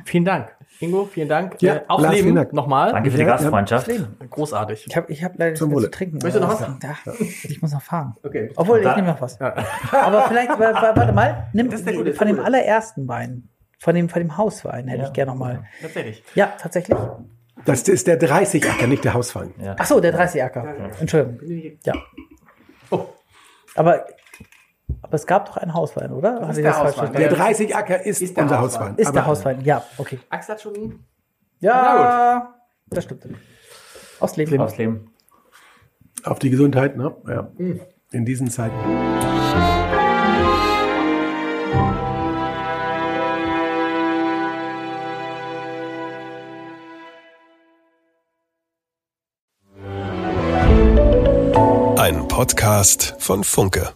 Vielen 0.04 0.24
Dank. 0.24 0.48
Ingo, 0.80 1.06
vielen 1.06 1.28
Dank. 1.28 1.60
Ja, 1.62 1.76
äh, 1.76 1.80
auf 1.88 2.00
Lars, 2.02 2.14
Leben 2.14 2.34
Dank. 2.34 2.52
nochmal. 2.52 2.92
danke 2.92 3.10
für 3.10 3.16
die 3.16 3.22
Ja, 3.22 3.28
ja. 3.30 3.36
Gastfreundschaft. 3.36 3.90
Großartig. 4.30 4.84
Ich 4.88 4.96
habe 4.96 5.10
ich 5.12 5.24
hab 5.24 5.32
leider 5.32 5.50
nichts 5.52 5.58
Zum 5.60 5.74
zu 5.76 5.90
trinken. 5.90 6.14
Möchtest 6.22 6.36
du 6.36 6.40
noch 6.40 6.50
Also, 6.60 6.66
Ja, 6.82 6.96
ich 7.44 7.62
muss 7.62 7.72
noch 7.72 7.82
fahren. 7.82 8.14
Okay. 8.22 8.50
Obwohl, 8.56 8.80
ich 8.80 8.96
nehme 8.96 9.08
noch 9.08 9.20
was. 9.20 9.40
Aber 9.40 10.22
vielleicht, 10.28 10.50
wa- 10.50 10.58
wa- 10.74 10.92
warte 10.94 11.12
mal, 11.12 11.48
nimm 11.52 11.70
Das 11.70 11.80
ist 11.80 11.86
der 11.88 11.94
gute, 11.94 12.12
von 12.14 12.26
dem 12.26 12.36
gute. 12.36 12.46
allerersten 12.46 13.08
Wein, 13.08 13.48
von 13.78 13.94
dem, 13.94 14.08
von 14.08 14.20
dem 14.20 14.36
Hauswein 14.36 14.88
hätte 14.88 15.04
ich 15.04 15.12
gerne 15.12 15.32
noch 15.32 15.38
mal. 15.38 15.64
Tatsächlich. 15.80 16.22
Ja, 16.34 16.52
tatsächlich. 16.60 16.98
Das 17.64 17.88
ist 17.88 18.06
der 18.06 18.20
30-Acker, 18.20 18.86
nicht 18.86 19.02
der 19.04 19.14
Hauswein. 19.14 19.54
Ach 19.78 19.86
so, 19.86 19.98
der 20.00 20.12
30 20.12 20.42
Acker. 20.42 20.74
Entschuldigung. 21.00 21.78
Ja. 21.84 21.94
Oh. 22.90 23.06
Aber, 23.74 24.04
aber 25.02 25.14
es 25.14 25.26
gab 25.26 25.46
doch 25.46 25.56
einen 25.56 25.74
Hauswein, 25.74 26.12
oder? 26.12 26.40
Hatte 26.40 26.60
ich 26.60 26.64
der 26.64 26.72
das 26.72 26.78
Hauswein. 26.78 27.12
Der 27.12 27.32
30-Acker 27.32 28.04
ist, 28.04 28.22
Ist 28.22 28.36
der 28.36 28.44
unser 28.44 28.60
Hauswein. 28.60 28.80
Hauswein. 28.90 28.98
Ist 28.98 29.14
der 29.14 29.26
Hauswein, 29.26 29.60
ja, 29.62 29.84
okay. 29.98 30.18
Axel 30.30 30.54
hat 30.54 30.60
schon. 30.62 31.04
Ja, 31.60 32.54
das 32.88 33.04
stimmt. 33.04 33.26
Aus 34.20 34.36
Leben. 34.36 34.60
Aufs 34.60 34.76
Leben. 34.78 35.12
Auf 36.24 36.38
die 36.38 36.50
Gesundheit, 36.50 36.96
ne? 36.96 37.14
Ja. 37.28 37.50
In 38.10 38.24
diesen 38.24 38.50
Zeiten. 38.50 38.74
Ein 51.98 52.28
Podcast 52.28 53.16
von 53.18 53.42
Funke. 53.44 53.92